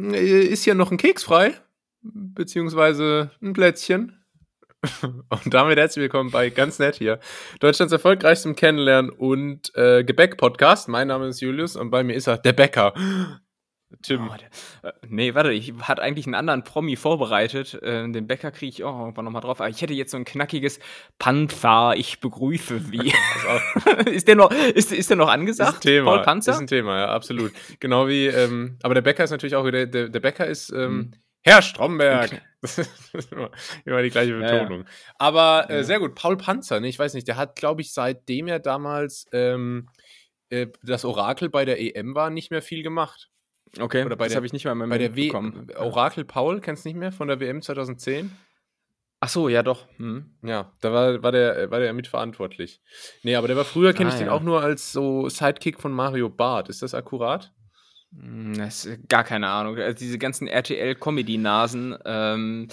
Äh, 0.00 0.44
ist 0.44 0.64
hier 0.64 0.74
noch 0.74 0.90
ein 0.90 0.96
Keks 0.96 1.22
frei? 1.22 1.54
Beziehungsweise 2.02 3.30
ein 3.42 3.52
Plätzchen? 3.52 4.16
Und 5.02 5.52
damit 5.52 5.78
herzlich 5.78 6.04
willkommen 6.04 6.30
bei 6.30 6.48
Ganz 6.48 6.78
Nett 6.78 6.96
hier, 6.96 7.20
Deutschlands 7.60 7.92
erfolgreichstem 7.92 8.56
Kennenlernen 8.56 9.10
und 9.10 9.76
äh, 9.76 10.02
Gebäck-Podcast. 10.04 10.88
Mein 10.88 11.08
Name 11.08 11.26
ist 11.28 11.42
Julius 11.42 11.76
und 11.76 11.90
bei 11.90 12.02
mir 12.02 12.14
ist 12.14 12.28
er, 12.28 12.38
der 12.38 12.54
Bäcker. 12.54 12.94
Tim. 14.02 14.28
Oh, 14.28 14.34
der, 14.36 14.90
äh, 14.90 14.94
nee, 15.08 15.34
warte, 15.34 15.52
ich 15.52 15.72
hatte 15.82 16.02
eigentlich 16.02 16.26
einen 16.26 16.34
anderen 16.34 16.64
Promi 16.64 16.96
vorbereitet. 16.96 17.74
Äh, 17.82 18.10
den 18.10 18.26
Bäcker 18.26 18.50
kriege 18.50 18.70
ich 18.70 18.84
auch 18.84 18.98
irgendwann 18.98 19.24
nochmal 19.24 19.42
drauf. 19.42 19.60
Aber 19.60 19.68
ich 19.68 19.82
hätte 19.82 19.94
jetzt 19.94 20.12
so 20.12 20.16
ein 20.16 20.24
knackiges 20.24 20.78
Panzer, 21.18 21.94
ich 21.96 22.20
begrüße 22.20 22.92
wie. 22.92 23.12
ist, 24.10 24.28
der 24.28 24.36
noch, 24.36 24.50
ist, 24.50 24.92
ist 24.92 25.10
der 25.10 25.16
noch 25.16 25.28
angesagt? 25.28 25.70
Ist 25.70 25.76
ein 25.76 25.80
Thema. 25.80 26.16
Paul 26.16 26.22
Panzer? 26.22 26.52
Ist 26.52 26.60
ein 26.60 26.66
Thema, 26.66 26.98
ja, 26.98 27.08
absolut. 27.08 27.52
genau 27.80 28.08
wie, 28.08 28.26
ähm, 28.26 28.78
aber 28.82 28.94
der 28.94 29.02
Bäcker 29.02 29.24
ist 29.24 29.30
natürlich 29.30 29.56
auch, 29.56 29.68
der, 29.70 29.86
der, 29.86 30.08
der 30.08 30.20
Bäcker 30.20 30.46
ist 30.46 30.70
ähm, 30.70 30.78
hm. 30.78 31.12
Herr 31.42 31.62
Stromberg. 31.62 32.32
Okay. 32.32 32.40
Das 32.62 32.76
ist 32.76 33.32
immer, 33.32 33.50
immer, 33.86 34.02
die 34.02 34.10
gleiche 34.10 34.38
Betonung. 34.38 34.80
Ja, 34.80 34.84
ja. 34.84 35.14
Aber 35.16 35.70
äh, 35.70 35.82
sehr 35.82 35.98
gut, 35.98 36.14
Paul 36.14 36.36
Panzer, 36.36 36.78
ne? 36.78 36.88
ich 36.88 36.98
weiß 36.98 37.14
nicht, 37.14 37.26
der 37.26 37.38
hat, 37.38 37.56
glaube 37.56 37.80
ich, 37.80 37.94
seitdem 37.94 38.48
er 38.48 38.58
damals 38.58 39.24
ähm, 39.32 39.88
äh, 40.50 40.66
das 40.82 41.06
Orakel 41.06 41.48
bei 41.48 41.64
der 41.64 41.80
EM 41.80 42.14
war, 42.14 42.28
nicht 42.28 42.50
mehr 42.50 42.60
viel 42.60 42.82
gemacht. 42.82 43.30
Okay, 43.78 44.04
Oder 44.04 44.16
bei 44.16 44.26
das 44.26 44.36
habe 44.36 44.46
ich 44.46 44.52
nicht 44.52 44.64
mal 44.64 44.72
in 44.72 44.78
meinem 44.78 44.90
bei 44.90 44.98
der 44.98 45.10
bekommen. 45.10 45.68
Orakel 45.76 46.24
Paul, 46.24 46.60
kennst 46.60 46.84
du 46.84 46.88
nicht 46.88 46.98
mehr 46.98 47.12
von 47.12 47.28
der 47.28 47.38
WM 47.38 47.62
2010? 47.62 48.32
Ach 49.20 49.28
so, 49.28 49.48
ja 49.48 49.62
doch. 49.62 49.86
Hm. 49.98 50.34
Ja, 50.42 50.72
da 50.80 50.92
war, 50.92 51.22
war, 51.22 51.30
der, 51.30 51.70
war 51.70 51.78
der 51.78 51.92
mitverantwortlich. 51.92 52.80
Nee, 53.22 53.36
aber 53.36 53.48
der 53.48 53.56
war 53.56 53.66
früher, 53.66 53.92
kenne 53.92 54.10
ah, 54.10 54.14
ich 54.14 54.20
ja. 54.20 54.26
den 54.26 54.32
auch 54.32 54.40
nur 54.40 54.62
als 54.62 54.92
so 54.92 55.28
Sidekick 55.28 55.78
von 55.78 55.92
Mario 55.92 56.30
Barth. 56.30 56.70
Ist 56.70 56.82
das 56.82 56.94
akkurat? 56.94 57.52
Hm, 58.18 58.56
das 58.56 58.86
ist 58.86 59.08
gar 59.08 59.24
keine 59.24 59.48
Ahnung. 59.48 59.76
Also 59.76 59.98
diese 59.98 60.18
ganzen 60.18 60.48
RTL-Comedy-Nasen, 60.48 61.98
ähm, 62.06 62.68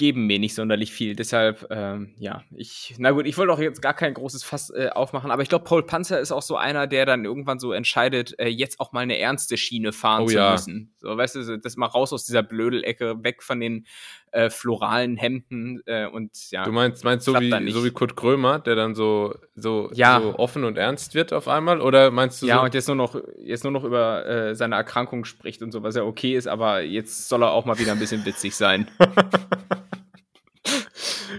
geben 0.00 0.26
mir 0.26 0.38
nicht 0.38 0.54
sonderlich 0.54 0.92
viel. 0.92 1.14
Deshalb, 1.14 1.66
ähm, 1.68 2.14
ja, 2.16 2.42
ich, 2.56 2.94
na 2.96 3.10
gut, 3.10 3.26
ich 3.26 3.36
wollte 3.36 3.52
auch 3.52 3.58
jetzt 3.58 3.82
gar 3.82 3.92
kein 3.92 4.14
großes 4.14 4.42
Fass 4.42 4.70
äh, 4.70 4.88
aufmachen, 4.88 5.30
aber 5.30 5.42
ich 5.42 5.50
glaube, 5.50 5.66
Paul 5.66 5.84
Panzer 5.84 6.18
ist 6.18 6.32
auch 6.32 6.40
so 6.40 6.56
einer, 6.56 6.86
der 6.86 7.04
dann 7.04 7.26
irgendwann 7.26 7.58
so 7.58 7.72
entscheidet, 7.72 8.34
äh, 8.38 8.48
jetzt 8.48 8.80
auch 8.80 8.92
mal 8.92 9.00
eine 9.00 9.18
ernste 9.18 9.58
Schiene 9.58 9.92
fahren 9.92 10.22
oh, 10.22 10.26
zu 10.28 10.36
ja. 10.36 10.52
müssen. 10.52 10.94
So, 10.96 11.14
weißt 11.14 11.34
du, 11.34 11.58
das 11.58 11.76
mal 11.76 11.84
raus 11.84 12.14
aus 12.14 12.24
dieser 12.24 12.42
Blödelecke, 12.42 13.22
weg 13.22 13.42
von 13.42 13.60
den 13.60 13.86
äh, 14.32 14.50
floralen 14.50 15.16
Hemden 15.16 15.82
äh, 15.86 16.06
und 16.06 16.50
ja. 16.50 16.64
Du 16.64 16.72
meinst, 16.72 17.04
meinst 17.04 17.24
so 17.24 17.34
wie, 17.38 17.70
so 17.70 17.84
wie 17.84 17.90
Kurt 17.90 18.16
Krömer, 18.16 18.58
der 18.58 18.74
dann 18.74 18.94
so, 18.94 19.34
so, 19.54 19.90
ja. 19.92 20.20
so 20.20 20.38
offen 20.38 20.64
und 20.64 20.78
ernst 20.78 21.14
wird 21.14 21.32
auf 21.32 21.48
einmal? 21.48 21.80
Oder 21.80 22.10
meinst 22.10 22.42
du 22.42 22.46
Ja, 22.46 22.58
so 22.58 22.64
und 22.64 22.74
jetzt 22.74 22.86
nur 22.86 22.96
noch, 22.96 23.20
jetzt 23.38 23.64
nur 23.64 23.72
noch 23.72 23.84
über 23.84 24.26
äh, 24.26 24.54
seine 24.54 24.76
Erkrankung 24.76 25.24
spricht 25.24 25.62
und 25.62 25.72
so, 25.72 25.82
was 25.82 25.96
ja 25.96 26.02
okay 26.02 26.36
ist, 26.36 26.46
aber 26.46 26.82
jetzt 26.82 27.28
soll 27.28 27.42
er 27.42 27.50
auch 27.52 27.64
mal 27.64 27.78
wieder 27.78 27.92
ein 27.92 27.98
bisschen 27.98 28.24
witzig 28.24 28.54
sein. 28.54 28.88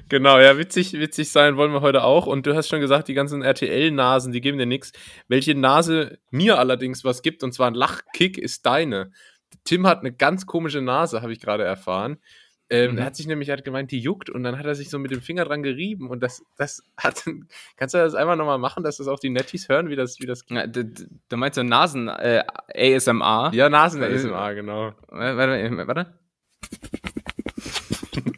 Genau, 0.09 0.39
ja, 0.39 0.57
witzig, 0.57 0.93
witzig 0.93 1.31
sein 1.31 1.57
wollen 1.57 1.71
wir 1.71 1.81
heute 1.81 2.03
auch. 2.03 2.25
Und 2.25 2.45
du 2.45 2.55
hast 2.55 2.67
schon 2.67 2.81
gesagt, 2.81 3.07
die 3.07 3.13
ganzen 3.13 3.43
RTL-Nasen, 3.43 4.31
die 4.31 4.41
geben 4.41 4.57
dir 4.57 4.65
nichts. 4.65 4.91
Welche 5.27 5.55
Nase 5.55 6.19
mir 6.31 6.59
allerdings 6.59 7.03
was 7.03 7.21
gibt, 7.21 7.43
und 7.43 7.53
zwar 7.53 7.67
ein 7.67 7.75
Lachkick, 7.75 8.37
ist 8.37 8.65
deine. 8.65 9.11
Tim 9.63 9.87
hat 9.87 9.99
eine 9.99 10.11
ganz 10.11 10.45
komische 10.45 10.81
Nase, 10.81 11.21
habe 11.21 11.33
ich 11.33 11.39
gerade 11.39 11.63
erfahren. 11.63 12.17
Ähm, 12.71 12.93
mhm. 12.93 12.97
Er 12.99 13.05
hat 13.05 13.17
sich 13.17 13.27
nämlich, 13.27 13.49
er 13.49 13.57
hat 13.57 13.65
gemeint, 13.65 13.91
die 13.91 13.99
juckt 13.99 14.29
und 14.29 14.43
dann 14.43 14.57
hat 14.57 14.65
er 14.65 14.75
sich 14.75 14.89
so 14.89 14.97
mit 14.97 15.11
dem 15.11 15.21
Finger 15.21 15.43
dran 15.43 15.61
gerieben 15.61 16.09
und 16.09 16.23
das, 16.23 16.41
das 16.55 16.81
hat, 16.97 17.25
kannst 17.75 17.93
du 17.93 17.97
das 17.97 18.15
einmal 18.15 18.37
nochmal 18.37 18.59
machen, 18.59 18.81
dass 18.81 18.97
das 18.97 19.09
auch 19.09 19.19
die 19.19 19.29
Netties 19.29 19.67
hören, 19.67 19.89
wie 19.89 19.97
das, 19.97 20.19
wie 20.21 20.25
das 20.25 20.45
ja, 20.49 20.65
du, 20.65 20.85
du 20.85 21.37
meinst 21.37 21.55
so 21.55 21.63
Nasen, 21.63 22.07
äh, 22.07 22.43
ASMR? 22.73 23.51
Ja, 23.53 23.67
Nasen 23.69 24.01
ASMR, 24.01 24.55
genau. 24.55 24.93
Warte, 25.09 25.87
warte. 25.87 26.13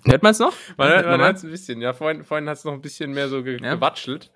Hört 0.05 0.23
man 0.23 0.31
es 0.31 0.39
noch? 0.39 0.53
Man, 0.77 0.89
hört, 0.89 1.05
man 1.05 1.35
es 1.35 1.43
ein 1.43 1.51
bisschen. 1.51 1.81
Ja, 1.81 1.93
vorhin, 1.93 2.23
vorhin 2.23 2.49
hat 2.49 2.57
es 2.57 2.65
noch 2.65 2.73
ein 2.73 2.81
bisschen 2.81 3.11
mehr 3.11 3.29
so 3.29 3.43
ge 3.43 3.61
ja. 3.61 3.75
gewatschelt. 3.75 4.31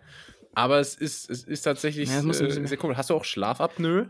Aber 0.53 0.79
es 0.79 0.95
ist, 0.95 1.29
es 1.29 1.43
ist 1.43 1.61
tatsächlich 1.63 2.09
ja, 2.09 2.19
äh, 2.19 2.67
sehr 2.67 2.77
komisch. 2.77 2.97
Hast 2.97 3.09
du 3.09 3.15
auch 3.15 3.25
Schlafapnoe? 3.25 4.09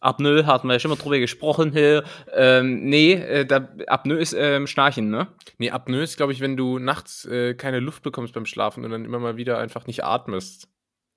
Apnoe 0.00 0.46
hatten 0.46 0.68
wir 0.68 0.74
ja 0.74 0.80
schon 0.80 0.90
mal 0.90 0.96
drüber 0.96 1.18
gesprochen 1.18 1.72
hier. 1.72 2.04
Ähm, 2.32 2.84
nee, 2.84 3.12
äh, 3.12 3.46
da, 3.46 3.68
Apnoe 3.86 4.18
ist 4.18 4.34
ähm, 4.38 4.66
Schnarchen, 4.66 5.10
ne? 5.10 5.28
Nee, 5.58 5.70
Apnoe 5.70 6.02
ist, 6.02 6.16
glaube 6.16 6.32
ich, 6.32 6.40
wenn 6.40 6.56
du 6.56 6.78
nachts 6.78 7.24
äh, 7.26 7.54
keine 7.54 7.80
Luft 7.80 8.02
bekommst 8.02 8.34
beim 8.34 8.46
Schlafen 8.46 8.84
und 8.84 8.90
dann 8.90 9.04
immer 9.04 9.18
mal 9.18 9.36
wieder 9.36 9.58
einfach 9.58 9.86
nicht 9.86 10.04
atmest 10.04 10.68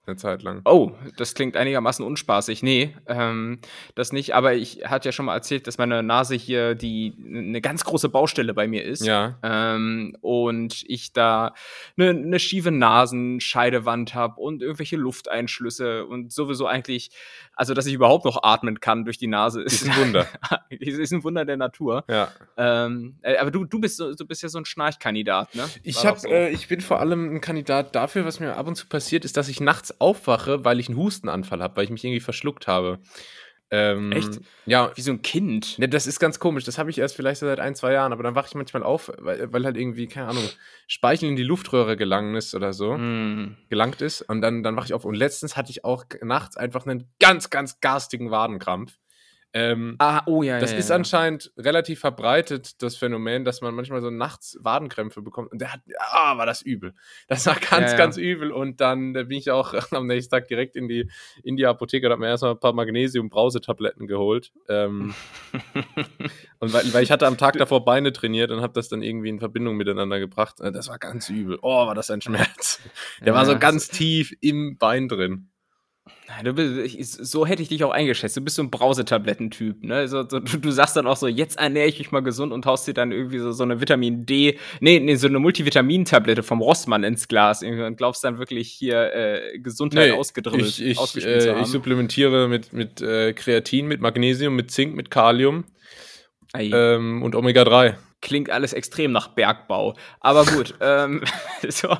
eine 0.06 0.18
Zeit 0.18 0.44
lang. 0.44 0.62
Oh, 0.66 0.91
das 1.18 1.34
klingt 1.34 1.56
einigermaßen 1.56 2.06
unspaßig. 2.06 2.62
Nee, 2.62 2.96
ähm, 3.08 3.59
das 3.96 4.12
nicht. 4.12 4.36
Aber 4.36 4.53
ich 4.53 4.81
hatte 4.86 5.08
ja 5.08 5.12
schon 5.14 5.25
mal 5.25 5.36
erzählt, 5.36 5.66
dass 5.66 5.78
meine 5.78 6.03
Nase 6.03 6.36
hier 6.36 6.75
die 6.75 7.14
eine 7.25 7.62
ganz 7.62 7.86
große 7.86 8.09
Baustelle 8.09 8.53
bei 8.53 8.68
mir 8.68 8.84
ist. 8.84 9.06
Ja. 9.06 9.40
Ähm, 9.44 10.18
und 10.22 10.84
ich 10.88 11.13
da 11.13 11.53
eine, 11.97 12.09
eine 12.09 12.40
schiefe 12.40 12.72
Nasenscheidewand 12.72 14.13
habe 14.13 14.42
und 14.42 14.62
irgendwelche 14.62 14.97
Lufteinschlüsse 14.97 16.06
und 16.06 16.34
sowieso 16.34 16.68
eigentlich, 16.68 17.12
also 17.56 17.74
dass 17.74 17.86
ich 17.86 17.94
überhaupt 17.94 18.25
noch 18.25 18.44
atmen 18.44 18.81
kann 18.81 19.06
durch 19.06 19.18
die 19.18 19.28
Nase, 19.28 19.62
ist, 19.62 19.84
ist 19.84 19.90
ein 19.90 20.02
Wunder. 20.02 20.28
ist 20.69 21.13
ein 21.13 21.24
Wunder 21.24 21.46
der 21.46 21.58
Natur. 21.58 22.03
Ja. 22.09 22.30
Ähm, 22.58 23.16
äh, 23.22 23.38
aber 23.38 23.52
du, 23.52 23.63
du 23.63 23.80
bist 23.80 23.97
so, 23.97 24.13
du 24.13 24.25
bist 24.25 24.44
ja 24.44 24.50
so 24.50 24.58
ein 24.58 24.66
Schnarchkandidat, 24.66 25.56
ne? 25.56 25.63
Ich 25.81 26.06
habe, 26.06 26.19
so. 26.19 26.28
äh, 26.28 26.50
ich 26.50 26.68
bin 26.68 26.81
vor 26.81 27.00
allem 27.00 27.36
ein 27.36 27.42
Kandidat 27.42 27.96
dafür, 27.96 28.25
was 28.25 28.42
mir 28.42 28.58
ab 28.58 28.68
und 28.68 28.75
zu 28.75 28.88
passiert, 28.88 29.24
ist, 29.24 29.38
dass 29.38 29.47
ich 29.47 29.62
nachts 29.62 29.93
aufwache, 30.00 30.66
weil 30.66 30.80
ich 30.80 30.90
einen 30.90 30.98
Hustenanfall 30.98 31.62
habe, 31.62 31.76
weil 31.76 31.86
ich 31.86 31.90
mich 31.90 32.04
irgendwie 32.04 32.20
verschluckt 32.20 32.68
habe. 32.68 33.00
Ähm, 33.76 34.12
Echt? 34.12 34.40
Ja. 34.68 34.92
Wie 34.94 35.02
so 35.02 35.12
ein 35.12 35.24
Kind. 35.24 35.80
Ja, 35.80 35.88
das 35.88 36.06
ist 36.06 36.20
ganz 36.20 36.38
komisch. 36.40 36.64
Das 36.64 36.78
habe 36.78 36.92
ich 36.92 37.00
erst 37.00 37.16
vielleicht 37.16 37.40
seit 37.40 37.59
ein, 37.59 37.74
zwei 37.74 37.94
Jahren, 37.94 38.14
aber 38.14 38.22
dann 38.22 38.36
wache 38.36 38.46
ich 38.48 38.54
manchmal 38.54 38.84
auf, 38.84 39.12
weil, 39.18 39.52
weil, 39.52 39.66
halt 39.66 39.78
irgendwie, 39.78 40.06
keine 40.06 40.28
Ahnung, 40.28 40.48
Speichel 40.86 41.30
in 41.30 41.36
die 41.36 41.44
Luftröhre 41.44 41.98
gelangt 41.98 42.38
ist 42.38 42.54
oder 42.54 42.72
so. 42.72 42.96
Mm. 42.96 43.58
Gelangt 43.70 44.02
ist. 44.04 44.22
Und 44.22 44.42
dann, 44.42 44.62
dann 44.62 44.76
wache 44.76 44.86
ich 44.86 44.94
auf. 44.94 45.06
Und 45.06 45.16
letztens 45.16 45.58
hatte 45.58 45.72
ich 45.72 45.84
auch 45.84 46.06
nachts 46.22 46.56
einfach 46.56 46.86
einen 46.86 47.10
ganz, 47.20 47.50
ganz 47.50 47.80
garstigen 47.80 48.30
Wadenkrampf. 48.30 49.00
Ähm, 49.56 49.96
ah, 50.00 50.24
oh 50.25 50.41
ja. 50.41 50.59
Das 50.59 50.72
ja, 50.72 50.78
ist 50.80 50.90
ja. 50.90 50.96
anscheinend 50.96 51.52
relativ 51.58 52.00
verbreitet, 52.00 52.81
das 52.81 52.96
Phänomen, 52.96 53.46
dass 53.46 53.62
man 53.62 53.75
manchmal 53.75 54.02
so 54.02 54.09
nachts 54.09 54.58
Wadenkrämpfe 54.62 55.22
bekommt. 55.22 55.52
Und 55.52 55.62
der 55.62 55.74
hat, 55.74 55.81
ah, 56.12 56.38
war 56.38 56.47
das 56.47 56.64
übel. 56.64 56.96
Das 57.28 57.46
war 57.46 57.56
ganz, 57.56 57.92
ja, 57.92 57.97
ganz 57.97 58.18
übel. 58.18 58.52
Und 58.52 58.81
dann 58.81 59.13
da 59.13 59.24
bin 59.24 59.38
ich 59.38 59.52
auch 59.52 59.74
am 59.92 60.08
nächsten 60.08 60.31
Tag 60.31 60.47
direkt 60.47 60.75
in 60.75 60.88
die, 60.88 61.09
in 61.44 61.56
die 61.56 61.68
Apotheke 61.68 62.08
und 62.08 62.13
habe 62.13 62.22
mir 62.22 62.30
erstmal 62.30 62.53
ein 62.53 62.59
paar 62.59 62.74
Magnesium-Brausetabletten 62.74 64.08
geholt. 64.08 64.52
Ähm, 64.69 65.13
und 66.59 66.74
weil, 66.74 66.92
weil 66.92 67.03
ich 67.03 67.12
hatte 67.12 67.28
am 67.28 67.38
Tag 67.38 67.56
davor 67.58 67.86
Beine 67.86 68.12
trainiert 68.12 68.50
und 68.50 68.62
habe 68.62 68.74
das 68.74 68.90
dann 68.90 69.03
irgendwie 69.03 69.30
in 69.30 69.40
Verbindung 69.40 69.78
miteinander 69.78 70.19
gebracht. 70.19 70.62
Äh, 70.62 70.72
das 70.72 70.90
war 70.90 70.97
ganz 70.97 71.30
übel. 71.30 71.59
Oh, 71.62 71.86
war 71.86 71.94
das 71.94 72.09
ein 72.09 72.22
Schmerz. 72.22 72.80
Der 73.24 73.36
war 73.36 73.46
so 73.46 73.58
ganz 73.59 73.88
tief 73.90 74.34
im 74.42 74.78
Bein 74.80 75.08
drin. 75.08 75.50
Du 76.44 76.53
bist, 76.53 77.25
so 77.25 77.46
hätte 77.46 77.62
ich 77.62 77.69
dich 77.69 77.84
auch 77.84 77.91
eingeschätzt. 77.91 78.36
Du 78.36 78.41
bist 78.41 78.58
so 78.58 78.64
ein 78.64 78.69
Brausetablettentyp, 78.69 79.84
ne? 79.84 80.08
So, 80.08 80.28
so, 80.28 80.40
du, 80.40 80.58
du, 80.58 80.72
sagst 80.72 80.97
dann 80.97 81.08
auch 81.08 81.16
so, 81.16 81.28
jetzt 81.28 81.58
ernähre 81.58 81.88
ich 81.88 82.00
mich 82.00 82.12
mal 82.12 82.22
gesund 82.22 82.52
und 82.52 82.66
haust 82.66 82.88
dir 82.88 82.94
dann 82.94 83.12
irgendwie 83.12 83.40
so, 83.40 83.52
so 83.52 83.64
eine 83.64 83.80
Vitamin 83.80 84.25
D, 84.25 84.58
nee, 84.81 85.00
nee, 85.00 85.16
so 85.16 85.28
eine 85.28 85.40
Multivitamintablette 85.40 86.44
vom 86.44 86.62
Rossmann 86.62 87.03
ins 87.03 87.28
Glas 87.28 87.63
und 87.63 87.96
glaubst 87.96 88.24
dann 88.24 88.38
wirklich 88.38 88.69
hier 88.72 89.13
äh, 89.13 89.59
Gesundheit 89.59 90.12
nee, 90.12 90.18
ausgedrückt. 90.18 90.62
Ich, 90.62 90.84
ich, 90.84 91.25
äh, 91.25 91.62
ich 91.62 91.68
supplementiere 91.68 92.50
mit, 92.50 92.74
mit 92.74 93.02
äh, 93.02 93.34
Kreatin, 93.34 93.88
mit 93.88 94.02
Magnesium, 94.02 94.56
mit 94.56 94.72
Zink, 94.72 94.96
mit 94.96 95.09
Kalium 95.09 95.63
ähm, 96.58 97.24
und 97.24 97.36
Omega-3 97.36 97.96
klingt 98.23 98.50
alles 98.50 98.73
extrem 98.73 99.11
nach 99.11 99.28
Bergbau. 99.28 99.95
Aber 100.19 100.45
gut. 100.45 100.73
ähm, 100.81 101.22
so, 101.69 101.95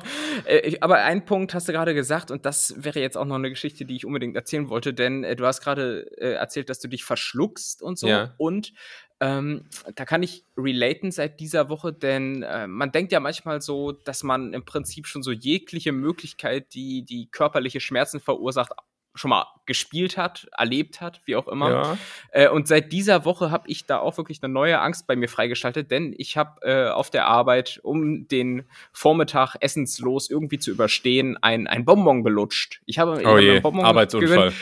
äh, 0.46 0.76
aber 0.80 0.96
ein 0.96 1.24
Punkt 1.24 1.54
hast 1.54 1.68
du 1.68 1.72
gerade 1.72 1.94
gesagt, 1.94 2.32
und 2.32 2.44
das 2.44 2.74
wäre 2.82 2.98
jetzt 2.98 3.16
auch 3.16 3.26
noch 3.26 3.36
eine 3.36 3.50
Geschichte, 3.50 3.84
die 3.84 3.94
ich 3.94 4.06
unbedingt 4.06 4.34
erzählen 4.34 4.68
wollte, 4.68 4.94
denn 4.94 5.22
äh, 5.22 5.36
du 5.36 5.46
hast 5.46 5.60
gerade 5.60 6.10
äh, 6.18 6.32
erzählt, 6.32 6.70
dass 6.70 6.80
du 6.80 6.88
dich 6.88 7.04
verschluckst 7.04 7.82
und 7.82 7.98
so. 7.98 8.08
Ja. 8.08 8.34
Und 8.38 8.72
ähm, 9.20 9.68
da 9.94 10.04
kann 10.04 10.22
ich 10.22 10.44
relaten 10.56 11.12
seit 11.12 11.38
dieser 11.40 11.68
Woche, 11.68 11.92
denn 11.92 12.42
äh, 12.42 12.66
man 12.66 12.90
denkt 12.90 13.12
ja 13.12 13.20
manchmal 13.20 13.60
so, 13.60 13.92
dass 13.92 14.22
man 14.22 14.54
im 14.54 14.64
Prinzip 14.64 15.06
schon 15.06 15.22
so 15.22 15.30
jegliche 15.30 15.92
Möglichkeit, 15.92 16.74
die 16.74 17.04
die 17.04 17.28
körperliche 17.30 17.80
Schmerzen 17.80 18.18
verursacht, 18.18 18.72
schon 19.14 19.30
mal 19.30 19.46
gespielt 19.66 20.16
hat, 20.16 20.48
erlebt 20.56 21.00
hat, 21.00 21.20
wie 21.24 21.36
auch 21.36 21.48
immer. 21.48 21.70
Ja. 21.70 21.98
Äh, 22.30 22.48
und 22.48 22.68
seit 22.68 22.92
dieser 22.92 23.24
Woche 23.24 23.50
habe 23.50 23.68
ich 23.68 23.86
da 23.86 23.98
auch 23.98 24.16
wirklich 24.18 24.42
eine 24.42 24.52
neue 24.52 24.80
Angst 24.80 25.06
bei 25.06 25.16
mir 25.16 25.28
freigeschaltet, 25.28 25.90
denn 25.90 26.14
ich 26.16 26.36
habe 26.36 26.60
äh, 26.62 26.90
auf 26.90 27.10
der 27.10 27.26
Arbeit, 27.26 27.80
um 27.82 28.28
den 28.28 28.64
Vormittag 28.92 29.56
essenslos 29.60 30.28
irgendwie 30.28 30.58
zu 30.58 30.70
überstehen, 30.70 31.38
ein, 31.40 31.66
ein 31.66 31.84
Bonbon 31.84 32.22
belutscht. 32.22 32.80
Ich 32.86 32.98
habe 32.98 33.22
oh 33.24 33.38
je, 33.38 33.60
Bonbon 33.60 33.84
Arbeitsunfall. 33.84 34.28
Gewinnt. 34.28 34.54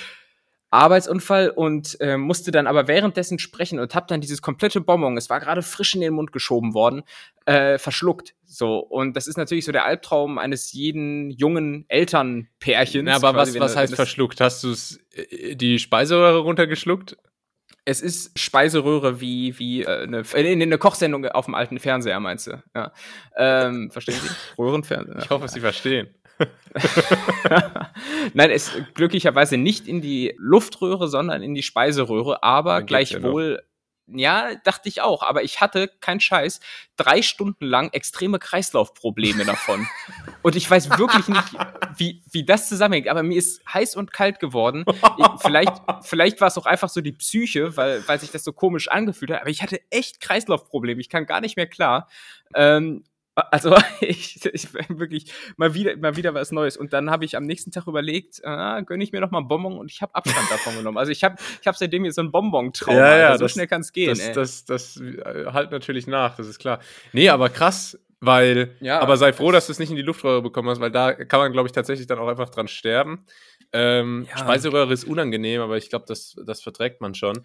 Arbeitsunfall 0.73 1.51
und 1.51 2.01
äh, 2.01 2.17
musste 2.17 2.51
dann 2.51 2.67
aber 2.67 2.89
währenddessen 2.89 3.39
sprechen 3.39 3.79
und 3.79 3.95
habe 3.95 4.07
dann 4.09 4.23
dieses 4.23 4.41
komplette 4.41 4.81
Bonbon, 4.81 5.17
es 5.19 5.29
war 5.29 5.39
gerade 5.39 5.63
frisch 5.63 5.95
in 5.95 6.01
den 6.01 6.15
Mund 6.15 6.33
geschoben 6.33 6.73
worden, 6.73 7.03
äh, 7.45 7.79
verschluckt. 7.79 8.35
So 8.47 8.79
und 8.79 9.15
das 9.15 9.27
ist 9.27 9.37
natürlich 9.37 9.67
so 9.67 9.73
der 9.73 9.85
Albtraum 9.85 10.39
eines 10.39 10.73
jeden 10.73 11.31
jungen 11.31 11.85
Elternpärchens. 11.89 13.09
Ja, 13.09 13.17
aber 13.17 13.35
was, 13.35 13.59
was 13.59 13.77
heißt 13.77 13.95
verschluckt? 13.95 14.41
Hast 14.41 14.65
du 14.65 14.75
äh, 15.15 15.55
die 15.57 15.79
Speiseröhre 15.79 16.39
runtergeschluckt? 16.39 17.19
Es 17.85 18.01
ist 18.01 18.39
Speiseröhre 18.39 19.21
wie, 19.21 19.59
wie 19.59 19.83
äh, 19.83 20.05
eine, 20.05 20.23
äh, 20.33 20.53
eine 20.53 20.79
Kochsendung 20.79 21.27
auf 21.27 21.47
dem 21.47 21.55
alten 21.55 21.81
Fernseher, 21.81 22.19
meinst 22.21 22.47
du? 22.47 22.63
Ja. 22.75 22.93
Ähm, 23.37 23.91
verstehen 23.91 24.15
Sie? 24.23 24.31
Röhrenfernseher. 24.59 25.19
Ich 25.23 25.31
hoffe, 25.31 25.49
Sie 25.49 25.61
verstehen. 25.61 26.09
Nein, 28.35 28.51
es 28.51 28.73
glücklicherweise 28.95 29.57
nicht 29.57 29.87
in 29.89 30.01
die 30.01 30.35
Luftröhre, 30.39 31.09
sondern 31.09 31.43
in 31.43 31.55
die 31.55 31.63
Speiseröhre, 31.63 32.43
aber 32.43 32.83
gleichwohl 32.83 33.63
ja, 34.09 34.55
dachte 34.57 34.89
ich 34.89 35.01
auch, 35.01 35.23
aber 35.23 35.43
ich 35.43 35.61
hatte, 35.61 35.91
kein 36.01 36.21
Scheiß, 36.21 36.61
drei 36.97 37.23
Stunden 37.23 37.65
lang 37.65 37.91
extreme 37.93 38.39
Kreislaufprobleme 38.39 39.45
davon. 39.45 39.87
und 40.43 40.57
ich 40.57 40.69
weiß 40.69 40.99
wirklich 40.99 41.29
nicht, 41.29 41.55
wie, 41.97 42.23
wie 42.31 42.45
das 42.45 42.69
zusammenhängt, 42.69 43.09
aber 43.09 43.23
mir 43.23 43.39
ist 43.39 43.63
heiß 43.73 43.97
und 43.97 44.13
kalt 44.13 44.41
geworden. 44.41 44.85
Ich, 45.19 45.27
vielleicht 45.41 45.73
vielleicht 46.03 46.41
war 46.41 46.49
es 46.49 46.59
auch 46.59 46.67
einfach 46.67 46.89
so 46.89 47.01
die 47.01 47.13
Psyche, 47.13 47.77
weil, 47.77 48.07
weil 48.07 48.19
sich 48.21 48.31
das 48.31 48.45
so 48.45 48.53
komisch 48.53 48.89
angefühlt 48.89 49.31
hat, 49.31 49.41
aber 49.41 49.51
ich 49.51 49.63
hatte 49.63 49.81
echt 49.91 50.21
Kreislaufprobleme. 50.21 51.01
Ich 51.01 51.09
kam 51.09 51.27
gar 51.27 51.41
nicht 51.41 51.57
mehr 51.57 51.69
klar. 51.69 52.09
Ähm, 52.55 53.05
also 53.35 53.77
ich, 54.01 54.45
ich 54.45 54.69
wirklich 54.89 55.33
mal 55.57 55.75
wieder, 55.75 55.97
mal 55.97 56.17
wieder 56.17 56.35
was 56.35 56.53
Neues. 56.53 56.77
Und 56.77 56.93
dann 56.93 57.11
habe 57.11 57.25
ich 57.25 57.37
am 57.37 57.45
nächsten 57.45 57.71
Tag 57.71 57.87
überlegt, 57.87 58.45
ah, 58.45 58.81
gönne 58.81 59.03
ich 59.05 59.13
mir 59.13 59.21
noch 59.21 59.31
mal 59.31 59.39
einen 59.39 59.49
Bonbon 59.49 59.79
und 59.79 59.91
ich 59.91 60.03
habe 60.03 60.15
Abstand 60.15 60.51
davon 60.51 60.77
genommen. 60.77 60.99
Also 60.99 61.13
ich 61.13 61.25
habe 61.25 61.37
ich 61.61 61.67
hab 61.67 61.77
seitdem 61.77 62.05
jetzt 62.05 62.17
so 62.17 62.23
ein 62.23 62.31
Bonbon-Trauma. 62.31 62.99
Ja, 62.99 63.19
ja, 63.19 63.29
also 63.31 63.45
so 63.45 63.49
schnell 63.49 63.67
kann 63.67 63.81
es 63.81 63.93
gehen. 63.93 64.11
Das, 64.11 64.21
ey. 64.21 64.35
das, 64.35 64.65
das, 64.65 64.95
das 64.95 65.53
halt 65.53 65.71
natürlich 65.71 66.07
nach, 66.07 66.37
das 66.37 66.47
ist 66.47 66.59
klar. 66.59 66.81
Nee, 67.13 67.29
aber 67.29 67.49
krass, 67.49 67.99
weil, 68.25 68.77
ja, 68.79 69.01
aber 69.01 69.17
sei 69.17 69.33
froh, 69.33 69.51
dass 69.51 69.67
du 69.67 69.73
es 69.73 69.81
nicht 69.81 69.91
in 69.91 69.97
die 69.97 70.03
Luftröhre 70.03 70.43
bekommen 70.43 70.69
hast, 70.69 70.81
weil 70.81 70.93
da 70.93 71.13
kann 71.13 71.41
man, 71.41 71.51
glaube 71.51 71.67
ich, 71.67 71.73
tatsächlich 71.73 72.07
dann 72.07 72.21
auch 72.21 72.29
einfach 72.29 72.51
dran 72.51 72.69
sterben. 72.69 73.25
Ähm, 73.73 74.27
ja. 74.31 74.39
Speiseröhre 74.39 74.93
ist 74.93 75.05
unangenehm, 75.05 75.63
aber 75.63 75.77
ich 75.79 75.89
glaube, 75.89 76.05
das, 76.07 76.37
das 76.45 76.61
verträgt 76.63 77.01
man 77.01 77.15
schon. 77.15 77.45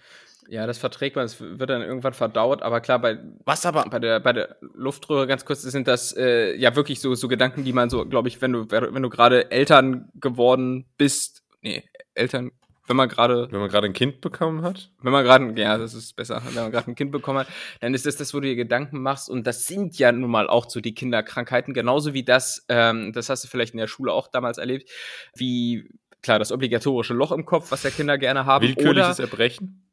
Ja, 0.50 0.66
das 0.66 0.78
verträgt 0.78 1.16
man, 1.16 1.26
es 1.26 1.42
wird 1.42 1.70
dann 1.70 1.82
irgendwann 1.82 2.14
verdaut, 2.14 2.62
aber 2.62 2.80
klar, 2.80 3.00
bei 3.00 3.20
was 3.44 3.66
aber 3.66 3.84
bei 3.90 4.00
der 4.00 4.20
bei 4.22 4.32
der 4.32 4.58
Luftröhre 4.62 5.28
ganz 5.28 5.44
kurz 5.44 5.62
sind 5.62 5.88
das 5.88 6.16
äh, 6.16 6.56
ja 6.56 6.76
wirklich 6.76 7.02
so 7.02 7.16
so 7.16 7.28
Gedanken, 7.28 7.66
die 7.66 7.74
man 7.74 7.90
so, 7.90 8.06
glaube 8.06 8.30
ich, 8.30 8.42
wenn 8.42 8.54
du 8.54 8.70
wenn 8.70 9.04
du 9.04 9.10
gerade 9.10 9.52
Eltern 9.52 10.10
geworden 10.16 10.86
bist, 10.98 11.44
nee, 11.62 11.84
Eltern, 12.14 12.52
wenn 12.88 12.96
man 12.96 13.10
gerade 13.10 13.50
wenn 13.52 13.60
man 13.60 13.70
gerade 13.70 13.88
ein 13.88 13.94
Kind 13.94 14.22
bekommen 14.22 14.62
hat, 14.62 14.90
wenn 15.02 15.12
man 15.12 15.26
gerade 15.26 15.54
ja, 15.60 15.78
das 15.78 15.94
ist 15.94 16.16
besser, 16.16 16.42
wenn 16.46 16.64
man 16.64 16.72
gerade 16.72 16.92
ein 16.92 16.96
Kind 16.96 17.12
bekommen 17.12 17.40
hat, 17.40 17.48
dann 17.82 17.94
ist 17.94 18.06
das 18.06 18.16
das, 18.16 18.34
wo 18.34 18.40
du 18.40 18.48
dir 18.48 18.56
Gedanken 18.56 19.02
machst 19.02 19.30
und 19.30 19.46
das 19.46 19.66
sind 19.66 20.00
ja 20.00 20.14
nun 20.14 20.32
mal 20.32 20.48
auch 20.48 20.70
so 20.70 20.80
die 20.80 20.96
Kinderkrankheiten, 20.96 21.74
genauso 21.74 22.14
wie 22.14 22.24
das, 22.24 22.66
ähm, 22.70 23.12
das 23.12 23.30
hast 23.30 23.44
du 23.44 23.50
vielleicht 23.50 23.74
in 23.74 23.80
der 23.80 23.88
Schule 23.88 24.14
auch 24.14 24.30
damals 24.30 24.58
erlebt, 24.58 24.90
wie 25.36 25.90
klar 26.22 26.40
das 26.40 26.52
obligatorische 26.52 27.14
Loch 27.14 27.32
im 27.32 27.46
Kopf, 27.46 27.72
was 27.72 27.84
ja 27.84 27.90
Kinder 27.90 28.18
gerne 28.18 28.46
haben, 28.46 28.66
willkürliches 28.66 29.20
Erbrechen 29.20 29.88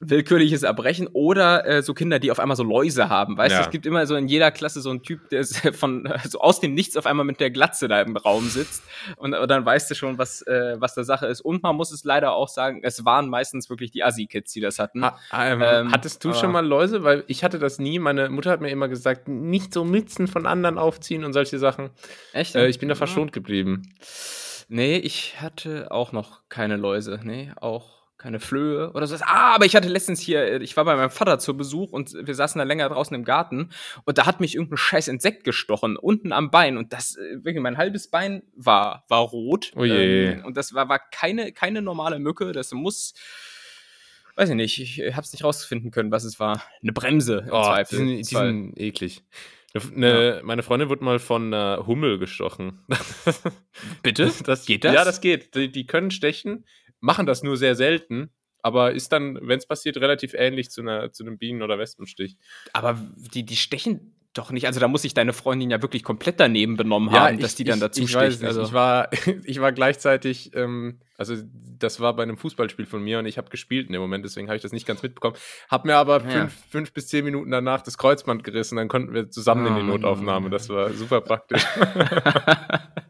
willkürliches 0.00 0.62
Erbrechen 0.62 1.08
oder 1.12 1.66
äh, 1.66 1.82
so 1.82 1.94
Kinder, 1.94 2.18
die 2.18 2.30
auf 2.30 2.40
einmal 2.40 2.56
so 2.56 2.62
Läuse 2.62 3.08
haben. 3.08 3.36
Weißt 3.36 3.52
du, 3.52 3.60
ja. 3.60 3.64
es 3.64 3.70
gibt 3.70 3.86
immer 3.86 4.06
so 4.06 4.16
in 4.16 4.28
jeder 4.28 4.50
Klasse 4.50 4.80
so 4.80 4.90
einen 4.90 5.02
Typ, 5.02 5.28
der 5.30 5.44
von 5.72 6.12
so 6.28 6.40
aus 6.40 6.60
dem 6.60 6.74
Nichts 6.74 6.96
auf 6.96 7.06
einmal 7.06 7.24
mit 7.24 7.40
der 7.40 7.50
Glatze 7.50 7.88
da 7.88 8.00
im 8.00 8.16
Raum 8.16 8.48
sitzt 8.48 8.82
und, 9.16 9.34
und 9.34 9.50
dann 9.50 9.64
weißt 9.64 9.90
du 9.90 9.94
schon, 9.94 10.18
was 10.18 10.42
äh, 10.42 10.76
was 10.78 10.94
der 10.94 11.04
Sache 11.04 11.26
ist. 11.26 11.40
Und 11.40 11.62
man 11.62 11.76
muss 11.76 11.92
es 11.92 12.04
leider 12.04 12.32
auch 12.32 12.48
sagen, 12.48 12.80
es 12.82 13.04
waren 13.04 13.28
meistens 13.28 13.70
wirklich 13.70 13.90
die 13.90 14.02
Assi-Kids, 14.02 14.52
die 14.52 14.60
das 14.60 14.78
hatten. 14.78 15.04
Ha, 15.04 15.18
ähm, 15.32 15.62
ähm, 15.62 15.92
hattest 15.92 16.24
du 16.24 16.32
schon 16.32 16.52
mal 16.52 16.66
Läuse? 16.66 17.04
Weil 17.04 17.24
ich 17.28 17.44
hatte 17.44 17.58
das 17.58 17.78
nie. 17.78 17.98
Meine 17.98 18.28
Mutter 18.28 18.50
hat 18.50 18.60
mir 18.60 18.70
immer 18.70 18.88
gesagt, 18.88 19.28
nicht 19.28 19.72
so 19.72 19.84
Mützen 19.84 20.26
von 20.26 20.46
anderen 20.46 20.78
aufziehen 20.78 21.24
und 21.24 21.32
solche 21.32 21.58
Sachen. 21.58 21.90
Echt? 22.32 22.54
Äh, 22.54 22.68
ich 22.68 22.78
bin 22.78 22.88
da 22.88 22.94
verschont 22.94 23.32
geblieben. 23.32 23.94
Nee, 24.68 24.96
ich 24.96 25.40
hatte 25.40 25.90
auch 25.90 26.12
noch 26.12 26.42
keine 26.48 26.76
Läuse. 26.76 27.20
Nee, 27.22 27.52
auch 27.56 28.04
keine 28.24 28.40
Flöhe 28.40 28.90
oder 28.92 29.06
so. 29.06 29.16
Ah, 29.16 29.54
aber 29.54 29.66
ich 29.66 29.76
hatte 29.76 29.88
letztens 29.88 30.18
hier, 30.18 30.44
äh, 30.44 30.62
ich 30.62 30.76
war 30.78 30.86
bei 30.86 30.96
meinem 30.96 31.10
Vater 31.10 31.38
zu 31.38 31.56
Besuch 31.58 31.92
und 31.92 32.14
wir 32.14 32.34
saßen 32.34 32.58
da 32.58 32.64
länger 32.64 32.88
draußen 32.88 33.14
im 33.14 33.22
Garten 33.22 33.68
und 34.06 34.16
da 34.16 34.24
hat 34.24 34.40
mich 34.40 34.54
irgendein 34.54 34.78
scheiß 34.78 35.08
Insekt 35.08 35.44
gestochen, 35.44 35.98
unten 35.98 36.32
am 36.32 36.50
Bein 36.50 36.78
und 36.78 36.94
das, 36.94 37.16
äh, 37.16 37.44
wirklich, 37.44 37.60
mein 37.60 37.76
halbes 37.76 38.08
Bein 38.08 38.42
war, 38.56 39.04
war 39.08 39.20
rot. 39.20 39.72
Oh 39.76 39.84
je. 39.84 40.28
Ähm, 40.28 40.44
und 40.46 40.56
das 40.56 40.72
war, 40.72 40.88
war 40.88 41.00
keine, 41.10 41.52
keine 41.52 41.82
normale 41.82 42.18
Mücke, 42.18 42.52
das 42.52 42.72
muss, 42.72 43.12
weiß 44.36 44.48
ich 44.48 44.54
nicht, 44.54 44.80
ich 44.80 45.14
hab's 45.14 45.32
nicht 45.32 45.44
rausfinden 45.44 45.90
können, 45.90 46.10
was 46.10 46.24
es 46.24 46.40
war. 46.40 46.62
Eine 46.82 46.92
Bremse 46.92 47.44
im 47.46 47.52
oh, 47.52 47.62
Zweifel. 47.62 47.98
Die 47.98 48.06
sind, 48.06 48.18
die 48.18 48.24
sind 48.24 48.80
eklig. 48.80 49.22
Eine, 49.74 50.36
ja. 50.36 50.42
Meine 50.44 50.62
Freundin 50.62 50.88
wurde 50.88 51.04
mal 51.04 51.18
von 51.18 51.52
einer 51.52 51.86
Hummel 51.86 52.18
gestochen. 52.18 52.84
Bitte? 54.02 54.30
Das, 54.44 54.66
geht 54.66 54.84
das? 54.84 54.94
Ja, 54.94 55.04
das 55.04 55.20
geht. 55.20 55.54
Die, 55.56 55.70
die 55.70 55.86
können 55.86 56.12
stechen 56.12 56.64
machen 57.04 57.26
das 57.26 57.42
nur 57.42 57.58
sehr 57.58 57.74
selten, 57.74 58.30
aber 58.62 58.92
ist 58.92 59.12
dann, 59.12 59.38
wenn 59.42 59.58
es 59.58 59.66
passiert, 59.66 59.98
relativ 59.98 60.32
ähnlich 60.32 60.70
zu, 60.70 60.80
einer, 60.80 61.12
zu 61.12 61.22
einem 61.22 61.36
Bienen- 61.36 61.62
oder 61.62 61.78
Wespenstich. 61.78 62.38
Aber 62.72 62.98
die, 63.34 63.44
die 63.44 63.56
stechen 63.56 64.13
doch 64.34 64.50
nicht. 64.50 64.66
Also 64.66 64.80
da 64.80 64.88
muss 64.88 65.02
sich 65.02 65.14
deine 65.14 65.32
Freundin 65.32 65.70
ja 65.70 65.80
wirklich 65.80 66.02
komplett 66.02 66.40
daneben 66.40 66.76
benommen 66.76 67.12
ja, 67.12 67.26
haben, 67.26 67.36
ich, 67.36 67.40
dass 67.40 67.54
die 67.54 67.64
dann 67.64 67.80
dazu 67.80 68.00
ich, 68.00 68.06
ich 68.06 68.12
sticht. 68.12 68.44
Also 68.44 68.62
ich 68.62 68.72
war, 68.72 69.08
ich 69.44 69.60
war 69.60 69.72
gleichzeitig, 69.72 70.54
ähm, 70.54 70.98
also 71.16 71.36
das 71.78 72.00
war 72.00 72.14
bei 72.14 72.22
einem 72.24 72.36
Fußballspiel 72.36 72.86
von 72.86 73.02
mir 73.02 73.18
und 73.20 73.26
ich 73.26 73.38
habe 73.38 73.48
gespielt 73.48 73.86
in 73.86 73.92
dem 73.92 74.02
Moment, 74.02 74.24
deswegen 74.24 74.48
habe 74.48 74.56
ich 74.56 74.62
das 74.62 74.72
nicht 74.72 74.86
ganz 74.86 75.02
mitbekommen. 75.02 75.36
Hab 75.68 75.84
mir 75.84 75.96
aber 75.96 76.22
ja. 76.22 76.30
fünf, 76.30 76.52
fünf, 76.68 76.92
bis 76.92 77.08
zehn 77.08 77.24
Minuten 77.24 77.50
danach 77.50 77.82
das 77.82 77.96
Kreuzband 77.96 78.44
gerissen, 78.44 78.76
dann 78.76 78.88
konnten 78.88 79.14
wir 79.14 79.30
zusammen 79.30 79.66
oh, 79.66 79.68
in 79.68 79.74
die 79.76 79.82
oh, 79.82 79.96
Notaufnahme. 79.96 80.50
Das 80.50 80.68
war 80.68 80.92
super 80.92 81.20
praktisch. 81.20 81.64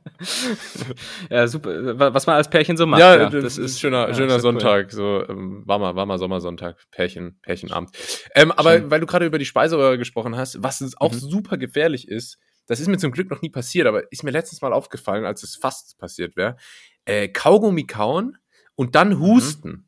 ja, 1.31 1.47
super. 1.47 1.99
Was 1.99 2.27
man 2.27 2.37
als 2.37 2.49
Pärchen 2.51 2.77
so 2.77 2.87
macht. 2.87 3.01
Ja, 3.01 3.17
ja 3.17 3.29
das, 3.29 3.59
ist 3.59 3.81
schöner, 3.81 4.09
ja, 4.09 4.15
schöner 4.15 4.41
Sonntag, 4.41 4.87
cool. 4.87 4.91
so 4.91 5.29
ähm, 5.29 5.63
warmer, 5.67 5.97
warmer 5.97 6.19
Sommersonntag, 6.19 6.77
Pärchen, 6.91 7.39
Pärchenabend. 7.43 7.91
Ähm, 8.35 8.53
aber 8.53 8.79
Schön. 8.79 8.91
weil 8.91 9.01
du 9.01 9.07
gerade 9.07 9.27
über 9.27 9.39
die 9.39 9.45
Speiseröhre 9.45 9.99
gesprochen 9.99 10.37
hast, 10.37 10.63
was 10.63 10.83
auch 10.99 11.13
mhm. 11.13 11.19
super 11.19 11.57
gefährlich 11.57 12.09
ist, 12.09 12.39
das 12.67 12.81
ist 12.81 12.89
mir 12.89 12.99
zum 12.99 13.13
Glück 13.13 13.31
noch 13.31 13.43
nie 13.43 13.51
passiert, 13.51 13.87
aber 13.87 14.11
ist 14.11 14.25
mir 14.25 14.31
letztens 14.31 14.63
mal 14.63 14.73
aufgefallen, 14.73 15.25
als 15.25 15.43
es 15.43 15.57
fast 15.57 15.99
passiert 15.99 16.37
wäre. 16.37 16.57
Äh, 17.05 17.29
Kaugummi 17.29 17.87
kauen 17.87 18.39
und 18.75 18.95
dann 18.95 19.11
mhm. 19.11 19.21
husten. 19.21 19.71
Mhm. 19.71 19.85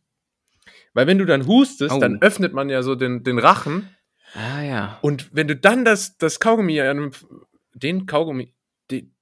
Weil 0.92 1.06
wenn 1.06 1.18
du 1.18 1.26
dann 1.26 1.46
hustest, 1.46 1.94
oh. 1.94 1.98
dann 1.98 2.20
öffnet 2.22 2.52
man 2.52 2.68
ja 2.68 2.82
so 2.82 2.94
den, 2.94 3.22
den 3.22 3.38
Rachen. 3.38 3.90
Ah 4.34 4.62
ja. 4.62 4.98
Und 5.02 5.28
wenn 5.32 5.46
du 5.46 5.56
dann 5.56 5.84
das, 5.84 6.16
das 6.18 6.40
Kaugummi, 6.40 6.80
den 7.74 8.06
Kaugummi, 8.06 8.54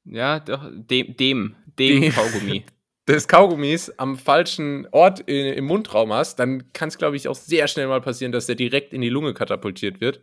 ja, 0.05 0.41
doch, 0.41 0.71
dem, 0.73 1.17
dem, 1.17 1.57
dem, 1.79 2.01
dem 2.01 2.13
Kaugummi. 2.13 2.65
des 3.07 3.29
Kaugummis 3.29 3.91
am 3.99 4.17
falschen 4.17 4.87
Ort 4.91 5.21
im 5.29 5.67
Mundraum 5.67 6.13
hast, 6.13 6.39
dann 6.39 6.73
kann 6.73 6.89
es, 6.89 6.97
glaube 6.97 7.17
ich, 7.17 7.29
auch 7.29 7.35
sehr 7.35 7.69
schnell 7.69 7.87
mal 7.87 8.01
passieren, 8.01 8.33
dass 8.33 8.47
der 8.47 8.55
direkt 8.55 8.95
in 8.95 9.03
die 9.03 9.11
Lunge 9.11 9.35
katapultiert 9.35 10.01
wird. 10.01 10.21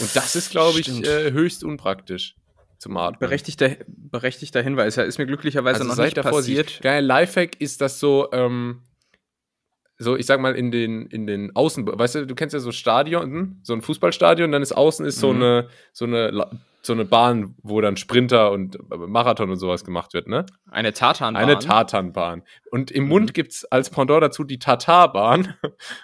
Und 0.00 0.14
das 0.16 0.34
ist, 0.34 0.50
glaube 0.50 0.80
ich, 0.80 0.88
äh, 0.88 1.30
höchst 1.30 1.62
unpraktisch 1.62 2.34
zum 2.78 2.96
Atmen. 2.96 3.20
Berechtigter, 3.20 3.76
berechtigter 3.86 4.62
Hinweis. 4.62 4.96
Ja, 4.96 5.04
ist 5.04 5.18
mir 5.18 5.26
glücklicherweise 5.26 5.80
also 5.82 5.94
noch 5.94 6.04
nicht 6.04 6.20
passiert. 6.20 6.80
Geil, 6.82 7.04
Lifehack 7.04 7.60
ist 7.60 7.80
das 7.80 8.00
so, 8.00 8.28
ähm, 8.32 8.82
so, 9.98 10.16
ich 10.16 10.26
sag 10.26 10.40
mal, 10.40 10.54
in 10.56 10.70
den, 10.70 11.06
in 11.06 11.26
den 11.26 11.54
Außen, 11.54 11.86
weißt 11.86 12.16
du, 12.16 12.26
du 12.26 12.34
kennst 12.34 12.54
ja 12.54 12.60
so 12.60 12.72
Stadion, 12.72 13.60
so 13.62 13.72
ein 13.72 13.82
Fußballstadion, 13.82 14.52
dann 14.52 14.62
ist 14.62 14.72
außen 14.72 15.06
ist 15.06 15.20
so 15.20 15.32
mhm. 15.32 15.42
eine, 15.42 15.68
so 15.92 16.04
eine 16.04 16.60
so 16.86 16.92
eine 16.92 17.04
Bahn, 17.04 17.54
wo 17.62 17.80
dann 17.80 17.96
Sprinter 17.96 18.50
und 18.50 18.78
Marathon 18.88 19.50
und 19.50 19.58
sowas 19.58 19.84
gemacht 19.84 20.14
wird, 20.14 20.28
ne? 20.28 20.46
Eine 20.70 20.92
Tartanbahn. 20.92 21.42
Eine 21.42 21.58
Tartanbahn. 21.58 22.42
Und 22.70 22.90
im 22.90 23.04
mhm. 23.04 23.08
Mund 23.10 23.34
gibt 23.34 23.52
es 23.52 23.64
als 23.66 23.90
Pendant 23.90 24.22
dazu 24.22 24.44
die 24.44 24.58
Tatarbahn. 24.58 25.54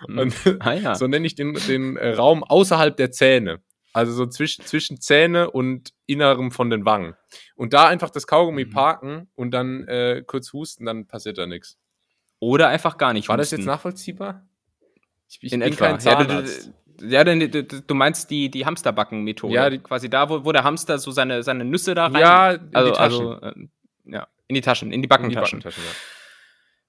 Mhm. 0.09 0.33
Ah, 0.61 0.75
ja. 0.75 0.95
so 0.95 1.07
nenne 1.07 1.27
ich 1.27 1.35
den, 1.35 1.55
den 1.55 1.97
äh, 1.97 2.15
Raum 2.15 2.45
außerhalb 2.45 2.97
der 2.97 3.11
Zähne. 3.11 3.63
Also 3.93 4.13
so 4.13 4.27
zwischen, 4.27 4.65
zwischen 4.65 5.01
Zähne 5.01 5.51
und 5.51 5.93
Innerem 6.07 6.51
von 6.51 6.71
den 6.71 6.85
Wangen. 6.85 7.15
Und 7.57 7.73
da 7.73 7.87
einfach 7.89 8.11
das 8.11 8.27
Kaugummi 8.27 8.65
mhm. 8.65 8.71
parken 8.71 9.29
und 9.35 9.51
dann 9.53 9.87
äh, 9.87 10.23
kurz 10.27 10.53
husten, 10.53 10.87
dann 10.87 11.07
passiert 11.07 11.39
da 11.39 11.47
nichts. 11.47 11.79
Oder 12.39 12.69
einfach 12.69 12.97
gar 12.97 13.13
nicht 13.13 13.29
War 13.29 13.37
husten. 13.37 13.57
das 13.57 13.59
jetzt 13.59 13.67
nachvollziehbar? 13.67 14.47
Ich, 15.29 15.39
ich 15.43 15.53
In 15.53 15.61
bin 15.61 15.73
etwa. 15.73 15.87
kein 15.87 16.01
Zahnarzt. 16.01 16.67
Ja, 16.67 16.73
ja, 17.01 17.25
denn 17.25 17.69
du 17.87 17.95
meinst 17.95 18.31
die, 18.31 18.51
die 18.51 18.67
Hamsterbacken-Methode. 18.67 19.55
Ja, 19.55 19.71
die, 19.71 19.79
quasi 19.79 20.11
da, 20.11 20.29
wo, 20.29 20.45
wo 20.45 20.53
der 20.53 20.65
Hamster 20.65 20.99
so 20.99 21.11
seine, 21.11 21.43
seine 21.43 21.65
Nüsse 21.65 21.95
da 21.95 22.07
rein. 22.07 22.21
Ja, 22.21 22.51
in 22.53 22.75
also, 22.75 22.91
die 22.91 22.97
Taschen. 22.97 23.27
Also, 23.27 23.47
äh, 23.47 23.69
ja, 24.05 24.29
in 24.49 24.55
die 24.55 24.61
Taschen, 24.61 24.93
in 24.93 25.03
die 25.03 25.09
Backentaschen. 25.09 25.59
In 25.59 25.61
die 25.61 25.65
Backentaschen 25.65 25.95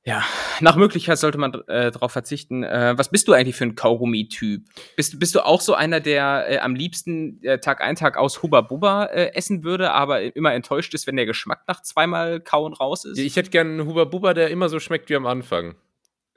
ja. 0.03 0.15
ja. 0.15 0.23
nach 0.59 0.75
Möglichkeit 0.75 1.17
sollte 1.17 1.37
man 1.37 1.53
äh, 1.67 1.91
darauf 1.91 2.11
verzichten. 2.11 2.63
Äh, 2.63 2.97
was 2.97 3.09
bist 3.09 3.27
du 3.27 3.33
eigentlich 3.33 3.55
für 3.55 3.65
ein 3.65 3.75
Kaugummi-Typ? 3.75 4.65
Bist, 4.95 5.19
bist 5.19 5.35
du 5.35 5.45
auch 5.45 5.61
so 5.61 5.73
einer, 5.73 5.99
der 5.99 6.45
äh, 6.49 6.57
am 6.59 6.75
liebsten 6.75 7.41
äh, 7.43 7.59
Tag 7.59 7.81
ein, 7.81 7.95
Tag 7.95 8.17
aus 8.17 8.43
Hubba 8.43 8.61
Bubba 8.61 9.05
äh, 9.05 9.33
essen 9.33 9.63
würde, 9.63 9.91
aber 9.91 10.35
immer 10.35 10.53
enttäuscht 10.53 10.93
ist, 10.93 11.07
wenn 11.07 11.15
der 11.15 11.25
Geschmack 11.25 11.63
nach 11.67 11.81
zweimal 11.81 12.41
Kauen 12.41 12.73
raus 12.73 13.05
ist? 13.05 13.17
Ich 13.17 13.35
hätte 13.35 13.49
gerne 13.49 13.69
einen 13.69 13.87
Hubba 13.87 14.05
Bubba, 14.05 14.33
der 14.33 14.49
immer 14.49 14.69
so 14.69 14.79
schmeckt 14.79 15.09
wie 15.09 15.15
am 15.15 15.25
Anfang. 15.25 15.75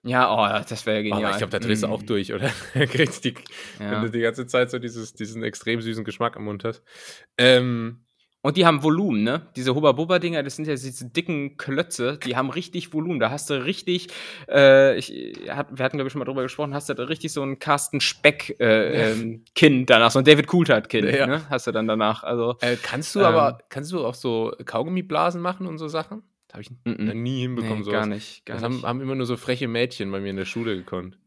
Ja, 0.02 0.32
oh, 0.32 0.64
das 0.68 0.86
wäre 0.86 1.02
genial. 1.02 1.24
Aber 1.24 1.30
ich 1.32 1.38
glaube, 1.38 1.50
da 1.50 1.58
drehst 1.58 1.82
du 1.82 1.88
mm. 1.88 1.92
auch 1.92 2.02
durch, 2.02 2.32
oder? 2.32 2.48
kriegst 2.74 3.24
die, 3.24 3.34
ja. 3.80 3.90
Wenn 3.90 4.02
du 4.02 4.10
die 4.10 4.20
ganze 4.20 4.46
Zeit 4.46 4.70
so 4.70 4.78
dieses, 4.78 5.14
diesen 5.14 5.42
extrem 5.42 5.80
süßen 5.80 6.04
Geschmack 6.04 6.36
am 6.36 6.44
Mund 6.44 6.62
hast. 6.64 6.82
Ähm, 7.38 8.06
Und 8.42 8.56
die 8.56 8.64
haben 8.64 8.84
Volumen, 8.84 9.24
ne? 9.24 9.48
Diese 9.56 9.74
Hubba-Bubba-Dinger, 9.74 10.44
das 10.44 10.54
sind 10.54 10.68
ja 10.68 10.74
diese 10.74 11.10
dicken 11.10 11.56
Klötze, 11.56 12.20
die 12.24 12.36
haben 12.36 12.50
richtig 12.50 12.94
Volumen. 12.94 13.18
Da 13.18 13.30
hast 13.30 13.50
du 13.50 13.54
richtig, 13.64 14.06
äh, 14.48 14.96
ich, 14.96 15.10
hat, 15.48 15.76
wir 15.76 15.84
hatten, 15.84 15.96
glaube 15.96 16.06
ich, 16.06 16.12
schon 16.12 16.20
mal 16.20 16.26
drüber 16.26 16.42
gesprochen, 16.44 16.72
hast 16.72 16.88
du 16.88 16.94
da 16.94 17.02
richtig 17.02 17.32
so 17.32 17.42
ein 17.42 17.58
Carsten 17.58 18.00
Speck-Kinn 18.00 18.60
äh, 18.60 19.10
ähm, 19.60 19.86
danach, 19.86 20.12
so 20.12 20.20
ein 20.20 20.24
David 20.24 20.46
Coulthard-Kinn, 20.46 21.12
ja. 21.12 21.26
ne? 21.26 21.50
Hast 21.50 21.66
du 21.66 21.72
dann 21.72 21.88
danach. 21.88 22.22
Also, 22.22 22.56
äh, 22.60 22.76
kannst 22.80 23.16
du 23.16 23.20
ähm, 23.20 23.26
aber, 23.26 23.58
kannst 23.68 23.90
du 23.90 24.06
auch 24.06 24.14
so 24.14 24.52
Kaugummiblasen 24.64 25.40
machen 25.40 25.66
und 25.66 25.78
so 25.78 25.88
Sachen? 25.88 26.22
Das 26.56 26.66
habe 26.66 26.76
ich 26.86 26.94
mm 26.94 27.10
-mm. 27.10 27.14
nie 27.14 27.40
hinbekommen. 27.40 27.84
Nee, 27.84 27.90
gar 27.90 28.06
nicht. 28.06 28.46
Gar 28.46 28.58
das 28.58 28.68
nicht. 28.70 28.82
Haben, 28.82 28.88
haben 28.88 29.00
immer 29.00 29.14
nur 29.14 29.26
so 29.26 29.36
freche 29.36 29.68
Mädchen 29.68 30.10
bei 30.10 30.20
mir 30.20 30.30
in 30.30 30.36
der 30.36 30.46
Schule 30.46 30.76
gekonnt. 30.76 31.18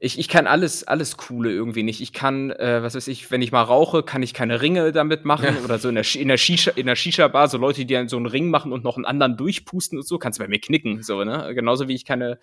Ich, 0.00 0.18
ich 0.18 0.28
kann 0.28 0.46
alles, 0.46 0.86
alles 0.86 1.16
Coole 1.16 1.52
irgendwie 1.52 1.82
nicht. 1.82 2.00
Ich 2.00 2.12
kann, 2.12 2.50
äh, 2.50 2.82
was 2.82 2.94
weiß 2.94 3.08
ich, 3.08 3.30
wenn 3.30 3.42
ich 3.42 3.52
mal 3.52 3.62
rauche, 3.62 4.02
kann 4.02 4.22
ich 4.22 4.32
keine 4.32 4.62
Ringe 4.62 4.92
damit 4.92 5.24
machen 5.24 5.56
oder 5.64 5.78
so 5.78 5.88
in 5.88 5.96
der, 5.96 6.04
in 6.14 6.28
der 6.28 6.36
Shisha, 6.36 6.70
in 6.70 6.86
der 6.86 6.96
Shisha-Bar, 6.96 7.48
so 7.48 7.58
Leute, 7.58 7.84
die 7.84 7.94
dann 7.94 8.08
so 8.08 8.16
einen 8.16 8.26
Ring 8.26 8.48
machen 8.48 8.72
und 8.72 8.84
noch 8.84 8.96
einen 8.96 9.04
anderen 9.04 9.36
durchpusten 9.36 9.98
und 9.98 10.06
so, 10.06 10.18
kannst 10.18 10.38
du 10.38 10.44
bei 10.44 10.48
mir 10.48 10.60
knicken, 10.60 11.02
so, 11.02 11.22
ne? 11.24 11.52
Genauso 11.54 11.88
wie 11.88 11.94
ich 11.94 12.04
keine, 12.04 12.38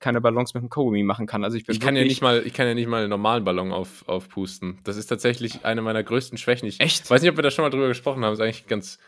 keine 0.00 0.20
Ballons 0.20 0.54
mit 0.54 0.62
dem 0.62 0.70
Kaugummi 0.70 1.02
machen 1.02 1.26
kann. 1.26 1.44
Also 1.44 1.56
ich 1.56 1.64
bin 1.64 1.74
ich 1.74 1.80
kann 1.80 1.94
ja 1.94 2.04
nicht 2.04 2.22
mal, 2.22 2.42
ich 2.44 2.54
kann 2.54 2.66
ja 2.66 2.74
nicht 2.74 2.88
mal 2.88 3.00
einen 3.00 3.10
normalen 3.10 3.44
Ballon 3.44 3.72
auf, 3.72 4.06
aufpusten. 4.08 4.78
Das 4.84 4.96
ist 4.96 5.06
tatsächlich 5.06 5.64
eine 5.64 5.82
meiner 5.82 6.02
größten 6.02 6.38
Schwächen. 6.38 6.68
Ich 6.68 6.80
Echt? 6.80 7.10
weiß 7.10 7.22
nicht, 7.22 7.30
ob 7.30 7.36
wir 7.36 7.42
da 7.42 7.50
schon 7.50 7.64
mal 7.64 7.70
drüber 7.70 7.88
gesprochen 7.88 8.24
haben. 8.24 8.32
Ist 8.32 8.40
eigentlich 8.40 8.66
ganz, 8.66 8.98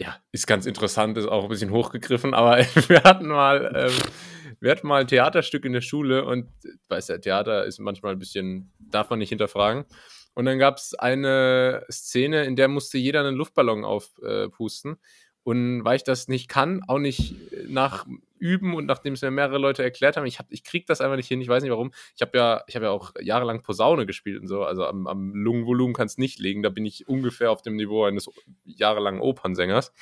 ja, 0.00 0.16
ist 0.32 0.46
ganz 0.46 0.64
interessant, 0.64 1.18
ist 1.18 1.28
auch 1.28 1.44
ein 1.44 1.50
bisschen 1.50 1.70
hochgegriffen, 1.70 2.32
aber 2.32 2.58
wir 2.88 3.02
hatten 3.02 3.28
mal, 3.28 3.70
ähm, 3.76 3.92
wir 4.58 4.70
hatten 4.70 4.86
mal 4.86 5.02
ein 5.02 5.06
Theaterstück 5.06 5.66
in 5.66 5.74
der 5.74 5.82
Schule 5.82 6.24
und 6.24 6.48
weiß 6.88 7.06
der 7.06 7.20
Theater 7.20 7.66
ist 7.66 7.78
manchmal 7.78 8.12
ein 8.12 8.18
bisschen, 8.18 8.72
darf 8.78 9.10
man 9.10 9.18
nicht 9.18 9.28
hinterfragen. 9.28 9.84
Und 10.34 10.46
dann 10.46 10.58
gab 10.58 10.78
es 10.78 10.94
eine 10.94 11.84
Szene, 11.90 12.44
in 12.44 12.56
der 12.56 12.68
musste 12.68 12.96
jeder 12.96 13.20
einen 13.20 13.36
Luftballon 13.36 13.84
aufpusten. 13.84 14.92
Äh, 14.92 14.96
und 15.42 15.84
weil 15.84 15.96
ich 15.96 16.04
das 16.04 16.28
nicht 16.28 16.48
kann, 16.48 16.82
auch 16.86 16.98
nicht 16.98 17.34
nach 17.68 18.06
Üben 18.40 18.74
und 18.74 18.86
nachdem 18.86 19.12
es 19.12 19.22
mir 19.22 19.30
mehrere 19.30 19.58
Leute 19.58 19.82
erklärt 19.82 20.16
haben, 20.16 20.26
ich, 20.26 20.38
hab, 20.38 20.50
ich 20.50 20.64
krieg 20.64 20.86
das 20.86 21.00
einfach 21.00 21.16
nicht 21.16 21.28
hin, 21.28 21.40
ich 21.40 21.48
weiß 21.48 21.62
nicht 21.62 21.70
warum. 21.70 21.92
Ich 22.16 22.22
habe 22.22 22.36
ja, 22.36 22.64
hab 22.74 22.82
ja 22.82 22.90
auch 22.90 23.12
jahrelang 23.20 23.62
Posaune 23.62 24.06
gespielt 24.06 24.40
und 24.40 24.48
so, 24.48 24.64
also 24.64 24.86
am, 24.86 25.06
am 25.06 25.34
Lungenvolumen 25.34 25.94
kann 25.94 26.06
es 26.06 26.18
nicht 26.18 26.38
liegen, 26.38 26.62
da 26.62 26.70
bin 26.70 26.86
ich 26.86 27.06
ungefähr 27.08 27.50
auf 27.50 27.62
dem 27.62 27.76
Niveau 27.76 28.04
eines 28.04 28.30
jahrelangen 28.64 29.20
Opernsängers. 29.20 29.92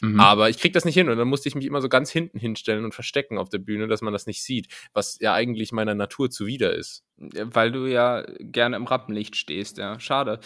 Mhm. 0.00 0.18
Aber 0.20 0.50
ich 0.50 0.58
krieg 0.58 0.72
das 0.72 0.84
nicht 0.84 0.94
hin 0.94 1.08
und 1.08 1.16
dann 1.16 1.28
musste 1.28 1.48
ich 1.48 1.54
mich 1.54 1.66
immer 1.66 1.80
so 1.80 1.88
ganz 1.88 2.10
hinten 2.10 2.38
hinstellen 2.38 2.84
und 2.84 2.94
verstecken 2.94 3.38
auf 3.38 3.48
der 3.48 3.58
Bühne, 3.58 3.86
dass 3.86 4.02
man 4.02 4.12
das 4.12 4.26
nicht 4.26 4.42
sieht, 4.42 4.68
was 4.92 5.18
ja 5.20 5.32
eigentlich 5.32 5.72
meiner 5.72 5.94
Natur 5.94 6.30
zuwider 6.30 6.74
ist. 6.74 7.04
Weil 7.16 7.70
du 7.70 7.86
ja 7.86 8.24
gerne 8.40 8.76
im 8.76 8.84
Rappenlicht 8.84 9.36
stehst, 9.36 9.78
ja, 9.78 10.00
schade. 10.00 10.40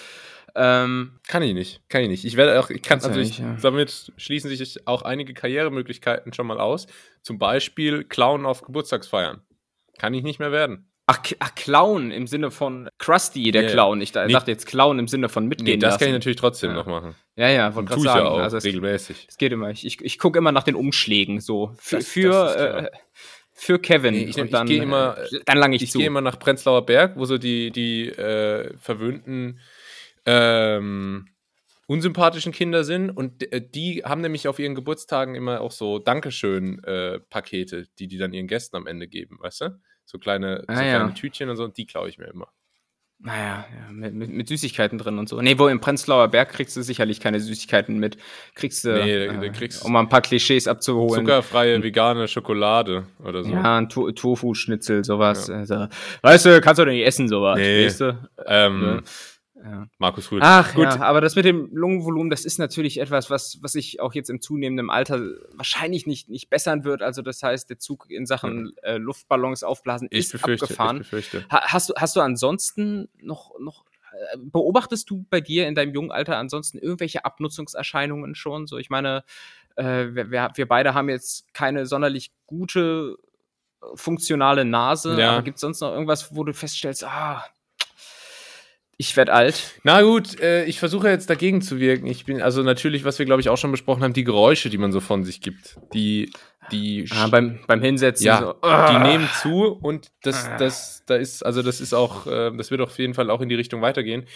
Ähm, 0.61 1.21
kann 1.29 1.43
ich 1.43 1.55
nicht, 1.55 1.89
kann 1.89 2.03
ich 2.03 2.09
nicht. 2.09 2.25
Ich 2.25 2.37
werde 2.37 2.59
auch, 2.59 2.69
ich 2.69 2.83
kann 2.83 3.01
also 3.01 3.19
nicht, 3.19 3.39
ja. 3.39 3.57
damit 3.63 4.13
schließen 4.17 4.51
sich 4.51 4.87
auch 4.89 5.03
einige 5.03 5.33
Karrieremöglichkeiten 5.33 6.33
schon 6.33 6.49
mal 6.49 6.59
aus. 6.59 6.89
Zum 7.23 7.39
Beispiel 7.39 8.03
Clown 8.03 8.45
auf 8.45 8.63
Geburtstagsfeiern. 8.63 9.41
Kann 9.99 10.15
ich 10.15 10.25
nicht 10.25 10.41
mehr 10.41 10.51
werden. 10.51 10.91
Ach, 11.07 11.21
ach 11.39 11.55
Clown 11.55 12.11
im 12.11 12.27
Sinne 12.27 12.51
von 12.51 12.89
Krusty, 12.99 13.51
der 13.51 13.63
yeah. 13.63 13.73
Clown. 13.73 14.01
Ich 14.01 14.13
nee. 14.13 14.33
dachte 14.33 14.51
jetzt 14.51 14.67
Clown 14.67 14.99
im 14.99 15.09
Sinne 15.09 15.29
von 15.29 15.47
mitgehen. 15.47 15.67
Nee, 15.67 15.77
das 15.79 15.93
lassen. 15.93 15.99
kann 16.01 16.09
ich 16.09 16.15
natürlich 16.15 16.37
trotzdem 16.37 16.71
ja. 16.71 16.77
noch 16.77 16.87
machen. 16.87 17.15
Ja, 17.37 17.49
ja, 17.49 17.75
wollte 17.75 17.91
gerade 17.91 18.03
sagen. 18.03 18.25
Ja 18.27 18.31
auch, 18.31 18.39
also 18.41 18.57
es, 18.59 18.65
regelmäßig. 18.65 19.27
Es 19.29 19.39
geht 19.39 19.53
immer. 19.53 19.71
Ich, 19.71 19.87
ich, 19.87 20.05
ich 20.05 20.19
gucke 20.19 20.39
immer 20.39 20.53
nach 20.53 20.65
den 20.65 20.75
Umschlägen 20.75 21.41
so. 21.41 21.73
Für, 21.79 21.97
das, 21.97 22.09
für 22.09 22.29
das 22.29 22.57
äh, 22.57 22.91
für 23.53 23.79
Kevin. 23.79 24.15
Nee, 24.15 24.25
ich, 24.25 24.39
und 24.39 24.53
dann, 24.53 24.69
ich 24.69 24.83
immer, 24.83 25.17
äh, 25.19 25.41
dann 25.47 25.59
lang 25.59 25.73
ich, 25.73 25.83
ich 25.83 25.91
zu. 25.93 25.99
Ich 25.99 26.03
gehe 26.03 26.09
immer 26.09 26.21
nach 26.21 26.39
Prenzlauer 26.39 26.85
Berg, 26.85 27.17
wo 27.17 27.25
so 27.25 27.39
die, 27.39 27.71
die 27.71 28.09
äh, 28.09 28.77
verwöhnten 28.77 29.61
ähm, 30.29 31.27
unsympathischen 31.87 32.53
Kinder 32.53 32.85
sind 32.85 33.11
und 33.11 33.51
äh, 33.51 33.63
die 33.67 34.03
haben 34.05 34.21
nämlich 34.21 34.47
auf 34.47 34.59
ihren 34.59 34.75
Geburtstagen 34.75 35.35
immer 35.35 35.63
auch 35.63 35.73
so 35.73 35.99
Dankeschön-Pakete, 35.99 37.87
die 37.99 38.09
die 38.09 38.19
dann 38.19 38.35
ihren 38.35 38.47
Gästen 38.47 38.77
am 38.77 38.87
Ende 38.87 39.09
geben, 39.09 39.39
weißt 39.41 39.63
du? 39.63 39.81
So 40.05 40.19
kleine, 40.19 40.65
ah, 40.69 40.77
so 40.77 40.83
ja. 40.83 40.97
kleine 40.97 41.15
Tütchen 41.15 41.49
und 41.49 41.57
so, 41.57 41.65
und 41.65 41.77
die 41.77 41.87
klaue 41.87 42.09
ich 42.09 42.19
mir 42.19 42.27
immer. 42.27 42.49
Naja, 43.21 43.67
ja, 43.75 43.91
mit, 43.91 44.15
mit, 44.15 44.31
mit, 44.31 44.49
Süßigkeiten 44.49 44.97
drin 44.97 45.19
und 45.19 45.29
so. 45.29 45.41
Nee, 45.41 45.59
wo 45.59 45.67
im 45.67 45.81
Prenzlauer 45.81 46.29
Berg 46.29 46.51
kriegst 46.51 46.77
du 46.77 46.83
sicherlich 46.83 47.19
keine 47.19 47.41
Süßigkeiten 47.41 47.99
mit. 47.99 48.17
Kriegst 48.55 48.85
du, 48.85 48.93
nee, 48.93 49.25
äh, 49.25 49.51
kriegst 49.51 49.85
um 49.85 49.93
mal 49.93 50.01
ein 50.01 50.09
paar 50.09 50.21
Klischees 50.21 50.69
abzuholen. 50.69 51.27
Zuckerfreie 51.27 51.83
vegane 51.83 52.29
Schokolade 52.29 53.07
oder 53.25 53.43
so. 53.43 53.51
Ja, 53.51 53.79
ein 53.79 53.89
to 53.89 54.13
Tofu-Schnitzel, 54.13 55.03
sowas. 55.03 55.49
Ja. 55.49 55.57
Also, 55.57 55.89
weißt 56.23 56.47
du, 56.47 56.61
kannst 56.61 56.79
du 56.79 56.85
doch 56.85 56.93
nicht 56.93 57.05
essen, 57.05 57.27
sowas. 57.27 57.59
Nee. 57.59 57.87
Weißt 57.87 58.03
du? 58.03 58.29
ähm, 58.47 58.83
ja. 58.83 59.03
Ja. 59.65 59.89
Markus 59.99 60.31
Rühl. 60.31 60.41
Ach 60.43 60.75
Gut. 60.75 60.85
ja, 60.85 61.01
aber 61.01 61.21
das 61.21 61.35
mit 61.35 61.45
dem 61.45 61.75
Lungenvolumen, 61.75 62.31
das 62.31 62.45
ist 62.45 62.59
natürlich 62.59 63.01
etwas, 63.01 63.29
was, 63.29 63.59
was 63.61 63.73
sich 63.73 64.01
auch 64.01 64.15
jetzt 64.15 64.31
im 64.31 64.41
zunehmenden 64.41 64.91
Alter 64.91 65.21
wahrscheinlich 65.53 66.07
nicht, 66.07 66.29
nicht 66.29 66.49
bessern 66.49 66.85
wird. 66.85 67.03
Also 67.03 67.23
das 67.23 67.43
heißt, 67.43 67.69
der 67.69 67.79
Zug 67.79 68.11
in 68.11 68.27
Sachen 68.27 68.73
äh, 68.83 68.97
Luftballons 68.97 69.65
aufblasen 69.65 70.09
ich 70.11 70.21
ist 70.21 70.33
befürchte, 70.33 70.65
abgefahren. 70.65 70.97
Ich 70.99 71.11
befürchte. 71.11 71.47
Ha 71.51 71.63
hast, 71.73 71.91
du, 71.91 71.95
hast 71.97 72.15
du 72.17 72.21
ansonsten 72.21 73.09
noch, 73.21 73.59
noch 73.59 73.85
äh, 74.13 74.39
beobachtest 74.39 75.11
du 75.11 75.27
bei 75.29 75.41
dir 75.41 75.67
in 75.67 75.75
deinem 75.75 75.93
jungen 75.93 76.13
Alter 76.13 76.37
ansonsten 76.37 76.79
irgendwelche 76.79 77.25
Abnutzungserscheinungen 77.25 78.35
schon? 78.35 78.67
So, 78.67 78.79
ich 78.79 78.91
meine, 78.91 79.25
äh, 79.77 80.07
wir, 80.13 80.51
wir 80.55 80.69
beide 80.69 80.95
haben 80.95 81.09
jetzt 81.09 81.53
keine 81.53 81.87
sonderlich 81.87 82.33
gute 82.47 83.17
funktionale 83.95 84.65
Nase, 84.65 85.19
ja. 85.19 85.33
aber 85.33 85.43
gibt 85.43 85.57
es 85.57 85.61
sonst 85.61 85.81
noch 85.81 85.93
irgendwas, 85.93 86.35
wo 86.35 86.45
du 86.45 86.53
feststellst, 86.53 87.05
ah, 87.05 87.45
ich 89.01 89.17
werde 89.17 89.33
alt. 89.33 89.77
Na 89.85 90.03
gut, 90.03 90.41
äh, 90.41 90.65
ich 90.65 90.81
versuche 90.81 91.09
jetzt 91.09 91.31
dagegen 91.31 91.63
zu 91.63 91.79
wirken. 91.79 92.09
Ich 92.09 92.25
bin, 92.25 92.43
also 92.43 92.65
natürlich, 92.65 93.05
was 93.05 93.17
wir, 93.21 93.27
glaube 93.27 93.41
ich, 93.41 93.49
auch 93.49 93.57
schon 93.57 93.71
besprochen 93.71 94.03
haben, 94.03 94.13
die 94.13 94.25
Geräusche, 94.25 94.71
die 94.71 94.79
man 94.79 94.91
so 94.91 94.99
von 94.99 95.23
sich 95.23 95.41
gibt. 95.41 95.79
Die, 95.95 96.33
die. 96.73 97.07
Ah, 97.13 97.29
beim, 97.29 97.61
beim 97.69 97.81
Hinsetzen. 97.81 98.27
Ja, 98.27 98.41
so. 98.41 98.55
die 98.61 99.09
nehmen 99.09 99.29
zu 99.41 99.67
und 99.67 100.09
das, 100.23 100.51
das, 100.59 101.05
da 101.07 101.15
ist, 101.15 101.47
also 101.47 101.63
das 101.63 101.81
ist 101.81 101.95
auch, 101.95 102.27
äh, 102.27 102.51
das 102.57 102.73
wird 102.73 102.81
auf 102.81 102.99
jeden 102.99 103.15
Fall 103.15 103.31
auch 103.31 103.41
in 103.41 103.49
die 103.49 103.55
Richtung 103.55 103.83
weitergehen. 103.83 104.27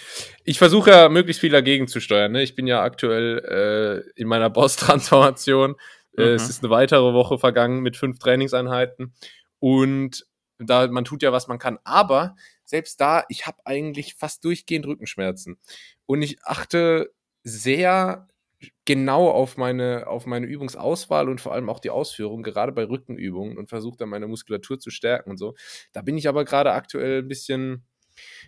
Ich 0.45 0.59
versuche 0.59 0.90
ja 0.90 1.09
möglichst 1.09 1.40
viel 1.40 1.50
dagegen 1.50 1.88
zu 1.88 1.99
steuern. 1.99 2.31
Ne? 2.31 2.45
Ich 2.45 2.54
bin 2.54 2.69
ja 2.69 2.83
aktuell 2.85 4.04
äh, 4.14 4.21
in 4.21 4.28
meiner 4.28 4.49
Boss-Transformation. 4.49 5.75
Äh, 6.16 6.23
mhm. 6.23 6.35
Es 6.35 6.49
ist 6.49 6.62
eine 6.62 6.71
weitere 6.71 7.12
Woche 7.12 7.37
vergangen 7.37 7.81
mit 7.81 7.97
fünf 7.97 8.21
Trainingseinheiten. 8.21 9.12
Und 9.59 10.25
da, 10.61 10.87
man 10.87 11.04
tut 11.04 11.23
ja, 11.23 11.33
was 11.33 11.49
man 11.49 11.59
kann. 11.59 11.81
Aber 11.83 12.37
selbst 12.73 13.00
da, 13.00 13.25
ich 13.29 13.47
habe 13.47 13.59
eigentlich 13.67 14.14
fast 14.14 14.45
durchgehend 14.45 14.87
Rückenschmerzen. 14.87 15.59
Und 16.07 16.23
ich 16.23 16.43
achte 16.43 17.12
sehr 17.45 18.29
genau 18.87 19.29
auf 19.29 19.59
meine, 19.59 20.07
auf 20.07 20.25
meine 20.26 20.47
Übungsauswahl 20.47 21.29
und 21.29 21.41
vor 21.41 21.52
allem 21.52 21.69
auch 21.69 21.81
die 21.81 21.91
Ausführung, 21.91 22.43
gerade 22.43 22.73
bei 22.73 22.85
Rückenübungen 22.85 23.59
und 23.59 23.69
versuche 23.69 23.99
dann 23.99 24.09
meine 24.09 24.26
Muskulatur 24.26 24.79
zu 24.79 24.91
stärken 24.91 25.31
und 25.31 25.37
so. 25.37 25.55
Da 25.93 26.00
bin 26.02 26.17
ich 26.17 26.29
aber 26.29 26.45
gerade 26.45 26.73
aktuell 26.73 27.19
ein 27.19 27.29
bisschen, 27.29 27.85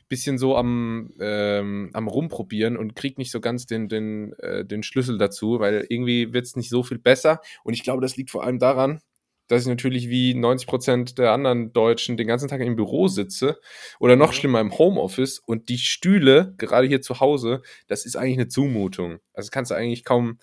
bisschen 0.08 0.38
so 0.38 0.56
am, 0.56 1.10
ähm, 1.20 1.90
am 1.92 2.08
Rumprobieren 2.08 2.78
und 2.78 2.96
kriege 2.96 3.20
nicht 3.20 3.30
so 3.30 3.40
ganz 3.40 3.66
den, 3.66 3.88
den, 3.88 4.32
äh, 4.38 4.64
den 4.64 4.82
Schlüssel 4.82 5.18
dazu, 5.18 5.60
weil 5.60 5.84
irgendwie 5.88 6.32
wird 6.32 6.46
es 6.46 6.56
nicht 6.56 6.70
so 6.70 6.82
viel 6.82 6.98
besser. 6.98 7.40
Und 7.62 7.74
ich 7.74 7.82
glaube, 7.82 8.00
das 8.02 8.16
liegt 8.16 8.30
vor 8.30 8.44
allem 8.44 8.58
daran, 8.58 9.00
dass 9.48 9.62
ich 9.62 9.68
natürlich 9.68 10.08
wie 10.08 10.34
90 10.34 10.66
Prozent 10.66 11.18
der 11.18 11.32
anderen 11.32 11.72
Deutschen 11.72 12.16
den 12.16 12.26
ganzen 12.26 12.48
Tag 12.48 12.60
im 12.60 12.76
Büro 12.76 13.08
sitze 13.08 13.58
oder 13.98 14.16
noch 14.16 14.28
mhm. 14.28 14.34
schlimmer 14.34 14.60
im 14.60 14.76
Homeoffice 14.76 15.38
und 15.38 15.68
die 15.68 15.78
Stühle, 15.78 16.54
gerade 16.58 16.86
hier 16.86 17.02
zu 17.02 17.20
Hause, 17.20 17.62
das 17.86 18.06
ist 18.06 18.16
eigentlich 18.16 18.38
eine 18.38 18.48
Zumutung. 18.48 19.18
Also 19.32 19.50
kannst 19.52 19.70
du 19.70 19.74
eigentlich 19.74 20.04
kaum, 20.04 20.38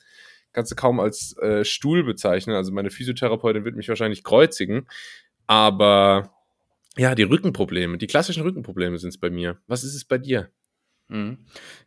kannst 0.54 0.72
du 0.72 0.76
kaum 0.76 1.00
als 1.00 1.36
äh, 1.38 1.66
Stuhl 1.66 2.04
bezeichnen. 2.04 2.56
Also 2.56 2.72
meine 2.72 2.92
Physiotherapeutin 2.92 3.66
wird 3.66 3.76
mich 3.76 3.90
wahrscheinlich 3.90 4.24
kreuzigen, 4.24 4.88
aber 5.48 6.36
ja, 6.98 7.16
die 7.16 7.24
Rückenprobleme, 7.24 7.98
die 7.98 8.08
klassischen 8.08 8.44
Rückenprobleme 8.44 8.98
sind 8.98 9.10
es 9.10 9.18
bei 9.18 9.30
mir. 9.30 9.60
Was 9.68 9.84
ist 9.84 9.96
es 9.96 10.06
bei 10.06 10.18
dir? 10.18 10.52
Mhm. 11.12 11.38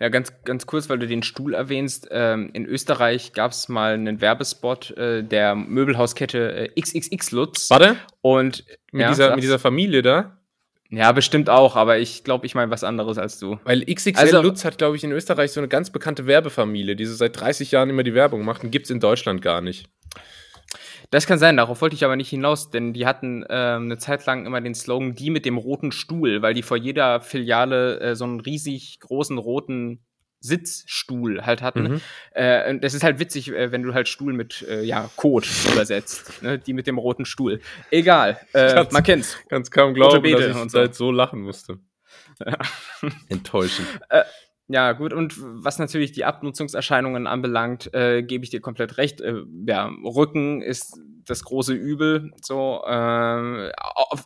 Ja, 0.01 0.11
ganz, 0.11 0.33
ganz 0.45 0.67
kurz, 0.67 0.89
weil 0.91 0.99
du 0.99 1.07
den 1.07 1.23
Stuhl 1.23 1.55
erwähnst. 1.55 2.09
Ähm, 2.11 2.51
in 2.53 2.67
Österreich 2.67 3.33
gab 3.33 3.53
es 3.53 3.69
mal 3.71 3.95
einen 3.95 4.21
Werbespot 4.21 4.91
äh, 4.99 5.23
der 5.23 5.55
Möbelhauskette 5.55 6.71
äh, 6.77 6.81
XXX 6.81 7.31
Lutz. 7.33 7.71
Warte. 7.71 7.97
Und 8.21 8.65
mit, 8.93 9.03
ja, 9.03 9.09
dieser, 9.09 9.35
mit 9.35 9.43
dieser 9.43 9.59
Familie 9.59 10.03
da? 10.03 10.37
Ja, 10.91 11.11
bestimmt 11.13 11.49
auch, 11.49 11.75
aber 11.75 11.99
ich 11.99 12.23
glaube, 12.23 12.45
ich 12.45 12.55
meine 12.55 12.71
was 12.71 12.85
anderes 12.85 13.17
als 13.17 13.39
du. 13.39 13.59
Weil 13.65 13.85
XXL 13.87 14.17
also, 14.17 14.43
Lutz 14.43 14.65
hat, 14.65 14.77
glaube 14.77 14.97
ich, 14.97 15.03
in 15.03 15.11
Österreich 15.11 15.53
so 15.53 15.61
eine 15.61 15.69
ganz 15.69 15.91
bekannte 15.91 16.27
Werbefamilie, 16.27 16.95
die 16.95 17.07
so 17.07 17.15
seit 17.15 17.41
30 17.41 17.71
Jahren 17.71 17.89
immer 17.91 18.03
die 18.03 18.15
Werbung 18.15 18.45
macht 18.45 18.63
und 18.63 18.71
gibt 18.71 18.85
es 18.85 18.91
in 18.91 19.01
Deutschland 19.01 19.41
gar 19.41 19.63
nicht. 19.63 19.89
Das 21.15 21.29
kann 21.29 21.39
sein, 21.39 21.57
darauf 21.57 21.81
wollte 21.81 21.95
ich 21.95 22.05
aber 22.05 22.17
nicht 22.17 22.29
hinaus, 22.29 22.71
denn 22.71 22.93
die 22.93 23.07
hatten 23.07 23.45
ähm, 23.49 23.85
eine 23.85 23.99
Zeit 23.99 24.27
lang 24.27 24.47
immer 24.47 24.61
den 24.61 24.75
Slogan 24.75 25.15
die 25.15 25.31
mit 25.31 25.47
dem 25.47 25.59
roten 25.59 25.93
Stuhl, 25.93 26.43
weil 26.43 26.55
die 26.55 26.63
vor 26.63 26.77
jeder 26.77 27.21
Filiale 27.21 28.01
äh, 28.01 28.17
so 28.17 28.25
einen 28.25 28.41
riesig 28.41 28.99
großen 28.99 29.39
roten 29.39 30.01
Sitzstuhl 30.41 31.47
halt 31.47 31.63
hatten. 31.63 31.83
Mhm. 31.85 32.01
Äh, 32.33 32.81
das 32.81 32.95
ist 32.95 33.05
halt 33.05 33.21
witzig, 33.21 33.53
äh, 33.53 33.71
wenn 33.71 33.85
du 33.85 33.95
halt 33.95 34.09
Stuhl 34.09 34.33
mit 34.33 34.63
äh, 34.69 34.83
ja, 34.83 35.09
Code 35.15 35.47
übersetzt. 35.73 36.43
Ne? 36.43 36.59
Die 36.59 36.73
mit 36.73 36.89
dem 36.89 36.99
roten 36.99 37.27
Stuhl. 37.27 37.61
Egal, 37.93 38.41
äh, 38.53 38.85
man 38.91 39.05
kennt's. 39.05 39.39
Kannst 39.49 39.71
kaum 39.71 39.95
glauben, 39.95 40.29
dass 40.33 40.65
ich 40.65 40.73
so. 40.73 40.93
so 40.93 41.13
lachen 41.13 41.43
musste. 41.43 41.79
Enttäuschend. 43.29 43.87
Ja, 44.69 44.93
gut, 44.93 45.13
und 45.13 45.35
was 45.39 45.79
natürlich 45.79 46.13
die 46.13 46.25
Abnutzungserscheinungen 46.25 47.27
anbelangt, 47.27 47.93
äh, 47.93 48.23
gebe 48.23 48.45
ich 48.45 48.51
dir 48.51 48.61
komplett 48.61 48.97
recht. 48.97 49.21
Äh, 49.21 49.43
ja, 49.67 49.91
Rücken 50.03 50.63
ist 50.63 50.99
das 51.27 51.45
große 51.45 51.75
Übel, 51.75 52.33
so, 52.43 52.83
äh, 52.87 53.73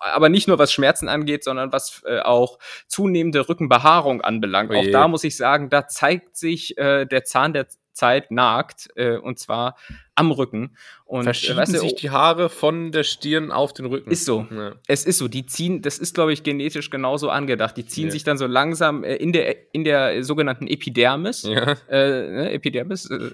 aber 0.01 0.29
nicht 0.29 0.49
nur 0.49 0.59
was 0.59 0.73
Schmerzen 0.73 1.09
angeht, 1.09 1.45
sondern 1.45 1.73
was 1.73 2.03
äh, 2.07 2.21
auch 2.21 2.59
zunehmende 2.87 3.49
Rückenbehaarung 3.49 4.21
anbelangt. 4.21 4.71
Oje. 4.71 4.81
Auch 4.81 4.93
da 4.93 5.09
muss 5.09 5.25
ich 5.25 5.37
sagen, 5.37 5.71
da 5.71 5.89
zeigt 5.89 6.37
sich 6.37 6.77
äh, 6.79 7.05
der 7.05 7.25
Zahn 7.25 7.53
der 7.53 7.67
Zeit 7.93 8.31
nagt, 8.31 8.89
äh, 8.95 9.17
und 9.17 9.39
zwar 9.39 9.77
am 10.19 10.31
Rücken. 10.31 10.77
Und 11.05 11.25
Verschieben 11.25 11.57
weißt 11.57 11.75
du, 11.75 11.79
sich 11.79 11.95
die 11.95 12.11
Haare 12.11 12.51
von 12.51 12.93
der 12.93 13.03
Stirn 13.03 13.51
auf 13.51 13.73
den 13.73 13.87
Rücken. 13.87 14.11
Ist 14.11 14.25
so. 14.25 14.47
Ja. 14.51 14.75
Es 14.87 15.07
ist 15.07 15.19
so. 15.19 15.29
Die 15.29 15.47
ziehen, 15.47 15.81
das 15.81 15.99
ist, 15.99 16.15
glaube 16.15 16.33
ich, 16.33 16.43
genetisch 16.43 16.91
genauso 16.91 17.31
angedacht. 17.31 17.77
Die 17.77 17.87
ziehen 17.87 18.07
ja. 18.07 18.11
sich 18.11 18.25
dann 18.25 18.37
so 18.37 18.47
langsam 18.47 19.05
äh, 19.05 19.17
in, 19.17 19.33
der, 19.33 19.73
in 19.73 19.85
der 19.85 20.23
sogenannten 20.23 20.67
Epidermis. 20.67 21.45
Ja. 21.45 21.77
Äh, 21.89 22.31
ne, 22.31 22.53
Epidermis, 22.53 23.09
äh, 23.11 23.31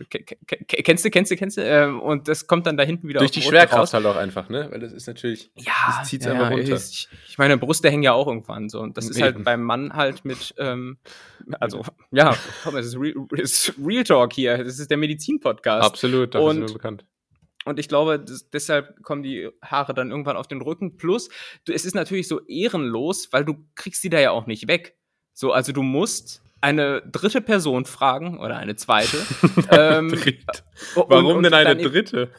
kennst 0.69 1.05
du, 1.05 1.11
kennst 1.11 1.31
du, 1.33 1.37
kennst 1.37 1.57
du? 1.57 1.63
Ähm, 1.63 2.01
und 2.01 2.29
das 2.29 2.47
kommt 2.47 2.67
dann 2.67 2.77
da 2.77 2.85
hinten 2.85 3.09
wieder 3.09 3.19
Durch 3.19 3.33
die 3.33 3.43
Schwerkraft 3.43 3.81
raus. 3.81 3.95
halt 3.95 4.07
auch 4.07 4.17
einfach, 4.17 4.49
ne? 4.49 4.69
Weil 4.71 4.81
das 4.81 4.93
ist 4.93 5.09
natürlich. 5.09 5.51
Ja, 5.57 5.73
das 5.99 6.09
zieht 6.09 6.25
ja, 6.25 6.33
einfach 6.33 6.51
runter. 6.51 6.77
Ich, 6.77 7.09
ich 7.29 7.39
meine, 7.39 7.59
Brüste 7.59 7.91
hängen 7.91 8.03
ja 8.03 8.13
auch 8.13 8.29
irgendwann 8.29 8.69
so. 8.69 8.81
Und 8.81 8.97
das 8.97 9.09
ist 9.09 9.21
halt 9.21 9.43
beim 9.43 9.63
Mann 9.63 9.95
halt 9.95 10.25
mit, 10.25 10.55
ähm, 10.59 10.99
also, 11.61 11.83
ja, 12.13 12.37
komm, 12.63 12.77
es 12.77 12.87
ist, 12.87 12.97
Real, 12.97 13.15
es 13.33 13.69
ist 13.69 13.75
Real 13.85 14.05
Talk 14.05 14.33
hier. 14.33 14.59
Das 14.59 14.79
ist 14.79 14.91
der 14.91 14.99
Medizin-Podcast. 14.99 15.85
Absolut, 15.85 16.35
dafür 16.35 16.49
und, 16.49 16.74
bekannt. 16.75 17.07
Und 17.65 17.79
ich 17.79 17.89
glaube, 17.89 18.21
das, 18.21 18.51
deshalb 18.51 19.03
kommen 19.03 19.23
die 19.23 19.49
Haare 19.63 19.95
dann 19.95 20.11
irgendwann 20.11 20.37
auf 20.37 20.47
den 20.47 20.61
Rücken. 20.61 20.97
Plus, 20.97 21.31
du, 21.65 21.73
es 21.73 21.85
ist 21.85 21.95
natürlich 21.95 22.29
so 22.29 22.41
ehrenlos, 22.47 23.33
weil 23.33 23.45
du 23.45 23.67
kriegst 23.75 24.05
die 24.05 24.11
da 24.11 24.21
ja 24.21 24.31
auch 24.33 24.47
nicht 24.47 24.69
weg. 24.69 24.99
So, 25.33 25.53
also 25.53 25.73
du 25.73 25.83
musst 25.83 26.43
eine 26.61 27.03
dritte 27.03 27.43
Person 27.43 27.85
fragen 27.85 28.39
oder 28.39 28.57
eine 28.57 28.77
zweite. 28.77 29.19
ähm, 29.71 30.13
Warum 30.95 31.27
und, 31.27 31.37
und 31.37 31.43
denn 31.43 31.55
eine 31.55 31.77
dritte? 31.77 32.31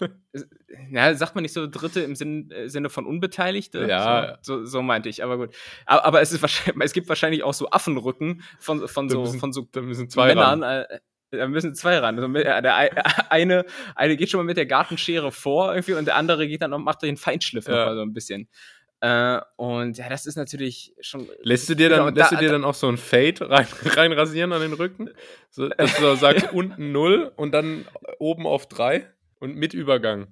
ja, 0.90 1.14
sagt 1.14 1.34
man 1.34 1.42
nicht 1.42 1.52
so 1.52 1.66
dritte 1.66 2.00
im 2.00 2.14
Sinn, 2.14 2.50
äh, 2.50 2.68
Sinne 2.68 2.88
von 2.88 3.04
Unbeteiligte? 3.04 3.86
Ja. 3.86 4.38
So, 4.40 4.60
so, 4.60 4.64
so, 4.64 4.82
meinte 4.82 5.10
ich, 5.10 5.22
aber 5.22 5.36
gut. 5.36 5.54
Aber, 5.84 6.04
aber, 6.04 6.20
es, 6.22 6.32
ist 6.32 6.40
wahrscheinlich, 6.40 6.82
es 6.82 6.92
gibt 6.94 7.10
wahrscheinlich 7.10 7.42
auch 7.42 7.52
so 7.52 7.70
Affenrücken 7.70 8.42
von, 8.58 8.88
von, 8.88 9.10
so, 9.10 9.20
müssen, 9.20 9.38
von 9.38 9.52
so 9.52 9.68
Männern. 10.16 10.62
Äh, 10.62 11.00
da 11.30 11.46
müssen 11.48 11.74
zwei 11.74 11.98
ran. 11.98 12.18
Also 12.18 12.32
äh, 12.34 12.62
der 12.62 12.76
eine, 13.30 13.64
eine 13.94 14.16
geht 14.16 14.30
schon 14.30 14.38
mal 14.38 14.44
mit 14.44 14.56
der 14.56 14.66
Gartenschere 14.66 15.32
vor 15.32 15.74
irgendwie 15.74 15.94
und 15.94 16.06
der 16.06 16.16
andere 16.16 16.48
geht 16.48 16.62
dann 16.62 16.72
und 16.72 16.84
macht 16.84 17.02
den 17.02 17.16
Feinschliff 17.16 17.66
ja. 17.66 17.76
noch 17.76 17.86
mal 17.86 17.96
so 17.96 18.02
ein 18.02 18.12
bisschen. 18.12 18.48
Äh, 19.00 19.40
und 19.56 19.96
ja, 19.96 20.08
das 20.08 20.26
ist 20.26 20.36
natürlich 20.36 20.94
schon. 21.00 21.28
Lässt 21.42 21.68
du 21.68 21.74
dir 21.74 21.88
dann, 21.88 22.14
lässt 22.14 22.32
da, 22.32 22.36
du 22.36 22.42
dir 22.42 22.50
dann 22.50 22.64
auch 22.64 22.74
so 22.74 22.88
ein 22.88 22.96
Fade 22.96 23.48
rein, 23.48 23.66
reinrasieren 23.84 24.52
an 24.52 24.60
den 24.60 24.72
Rücken? 24.72 25.10
So, 25.50 25.68
dass 25.68 25.96
du 25.96 26.16
sagst 26.16 26.48
unten 26.52 26.90
0 26.90 27.32
und 27.36 27.52
dann 27.52 27.86
oben 28.18 28.46
auf 28.46 28.66
3 28.66 29.06
und 29.38 29.54
mit 29.54 29.72
Übergang. 29.72 30.28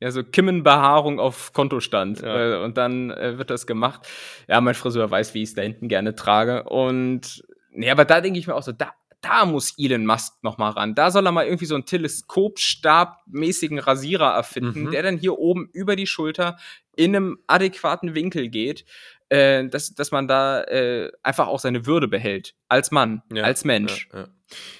Ja, 0.00 0.10
so 0.10 0.24
Kimmenbehaarung 0.24 1.20
auf 1.20 1.52
Kontostand. 1.52 2.22
Ja. 2.22 2.56
Äh, 2.56 2.64
und 2.64 2.78
dann 2.78 3.10
äh, 3.10 3.38
wird 3.38 3.50
das 3.50 3.66
gemacht. 3.66 4.08
Ja, 4.48 4.60
mein 4.60 4.74
Friseur 4.74 5.10
weiß, 5.10 5.34
wie 5.34 5.42
ich 5.42 5.50
es 5.50 5.54
da 5.54 5.62
hinten 5.62 5.88
gerne 5.88 6.14
trage. 6.14 6.64
Und 6.64 7.44
nee, 7.70 7.90
aber 7.90 8.06
da 8.06 8.20
denke 8.20 8.38
ich 8.38 8.46
mir 8.46 8.54
auch 8.54 8.62
so, 8.62 8.72
da 8.72 8.92
da 9.20 9.44
muss 9.44 9.74
Elon 9.78 10.06
Musk 10.06 10.42
noch 10.42 10.58
mal 10.58 10.70
ran. 10.70 10.94
Da 10.94 11.10
soll 11.10 11.26
er 11.26 11.32
mal 11.32 11.44
irgendwie 11.44 11.66
so 11.66 11.74
einen 11.74 11.84
Teleskopstab-mäßigen 11.84 13.78
Rasierer 13.78 14.32
erfinden, 14.34 14.84
mhm. 14.84 14.90
der 14.90 15.02
dann 15.02 15.18
hier 15.18 15.38
oben 15.38 15.68
über 15.72 15.96
die 15.96 16.06
Schulter 16.06 16.56
in 16.96 17.14
einem 17.14 17.38
adäquaten 17.46 18.14
Winkel 18.14 18.48
geht, 18.48 18.84
äh, 19.28 19.66
dass, 19.68 19.94
dass 19.94 20.10
man 20.10 20.28
da 20.28 20.62
äh, 20.64 21.10
einfach 21.22 21.48
auch 21.48 21.60
seine 21.60 21.86
Würde 21.86 22.08
behält. 22.08 22.54
Als 22.68 22.90
Mann, 22.90 23.22
ja, 23.32 23.44
als 23.44 23.64
Mensch. 23.64 24.08
Ja, 24.12 24.20
ja. 24.20 24.28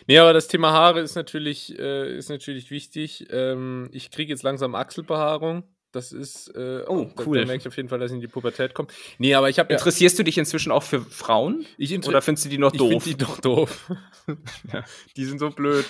Nee, 0.06 0.18
aber 0.18 0.32
das 0.32 0.49
Thema 0.49 0.73
Haare 0.73 1.00
ist 1.00 1.14
natürlich, 1.14 1.78
äh, 1.78 2.16
ist 2.16 2.28
natürlich 2.28 2.70
wichtig. 2.70 3.26
Ähm, 3.30 3.88
ich 3.92 4.11
kriege 4.11 4.32
jetzt 4.32 4.42
langsam 4.42 4.75
Achselbehaarung. 4.75 5.64
Das 5.92 6.12
ist, 6.12 6.49
äh, 6.54 6.85
oh, 6.87 7.11
cool. 7.26 7.38
Da, 7.38 7.40
da 7.42 7.47
merke 7.47 7.62
ich 7.62 7.68
auf 7.68 7.76
jeden 7.76 7.88
Fall, 7.88 7.99
dass 7.99 8.11
ich 8.11 8.14
in 8.14 8.20
die 8.20 8.28
Pubertät 8.28 8.75
komme. 8.75 8.88
Nee, 9.18 9.35
aber 9.35 9.50
ich 9.50 9.59
habe 9.59 9.73
Interessierst 9.73 10.16
ja, 10.16 10.23
du 10.23 10.25
dich 10.25 10.38
inzwischen 10.38 10.70
auch 10.70 10.85
für 10.85 11.00
Frauen? 11.00 11.66
oder 12.06 12.23
findest 12.23 12.44
du 12.44 12.49
die 12.49 12.59
noch 12.59 12.70
doof? 12.70 12.92
Ich 12.92 13.02
finde 13.02 13.18
die 13.18 13.25
doch 13.25 13.40
doof. 13.40 13.90
ja, 14.73 14.85
die 15.16 15.25
sind 15.25 15.40
so 15.40 15.50
blöd. 15.50 15.85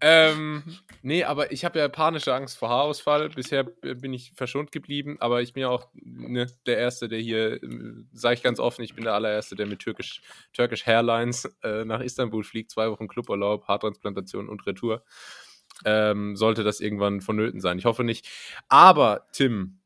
Ähm, 0.00 0.62
nee, 1.02 1.22
aber 1.24 1.52
ich 1.52 1.66
habe 1.66 1.78
ja 1.78 1.88
panische 1.88 2.34
Angst 2.34 2.56
vor 2.56 2.70
Haarausfall. 2.70 3.28
Bisher 3.28 3.64
bin 3.64 4.14
ich 4.14 4.32
verschont 4.34 4.72
geblieben, 4.72 5.18
aber 5.20 5.42
ich 5.42 5.52
bin 5.52 5.60
ja 5.60 5.68
auch 5.68 5.88
ne, 5.94 6.46
der 6.66 6.78
Erste, 6.78 7.08
der 7.08 7.18
hier, 7.18 7.62
äh, 7.62 7.68
sage 8.14 8.36
ich 8.36 8.42
ganz 8.42 8.58
offen, 8.58 8.82
ich 8.82 8.94
bin 8.94 9.04
der 9.04 9.14
allererste, 9.14 9.54
der 9.54 9.66
mit 9.66 9.80
Türkisch, 9.80 10.22
Turkish 10.54 10.86
Hairlines 10.86 11.44
äh, 11.62 11.84
nach 11.84 12.00
Istanbul 12.00 12.42
fliegt, 12.42 12.70
zwei 12.70 12.90
Wochen 12.90 13.06
Cluburlaub, 13.06 13.68
Haartransplantation 13.68 14.48
und 14.48 14.66
Retour 14.66 15.02
ähm, 15.84 16.36
sollte 16.36 16.64
das 16.64 16.80
irgendwann 16.80 17.20
vonnöten 17.20 17.60
sein. 17.60 17.78
Ich 17.78 17.84
hoffe 17.84 18.04
nicht. 18.04 18.28
Aber, 18.68 19.26
Tim, 19.32 19.80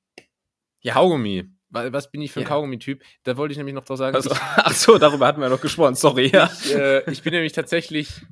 ja. 0.80 0.94
Kaugummi. 0.94 1.50
Was 1.68 2.10
bin 2.10 2.22
ich 2.22 2.32
für 2.32 2.40
ein 2.40 2.44
ja. 2.44 2.48
Kaugummi-Typ? 2.48 3.02
Da 3.24 3.36
wollte 3.36 3.52
ich 3.52 3.58
nämlich 3.58 3.74
noch 3.74 3.84
drauf 3.84 3.98
sagen. 3.98 4.14
Also, 4.14 4.30
ach 4.34 4.72
so, 4.72 4.98
darüber 4.98 5.26
hatten 5.26 5.40
wir 5.40 5.48
noch 5.48 5.60
gesprochen. 5.60 5.94
Sorry. 5.94 6.28
Ja. 6.32 6.50
Ich, 6.64 6.74
äh, 6.74 7.10
ich 7.10 7.22
bin 7.22 7.32
nämlich 7.32 7.52
tatsächlich 7.52 8.22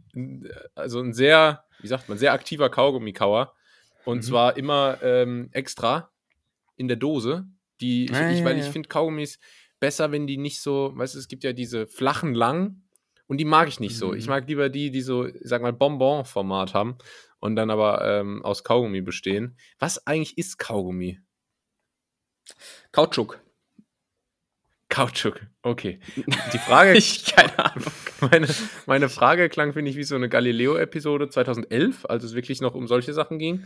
also 0.75 1.01
ein 1.01 1.13
sehr, 1.13 1.65
wie 1.81 1.89
sagt 1.89 2.09
man, 2.09 2.17
sehr 2.17 2.33
aktiver 2.33 2.71
Kaugummi-Kauer. 2.71 3.53
Und 4.05 4.19
mhm. 4.19 4.23
zwar 4.23 4.57
immer 4.57 4.99
ähm, 5.03 5.49
extra 5.53 6.11
in 6.77 6.89
der 6.89 6.97
Dose. 6.97 7.47
Die, 7.81 8.05
ich, 8.05 8.15
ah, 8.15 8.31
ich, 8.31 8.45
weil 8.45 8.57
ja, 8.57 8.65
ich 8.65 8.71
finde 8.71 8.89
Kaugummis 8.89 9.39
besser, 9.81 10.13
wenn 10.13 10.27
die 10.27 10.39
nicht 10.39 10.63
so, 10.63 10.93
weißt 10.95 11.15
du, 11.15 11.19
es 11.19 11.29
gibt 11.29 11.45
ja 11.45 11.53
diese 11.53 11.87
flachen, 11.87 12.35
langen 12.35 12.84
und 13.27 13.39
die 13.39 13.45
mag 13.45 13.69
ich 13.69 13.81
nicht 13.81 13.95
mhm. 13.95 13.99
so. 13.99 14.15
Ich 14.15 14.27
mhm. 14.27 14.31
mag 14.31 14.49
lieber 14.49 14.69
die, 14.69 14.91
die 14.91 15.01
so, 15.01 15.29
sag 15.41 15.63
mal, 15.63 15.73
Bonbon-Format 15.73 16.75
haben 16.75 16.97
und 17.39 17.57
dann 17.57 17.71
aber 17.71 18.05
ähm, 18.05 18.45
aus 18.45 18.65
Kaugummi 18.65 19.01
bestehen. 19.01 19.57
Was 19.79 20.07
eigentlich 20.07 20.39
ist 20.39 20.59
Kaugummi? 20.59 21.21
Kautschuk. 22.93 23.41
Kautschuk, 24.89 25.41
okay. 25.63 25.99
Die 26.53 26.59
Frage. 26.59 26.93
ich, 26.97 27.25
keine 27.35 27.59
Ahnung. 27.59 27.91
Meine, 28.21 28.49
meine 28.87 29.09
Frage 29.09 29.49
klang, 29.49 29.73
finde 29.73 29.91
ich, 29.91 29.97
wie 29.97 30.05
so 30.05 30.15
eine 30.15 30.29
Galileo-Episode 30.29 31.29
2011, 31.29 32.07
als 32.07 32.23
es 32.23 32.35
wirklich 32.35 32.61
noch 32.61 32.75
um 32.75 32.87
solche 32.87 33.13
Sachen 33.13 33.39
ging. 33.39 33.65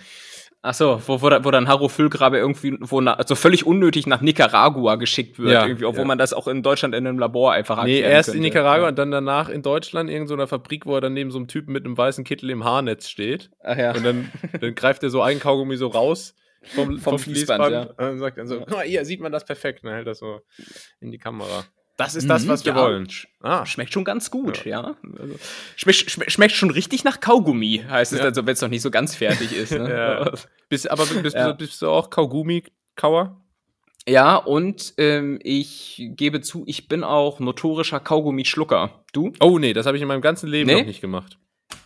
Achso, 0.61 1.01
wo, 1.07 1.23
wo, 1.23 1.31
wo 1.45 1.51
dann 1.53 1.69
Harro 1.69 1.89
Füllgrabe 1.89 2.37
irgendwie 2.37 2.77
wo 2.81 3.01
na, 3.01 3.15
also 3.15 3.37
völlig 3.37 3.65
unnötig 3.65 4.09
nach 4.09 4.21
Nicaragua 4.21 4.97
geschickt 4.97 5.39
wird, 5.39 5.53
ja, 5.53 5.65
irgendwie, 5.65 5.85
obwohl 5.85 6.03
ja. 6.03 6.07
man 6.07 6.19
das 6.19 6.33
auch 6.33 6.49
in 6.49 6.65
Deutschland 6.65 6.97
in 6.97 7.07
einem 7.07 7.19
Labor 7.19 7.53
einfach 7.53 7.85
Nee, 7.85 8.01
erst 8.01 8.27
könnte. 8.27 8.39
in 8.39 8.43
Nicaragua 8.43 8.85
ja. 8.85 8.89
und 8.89 8.99
dann 8.99 9.13
danach 9.13 9.49
in 9.49 9.63
Deutschland 9.63 10.11
in 10.11 10.27
so 10.27 10.35
einer 10.35 10.49
Fabrik, 10.49 10.85
wo 10.85 10.97
er 10.97 11.01
dann 11.01 11.15
neben 11.15 11.31
so 11.31 11.39
einem 11.39 11.47
Typen 11.47 11.73
mit 11.73 11.85
einem 11.85 11.97
weißen 11.97 12.25
Kittel 12.25 12.51
im 12.51 12.65
Haarnetz 12.65 13.09
steht. 13.09 13.51
Ach 13.63 13.77
ja. 13.77 13.95
Und 13.95 14.05
dann, 14.05 14.33
dann 14.61 14.75
greift 14.75 15.05
er 15.05 15.11
so 15.11 15.23
ein 15.23 15.39
Kaugummi 15.39 15.77
so 15.77 15.87
raus 15.87 16.35
vom, 16.63 16.99
vom, 16.99 16.99
vom 16.99 17.19
Fließband, 17.21 17.65
Fließband 17.65 17.95
ja. 17.99 18.09
und 18.09 18.19
sagt 18.19 18.39
dann 18.39 18.49
so, 18.49 18.59
guck 18.59 18.71
mal, 18.71 18.85
hier 18.85 19.05
sieht 19.05 19.21
man 19.21 19.31
das 19.31 19.45
perfekt, 19.45 19.85
und 19.85 19.91
hält 19.91 20.09
das 20.09 20.19
so 20.19 20.41
in 21.01 21.13
die 21.13 21.19
Kamera. 21.19 21.65
Das 21.99 22.15
ist 22.15 22.31
das, 22.31 22.47
was 22.47 22.65
wir 22.65 22.75
ja, 22.75 22.79
wollen. 22.79 23.09
Ah. 23.41 23.67
Schmeckt 23.67 23.93
schon 23.93 24.05
ganz 24.05 24.31
gut, 24.31 24.65
ja. 24.65 24.83
ja. 24.83 24.97
Also, 25.21 25.35
schmeckt, 25.75 26.31
schmeckt, 26.31 26.55
schon 26.55 26.71
richtig 26.71 27.03
nach 27.03 27.19
Kaugummi, 27.19 27.85
heißt 27.89 28.13
es, 28.13 28.21
ja. 28.21 28.27
also, 28.27 28.47
wenn 28.47 28.53
es 28.53 28.61
noch 28.61 28.69
nicht 28.69 28.83
so 28.83 28.93
ganz 28.93 29.17
fertig 29.17 29.53
ist. 29.53 29.73
Ne? 29.73 29.91
ja. 29.91 30.33
bist, 30.69 30.89
aber 30.89 31.05
bist, 31.07 31.35
bist, 31.35 31.59
bist, 31.59 31.83
du 31.83 31.89
auch 31.89 32.09
Kaugummi-Kauer? 32.09 33.43
Ja, 34.09 34.37
und 34.37 34.95
ähm, 34.97 35.41
ich 35.43 36.01
gebe 36.15 36.41
zu, 36.41 36.63
ich 36.69 36.87
bin 36.87 37.03
auch 37.03 37.41
notorischer 37.41 37.99
Kaugummi-Schlucker. 37.99 39.05
Du? 39.13 39.33
Oh 39.41 39.59
nee, 39.59 39.73
das 39.73 39.87
habe 39.87 39.97
ich 39.97 40.03
in 40.03 40.09
meinem 40.09 40.23
ganzen 40.23 40.49
Leben 40.49 40.69
nee? 40.69 40.77
noch 40.77 40.87
nicht 40.87 41.01
gemacht. 41.01 41.37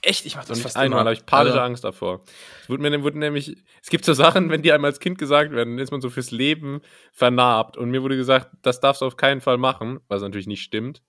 Echt? 0.01 0.27
Ich 0.27 0.37
mach 0.37 0.45
das 0.45 0.59
nicht 0.59 0.65
fast 0.65 0.77
einmal, 0.77 1.01
habe 1.01 1.13
ich 1.13 1.27
panische 1.27 1.55
also. 1.55 1.65
Angst 1.65 1.85
davor. 1.85 2.23
Es 2.63 2.69
wurde 2.69 2.83
mir 2.83 3.03
wurde 3.03 3.19
nämlich, 3.19 3.57
es 3.83 3.89
gibt 3.89 4.05
so 4.05 4.13
Sachen, 4.13 4.51
wenn 4.51 4.63
die 4.63 4.73
einem 4.73 4.85
als 4.85 5.01
Kind 5.01 5.19
gesagt 5.19 5.53
werden, 5.53 5.77
dann 5.77 5.83
ist 5.83 5.93
man 5.93 6.01
so 6.01 6.11
fürs 6.11 6.31
Leben 6.31 6.81
vernarbt. 7.13 7.77
Und 7.77 7.91
mir 7.91 8.03
wurde 8.03 8.17
gesagt, 8.17 8.51
das 8.63 8.81
darfst 8.81 9.03
du 9.03 9.07
auf 9.07 9.17
keinen 9.17 9.41
Fall 9.41 9.59
machen, 9.59 10.01
was 10.09 10.23
natürlich 10.23 10.47
nicht 10.47 10.63
stimmt. 10.63 11.03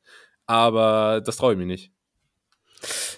Aber 0.45 1.21
das 1.25 1.37
traue 1.37 1.53
ich 1.53 1.59
mir 1.59 1.65
nicht. 1.65 1.91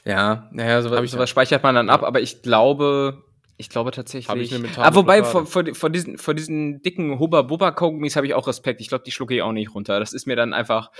Ja, 0.05 0.49
naja, 0.51 0.81
sowas, 0.81 1.09
sowas 1.09 1.29
speichert 1.29 1.63
man 1.63 1.75
dann 1.75 1.89
ab, 1.89 2.03
aber 2.03 2.21
ich 2.21 2.41
glaube, 2.41 3.23
ich 3.57 3.69
glaube 3.69 3.91
tatsächlich. 3.91 4.51
Ich 4.51 4.55
eine 4.55 4.69
ah, 4.77 4.93
wobei 4.95 5.23
vor, 5.23 5.45
vor, 5.45 5.63
vor, 5.73 5.89
diesen, 5.89 6.17
vor 6.17 6.33
diesen 6.33 6.81
dicken 6.81 7.19
Hubba-Bubba-Kaugummis 7.19 8.15
habe 8.15 8.27
ich 8.27 8.33
auch 8.33 8.47
Respekt. 8.47 8.81
Ich 8.81 8.89
glaube, 8.89 9.03
die 9.05 9.11
schlucke 9.11 9.33
ich 9.33 9.41
auch 9.41 9.53
nicht 9.53 9.73
runter. 9.73 9.99
Das 9.99 10.13
ist 10.13 10.27
mir 10.27 10.35
dann 10.35 10.53
einfach. 10.53 10.91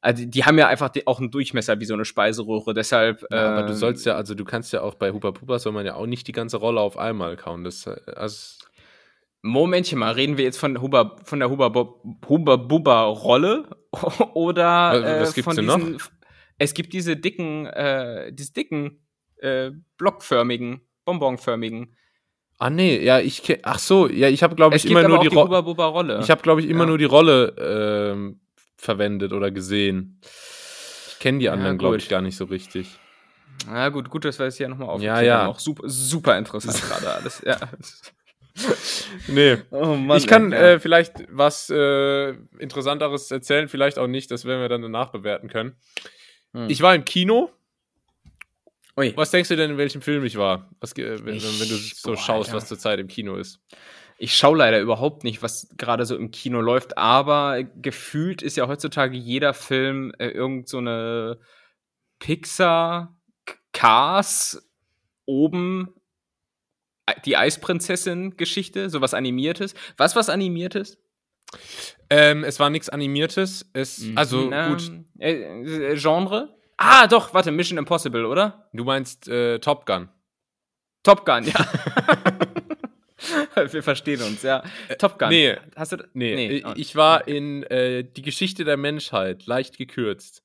Also 0.00 0.24
die 0.24 0.44
haben 0.44 0.58
ja 0.58 0.68
einfach 0.68 0.90
auch 1.06 1.20
einen 1.20 1.30
Durchmesser 1.30 1.78
wie 1.80 1.84
so 1.84 1.94
eine 1.94 2.04
Speiseröhre. 2.04 2.74
Deshalb. 2.74 3.24
Ja, 3.30 3.52
aber 3.52 3.62
du 3.66 3.72
ähm, 3.72 3.78
sollst 3.78 4.04
ja, 4.06 4.16
also 4.16 4.34
du 4.34 4.44
kannst 4.44 4.72
ja 4.72 4.82
auch 4.82 4.94
bei 4.94 5.12
Hubba 5.12 5.30
Bubba 5.30 5.58
soll 5.58 5.72
man 5.72 5.86
ja 5.86 5.94
auch 5.94 6.06
nicht 6.06 6.26
die 6.26 6.32
ganze 6.32 6.56
Rolle 6.56 6.80
auf 6.80 6.98
einmal 6.98 7.36
kauen. 7.36 7.64
Das, 7.64 7.86
also 7.86 8.64
Momentchen 9.42 9.98
mal, 9.98 10.12
reden 10.12 10.38
wir 10.38 10.44
jetzt 10.44 10.58
von, 10.58 10.80
Huba, 10.80 11.16
von 11.24 11.40
der 11.40 11.50
Huba, 11.50 11.72
Huba 12.28 12.56
Bubba 12.56 13.04
Rolle 13.04 13.68
oder 14.34 15.18
äh, 15.18 15.20
was 15.20 15.34
gibt's 15.34 15.44
von 15.44 15.56
denn 15.56 15.66
noch? 15.66 15.80
Es 16.58 16.74
gibt 16.74 16.92
diese 16.92 17.16
dicken, 17.16 17.66
äh, 17.66 18.32
diese 18.32 18.52
dicken 18.52 19.04
äh, 19.38 19.72
blockförmigen 19.96 20.80
bonbonförmigen. 21.04 21.96
Ah 22.58 22.70
nee, 22.70 23.02
ja, 23.02 23.18
ich 23.18 23.42
ach 23.64 23.78
so, 23.78 24.08
ja, 24.08 24.28
ich 24.28 24.42
habe 24.42 24.54
glaube 24.54 24.76
ich 24.76 24.88
immer 24.88 25.06
nur 25.08 25.18
die, 25.18 25.28
die 25.28 25.34
Ro 25.34 25.44
Rolle. 25.44 26.20
Ich 26.22 26.30
habe 26.30 26.42
glaube 26.42 26.60
ich 26.60 26.68
immer 26.68 26.84
ja. 26.84 26.86
nur 26.86 26.98
die 26.98 27.04
Rolle 27.04 28.12
ähm, 28.12 28.40
verwendet 28.82 29.32
oder 29.32 29.50
gesehen. 29.50 30.18
kenne 31.20 31.38
die 31.38 31.48
anderen, 31.48 31.76
ja, 31.76 31.78
glaube 31.78 31.96
ich, 31.96 32.08
gar 32.08 32.20
nicht 32.20 32.36
so 32.36 32.44
richtig. 32.44 32.98
Na 33.66 33.88
gut, 33.90 34.10
gut, 34.10 34.24
dass 34.24 34.38
wir 34.38 34.46
es 34.46 34.56
hier 34.56 34.68
nochmal 34.68 34.88
aufnehmen. 34.88 35.14
Ja, 35.14 35.20
ja. 35.20 35.46
Auch 35.46 35.60
super, 35.60 35.88
super 35.88 36.36
interessant 36.36 36.82
gerade 36.88 37.14
alles. 37.14 37.42
Ja. 37.46 37.58
nee. 39.28 39.58
Oh 39.70 39.94
Mann, 39.94 40.18
ich 40.18 40.26
kann 40.26 40.52
äh, 40.52 40.80
vielleicht 40.80 41.24
was 41.30 41.70
äh, 41.70 42.30
Interessanteres 42.58 43.30
erzählen, 43.30 43.68
vielleicht 43.68 43.98
auch 43.98 44.08
nicht. 44.08 44.30
Das 44.30 44.44
werden 44.44 44.60
wir 44.60 44.68
dann 44.68 44.82
danach 44.82 45.10
bewerten 45.10 45.48
können. 45.48 45.76
Hm. 46.52 46.68
Ich 46.68 46.82
war 46.82 46.94
im 46.94 47.04
Kino. 47.04 47.50
Ui. 48.96 49.12
Was 49.16 49.30
denkst 49.30 49.48
du 49.48 49.56
denn, 49.56 49.70
in 49.70 49.78
welchem 49.78 50.02
Film 50.02 50.24
ich 50.24 50.36
war? 50.36 50.68
Was, 50.80 50.94
wenn, 50.96 51.36
ich, 51.36 51.60
wenn, 51.60 51.68
du 51.68 51.76
so 51.76 52.10
boah, 52.10 52.16
schaust, 52.16 52.50
Alter. 52.50 52.56
was 52.56 52.68
zurzeit 52.68 52.98
im 52.98 53.08
Kino 53.08 53.36
ist? 53.36 53.60
Ich 54.22 54.36
schaue 54.36 54.58
leider 54.58 54.78
überhaupt 54.78 55.24
nicht, 55.24 55.42
was 55.42 55.74
gerade 55.76 56.06
so 56.06 56.14
im 56.14 56.30
Kino 56.30 56.60
läuft, 56.60 56.96
aber 56.96 57.64
gefühlt 57.64 58.40
ist 58.40 58.56
ja 58.56 58.68
heutzutage 58.68 59.16
jeder 59.16 59.52
Film 59.52 60.12
äh, 60.16 60.28
irgend 60.28 60.68
so 60.68 60.78
eine 60.78 61.40
Pixar, 62.20 63.16
Cars, 63.72 64.64
oben 65.26 65.92
die 67.24 67.36
Eisprinzessin-Geschichte, 67.36 68.90
sowas 68.90 69.12
Animiertes. 69.12 69.74
Was 69.96 70.14
was 70.14 70.28
Animiertes? 70.28 70.98
Ähm, 72.08 72.44
es 72.44 72.60
war 72.60 72.70
nichts 72.70 72.88
Animiertes. 72.88 73.68
Es, 73.72 74.02
mhm. 74.02 74.16
Also 74.16 74.52
ähm, 74.52 74.68
gut. 74.68 74.92
Äh, 75.18 75.32
äh, 75.32 75.96
Genre? 75.96 76.56
Ah, 76.76 77.08
doch, 77.08 77.34
warte, 77.34 77.50
Mission 77.50 77.76
Impossible, 77.76 78.26
oder? 78.26 78.68
Du 78.72 78.84
meinst 78.84 79.26
äh, 79.26 79.58
Top 79.58 79.84
Gun. 79.84 80.10
Top 81.02 81.26
Gun, 81.26 81.42
ja. 81.42 81.54
Wir 83.72 83.82
verstehen 83.82 84.22
uns, 84.22 84.42
ja. 84.42 84.62
Äh, 84.88 84.96
Top 84.96 85.18
Gun. 85.18 85.28
Nee, 85.28 85.56
Hast 85.76 85.92
du, 85.92 85.96
nee, 86.14 86.34
nee. 86.34 86.64
Ich 86.76 86.96
war 86.96 87.26
in 87.28 87.62
äh, 87.64 88.04
Die 88.04 88.22
Geschichte 88.22 88.64
der 88.64 88.76
Menschheit, 88.76 89.46
leicht 89.46 89.78
gekürzt. 89.78 90.42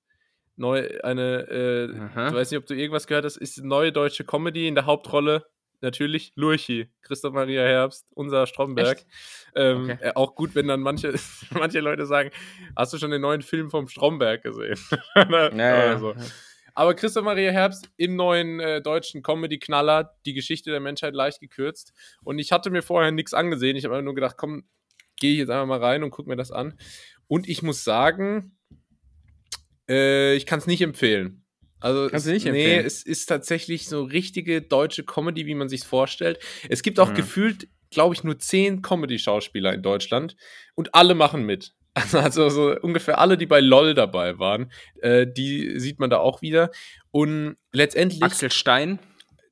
Neu, 0.55 0.89
eine, 1.03 1.47
äh, 1.49 1.85
ich 1.91 2.33
weiß 2.33 2.49
nicht, 2.49 2.57
ob 2.57 2.65
du 2.65 2.73
irgendwas 2.73 3.05
gehört 3.05 3.25
hast, 3.25 3.37
ist 3.37 3.59
eine 3.59 3.67
neue 3.67 3.91
deutsche 3.91 4.23
Comedy 4.23 4.67
in 4.67 4.73
der 4.73 4.87
Hauptrolle 4.87 5.45
natürlich 5.81 6.33
Lurchi, 6.35 6.89
Christoph 7.01 7.33
Maria 7.33 7.61
Herbst, 7.63 8.07
unser 8.13 8.47
Stromberg. 8.47 9.05
Ähm, 9.55 9.83
okay. 9.83 9.97
äh, 10.01 10.11
auch 10.15 10.35
gut, 10.35 10.55
wenn 10.55 10.67
dann 10.67 10.81
manche, 10.81 11.13
manche 11.51 11.79
Leute 11.79 12.05
sagen, 12.05 12.31
hast 12.75 12.93
du 12.93 12.97
schon 12.97 13.11
den 13.11 13.21
neuen 13.21 13.41
Film 13.41 13.69
vom 13.69 13.87
Stromberg 13.87 14.43
gesehen? 14.43 14.77
ja, 15.15 15.97
so. 15.99 16.15
Aber 16.77 16.93
Christoph 16.93 17.23
Maria 17.23 17.49
Herbst 17.49 17.89
im 17.97 18.15
neuen 18.15 18.59
äh, 18.59 18.83
deutschen 18.83 19.23
Comedy-Knaller, 19.23 20.15
die 20.27 20.35
Geschichte 20.35 20.69
der 20.69 20.79
Menschheit 20.79 21.15
leicht 21.15 21.39
gekürzt. 21.39 21.91
Und 22.23 22.37
ich 22.37 22.51
hatte 22.51 22.69
mir 22.69 22.83
vorher 22.83 23.09
nichts 23.09 23.33
angesehen. 23.33 23.75
Ich 23.75 23.85
habe 23.85 23.99
nur 24.03 24.13
gedacht, 24.13 24.35
komm, 24.37 24.63
gehe 25.19 25.31
ich 25.33 25.39
jetzt 25.39 25.49
einfach 25.49 25.65
mal 25.65 25.83
rein 25.83 26.03
und 26.03 26.11
gucke 26.11 26.29
mir 26.29 26.35
das 26.35 26.51
an. 26.51 26.77
Und 27.25 27.49
ich 27.49 27.63
muss 27.63 27.83
sagen, 27.83 28.55
äh, 29.89 30.35
ich 30.35 30.45
kann 30.45 30.59
es 30.59 30.67
nicht 30.67 30.83
empfehlen. 30.83 31.43
Also 31.79 32.09
Kannst 32.11 32.27
es, 32.27 32.29
du 32.29 32.33
nicht 32.33 32.45
empfehlen? 32.45 32.81
nee, 32.81 32.85
es 32.85 33.03
ist 33.03 33.25
tatsächlich 33.25 33.87
so 33.87 34.03
richtige 34.03 34.61
deutsche 34.61 35.03
Comedy, 35.03 35.47
wie 35.47 35.55
man 35.55 35.69
sich 35.69 35.83
vorstellt. 35.83 36.37
Es 36.69 36.83
gibt 36.83 36.99
auch 36.99 37.09
mhm. 37.09 37.15
gefühlt, 37.15 37.69
glaube 37.89 38.13
ich, 38.13 38.23
nur 38.23 38.37
zehn 38.37 38.83
Comedy-Schauspieler 38.83 39.73
in 39.73 39.81
Deutschland 39.81 40.37
und 40.75 40.93
alle 40.93 41.15
machen 41.15 41.41
mit. 41.41 41.73
Also, 42.13 42.49
so 42.49 42.75
ungefähr 42.81 43.19
alle, 43.19 43.37
die 43.37 43.45
bei 43.45 43.59
LOL 43.59 43.93
dabei 43.93 44.39
waren, 44.39 44.71
äh, 45.01 45.27
die 45.27 45.79
sieht 45.79 45.99
man 45.99 46.09
da 46.09 46.17
auch 46.17 46.41
wieder. 46.41 46.71
Und 47.11 47.57
letztendlich. 47.71 48.23
Axel 48.23 48.51
Stein? 48.51 48.99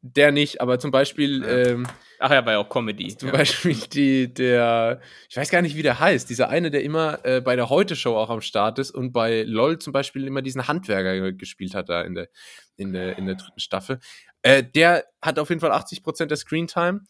Der 0.02 0.32
nicht, 0.32 0.62
aber 0.62 0.78
zum 0.80 0.92
Beispiel. 0.92 1.42
Ja. 1.42 1.48
Ähm, 1.48 1.88
Ach 2.20 2.32
ja, 2.32 2.46
war 2.46 2.54
ja 2.54 2.60
auch 2.60 2.70
Comedy. 2.70 3.16
Zum 3.16 3.30
ja. 3.30 3.36
Beispiel 3.36 3.76
die, 3.76 4.34
der, 4.34 5.02
ich 5.30 5.36
weiß 5.36 5.50
gar 5.50 5.62
nicht, 5.62 5.76
wie 5.76 5.82
der 5.82 6.00
heißt, 6.00 6.30
dieser 6.30 6.50
eine, 6.50 6.72
der 6.72 6.84
immer 6.84 7.24
äh, 7.26 7.42
bei 7.42 7.56
der 7.56 7.70
Heute-Show 7.70 8.16
auch 8.16 8.30
am 8.30 8.42
Start 8.42 8.80
ist 8.80 8.92
und 8.92 9.12
bei 9.12 9.44
LOL 9.44 9.80
zum 9.80 9.94
Beispiel 9.94 10.26
immer 10.28 10.42
diesen 10.42 10.68
Handwerker 10.68 11.34
gespielt 11.34 11.76
hat 11.76 11.90
da 11.90 12.02
in 12.02 12.16
der, 12.16 12.30
in 12.78 12.94
der, 12.94 13.18
in 13.18 13.26
der 13.26 13.36
dritten 13.36 13.60
Staffel. 13.60 14.00
Äh, 14.44 14.64
der 14.64 15.06
hat 15.22 15.40
auf 15.40 15.50
jeden 15.50 15.62
Fall 15.62 15.72
80% 15.72 16.28
der 16.28 16.38
Screentime 16.38 17.02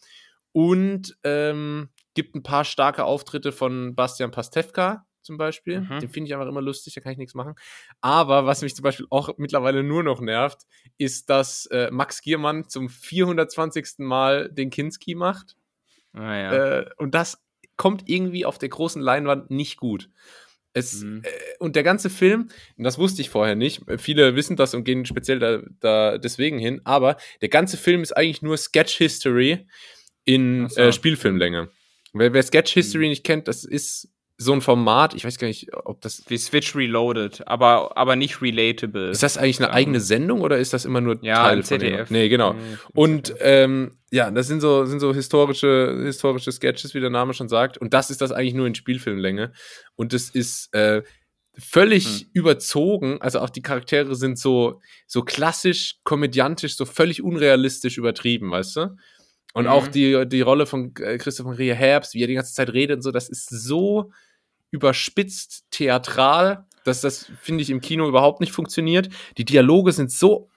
und 0.52 1.16
ähm, 1.22 1.90
gibt 2.14 2.34
ein 2.34 2.42
paar 2.42 2.64
starke 2.64 3.04
Auftritte 3.04 3.52
von 3.52 3.94
Bastian 3.94 4.30
Pastewka, 4.30 5.06
zum 5.26 5.36
Beispiel. 5.36 5.80
Mhm. 5.80 6.00
Den 6.00 6.08
finde 6.08 6.28
ich 6.28 6.34
einfach 6.34 6.48
immer 6.48 6.62
lustig, 6.62 6.94
da 6.94 7.00
kann 7.00 7.12
ich 7.12 7.18
nichts 7.18 7.34
machen. 7.34 7.54
Aber 8.00 8.46
was 8.46 8.62
mich 8.62 8.74
zum 8.74 8.82
Beispiel 8.82 9.06
auch 9.10 9.36
mittlerweile 9.36 9.82
nur 9.82 10.02
noch 10.02 10.20
nervt, 10.20 10.62
ist, 10.96 11.28
dass 11.28 11.66
äh, 11.66 11.90
Max 11.90 12.22
Giermann 12.22 12.68
zum 12.68 12.88
420. 12.88 13.98
Mal 13.98 14.48
den 14.50 14.70
Kinski 14.70 15.14
macht. 15.14 15.56
Ah, 16.12 16.36
ja. 16.36 16.78
äh, 16.78 16.90
und 16.96 17.14
das 17.14 17.42
kommt 17.76 18.08
irgendwie 18.08 18.46
auf 18.46 18.58
der 18.58 18.70
großen 18.70 19.02
Leinwand 19.02 19.50
nicht 19.50 19.76
gut. 19.76 20.08
Es, 20.72 21.02
mhm. 21.02 21.22
äh, 21.24 21.28
und 21.58 21.76
der 21.76 21.82
ganze 21.82 22.10
Film, 22.10 22.48
das 22.76 22.98
wusste 22.98 23.22
ich 23.22 23.30
vorher 23.30 23.54
nicht, 23.54 23.82
viele 23.98 24.36
wissen 24.36 24.56
das 24.56 24.74
und 24.74 24.84
gehen 24.84 25.06
speziell 25.06 25.38
da, 25.38 25.62
da 25.80 26.18
deswegen 26.18 26.58
hin, 26.58 26.82
aber 26.84 27.16
der 27.40 27.48
ganze 27.48 27.76
Film 27.76 28.02
ist 28.02 28.12
eigentlich 28.12 28.42
nur 28.42 28.56
Sketch 28.56 28.96
History 28.96 29.66
in 30.24 30.68
so. 30.68 30.80
äh, 30.80 30.92
Spielfilmlänge. 30.92 31.70
Wer, 32.12 32.32
wer 32.32 32.42
Sketch 32.42 32.72
History 32.72 33.04
mhm. 33.04 33.10
nicht 33.10 33.24
kennt, 33.24 33.48
das 33.48 33.64
ist 33.64 34.10
so 34.38 34.52
ein 34.52 34.60
Format, 34.60 35.14
ich 35.14 35.24
weiß 35.24 35.38
gar 35.38 35.48
nicht, 35.48 35.74
ob 35.74 36.00
das. 36.02 36.22
Wie 36.28 36.36
Switch 36.36 36.76
Reloaded, 36.76 37.48
aber, 37.48 37.96
aber 37.96 38.16
nicht 38.16 38.42
relatable. 38.42 39.10
Ist 39.10 39.22
das 39.22 39.38
eigentlich 39.38 39.60
eine 39.60 39.68
ähm, 39.68 39.74
eigene 39.74 40.00
Sendung 40.00 40.42
oder 40.42 40.58
ist 40.58 40.74
das 40.74 40.84
immer 40.84 41.00
nur 41.00 41.18
ja, 41.22 41.44
Teil 41.44 41.64
ZDF? 41.64 42.10
Nee, 42.10 42.28
genau. 42.28 42.52
Nee, 42.52 42.60
und 42.92 43.34
ähm, 43.40 43.98
ja, 44.10 44.30
das 44.30 44.46
sind 44.46 44.60
so, 44.60 44.84
sind 44.84 45.00
so 45.00 45.14
historische, 45.14 46.02
historische 46.04 46.52
Sketches, 46.52 46.94
wie 46.94 47.00
der 47.00 47.10
Name 47.10 47.32
schon 47.32 47.48
sagt. 47.48 47.78
Und 47.78 47.94
das 47.94 48.10
ist 48.10 48.20
das 48.20 48.30
eigentlich 48.30 48.54
nur 48.54 48.66
in 48.66 48.74
Spielfilmlänge. 48.74 49.52
Und 49.94 50.12
das 50.12 50.28
ist 50.28 50.72
äh, 50.74 51.02
völlig 51.58 52.04
hm. 52.04 52.26
überzogen. 52.34 53.22
Also 53.22 53.40
auch 53.40 53.50
die 53.50 53.62
Charaktere 53.62 54.14
sind 54.14 54.38
so, 54.38 54.80
so 55.06 55.22
klassisch, 55.22 55.96
komödiantisch, 56.04 56.76
so 56.76 56.84
völlig 56.84 57.22
unrealistisch 57.22 57.96
übertrieben, 57.96 58.50
weißt 58.50 58.76
du? 58.76 58.96
Und 59.54 59.64
mhm. 59.64 59.70
auch 59.70 59.86
die, 59.86 60.28
die 60.28 60.42
Rolle 60.42 60.66
von 60.66 60.92
äh, 61.00 61.16
Christoph 61.16 61.46
Maria 61.46 61.74
Herbst, 61.74 62.12
wie 62.12 62.22
er 62.22 62.26
die 62.26 62.34
ganze 62.34 62.52
Zeit 62.52 62.74
redet 62.74 62.96
und 62.96 63.02
so, 63.02 63.10
das 63.10 63.30
ist 63.30 63.48
so 63.48 64.12
überspitzt 64.70 65.66
theatral, 65.70 66.66
dass 66.84 67.00
das, 67.00 67.30
finde 67.40 67.62
ich, 67.62 67.70
im 67.70 67.80
Kino 67.80 68.08
überhaupt 68.08 68.40
nicht 68.40 68.52
funktioniert. 68.52 69.08
Die 69.38 69.44
Dialoge 69.44 69.92
sind 69.92 70.10
so 70.10 70.50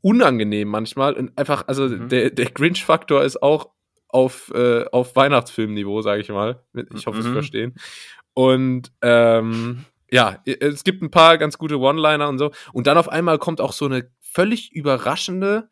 unangenehm 0.00 0.68
manchmal 0.68 1.14
und 1.14 1.36
einfach, 1.38 1.66
also 1.66 1.88
mhm. 1.88 2.08
der, 2.08 2.30
der 2.30 2.50
Grinch-Faktor 2.50 3.24
ist 3.24 3.42
auch 3.42 3.70
auf, 4.08 4.52
äh, 4.54 4.84
auf 4.92 5.16
Weihnachtsfilmniveau, 5.16 6.02
sage 6.02 6.20
ich 6.20 6.28
mal. 6.28 6.62
Ich 6.94 7.06
hoffe, 7.06 7.18
mhm. 7.18 7.22
Sie 7.22 7.32
verstehen. 7.32 7.74
Und 8.32 8.92
ähm, 9.02 9.84
ja, 10.10 10.42
es 10.44 10.84
gibt 10.84 11.02
ein 11.02 11.10
paar 11.10 11.38
ganz 11.38 11.58
gute 11.58 11.78
One-Liner 11.78 12.28
und 12.28 12.38
so. 12.38 12.52
Und 12.72 12.86
dann 12.86 12.98
auf 12.98 13.08
einmal 13.08 13.38
kommt 13.38 13.60
auch 13.60 13.72
so 13.72 13.86
eine 13.86 14.10
völlig 14.20 14.72
überraschende, 14.72 15.68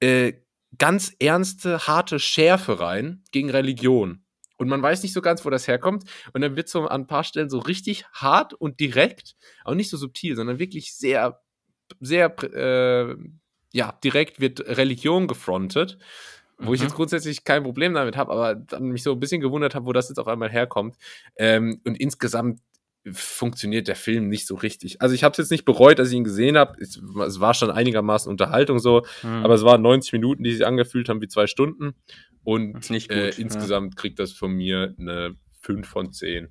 äh, 0.00 0.32
ganz 0.78 1.12
ernste, 1.20 1.86
harte 1.86 2.18
Schärfe 2.18 2.80
rein 2.80 3.22
gegen 3.30 3.50
Religion. 3.50 4.23
Und 4.64 4.70
man 4.70 4.82
weiß 4.82 5.02
nicht 5.02 5.12
so 5.12 5.20
ganz, 5.20 5.44
wo 5.44 5.50
das 5.50 5.68
herkommt. 5.68 6.04
Und 6.32 6.40
dann 6.40 6.56
wird 6.56 6.70
so 6.70 6.86
an 6.86 7.02
ein 7.02 7.06
paar 7.06 7.22
Stellen 7.22 7.50
so 7.50 7.58
richtig 7.58 8.06
hart 8.14 8.54
und 8.54 8.80
direkt, 8.80 9.36
auch 9.64 9.74
nicht 9.74 9.90
so 9.90 9.98
subtil, 9.98 10.36
sondern 10.36 10.58
wirklich 10.58 10.94
sehr, 10.94 11.40
sehr, 12.00 12.34
äh, 12.42 13.14
ja, 13.72 13.92
direkt 14.02 14.40
wird 14.40 14.60
Religion 14.66 15.28
gefrontet. 15.28 15.98
Wo 16.56 16.68
mhm. 16.68 16.74
ich 16.74 16.82
jetzt 16.82 16.94
grundsätzlich 16.94 17.44
kein 17.44 17.62
Problem 17.62 17.92
damit 17.92 18.16
habe, 18.16 18.32
aber 18.32 18.54
dann 18.54 18.84
mich 18.84 19.02
so 19.02 19.12
ein 19.12 19.20
bisschen 19.20 19.42
gewundert 19.42 19.74
habe, 19.74 19.84
wo 19.84 19.92
das 19.92 20.08
jetzt 20.08 20.18
auf 20.18 20.28
einmal 20.28 20.50
herkommt. 20.50 20.96
Ähm, 21.36 21.80
und 21.84 22.00
insgesamt 22.00 22.60
funktioniert 23.12 23.86
der 23.86 23.96
Film 23.96 24.28
nicht 24.28 24.46
so 24.46 24.54
richtig. 24.54 25.02
Also 25.02 25.14
ich 25.14 25.24
habe 25.24 25.32
es 25.32 25.38
jetzt 25.38 25.50
nicht 25.50 25.66
bereut, 25.66 25.98
dass 25.98 26.08
ich 26.08 26.14
ihn 26.14 26.24
gesehen 26.24 26.56
habe. 26.56 26.80
Es, 26.80 26.96
es, 27.26 27.40
war 27.40 27.52
schon 27.52 27.70
einigermaßen 27.70 28.30
Unterhaltung 28.30 28.78
so, 28.78 29.02
mhm. 29.22 29.44
aber 29.44 29.54
es 29.54 29.62
waren 29.62 29.82
90 29.82 30.12
Minuten, 30.14 30.42
die 30.42 30.52
sich 30.52 30.64
angefühlt 30.64 31.08
haben 31.08 31.20
wie 31.20 31.28
zwei 31.28 31.46
Stunden. 31.46 31.94
Und 32.44 32.90
äh, 32.90 33.30
insgesamt 33.30 33.94
ja. 33.94 34.00
kriegt 34.00 34.18
das 34.18 34.32
von 34.32 34.52
mir 34.52 34.94
eine 34.98 35.34
5 35.62 35.86
von 35.88 36.12
10 36.12 36.48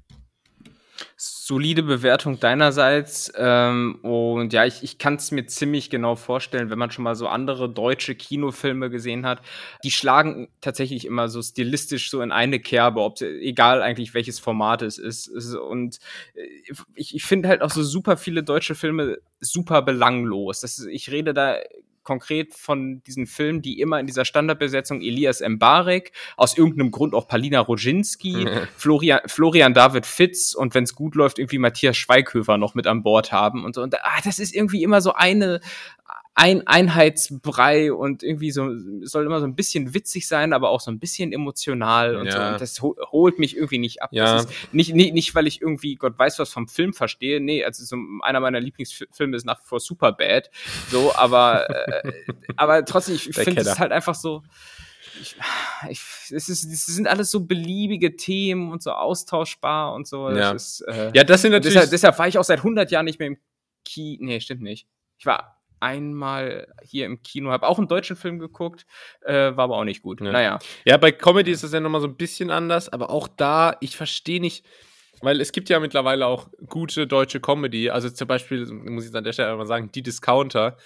solide 1.17 1.83
Bewertung 1.83 2.39
deinerseits. 2.39 3.31
Ähm, 3.35 3.99
und 4.01 4.53
ja, 4.53 4.65
ich, 4.65 4.83
ich 4.83 4.97
kann 4.97 5.15
es 5.15 5.31
mir 5.31 5.45
ziemlich 5.45 5.89
genau 5.89 6.15
vorstellen, 6.15 6.69
wenn 6.69 6.79
man 6.79 6.91
schon 6.91 7.03
mal 7.03 7.15
so 7.15 7.27
andere 7.27 7.69
deutsche 7.69 8.15
Kinofilme 8.15 8.89
gesehen 8.89 9.25
hat. 9.25 9.41
Die 9.83 9.91
schlagen 9.91 10.49
tatsächlich 10.61 11.05
immer 11.05 11.29
so 11.29 11.41
stilistisch 11.41 12.09
so 12.09 12.21
in 12.21 12.31
eine 12.31 12.59
Kerbe, 12.59 13.01
ob 13.01 13.21
egal 13.21 13.81
eigentlich 13.81 14.13
welches 14.13 14.39
Format 14.39 14.81
es 14.81 14.97
ist. 14.97 15.27
Und 15.55 15.99
äh, 16.35 16.47
ich, 16.95 17.15
ich 17.15 17.23
finde 17.23 17.49
halt 17.49 17.61
auch 17.61 17.71
so 17.71 17.83
super 17.83 18.17
viele 18.17 18.43
deutsche 18.43 18.75
Filme 18.75 19.17
super 19.39 19.81
belanglos. 19.81 20.61
Das, 20.61 20.79
ich 20.79 21.11
rede 21.11 21.33
da 21.33 21.57
konkret 22.03 22.53
von 22.53 23.01
diesen 23.03 23.27
Filmen, 23.27 23.61
die 23.61 23.79
immer 23.79 23.99
in 23.99 24.07
dieser 24.07 24.25
Standardbesetzung 24.25 25.01
Elias 25.01 25.41
Mbarek, 25.41 26.11
aus 26.37 26.57
irgendeinem 26.57 26.91
Grund 26.91 27.13
auch 27.13 27.27
Palina 27.27 27.59
Roginski, 27.59 28.47
Florian, 28.77 29.21
Florian 29.25 29.73
David 29.73 30.05
Fitz 30.05 30.53
und 30.53 30.73
wenn 30.75 30.83
es 30.83 30.95
gut 30.95 31.15
läuft, 31.15 31.39
irgendwie 31.39 31.59
Matthias 31.59 31.97
Schweighöfer 31.97 32.57
noch 32.57 32.75
mit 32.75 32.87
an 32.87 33.03
Bord 33.03 33.31
haben 33.31 33.65
und 33.65 33.75
so. 33.75 33.81
Und 33.81 33.95
ah, 33.95 34.19
das 34.23 34.39
ist 34.39 34.53
irgendwie 34.53 34.83
immer 34.83 35.01
so 35.01 35.13
eine, 35.13 35.61
ein 36.35 36.65
Einheitsbrei 36.65 37.93
und 37.93 38.23
irgendwie 38.23 38.51
so, 38.51 38.67
soll 39.03 39.25
immer 39.25 39.39
so 39.39 39.45
ein 39.45 39.55
bisschen 39.55 39.93
witzig 39.93 40.27
sein, 40.27 40.51
aber 40.53 40.69
auch 40.69 40.81
so 40.81 40.89
ein 40.89 40.99
bisschen 40.99 41.31
emotional 41.31 42.15
und 42.15 42.25
ja. 42.25 42.31
so. 42.31 42.53
Und 42.53 42.61
das 42.61 42.81
holt 43.11 43.37
mich 43.37 43.55
irgendwie 43.55 43.77
nicht 43.77 44.01
ab. 44.01 44.09
Ja. 44.13 44.43
nicht, 44.71 44.95
nicht, 44.95 45.13
nicht, 45.13 45.35
weil 45.35 45.45
ich 45.45 45.61
irgendwie 45.61 45.95
Gott 45.95 46.17
weiß 46.17 46.39
was 46.39 46.51
vom 46.51 46.67
Film 46.67 46.93
verstehe. 46.93 47.39
Nee, 47.39 47.63
also 47.63 47.83
so 47.83 47.97
einer 48.21 48.39
meiner 48.39 48.59
Lieblingsfilme 48.59 49.37
ist 49.37 49.45
nach 49.45 49.59
wie 49.61 49.67
vor 49.67 49.79
Superbad. 49.79 50.49
So, 50.89 51.13
aber, 51.15 51.69
äh, 51.69 52.11
aber 52.55 52.83
trotzdem, 52.83 53.15
ich 53.15 53.23
finde 53.33 53.61
es 53.61 53.77
halt 53.77 53.91
einfach 53.91 54.15
so 54.15 54.41
ich, 55.21 55.35
ich, 55.89 56.01
es, 56.31 56.49
ist, 56.49 56.63
es 56.63 56.85
sind 56.87 57.07
alles 57.07 57.29
so 57.29 57.41
beliebige 57.45 58.15
Themen 58.15 58.71
und 58.71 58.81
so 58.81 58.91
austauschbar 58.91 59.93
und 59.93 60.07
so. 60.07 60.29
Ja, 60.29 60.53
das, 60.53 60.79
ist, 60.79 60.87
äh, 60.87 61.11
ja, 61.13 61.23
das 61.23 61.43
sind 61.43 61.51
natürlich. 61.51 61.75
Deshalb, 61.75 61.91
deshalb 61.91 62.17
war 62.19 62.27
ich 62.27 62.37
auch 62.39 62.43
seit 62.43 62.59
100 62.59 62.89
Jahren 62.89 63.05
nicht 63.05 63.19
mehr 63.19 63.27
im 63.27 63.37
Kino. 63.85 64.25
Nee, 64.25 64.39
stimmt 64.39 64.61
nicht. 64.61 64.87
Ich 65.17 65.25
war 65.27 65.62
einmal 65.83 66.67
hier 66.81 67.05
im 67.05 67.21
Kino, 67.21 67.51
habe 67.51 67.67
auch 67.67 67.77
einen 67.77 67.87
deutschen 67.87 68.15
Film 68.15 68.39
geguckt, 68.39 68.85
äh, 69.21 69.55
war 69.55 69.65
aber 69.65 69.77
auch 69.77 69.83
nicht 69.83 70.01
gut. 70.01 70.21
Ja. 70.21 70.31
Naja. 70.31 70.59
Ja, 70.85 70.97
bei 70.97 71.11
Comedy 71.11 71.51
ist 71.51 71.63
das 71.63 71.73
ja 71.73 71.79
nochmal 71.79 72.01
so 72.01 72.07
ein 72.07 72.15
bisschen 72.15 72.49
anders, 72.49 72.89
aber 72.89 73.09
auch 73.09 73.27
da, 73.27 73.75
ich 73.81 73.97
verstehe 73.97 74.41
nicht, 74.41 74.65
weil 75.21 75.39
es 75.39 75.51
gibt 75.51 75.69
ja 75.69 75.79
mittlerweile 75.79 76.25
auch 76.25 76.49
gute 76.67 77.07
deutsche 77.07 77.39
Comedy. 77.39 77.89
Also 77.89 78.09
zum 78.09 78.27
Beispiel, 78.27 78.65
muss 78.65 79.07
ich 79.07 79.15
an 79.15 79.23
der 79.23 79.33
Stelle 79.33 79.55
mal 79.55 79.67
sagen, 79.67 79.91
die 79.91 80.03
Discounter 80.03 80.77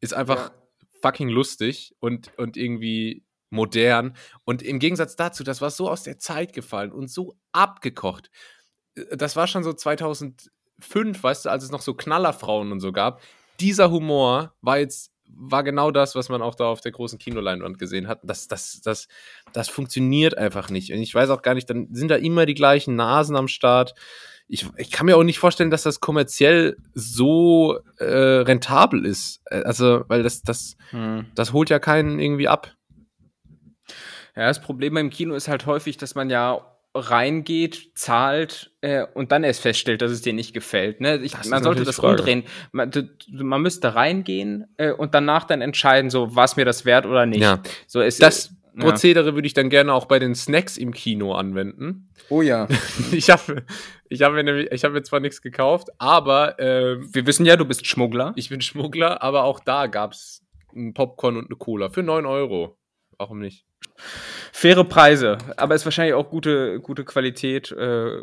ist 0.00 0.14
einfach 0.14 0.50
ja. 0.50 0.54
fucking 1.02 1.28
lustig 1.28 1.94
und, 2.00 2.30
und 2.36 2.56
irgendwie 2.56 3.24
modern. 3.50 4.16
Und 4.44 4.62
im 4.62 4.78
Gegensatz 4.78 5.16
dazu, 5.16 5.44
das 5.44 5.60
war 5.60 5.70
so 5.70 5.88
aus 5.88 6.02
der 6.02 6.18
Zeit 6.18 6.52
gefallen 6.52 6.92
und 6.92 7.08
so 7.08 7.36
abgekocht. 7.52 8.30
Äh, 8.94 9.16
das 9.16 9.36
war 9.36 9.46
schon 9.46 9.64
so 9.64 9.72
2005, 9.72 11.22
weißt 11.22 11.46
du, 11.46 11.50
als 11.50 11.64
es 11.64 11.70
noch 11.70 11.82
so 11.82 11.94
Knallerfrauen 11.94 12.72
und 12.72 12.80
so 12.80 12.92
gab. 12.92 13.22
Dieser 13.60 13.90
Humor 13.90 14.54
war 14.60 14.78
jetzt 14.78 15.12
war 15.28 15.62
genau 15.62 15.90
das, 15.90 16.14
was 16.14 16.28
man 16.28 16.42
auch 16.42 16.54
da 16.54 16.66
auf 16.66 16.80
der 16.80 16.92
großen 16.92 17.18
Kinoleinwand 17.18 17.78
gesehen 17.78 18.08
hat. 18.08 18.20
Das, 18.22 18.48
das, 18.48 18.80
das, 18.82 19.08
das 19.52 19.68
funktioniert 19.68 20.36
einfach 20.38 20.70
nicht. 20.70 20.92
Und 20.92 20.98
ich 20.98 21.14
weiß 21.14 21.30
auch 21.30 21.42
gar 21.42 21.54
nicht, 21.54 21.68
dann 21.68 21.88
sind 21.92 22.10
da 22.10 22.16
immer 22.16 22.46
die 22.46 22.54
gleichen 22.54 22.96
Nasen 22.96 23.36
am 23.36 23.48
Start. 23.48 23.94
Ich, 24.48 24.66
ich 24.76 24.90
kann 24.90 25.06
mir 25.06 25.16
auch 25.16 25.24
nicht 25.24 25.38
vorstellen, 25.38 25.70
dass 25.70 25.82
das 25.82 26.00
kommerziell 26.00 26.76
so 26.94 27.78
äh, 27.98 28.04
rentabel 28.04 29.04
ist. 29.04 29.42
Äh, 29.46 29.62
also, 29.62 30.04
weil 30.08 30.22
das, 30.22 30.42
das, 30.42 30.76
hm. 30.90 31.26
das 31.34 31.52
holt 31.52 31.70
ja 31.70 31.78
keinen 31.78 32.18
irgendwie 32.18 32.48
ab. 32.48 32.72
Ja, 34.36 34.46
das 34.46 34.60
Problem 34.60 34.94
beim 34.94 35.10
Kino 35.10 35.34
ist 35.34 35.48
halt 35.48 35.66
häufig, 35.66 35.96
dass 35.96 36.14
man 36.14 36.30
ja 36.30 36.60
reingeht, 36.98 37.92
zahlt 37.94 38.72
äh, 38.80 39.04
und 39.14 39.32
dann 39.32 39.44
erst 39.44 39.60
feststellt, 39.60 40.02
dass 40.02 40.10
es 40.10 40.22
dir 40.22 40.32
nicht 40.32 40.52
gefällt. 40.52 41.00
Ne? 41.00 41.16
Ich, 41.18 41.32
man 41.48 41.62
sollte 41.62 41.84
das 41.84 41.96
Frage. 41.96 42.18
umdrehen. 42.18 42.44
Man, 42.72 42.90
man, 43.30 43.62
müsste 43.62 43.94
reingehen 43.94 44.66
äh, 44.76 44.92
und 44.92 45.14
danach 45.14 45.44
dann 45.44 45.60
entscheiden, 45.60 46.10
so 46.10 46.34
was 46.34 46.56
mir 46.56 46.64
das 46.64 46.84
wert 46.84 47.06
oder 47.06 47.26
nicht. 47.26 47.42
Ja. 47.42 47.60
So, 47.86 48.00
es, 48.00 48.18
das 48.18 48.54
ja. 48.76 48.84
Prozedere 48.84 49.34
würde 49.34 49.46
ich 49.46 49.54
dann 49.54 49.70
gerne 49.70 49.92
auch 49.92 50.06
bei 50.06 50.18
den 50.18 50.34
Snacks 50.34 50.76
im 50.76 50.92
Kino 50.92 51.32
anwenden. 51.34 52.08
Oh 52.28 52.42
ja. 52.42 52.68
ich 53.12 53.30
habe 53.30 53.64
ich 54.08 54.22
hab 54.22 54.32
mir, 54.32 54.72
ich 54.72 54.84
hab 54.84 54.92
mir 54.92 55.02
zwar 55.02 55.20
nichts 55.20 55.42
gekauft, 55.42 55.88
aber 55.98 56.58
äh, 56.60 56.96
wir 57.12 57.26
wissen 57.26 57.46
ja, 57.46 57.56
du 57.56 57.64
bist 57.64 57.86
Schmuggler. 57.86 58.32
Ich 58.36 58.48
bin 58.48 58.60
Schmuggler, 58.60 59.22
aber 59.22 59.44
auch 59.44 59.60
da 59.60 59.86
gab 59.86 60.12
es 60.12 60.42
ein 60.74 60.94
Popcorn 60.94 61.36
und 61.36 61.46
eine 61.46 61.56
Cola 61.56 61.88
für 61.88 62.02
9 62.02 62.26
Euro. 62.26 62.76
Warum 63.18 63.38
nicht? 63.38 63.64
Faire 64.52 64.84
Preise, 64.84 65.38
aber 65.56 65.74
ist 65.74 65.84
wahrscheinlich 65.84 66.14
auch 66.14 66.28
gute, 66.30 66.80
gute 66.80 67.04
Qualität. 67.04 67.70
Äh, 67.72 68.18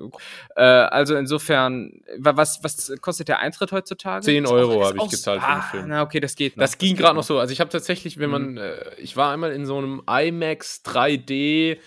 äh, 0.56 0.62
also 0.62 1.16
insofern, 1.16 2.02
was, 2.18 2.64
was 2.64 2.92
kostet 3.02 3.28
der 3.28 3.40
Eintritt 3.40 3.72
heutzutage? 3.72 4.26
10 4.26 4.48
Euro 4.48 4.86
habe 4.86 4.98
ich 4.98 5.10
gezahlt 5.10 5.42
ah, 5.44 5.46
für 5.46 5.52
den 5.52 5.60
ah, 5.60 5.62
Film. 5.72 5.88
Na, 5.90 6.02
okay, 6.02 6.20
das 6.20 6.36
geht 6.36 6.58
noch. 6.58 6.64
Das, 6.64 6.78
ging 6.78 6.96
gerade 6.96 7.16
noch 7.16 7.24
so. 7.24 7.40
Also 7.40 7.52
ich 7.52 7.60
habe 7.60 7.70
tatsächlich, 7.70 8.18
wenn 8.20 8.30
man, 8.30 8.52
mhm. 8.52 8.58
äh, 8.58 8.96
ich 8.98 9.16
war 9.16 9.32
einmal 9.32 9.52
in 9.52 9.66
so 9.66 9.78
einem 9.78 10.02
IMAX 10.08 10.84
3D, 10.86 11.78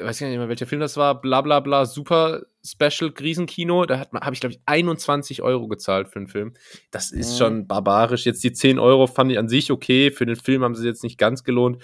weiß 0.00 0.18
gar 0.18 0.28
nicht 0.28 0.38
mehr, 0.38 0.48
welcher 0.48 0.66
Film 0.66 0.80
das 0.80 0.96
war, 0.96 1.20
bla 1.20 1.40
bla 1.40 1.60
bla, 1.60 1.86
super 1.86 2.42
Special 2.64 3.12
Riesenkino, 3.18 3.84
da 3.86 3.98
habe 4.00 4.34
ich, 4.34 4.40
glaube 4.40 4.54
ich, 4.54 4.60
21 4.66 5.42
Euro 5.42 5.68
gezahlt 5.68 6.08
für 6.08 6.20
den 6.20 6.28
Film. 6.28 6.54
Das 6.90 7.10
ist 7.10 7.34
mhm. 7.34 7.38
schon 7.38 7.66
barbarisch. 7.66 8.24
Jetzt 8.24 8.44
die 8.44 8.52
10 8.52 8.78
Euro 8.78 9.06
fand 9.06 9.32
ich 9.32 9.38
an 9.38 9.48
sich 9.48 9.70
okay. 9.70 10.10
Für 10.10 10.26
den 10.26 10.36
Film 10.36 10.62
haben 10.62 10.74
sie 10.74 10.86
jetzt 10.86 11.02
nicht 11.02 11.18
ganz 11.18 11.44
gelohnt 11.44 11.82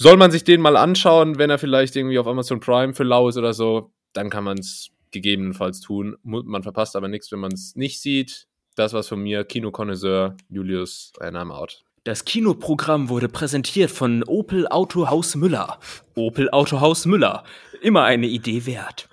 soll 0.00 0.16
man 0.16 0.30
sich 0.30 0.44
den 0.44 0.62
mal 0.62 0.78
anschauen, 0.78 1.36
wenn 1.36 1.50
er 1.50 1.58
vielleicht 1.58 1.94
irgendwie 1.94 2.18
auf 2.18 2.26
Amazon 2.26 2.58
Prime 2.58 2.94
für 2.94 3.04
lau 3.04 3.28
ist 3.28 3.36
oder 3.36 3.52
so, 3.52 3.92
dann 4.14 4.30
kann 4.30 4.44
man 4.44 4.56
es 4.56 4.88
gegebenenfalls 5.10 5.80
tun. 5.80 6.16
Man 6.22 6.62
verpasst 6.62 6.96
aber 6.96 7.08
nichts, 7.08 7.30
wenn 7.32 7.38
man 7.38 7.52
es 7.52 7.76
nicht 7.76 8.00
sieht. 8.00 8.46
Das 8.76 8.94
war's 8.94 9.08
von 9.08 9.20
mir, 9.20 9.44
Kinokonnoisseur 9.44 10.38
Julius, 10.48 11.12
ein 11.20 11.36
I'm 11.36 11.50
out. 11.50 11.84
Das 12.04 12.24
Kinoprogramm 12.24 13.10
wurde 13.10 13.28
präsentiert 13.28 13.90
von 13.90 14.24
Opel 14.24 14.66
Autohaus 14.68 15.34
Müller. 15.34 15.78
Opel 16.14 16.48
Autohaus 16.48 17.04
Müller. 17.04 17.44
Immer 17.82 18.04
eine 18.04 18.26
Idee 18.26 18.64
wert. 18.64 19.09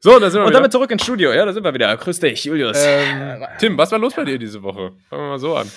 So, 0.00 0.18
da 0.18 0.30
sind 0.30 0.42
wir 0.42 0.46
Und 0.46 0.52
damit 0.52 0.70
zurück 0.70 0.90
ins 0.90 1.02
Studio. 1.02 1.32
Ja, 1.32 1.46
da 1.46 1.52
sind 1.52 1.64
wir 1.64 1.72
wieder. 1.72 1.96
Grüß 1.96 2.20
dich, 2.20 2.44
Julius. 2.44 2.76
Ähm, 2.84 3.44
Tim, 3.58 3.78
was 3.78 3.90
war 3.90 3.98
los 3.98 4.14
bei 4.14 4.24
dir 4.24 4.38
diese 4.38 4.62
Woche? 4.62 4.92
Fangen 5.08 5.22
wir 5.22 5.28
mal 5.30 5.38
so 5.38 5.56
an. 5.56 5.70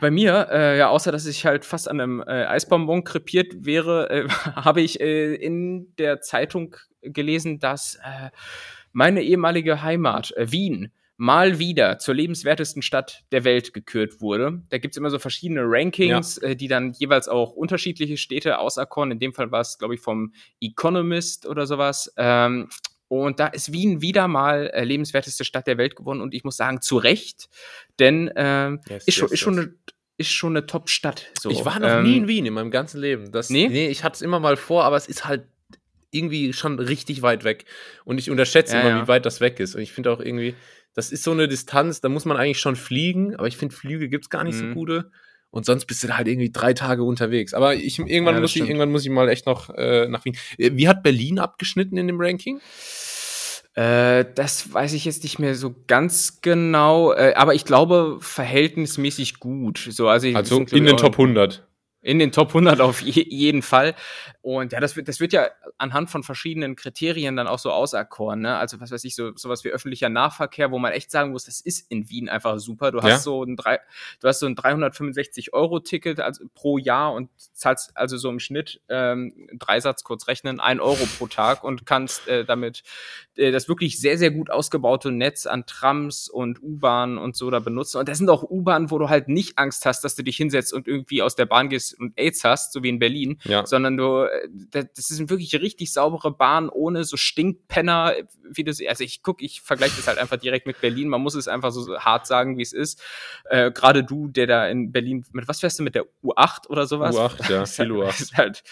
Bei 0.00 0.10
mir, 0.10 0.48
äh, 0.52 0.78
ja, 0.78 0.88
außer 0.88 1.10
dass 1.10 1.26
ich 1.26 1.46
halt 1.46 1.64
fast 1.64 1.88
an 1.88 2.00
einem 2.00 2.20
äh, 2.20 2.44
Eisbonbon 2.44 3.02
krepiert 3.02 3.64
wäre, 3.64 4.10
äh, 4.10 4.28
habe 4.54 4.82
ich 4.82 5.00
äh, 5.00 5.34
in 5.34 5.94
der 5.96 6.20
Zeitung 6.20 6.76
gelesen, 7.02 7.58
dass 7.58 7.96
äh, 7.96 8.30
meine 8.92 9.22
ehemalige 9.22 9.82
Heimat, 9.82 10.32
äh, 10.36 10.52
Wien, 10.52 10.92
mal 11.16 11.58
wieder 11.58 11.98
zur 11.98 12.14
lebenswertesten 12.14 12.82
Stadt 12.82 13.22
der 13.30 13.44
Welt 13.44 13.72
gekürt 13.72 14.20
wurde. 14.20 14.62
Da 14.68 14.78
gibt's 14.78 14.96
immer 14.96 15.10
so 15.10 15.18
verschiedene 15.18 15.62
Rankings, 15.64 16.40
ja. 16.42 16.48
äh, 16.48 16.56
die 16.56 16.68
dann 16.68 16.92
jeweils 16.92 17.28
auch 17.28 17.52
unterschiedliche 17.52 18.16
Städte 18.16 18.58
auserkoren. 18.58 19.12
In 19.12 19.20
dem 19.20 19.32
Fall 19.32 19.52
war 19.52 19.60
es, 19.60 19.78
glaube 19.78 19.94
ich, 19.94 20.00
vom 20.00 20.32
Economist 20.60 21.46
oder 21.46 21.66
sowas. 21.66 22.12
Ähm, 22.16 22.68
und 23.08 23.38
da 23.38 23.46
ist 23.46 23.72
Wien 23.72 24.00
wieder 24.00 24.26
mal 24.26 24.70
äh, 24.74 24.82
lebenswerteste 24.82 25.44
Stadt 25.44 25.66
der 25.66 25.78
Welt 25.78 25.94
geworden. 25.94 26.20
Und 26.20 26.34
ich 26.34 26.42
muss 26.42 26.56
sagen, 26.56 26.80
zu 26.80 26.96
Recht, 26.96 27.48
denn 28.00 28.28
äh, 28.28 28.70
yes, 28.88 29.04
ist, 29.04 29.14
schon, 29.14 29.26
yes, 29.26 29.32
ist, 29.32 29.40
schon 29.40 29.58
eine, 29.58 29.74
ist 30.16 30.32
schon 30.32 30.56
eine 30.56 30.66
Top-Stadt. 30.66 31.26
So. 31.38 31.50
Ich 31.50 31.64
war 31.64 31.78
noch 31.78 31.88
ähm, 31.88 32.02
nie 32.04 32.16
in 32.16 32.28
Wien 32.28 32.46
in 32.46 32.54
meinem 32.54 32.72
ganzen 32.72 33.00
Leben. 33.00 33.30
Das, 33.30 33.50
nee? 33.50 33.68
nee, 33.68 33.88
ich 33.88 34.02
hatte 34.02 34.16
es 34.16 34.22
immer 34.22 34.40
mal 34.40 34.56
vor, 34.56 34.84
aber 34.84 34.96
es 34.96 35.06
ist 35.06 35.26
halt 35.26 35.44
irgendwie 36.10 36.52
schon 36.52 36.78
richtig 36.78 37.22
weit 37.22 37.44
weg. 37.44 37.66
Und 38.04 38.18
ich 38.18 38.30
unterschätze 38.30 38.74
ja, 38.74 38.80
immer, 38.80 38.90
ja. 38.90 39.02
wie 39.02 39.08
weit 39.08 39.26
das 39.26 39.40
weg 39.40 39.60
ist. 39.60 39.74
Und 39.74 39.82
ich 39.82 39.92
finde 39.92 40.10
auch 40.10 40.20
irgendwie, 40.20 40.54
das 40.94 41.10
ist 41.10 41.24
so 41.24 41.32
eine 41.32 41.48
Distanz, 41.48 42.00
da 42.00 42.08
muss 42.08 42.24
man 42.24 42.36
eigentlich 42.36 42.60
schon 42.60 42.76
fliegen, 42.76 43.34
aber 43.34 43.48
ich 43.48 43.56
finde, 43.56 43.74
Flüge 43.74 44.08
gibt 44.08 44.24
es 44.24 44.30
gar 44.30 44.44
nicht 44.44 44.60
mhm. 44.60 44.68
so 44.68 44.74
gute. 44.74 45.10
Und 45.50 45.64
sonst 45.66 45.86
bist 45.86 46.02
du 46.02 46.16
halt 46.16 46.26
irgendwie 46.26 46.50
drei 46.50 46.72
Tage 46.72 47.04
unterwegs. 47.04 47.54
Aber 47.54 47.76
ich, 47.76 48.00
irgendwann, 48.00 48.34
ja, 48.34 48.40
muss 48.40 48.56
ich, 48.56 48.62
irgendwann 48.62 48.90
muss 48.90 49.04
ich 49.04 49.10
mal 49.10 49.28
echt 49.28 49.46
noch 49.46 49.70
äh, 49.70 50.08
nach 50.08 50.24
Wien. 50.24 50.36
Äh, 50.58 50.72
wie 50.74 50.88
hat 50.88 51.04
Berlin 51.04 51.38
abgeschnitten 51.38 51.96
in 51.96 52.08
dem 52.08 52.20
Ranking? 52.20 52.60
Äh, 53.74 54.24
das 54.34 54.72
weiß 54.72 54.94
ich 54.94 55.04
jetzt 55.04 55.22
nicht 55.22 55.38
mehr 55.38 55.54
so 55.54 55.74
ganz 55.86 56.40
genau, 56.40 57.12
äh, 57.12 57.34
aber 57.36 57.54
ich 57.54 57.64
glaube 57.64 58.18
verhältnismäßig 58.20 59.38
gut. 59.38 59.88
So, 59.90 60.08
also, 60.08 60.28
also 60.34 60.60
in 60.72 60.86
den 60.86 60.96
Top 60.96 61.12
100. 61.12 61.64
In 62.04 62.18
den 62.18 62.32
Top 62.32 62.48
100 62.48 62.82
auf 62.82 63.00
je 63.00 63.24
jeden 63.26 63.62
Fall. 63.62 63.94
Und 64.42 64.72
ja, 64.72 64.80
das 64.80 64.94
wird, 64.94 65.08
das 65.08 65.20
wird 65.20 65.32
ja 65.32 65.48
anhand 65.78 66.10
von 66.10 66.22
verschiedenen 66.22 66.76
Kriterien 66.76 67.34
dann 67.34 67.46
auch 67.46 67.58
so 67.58 67.70
auserkoren. 67.72 68.42
Ne? 68.42 68.58
Also 68.58 68.78
was 68.78 68.90
weiß 68.90 69.02
ich, 69.04 69.14
so 69.14 69.34
sowas 69.36 69.64
wie 69.64 69.70
öffentlicher 69.70 70.10
Nahverkehr, 70.10 70.70
wo 70.70 70.78
man 70.78 70.92
echt 70.92 71.10
sagen 71.10 71.30
muss, 71.30 71.46
das 71.46 71.62
ist 71.62 71.90
in 71.90 72.10
Wien 72.10 72.28
einfach 72.28 72.58
super. 72.58 72.92
Du 72.92 73.00
hast 73.00 73.08
ja? 73.08 73.18
so 73.18 73.42
ein 73.42 73.56
drei, 73.56 73.80
du 74.20 74.28
hast 74.28 74.40
so 74.40 74.46
ein 74.46 74.54
365 74.54 75.54
Euro 75.54 75.80
Ticket 75.80 76.20
also 76.20 76.44
pro 76.54 76.76
Jahr 76.76 77.14
und 77.14 77.30
zahlst 77.54 77.96
also 77.96 78.18
so 78.18 78.28
im 78.28 78.38
Schnitt 78.38 78.82
ähm, 78.90 79.48
Dreisatz 79.58 80.04
kurz 80.04 80.28
rechnen, 80.28 80.60
ein 80.60 80.80
Euro 80.80 81.06
pro 81.18 81.26
Tag 81.26 81.64
und 81.64 81.86
kannst 81.86 82.28
äh, 82.28 82.44
damit 82.44 82.82
äh, 83.36 83.50
das 83.50 83.66
wirklich 83.66 83.98
sehr 83.98 84.18
sehr 84.18 84.30
gut 84.30 84.50
ausgebaute 84.50 85.10
Netz 85.10 85.46
an 85.46 85.64
Trams 85.64 86.28
und 86.28 86.62
U-Bahnen 86.62 87.16
und 87.16 87.34
so 87.34 87.50
da 87.50 87.60
benutzen. 87.60 87.96
Und 87.96 88.10
das 88.10 88.18
sind 88.18 88.28
auch 88.28 88.42
U-Bahnen, 88.42 88.90
wo 88.90 88.98
du 88.98 89.08
halt 89.08 89.28
nicht 89.28 89.56
Angst 89.56 89.86
hast, 89.86 90.04
dass 90.04 90.14
du 90.16 90.22
dich 90.22 90.36
hinsetzt 90.36 90.74
und 90.74 90.86
irgendwie 90.86 91.22
aus 91.22 91.34
der 91.34 91.46
Bahn 91.46 91.70
gehst 91.70 91.93
und 91.98 92.18
AIDS 92.18 92.44
hast, 92.44 92.72
so 92.72 92.82
wie 92.82 92.88
in 92.88 92.98
Berlin, 92.98 93.38
ja. 93.44 93.66
sondern 93.66 93.96
du 93.96 94.26
das 94.70 95.10
ist 95.10 95.28
wirklich 95.28 95.54
richtig 95.60 95.92
saubere 95.92 96.30
Bahn 96.30 96.68
ohne 96.68 97.04
so 97.04 97.16
Stinkpenner, 97.16 98.14
wie 98.48 98.64
das, 98.64 98.80
also 98.86 99.04
ich 99.04 99.22
guck, 99.22 99.42
ich 99.42 99.60
vergleiche 99.60 99.96
das 99.96 100.08
halt 100.08 100.18
einfach 100.18 100.36
direkt 100.36 100.66
mit 100.66 100.80
Berlin. 100.80 101.08
Man 101.08 101.20
muss 101.20 101.34
es 101.34 101.48
einfach 101.48 101.70
so 101.70 101.98
hart 101.98 102.26
sagen, 102.26 102.58
wie 102.58 102.62
es 102.62 102.72
ist. 102.72 103.02
Äh, 103.44 103.70
Gerade 103.70 104.04
du, 104.04 104.28
der 104.28 104.46
da 104.46 104.68
in 104.68 104.92
Berlin, 104.92 105.24
mit 105.32 105.48
was 105.48 105.60
fährst 105.60 105.78
du 105.78 105.82
mit 105.82 105.94
der 105.94 106.04
U8 106.22 106.68
oder 106.68 106.86
sowas? 106.86 107.16
U8, 107.16 107.50
ja, 107.50 107.66
viel 107.66 107.92
U8. 107.92 108.06
Das 108.06 108.20
ist 108.20 108.36
halt 108.36 108.62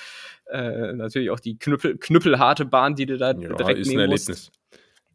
äh, 0.51 0.93
natürlich 0.93 1.31
auch 1.31 1.41
die 1.41 1.59
Knüppel, 1.59 1.99
knüppelharte 1.99 2.65
Bahn, 2.65 2.95
die 2.95 3.07
du 3.07 3.19
da 3.19 3.33
ja, 3.33 3.35
direkt 3.35 3.81
ist 3.81 3.89
nehmen 3.89 4.01
ein 4.01 4.11
Erlebnis. 4.11 4.29
Musst. 4.29 4.62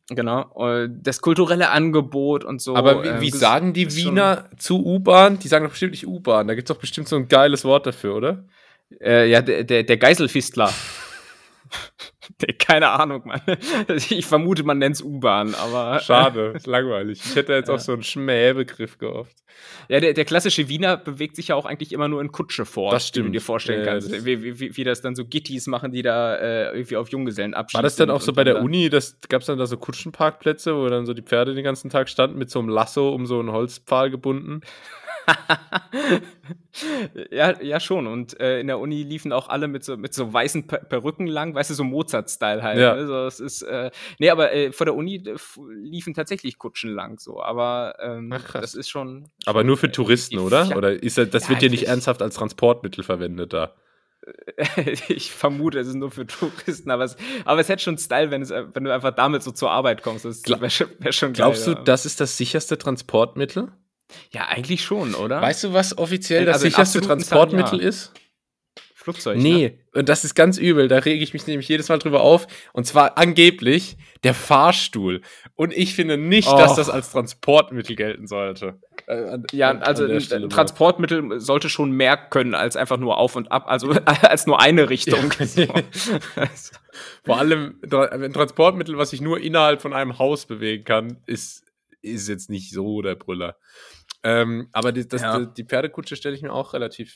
Genau, 0.10 0.88
das 0.88 1.20
kulturelle 1.20 1.70
Angebot 1.70 2.46
und 2.46 2.62
so. 2.62 2.76
Aber 2.78 3.04
wie, 3.04 3.22
wie 3.22 3.28
äh, 3.28 3.38
sagen 3.38 3.74
die 3.74 3.94
Wiener 3.94 4.50
zu 4.58 4.86
U-Bahn? 4.86 5.38
Die 5.40 5.50
sagen 5.50 5.66
doch 5.66 5.72
bestimmt 5.72 5.92
nicht 5.92 6.08
U-Bahn. 6.08 6.48
Da 6.48 6.56
gibt 6.56 6.70
es 6.70 6.74
doch 6.74 6.80
bestimmt 6.80 7.10
so 7.10 7.18
ein 7.18 7.28
geiles 7.28 7.66
Wort 7.66 7.86
dafür, 7.86 8.16
oder? 8.16 8.46
Äh, 9.02 9.30
ja, 9.30 9.42
der, 9.42 9.66
der, 9.66 9.84
der 9.84 9.98
Geiselfistler. 9.98 10.72
Keine 12.60 12.90
Ahnung, 12.90 13.24
Mann. 13.26 13.42
Ich 14.10 14.26
vermute, 14.26 14.64
man 14.64 14.78
nennt 14.78 14.96
es 14.96 15.02
U-Bahn, 15.02 15.56
aber. 15.56 16.00
Schade, 16.04 16.54
ist 16.56 16.68
langweilig. 16.68 17.22
Ich 17.24 17.36
hätte 17.36 17.54
jetzt 17.54 17.70
ja. 17.70 17.76
auch 17.76 17.80
so 17.80 17.94
einen 17.94 18.04
Schmähbegriff 18.04 18.98
gehofft. 18.98 19.38
Ja, 19.90 20.00
der, 20.00 20.14
der 20.14 20.26
klassische 20.26 20.70
Wiener 20.70 20.98
bewegt 20.98 21.36
sich 21.36 21.48
ja 21.48 21.56
auch 21.56 21.66
eigentlich 21.66 21.92
immer 21.92 22.08
nur 22.08 22.22
in 22.22 22.32
Kutsche 22.32 22.66
vor. 22.66 22.92
Das 22.92 23.08
stimmt. 23.08 23.26
Wie 23.26 23.30
du 23.30 23.34
dir 23.34 23.42
vorstellen 23.42 23.80
ja, 23.80 23.92
kannst. 23.92 24.26
Wie, 24.26 24.60
wie, 24.60 24.78
wie, 24.78 24.84
das 24.84 25.02
dann 25.02 25.16
so 25.16 25.26
Gittis 25.26 25.66
machen, 25.68 25.92
die 25.92 26.04
da 26.04 26.36
äh, 26.36 26.72
irgendwie 26.74 26.98
auf 26.98 27.10
Junggesellen 27.10 27.54
abschließen. 27.54 27.78
War 27.80 27.84
das 27.84 27.96
dann 27.96 28.12
auch 28.12 28.22
so 28.22 28.34
bei 28.34 28.44
der 28.44 28.62
Uni? 28.62 28.90
Gab 28.90 29.42
es 29.42 29.48
dann 29.48 29.58
da 29.58 29.66
so 29.66 29.78
Kutschenparkplätze, 29.78 30.76
wo 30.76 30.88
dann 30.90 31.06
so 31.06 31.14
die 31.14 31.24
Pferde 31.24 31.56
den 31.56 31.64
ganzen 31.64 31.90
Tag 31.90 32.10
standen 32.10 32.38
mit 32.38 32.52
so 32.52 32.60
einem 32.60 32.70
Lasso 32.70 33.10
um 33.10 33.26
so 33.26 33.40
einen 33.40 33.52
Holzpfahl 33.52 34.12
gebunden? 34.12 34.62
ja, 37.32 37.62
ja, 37.62 37.80
schon. 37.80 38.08
Und 38.08 38.40
äh, 38.40 38.60
in 38.60 38.68
der 38.68 38.80
Uni 38.80 39.04
liefen 39.04 39.34
auch 39.34 39.50
alle 39.50 39.68
mit 39.68 39.84
so, 39.84 39.98
mit 39.98 40.14
so 40.14 40.32
weißen 40.32 40.68
Perücken 40.68 41.28
lang, 41.28 41.54
weißt 41.54 41.70
du, 41.70 41.74
so 41.74 41.84
Mozart-Style 41.84 42.64
halt. 42.64 42.80
Ja. 42.80 42.94
Also, 42.94 43.26
es 43.26 43.40
ist, 43.40 43.62
äh, 43.64 43.92
nee, 44.20 44.30
aber 44.30 44.54
äh, 44.54 44.72
vor 44.72 44.86
der 44.86 44.96
Uni 44.96 45.16
äh, 45.16 45.36
liefen 45.82 46.14
tatsächlich 46.14 46.58
Kutschen 46.58 46.94
lang 46.94 47.20
so. 47.20 47.42
Aber 47.42 47.96
ähm, 48.00 48.32
Ach, 48.34 48.54
das 48.54 48.76
ist 48.76 48.90
schon. 48.90 49.30
Aber 49.46 49.64
nur 49.64 49.78
für 49.78 49.92
Touristen, 49.92 50.40
oder? 50.40 50.76
Oder 50.76 51.02
ist 51.02 51.18
das, 51.18 51.30
das 51.30 51.44
ja, 51.44 51.50
wird 51.50 51.64
ja 51.64 51.70
nicht 51.70 51.88
ernsthaft 51.88 52.22
als 52.22 52.36
Transportmittel 52.36 53.04
verwendet 53.04 53.54
da? 53.54 53.74
ich 55.08 55.32
vermute, 55.32 55.80
es 55.80 55.88
ist 55.88 55.96
nur 55.96 56.12
für 56.12 56.28
Touristen, 56.28 56.92
aber 56.92 57.06
es, 57.06 57.16
aber 57.46 57.62
es 57.62 57.70
hätte 57.70 57.84
schon 57.84 57.98
Style, 57.98 58.32
wenn, 58.32 58.42
es, 58.42 58.50
wenn 58.50 58.84
du 58.84 58.94
einfach 58.94 59.12
damit 59.12 59.44
so 59.44 59.52
zur 59.52 59.72
Arbeit 59.72 60.04
kommst. 60.04 60.26
Das 60.26 60.44
wäre 60.46 60.70
schon, 60.70 60.88
wär 61.00 61.12
schon 61.12 61.34
Glaubst 61.34 61.66
geil, 61.66 61.76
du, 61.76 61.80
ja. 61.80 61.86
das 61.86 62.06
ist 62.06 62.20
das 62.20 62.38
sicherste 62.38 62.78
Transportmittel? 62.78 63.72
Ja, 64.32 64.48
eigentlich 64.48 64.84
schon, 64.84 65.16
oder? 65.16 65.42
Weißt 65.42 65.66
du, 65.66 65.74
was 65.74 65.98
offiziell 65.98 66.46
das 66.46 66.56
also 66.56 66.68
sicherste 66.68 67.02
Transportmittel 67.02 67.82
ja. 67.82 67.88
ist? 67.88 68.14
Flugzeug. 69.08 69.38
Nee, 69.38 69.70
ne? 69.70 70.00
und 70.00 70.10
das 70.10 70.26
ist 70.26 70.36
ganz 70.36 70.58
übel. 70.58 70.90
Da 70.90 70.98
rege 70.98 71.24
ich 71.24 71.32
mich 71.32 71.48
nämlich 71.48 71.70
jedes 71.70 71.88
Mal 71.88 71.98
drüber 71.98 72.22
auf. 72.22 72.46
Und 72.74 72.86
zwar 72.86 73.18
angeblich 73.18 73.96
der 74.24 74.34
Fahrstuhl. 74.34 75.22
Und 75.56 75.72
ich 75.72 75.96
finde 75.96 76.18
nicht, 76.18 76.50
oh. 76.50 76.58
dass 76.58 76.76
das 76.76 76.90
als 76.90 77.12
Transportmittel 77.12 77.96
gelten 77.96 78.28
sollte. 78.28 78.82
Äh, 79.08 79.30
an, 79.30 79.48
ja, 79.54 79.78
also 79.80 80.06
ein 80.06 80.50
Transportmittel 80.50 81.22
mal. 81.22 81.40
sollte 81.40 81.70
schon 81.70 81.92
mehr 81.92 82.18
können 82.18 82.54
als 82.54 82.76
einfach 82.76 82.98
nur 82.98 83.18
auf 83.18 83.38
und 83.38 83.50
ab, 83.50 83.66
also 83.68 83.92
als 84.06 84.46
nur 84.46 84.60
eine 84.60 84.90
Richtung. 84.90 85.32
Ja. 85.56 85.68
Vor 87.24 87.38
allem 87.38 87.80
ein 87.90 88.34
Transportmittel, 88.34 88.98
was 88.98 89.12
sich 89.12 89.22
nur 89.22 89.40
innerhalb 89.40 89.82
von 89.82 89.94
einem 89.94 90.20
Haus 90.20 90.48
bewegen 90.48 90.84
kann, 90.84 91.18
ist, 91.28 91.64
ist 92.02 92.28
jetzt 92.28 92.50
nicht 92.50 92.72
so 92.72 93.02
der 93.02 93.16
Brüller. 93.16 93.58
Ähm, 94.24 94.70
aber 94.72 94.92
die, 94.92 95.08
das, 95.08 95.22
ja. 95.22 95.46
die 95.46 95.66
Pferdekutsche 95.66 96.16
stelle 96.16 96.36
ich 96.36 96.42
mir 96.42 96.54
auch 96.54 96.74
relativ, 96.74 97.14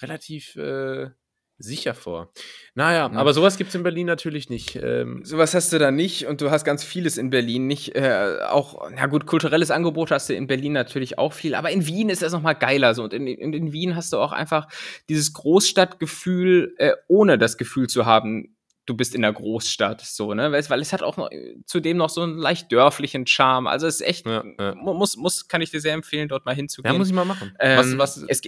relativ 0.00 0.56
äh, 0.56 1.10
sicher 1.58 1.94
vor. 1.94 2.32
Naja, 2.74 3.08
mhm. 3.08 3.16
aber 3.16 3.32
sowas 3.32 3.56
gibt 3.56 3.68
es 3.68 3.74
in 3.74 3.82
Berlin 3.82 4.06
natürlich 4.06 4.50
nicht. 4.50 4.76
Ähm, 4.76 5.24
sowas 5.24 5.54
hast 5.54 5.72
du 5.72 5.78
da 5.78 5.90
nicht 5.90 6.26
und 6.26 6.40
du 6.40 6.50
hast 6.50 6.64
ganz 6.64 6.82
vieles 6.82 7.16
in 7.16 7.30
Berlin 7.30 7.66
nicht. 7.66 7.94
Äh, 7.94 8.38
auch, 8.48 8.90
na 8.90 9.06
gut, 9.06 9.26
kulturelles 9.26 9.70
Angebot 9.70 10.10
hast 10.10 10.28
du 10.28 10.34
in 10.34 10.46
Berlin 10.46 10.72
natürlich 10.72 11.18
auch 11.18 11.32
viel, 11.32 11.54
aber 11.54 11.70
in 11.70 11.86
Wien 11.86 12.08
ist 12.08 12.22
das 12.22 12.32
nochmal 12.32 12.56
geiler. 12.56 12.94
So. 12.94 13.04
Und 13.04 13.12
in, 13.12 13.26
in, 13.26 13.52
in, 13.52 13.72
Wien 13.72 13.94
hast 13.94 14.12
du 14.12 14.18
auch 14.18 14.32
einfach 14.32 14.68
dieses 15.08 15.32
Großstadtgefühl, 15.32 16.74
äh, 16.78 16.92
ohne 17.08 17.38
das 17.38 17.56
Gefühl 17.56 17.88
zu 17.88 18.04
haben, 18.04 18.56
du 18.86 18.94
bist 18.94 19.14
in 19.14 19.22
der 19.22 19.32
Großstadt, 19.32 20.00
so, 20.02 20.34
ne? 20.34 20.52
Weil, 20.52 20.80
es 20.80 20.92
hat 20.92 21.02
auch 21.02 21.16
noch, 21.16 21.30
zudem 21.66 21.96
noch 21.96 22.10
so 22.10 22.22
einen 22.22 22.36
leicht 22.36 22.70
dörflichen 22.70 23.26
Charme. 23.26 23.66
Also 23.66 23.86
es 23.86 23.96
ist 23.96 24.06
echt, 24.06 24.26
ja, 24.26 24.44
ja. 24.58 24.74
muss, 24.74 25.16
muss, 25.16 25.48
kann 25.48 25.62
ich 25.62 25.70
dir 25.70 25.80
sehr 25.80 25.94
empfehlen, 25.94 26.28
dort 26.28 26.44
mal 26.44 26.54
hinzugehen. 26.54 26.92
Ja, 26.92 26.98
muss 26.98 27.08
ich 27.08 27.14
mal 27.14 27.24
machen. 27.24 27.54
Ähm, 27.60 27.78
was, 27.78 28.18
was, 28.18 28.24
es, 28.28 28.42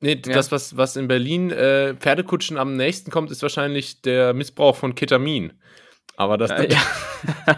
nee, 0.00 0.20
ja. 0.24 0.32
das, 0.32 0.50
was, 0.50 0.76
was 0.76 0.96
in 0.96 1.08
Berlin 1.08 1.50
äh, 1.50 1.94
Pferdekutschen 1.94 2.56
am 2.56 2.76
nächsten 2.76 3.10
kommt, 3.10 3.30
ist 3.30 3.42
wahrscheinlich 3.42 4.02
der 4.02 4.32
Missbrauch 4.32 4.76
von 4.76 4.94
Ketamin. 4.94 5.52
Aber 6.20 6.36
das, 6.36 6.50
ja. 6.50 6.82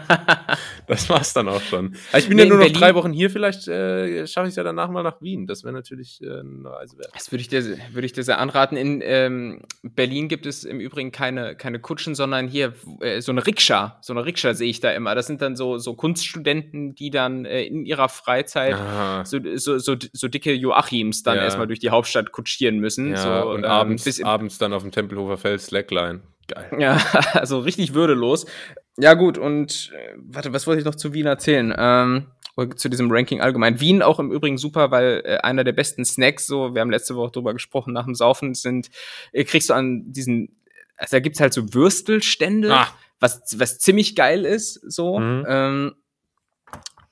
das 0.87 1.09
war's 1.09 1.33
dann 1.33 1.49
auch 1.49 1.59
schon. 1.59 1.97
Also 2.13 2.23
ich 2.23 2.29
bin 2.29 2.37
nee, 2.37 2.43
ja 2.43 2.49
nur 2.49 2.59
noch 2.59 2.63
Berlin, 2.63 2.79
drei 2.79 2.95
Wochen 2.95 3.11
hier, 3.11 3.29
vielleicht 3.29 3.67
äh, 3.67 4.25
schaffe 4.25 4.47
ich 4.47 4.53
es 4.53 4.55
ja 4.55 4.63
danach 4.63 4.89
mal 4.89 5.03
nach 5.03 5.21
Wien. 5.21 5.47
Das 5.47 5.65
wäre 5.65 5.73
natürlich 5.73 6.21
äh, 6.21 6.39
eine 6.39 6.69
Reise 6.71 6.97
wert. 6.97 7.09
Das 7.13 7.29
würde 7.29 7.41
ich, 7.41 7.49
dir, 7.49 7.61
würd 7.91 8.05
ich 8.05 8.13
dir 8.13 8.23
sehr 8.23 8.39
anraten. 8.39 8.77
In 8.77 9.01
ähm, 9.03 9.63
Berlin 9.81 10.29
gibt 10.29 10.45
es 10.45 10.63
im 10.63 10.79
Übrigen 10.79 11.11
keine, 11.11 11.57
keine 11.57 11.79
Kutschen, 11.79 12.15
sondern 12.15 12.47
hier 12.47 12.73
äh, 13.01 13.19
so 13.19 13.33
eine 13.33 13.45
Rikscha. 13.45 13.99
So 14.01 14.13
eine 14.13 14.23
Rikscha 14.23 14.53
sehe 14.53 14.69
ich 14.69 14.79
da 14.79 14.91
immer. 14.91 15.13
Das 15.13 15.27
sind 15.27 15.41
dann 15.41 15.57
so, 15.57 15.77
so 15.77 15.93
Kunststudenten, 15.93 16.95
die 16.95 17.09
dann 17.09 17.43
äh, 17.43 17.63
in 17.63 17.85
ihrer 17.85 18.07
Freizeit 18.07 18.75
ah. 18.75 19.25
so, 19.25 19.39
so, 19.55 19.77
so, 19.77 19.97
so, 20.13 20.27
dicke 20.29 20.53
Joachims 20.53 21.23
dann 21.23 21.35
ja. 21.35 21.43
erstmal 21.43 21.67
durch 21.67 21.79
die 21.79 21.89
Hauptstadt 21.89 22.31
kutschieren 22.31 22.79
müssen. 22.79 23.11
Ja, 23.11 23.41
so, 23.41 23.49
und 23.49 23.65
ähm, 23.65 23.69
abends, 23.69 24.23
abends 24.23 24.57
dann 24.57 24.71
auf 24.71 24.83
dem 24.83 24.91
Tempelhofer 24.91 25.37
Feld 25.37 25.59
Slackline. 25.59 26.21
Geil. 26.47 26.69
Ja, 26.79 26.97
also 27.33 27.59
richtig 27.59 27.93
würdelos. 27.93 28.45
Ja, 28.97 29.13
gut, 29.13 29.37
und 29.37 29.91
äh, 29.93 30.13
warte, 30.17 30.53
was 30.53 30.67
wollte 30.67 30.79
ich 30.79 30.85
noch 30.85 30.95
zu 30.95 31.13
Wien 31.13 31.25
erzählen? 31.25 31.73
Ähm, 31.77 32.27
zu 32.75 32.89
diesem 32.89 33.11
Ranking 33.11 33.41
allgemein. 33.41 33.79
Wien 33.79 34.01
auch 34.03 34.19
im 34.19 34.31
Übrigen 34.31 34.57
super, 34.57 34.91
weil 34.91 35.23
äh, 35.25 35.37
einer 35.37 35.63
der 35.63 35.71
besten 35.71 36.05
Snacks, 36.05 36.45
so, 36.45 36.75
wir 36.75 36.81
haben 36.81 36.91
letzte 36.91 37.15
Woche 37.15 37.31
drüber 37.31 37.53
gesprochen, 37.53 37.93
nach 37.93 38.05
dem 38.05 38.15
Saufen 38.15 38.53
sind, 38.53 38.89
äh, 39.31 39.43
kriegst 39.43 39.69
du 39.69 39.73
an 39.73 40.11
diesen, 40.11 40.61
also 40.97 41.17
da 41.17 41.19
gibt's 41.19 41.39
halt 41.39 41.53
so 41.53 41.73
Würstelstände, 41.73 42.73
ah. 42.73 42.87
was, 43.19 43.59
was 43.59 43.79
ziemlich 43.79 44.15
geil 44.15 44.45
ist, 44.45 44.73
so. 44.73 45.17
Mhm. 45.19 45.45
Ähm, 45.47 45.95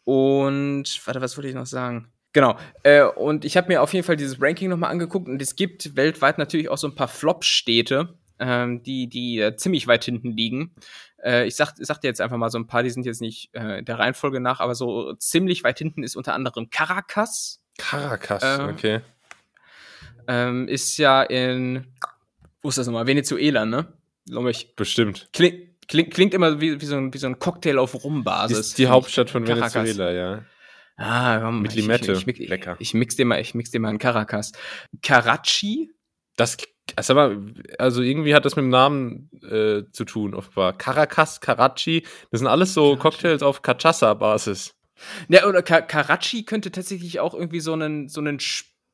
und, 0.04 1.02
warte, 1.06 1.22
was 1.22 1.38
wollte 1.38 1.50
ich 1.50 1.56
noch 1.56 1.66
sagen? 1.66 2.12
Genau. 2.34 2.58
Äh, 2.84 3.04
und 3.04 3.44
ich 3.44 3.58
habe 3.58 3.68
mir 3.68 3.82
auf 3.82 3.94
jeden 3.94 4.06
Fall 4.06 4.18
dieses 4.18 4.42
Ranking 4.42 4.70
nochmal 4.70 4.92
angeguckt 4.92 5.28
und 5.28 5.42
es 5.42 5.56
gibt 5.56 5.96
weltweit 5.96 6.38
natürlich 6.38 6.70
auch 6.70 6.78
so 6.78 6.88
ein 6.88 6.96
paar 6.96 7.08
Flop-Städte 7.08 8.18
ähm, 8.42 8.84
die, 8.84 9.08
die 9.08 9.40
äh, 9.40 9.56
ziemlich 9.56 9.88
weit 9.88 10.04
hinten 10.04 10.32
liegen. 10.32 10.74
Äh, 11.24 11.48
ich 11.48 11.56
sag, 11.56 11.74
sag 11.78 12.02
dir 12.02 12.08
jetzt 12.08 12.20
einfach 12.20 12.38
mal 12.38 12.50
so 12.50 12.58
ein 12.58 12.68
paar, 12.68 12.84
die 12.84 12.90
sind 12.90 13.06
jetzt 13.06 13.22
nicht 13.22 13.54
äh, 13.54 13.84
der 13.84 14.00
Reihenfolge 14.00 14.40
nach, 14.40 14.60
aber 14.60 14.76
so 14.76 15.14
ziemlich 15.14 15.64
weit 15.64 15.78
hinten 15.78 16.04
ist 16.04 16.16
unter 16.16 16.34
anderem 16.34 16.70
Caracas. 16.70 17.62
Caracas, 17.78 18.44
äh, 18.44 18.64
okay. 18.64 19.02
Ähm, 20.28 20.68
ist 20.68 20.98
ja 20.98 21.22
in, 21.24 21.88
wo 22.62 22.70
ist 22.70 22.78
das 22.78 22.88
nochmal? 22.88 23.08
Venezuela, 23.08 23.66
ne? 23.66 23.94
Glaube 24.28 24.52
ich. 24.52 24.76
Bestimmt. 24.76 25.30
Kling, 25.34 25.76
klingt, 25.88 26.14
klingt 26.14 26.34
immer 26.34 26.60
wie, 26.60 26.82
wie, 26.82 26.86
so 26.86 26.96
ein, 26.96 27.14
wie 27.14 27.18
so 27.20 27.28
ein 27.28 27.40
Cocktail 27.40 27.78
auf 27.78 28.04
Rumbasis. 28.04 28.58
Ist 28.58 28.78
die 28.78 28.88
Hauptstadt 28.88 29.30
von 29.30 29.46
Caracas. 29.46 29.76
Venezuela, 29.76 30.12
ja. 30.12 30.46
Ah, 30.98 31.40
komm, 31.40 31.62
Mit 31.62 31.74
Limette. 31.74 32.14
Ich, 32.14 32.28
ich, 32.28 32.40
ich, 32.40 32.50
Lecker. 32.50 32.76
Ich 32.80 32.94
mix 32.94 33.16
dir 33.16 33.26
mal, 33.26 33.40
ich 33.40 33.56
mix 33.56 33.72
dir 33.72 33.80
mal 33.80 33.90
in 33.90 33.98
Caracas. 33.98 34.52
Karachi? 35.02 35.92
Das 36.38 36.58
also, 36.96 37.14
aber, 37.14 37.38
also 37.78 38.02
irgendwie 38.02 38.36
hat 38.36 38.46
das 38.46 38.56
mit 38.56 38.64
dem 38.64 38.70
Namen 38.70 39.30
äh, 39.44 39.84
zu 39.92 40.06
tun, 40.06 40.34
offenbar. 40.34 40.74
Caracas, 40.74 41.40
Karachi, 41.40 42.06
das 42.32 42.40
sind 42.40 42.48
alles 42.48 42.74
so 42.74 42.96
Karachi. 42.96 43.02
Cocktails 43.02 43.44
auf 43.44 43.62
Cachaça-Basis. 43.62 44.76
Ja, 45.30 45.48
oder 45.48 45.64
Karachi 45.64 46.44
könnte 46.44 46.72
tatsächlich 46.72 47.20
auch 47.20 47.34
irgendwie 47.34 47.60
so 47.60 47.74
einen, 47.74 48.08
so 48.08 48.22
einen 48.22 48.40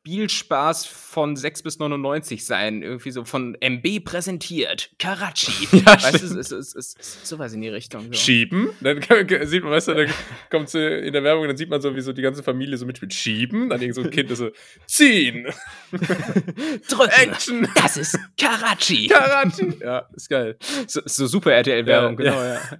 Spielspaß 0.08 0.86
von 0.86 1.36
6 1.36 1.64
bis 1.64 1.80
99 1.80 2.46
sein. 2.46 2.82
Irgendwie 2.82 3.12
so 3.12 3.26
von 3.26 3.58
MB 3.60 4.06
präsentiert. 4.06 4.92
Karachi. 5.00 5.68
Ja, 5.78 6.02
weißt 6.02 6.22
du, 6.22 6.40
es 6.40 6.52
ist, 6.52 7.26
sowas 7.28 7.54
in 7.54 7.62
die 7.62 7.68
Richtung. 7.68 8.06
So. 8.08 8.14
Schieben? 8.14 8.70
Dann 8.80 9.02
sieht 9.46 9.64
man, 9.64 9.74
weißt 9.74 9.90
du, 9.90 9.94
dann 9.96 10.10
kommt 10.50 10.70
sie 10.70 10.80
in 10.80 11.14
der 11.14 11.24
Werbung, 11.24 11.48
dann 11.48 11.58
sieht 11.58 11.70
man 11.70 11.82
so, 11.82 11.96
wie 11.96 12.02
so 12.02 12.14
die 12.14 12.22
ganze 12.22 12.42
Familie 12.42 12.78
so 12.78 12.86
mitspielt. 12.86 13.14
Schieben? 13.14 13.70
Dann 13.70 13.82
irgend 13.82 13.96
so 13.96 14.02
ein 14.02 14.10
Kind 14.10 14.32
das 14.32 14.40
so, 14.40 14.50
ziehen! 14.86 15.46
Drücken! 15.92 17.10
Action! 17.10 17.68
Das 17.76 17.98
ist 17.98 18.18
Karachi! 18.40 19.08
Karachi! 19.08 19.78
Ja, 19.82 20.10
ist 20.16 20.30
geil. 20.30 20.58
So, 20.88 21.02
so 21.06 21.28
super 21.28 21.52
RTL-Werbung, 21.52 22.20
ja, 22.20 22.32
genau, 22.32 22.44
ja. 22.44 22.54
ja. 22.56 22.78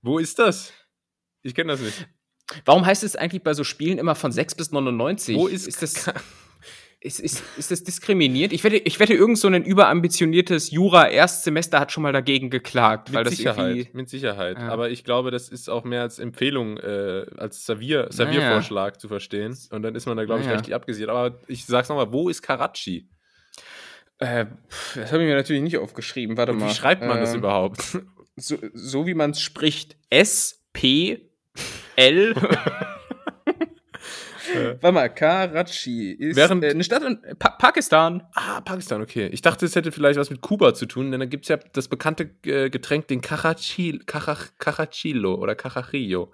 Wo 0.00 0.18
ist 0.18 0.38
das? 0.38 0.72
Ich 1.42 1.54
kenne 1.54 1.72
das 1.72 1.80
nicht. 1.80 2.08
Warum 2.64 2.84
heißt 2.84 3.02
es 3.04 3.16
eigentlich 3.16 3.42
bei 3.42 3.54
so 3.54 3.64
Spielen 3.64 3.98
immer 3.98 4.14
von 4.14 4.32
6 4.32 4.54
bis 4.54 4.72
99? 4.72 5.36
Wo 5.36 5.46
ist, 5.46 5.66
ist 5.66 5.82
das? 5.82 6.12
Ist, 7.02 7.18
ist, 7.18 7.42
ist 7.56 7.70
das 7.70 7.82
diskriminiert? 7.82 8.52
Ich 8.52 8.62
wette, 8.62 8.76
ich 8.76 9.00
wette, 9.00 9.12
irgend 9.14 9.38
so 9.38 9.48
ein 9.48 9.64
überambitioniertes 9.64 10.70
Jura-Erstsemester 10.70 11.80
hat 11.80 11.90
schon 11.90 12.02
mal 12.02 12.12
dagegen 12.12 12.48
geklagt. 12.48 13.08
Mit 13.08 13.16
weil 13.16 13.28
Sicherheit, 13.28 13.86
das 13.88 13.94
mit 13.94 14.08
Sicherheit. 14.08 14.58
Ja. 14.58 14.68
Aber 14.68 14.90
ich 14.90 15.02
glaube, 15.02 15.30
das 15.30 15.48
ist 15.48 15.68
auch 15.68 15.84
mehr 15.84 16.02
als 16.02 16.18
Empfehlung, 16.20 16.78
äh, 16.78 17.26
als 17.36 17.66
Servier, 17.66 18.06
Serviervorschlag 18.10 18.92
naja. 18.92 18.98
zu 18.98 19.08
verstehen. 19.08 19.56
Und 19.70 19.82
dann 19.82 19.96
ist 19.96 20.06
man 20.06 20.16
da, 20.16 20.24
glaube 20.24 20.40
ich, 20.40 20.46
naja. 20.46 20.58
richtig 20.58 20.74
abgesichert. 20.74 21.10
Aber 21.10 21.40
ich 21.48 21.66
sag's 21.66 21.88
nochmal, 21.88 22.12
wo 22.12 22.28
ist 22.28 22.40
Karachi? 22.42 23.08
Äh, 24.18 24.46
das 24.94 25.12
habe 25.12 25.22
ich 25.22 25.28
mir 25.28 25.34
natürlich 25.34 25.62
nicht 25.62 25.78
aufgeschrieben. 25.78 26.36
Warte 26.36 26.52
Und 26.52 26.58
mal. 26.58 26.70
Wie 26.70 26.74
schreibt 26.74 27.02
man 27.02 27.18
äh, 27.18 27.20
das 27.20 27.34
überhaupt? 27.34 27.98
So, 28.34 28.56
so 28.72 29.06
wie 29.06 29.14
man 29.14 29.32
es 29.32 29.40
spricht. 29.40 29.96
S, 30.08 30.64
P, 30.72 31.28
L. 31.96 32.34
Warte 34.80 34.92
mal, 34.92 35.08
Karachi 35.08 36.12
ist 36.12 36.36
Während- 36.36 36.64
äh, 36.64 36.70
eine 36.70 36.84
Stadt 36.84 37.02
in 37.02 37.18
pa 37.38 37.50
Pakistan. 37.50 38.22
Ah, 38.34 38.60
Pakistan, 38.60 39.02
okay. 39.02 39.26
Ich 39.32 39.42
dachte, 39.42 39.66
es 39.66 39.74
hätte 39.76 39.92
vielleicht 39.92 40.18
was 40.18 40.30
mit 40.30 40.40
Kuba 40.40 40.74
zu 40.74 40.86
tun, 40.86 41.10
denn 41.10 41.20
da 41.20 41.26
gibt 41.26 41.44
es 41.44 41.48
ja 41.48 41.58
das 41.72 41.88
bekannte 41.88 42.30
äh, 42.44 42.70
Getränk, 42.70 43.08
den 43.08 43.20
Carachil, 43.20 44.00
Carach, 44.04 44.48
Carachillo 44.58 45.34
oder 45.34 45.54
Carachillo. 45.54 46.32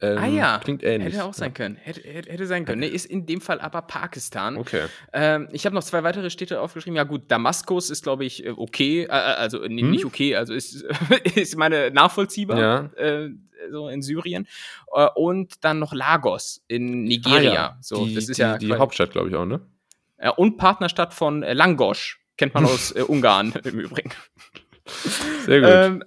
Ähm, 0.00 0.18
ah 0.18 0.26
ja, 0.26 0.58
Klingt 0.62 0.82
ähnlich. 0.82 1.14
hätte 1.14 1.24
auch 1.24 1.32
sein 1.32 1.54
können. 1.54 1.76
Hätte, 1.76 2.02
hätte, 2.02 2.30
hätte 2.30 2.46
sein 2.46 2.66
können. 2.66 2.80
Nee, 2.80 2.88
ist 2.88 3.06
in 3.06 3.24
dem 3.24 3.40
Fall 3.40 3.60
aber 3.60 3.82
Pakistan. 3.82 4.58
Okay. 4.58 4.82
Ähm, 5.12 5.48
ich 5.52 5.64
habe 5.64 5.74
noch 5.74 5.82
zwei 5.84 6.02
weitere 6.02 6.28
Städte 6.28 6.60
aufgeschrieben. 6.60 6.96
Ja 6.96 7.04
gut, 7.04 7.22
Damaskus 7.28 7.88
ist, 7.88 8.02
glaube 8.02 8.26
ich, 8.26 8.44
äh, 8.44 8.50
okay. 8.50 9.04
Äh, 9.04 9.08
also 9.08 9.62
äh, 9.62 9.68
nee, 9.70 9.80
Hm? 9.80 9.90
nicht 9.92 10.04
okay, 10.04 10.36
also 10.36 10.52
ist, 10.52 10.84
ist 11.34 11.56
meine 11.56 11.90
nachvollziehbar. 11.92 12.58
Ja. 12.58 12.84
Äh, 13.02 13.30
so 13.70 13.88
in 13.88 14.02
Syrien. 14.02 14.46
Äh, 14.92 15.08
und 15.14 15.64
dann 15.64 15.78
noch 15.78 15.94
Lagos 15.94 16.62
in 16.68 17.04
Nigeria. 17.04 17.50
Ah, 17.50 17.54
ja. 17.54 17.78
So, 17.80 18.04
die, 18.04 18.14
das 18.14 18.28
ist 18.28 18.36
die, 18.36 18.42
ja 18.42 18.58
die 18.58 18.74
Hauptstadt, 18.74 19.12
glaube 19.12 19.30
ich, 19.30 19.34
auch, 19.34 19.46
ne? 19.46 19.60
Ja, 20.22 20.30
und 20.30 20.56
Partnerstadt 20.58 21.14
von 21.14 21.42
äh, 21.42 21.54
Langosch. 21.54 22.20
Kennt 22.36 22.52
man 22.52 22.64
aus 22.66 22.92
äh, 22.94 23.00
Ungarn 23.02 23.52
im 23.64 23.78
Übrigen. 23.80 24.10
Sehr 25.46 25.60
gut. 25.60 25.70
Ähm, 25.72 26.04
ja, 26.04 26.06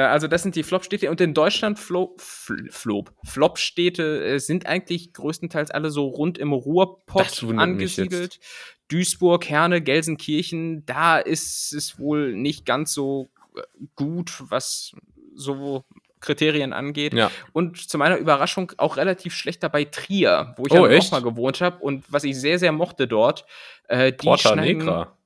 also 0.00 0.26
das 0.26 0.42
sind 0.42 0.56
die 0.56 0.62
Flop-Städte 0.62 1.10
und 1.10 1.20
in 1.20 1.34
Deutschland 1.34 1.78
Flo 1.78 2.14
Fl 2.18 2.68
Flop. 2.70 3.12
Flop-Städte 3.24 4.24
äh, 4.24 4.38
sind 4.38 4.66
eigentlich 4.66 5.12
größtenteils 5.12 5.70
alle 5.70 5.90
so 5.90 6.08
rund 6.08 6.38
im 6.38 6.52
Ruhrpott 6.52 7.44
angesiedelt. 7.56 8.40
Duisburg, 8.88 9.48
Herne, 9.48 9.80
Gelsenkirchen, 9.82 10.84
da 10.84 11.18
ist 11.18 11.72
es 11.72 11.98
wohl 11.98 12.34
nicht 12.34 12.66
ganz 12.66 12.92
so 12.92 13.30
äh, 13.56 13.62
gut, 13.94 14.42
was 14.48 14.92
so 15.34 15.84
Kriterien 16.20 16.72
angeht. 16.72 17.14
ja. 17.14 17.30
Und 17.52 17.76
zu 17.76 17.98
meiner 17.98 18.16
Überraschung 18.16 18.72
auch 18.78 18.96
relativ 18.96 19.34
schlecht 19.34 19.62
dabei 19.62 19.84
Trier, 19.84 20.54
wo 20.56 20.64
ich 20.66 20.72
Oh, 20.72 20.86
ja 20.86 20.98
auch 20.98 21.10
mal 21.12 21.22
gewohnt 21.22 21.60
habe 21.60 21.82
und 21.82 22.04
was 22.10 22.24
ich 22.24 22.40
sehr, 22.40 22.58
sehr 22.58 22.72
mochte 22.72 23.06
dort. 23.06 23.44
Äh, 23.88 24.12
die 24.12 24.26
Porta 24.26 24.56
Negra. 24.56 25.16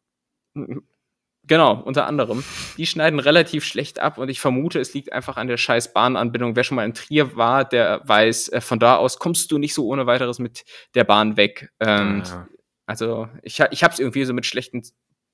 Genau, 1.49 1.81
unter 1.81 2.07
anderem. 2.07 2.45
Die 2.77 2.87
schneiden 2.87 3.19
relativ 3.19 3.65
schlecht 3.65 3.99
ab 3.99 4.19
und 4.19 4.29
ich 4.29 4.39
vermute, 4.39 4.79
es 4.79 4.95
liegt 4.95 5.13
einfach 5.13 5.37
an 5.37 5.49
der 5.49 5.57
scheiß 5.57 5.93
Bahnanbindung. 5.93 6.55
Wer 6.55 6.63
schon 6.63 6.77
mal 6.77 6.85
in 6.85 6.95
Trier 6.95 7.37
war, 7.37 7.65
der 7.65 8.03
weiß, 8.05 8.49
äh, 8.51 8.61
von 8.61 8.79
da 8.79 8.97
aus 8.97 9.19
kommst 9.19 9.51
du 9.51 9.59
nicht 9.59 9.75
so 9.75 9.87
ohne 9.87 10.07
weiteres 10.07 10.39
mit 10.39 10.65
der 10.95 11.05
Bahn 11.05 11.37
weg. 11.37 11.71
Ähm, 11.81 12.23
Ah. 12.29 12.47
Also 12.87 13.29
ich, 13.43 13.61
ich 13.71 13.85
hab's 13.85 13.99
irgendwie 13.99 14.25
so 14.25 14.33
mit 14.33 14.47
schlechten 14.47 14.83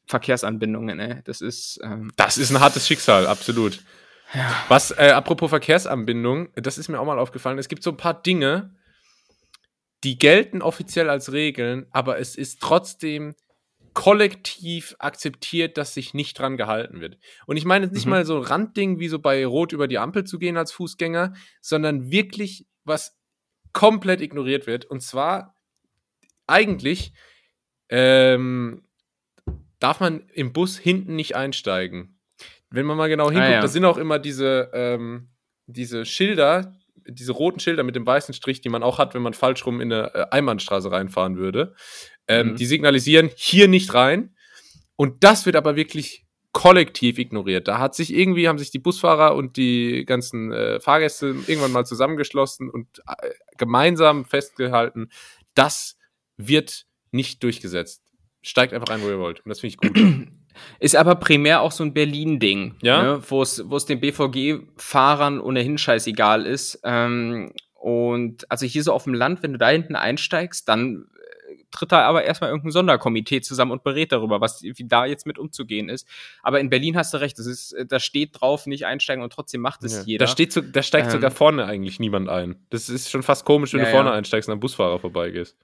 Verkehrsanbindungen. 0.07 0.97
Ne? 0.97 1.23
Das 1.25 1.41
ist 1.41 1.81
ähm, 1.83 2.13
Das 2.17 2.37
ist 2.37 2.51
ein 2.51 2.61
hartes 2.61 2.87
Schicksal, 2.87 3.27
absolut. 3.27 3.83
Was, 4.69 4.91
äh, 4.91 5.13
apropos 5.15 5.51
Verkehrsanbindung, 5.51 6.49
das 6.55 6.79
ist 6.79 6.89
mir 6.89 6.99
auch 6.99 7.05
mal 7.05 7.19
aufgefallen. 7.19 7.59
Es 7.59 7.69
gibt 7.69 7.83
so 7.83 7.91
ein 7.91 7.97
paar 7.97 8.21
Dinge, 8.21 8.75
die 10.03 10.19
gelten 10.19 10.63
offiziell 10.63 11.09
als 11.09 11.33
Regeln, 11.33 11.87
aber 11.91 12.19
es 12.19 12.35
ist 12.37 12.61
trotzdem 12.61 13.35
kollektiv 13.95 14.97
akzeptiert, 14.99 15.79
dass 15.79 15.95
sich 15.95 16.15
nicht 16.15 16.39
dran 16.39 16.57
gehalten 16.57 17.01
wird. 17.01 17.19
Und 17.47 17.57
ich 17.57 17.65
meine 17.65 17.87
jetzt 17.87 17.95
nicht 17.95 18.07
Mhm. 18.07 18.11
mal 18.11 18.27
so 18.27 18.37
ein 18.37 18.43
Randding, 18.43 18.99
wie 18.99 19.09
so 19.09 19.19
bei 19.21 19.47
Rot 19.47 19.73
über 19.73 19.89
die 19.89 19.99
Ampel 19.99 20.25
zu 20.25 20.39
gehen 20.39 20.57
als 20.57 20.73
Fußgänger, 20.73 21.33
sondern 21.61 22.11
wirklich 22.11 22.67
was 22.85 23.17
komplett 23.73 24.21
ignoriert 24.21 24.67
wird. 24.67 24.85
Und 24.85 25.01
zwar 25.01 25.57
eigentlich 26.47 27.13
ähm, 27.89 28.87
darf 29.79 30.01
man 30.01 30.29
im 30.33 30.53
Bus 30.53 30.79
hinten 30.79 31.17
nicht 31.17 31.37
einsteigen. 31.37 32.21
Wenn 32.71 32.87
man 32.87 32.97
mal 32.97 33.09
genau 33.09 33.31
hinguckt, 33.31 33.53
ja. 33.53 33.61
da 33.61 33.69
sind 33.69 33.85
auch 33.85 33.99
immer 33.99 34.19
diese, 34.19 34.71
ähm, 34.75 35.31
diese 35.67 36.05
Schilder, 36.05 36.75
diese 37.07 37.33
roten 37.33 37.61
Schilder 37.61 37.83
mit 37.83 37.95
dem 37.95 38.07
weißen 38.07 38.35
Strich, 38.35 38.61
die 38.63 38.71
man 38.71 38.83
auch 38.83 38.99
hat, 38.99 39.15
wenn 39.15 39.23
man 39.23 39.35
falsch 39.35 39.65
rum 39.67 39.81
in 39.81 39.93
eine 39.93 40.15
äh, 40.15 40.27
Einbahnstraße 40.31 40.91
reinfahren 40.91 41.37
würde. 41.37 41.75
Ähm, 42.29 42.51
Mhm. 42.53 42.57
Die 42.57 42.67
signalisieren 42.67 43.31
hier 43.37 43.69
nicht 43.69 43.93
rein. 43.95 44.35
Und 44.97 45.25
das 45.25 45.45
wird 45.47 45.57
aber 45.57 45.77
wirklich 45.77 46.25
kollektiv 46.53 47.19
ignoriert. 47.19 47.67
Da 47.67 47.79
hat 47.81 47.95
sich 47.97 48.15
irgendwie, 48.15 48.47
haben 48.49 48.59
sich 48.59 48.71
die 48.71 48.79
Busfahrer 48.79 49.35
und 49.35 49.57
die 49.57 50.05
ganzen 50.07 50.53
äh, 50.53 50.79
Fahrgäste 50.79 51.35
irgendwann 51.49 51.73
mal 51.73 51.85
zusammengeschlossen 51.85 52.71
und 52.71 53.01
äh, 53.09 53.31
gemeinsam 53.59 54.25
festgehalten, 54.25 55.09
das 55.55 55.97
wird 56.37 56.85
nicht 57.11 57.43
durchgesetzt. 57.43 58.03
Steigt 58.43 58.73
einfach 58.73 58.89
ein, 58.95 59.03
wo 59.03 59.09
ihr 59.09 59.19
wollt. 59.19 59.41
Und 59.45 59.49
das 59.49 59.61
finde 59.61 59.75
ich 59.75 59.77
gut. 59.95 60.29
Ist 60.79 60.95
aber 60.95 61.17
primär 61.17 61.61
auch 61.61 61.73
so 61.73 61.83
ein 61.83 61.93
Berlin-Ding, 61.95 62.77
Ja? 62.83 63.03
ne? 63.17 63.23
wo 63.29 63.43
es 63.43 63.57
den 63.87 63.99
BVG-Fahrern 64.01 65.41
ohnehin 65.41 65.79
scheißegal 65.79 66.47
ist. 66.47 66.79
Ähm, 66.85 67.53
und 67.75 68.49
also 68.51 68.65
hier 68.67 68.83
so 68.85 68.93
auf 68.93 69.05
dem 69.05 69.15
Land, 69.15 69.43
wenn 69.43 69.53
du 69.53 69.59
da 69.59 69.69
hinten 69.71 69.97
einsteigst, 69.97 70.69
dann 70.69 71.07
tritt 71.75 71.93
da 71.93 72.03
aber 72.07 72.25
erstmal 72.25 72.51
irgendein 72.51 72.71
Sonderkomitee 72.73 73.41
zusammen 73.43 73.73
und 73.73 73.83
berät 73.83 74.13
darüber, 74.13 74.41
was 74.41 74.63
wie 74.63 74.85
da 74.87 75.05
jetzt 75.07 75.27
mit 75.27 75.39
umzugehen 75.39 75.89
ist. 75.89 76.09
Aber 76.43 76.61
in 76.61 76.71
Berlin 76.71 76.97
hast 76.97 77.13
du 77.13 77.19
recht, 77.19 77.39
das 77.39 77.47
ist, 77.47 77.73
äh, 77.73 77.85
da 77.87 78.01
steht 78.01 78.41
drauf, 78.41 78.67
nicht 78.67 78.87
einsteigen 78.87 79.23
und 79.23 79.33
trotzdem 79.33 79.61
macht 79.61 79.85
es 79.85 79.97
Ja. 79.97 80.03
jeder. 80.07 80.25
Da, 80.27 80.31
steht 80.31 80.55
da 80.75 80.83
steigt 80.83 81.07
Ähm. 81.07 81.13
sogar 81.13 81.31
vorne 81.31 81.65
eigentlich 81.67 81.99
niemand 82.01 82.29
ein. 82.29 82.57
Das 82.71 82.89
ist 82.89 83.11
schon 83.11 83.23
fast 83.23 83.45
komisch, 83.45 83.73
wenn 83.73 83.81
Ja, 83.81 83.87
du 83.87 83.93
vorne 83.93 84.11
ja. 84.11 84.15
einsteigst 84.17 84.49
und 84.49 84.53
am 84.55 84.61
Busfahrer 84.61 84.99
vorbeigehst. 84.99 85.57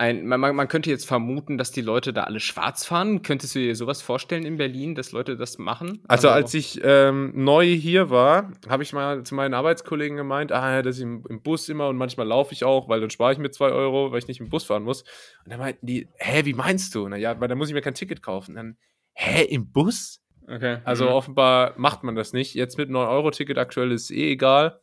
Ein, 0.00 0.26
man, 0.26 0.40
man 0.40 0.66
könnte 0.66 0.88
jetzt 0.88 1.06
vermuten, 1.06 1.58
dass 1.58 1.72
die 1.72 1.82
Leute 1.82 2.14
da 2.14 2.22
alle 2.22 2.40
schwarz 2.40 2.86
fahren. 2.86 3.20
Könntest 3.20 3.54
du 3.54 3.58
dir 3.58 3.76
sowas 3.76 4.00
vorstellen 4.00 4.46
in 4.46 4.56
Berlin, 4.56 4.94
dass 4.94 5.12
Leute 5.12 5.36
das 5.36 5.58
machen? 5.58 6.02
Also, 6.08 6.30
als 6.30 6.54
ich 6.54 6.80
ähm, 6.82 7.32
neu 7.34 7.66
hier 7.66 8.08
war, 8.08 8.50
habe 8.66 8.82
ich 8.82 8.94
mal 8.94 9.22
zu 9.24 9.34
meinen 9.34 9.52
Arbeitskollegen 9.52 10.16
gemeint, 10.16 10.52
ah 10.52 10.76
ja, 10.76 10.80
dass 10.80 10.96
ich 10.96 11.02
im, 11.02 11.22
im 11.28 11.42
Bus 11.42 11.68
immer 11.68 11.88
und 11.88 11.98
manchmal 11.98 12.26
laufe 12.26 12.54
ich 12.54 12.64
auch, 12.64 12.88
weil 12.88 13.02
dann 13.02 13.10
spare 13.10 13.34
ich 13.34 13.38
mir 13.38 13.50
zwei 13.50 13.68
Euro, 13.68 14.10
weil 14.10 14.20
ich 14.20 14.26
nicht 14.26 14.40
im 14.40 14.48
Bus 14.48 14.64
fahren 14.64 14.84
muss. 14.84 15.02
Und 15.44 15.52
dann 15.52 15.58
meinten 15.58 15.84
die, 15.84 16.08
hä, 16.16 16.46
wie 16.46 16.54
meinst 16.54 16.94
du? 16.94 17.06
Naja, 17.06 17.38
weil 17.38 17.48
dann 17.48 17.58
muss 17.58 17.68
ich 17.68 17.74
mir 17.74 17.82
kein 17.82 17.92
Ticket 17.92 18.22
kaufen. 18.22 18.54
Dann, 18.54 18.78
hä, 19.12 19.42
im 19.44 19.70
Bus? 19.70 20.22
Okay. 20.48 20.78
Also 20.84 21.04
Mhm. 21.04 21.10
offenbar 21.10 21.74
macht 21.76 22.04
man 22.04 22.14
das 22.14 22.32
nicht. 22.32 22.54
Jetzt 22.54 22.78
mit 22.78 22.88
9-Euro-Ticket 22.88 23.58
aktuell 23.58 23.92
ist 23.92 24.10
eh 24.10 24.32
egal. 24.32 24.80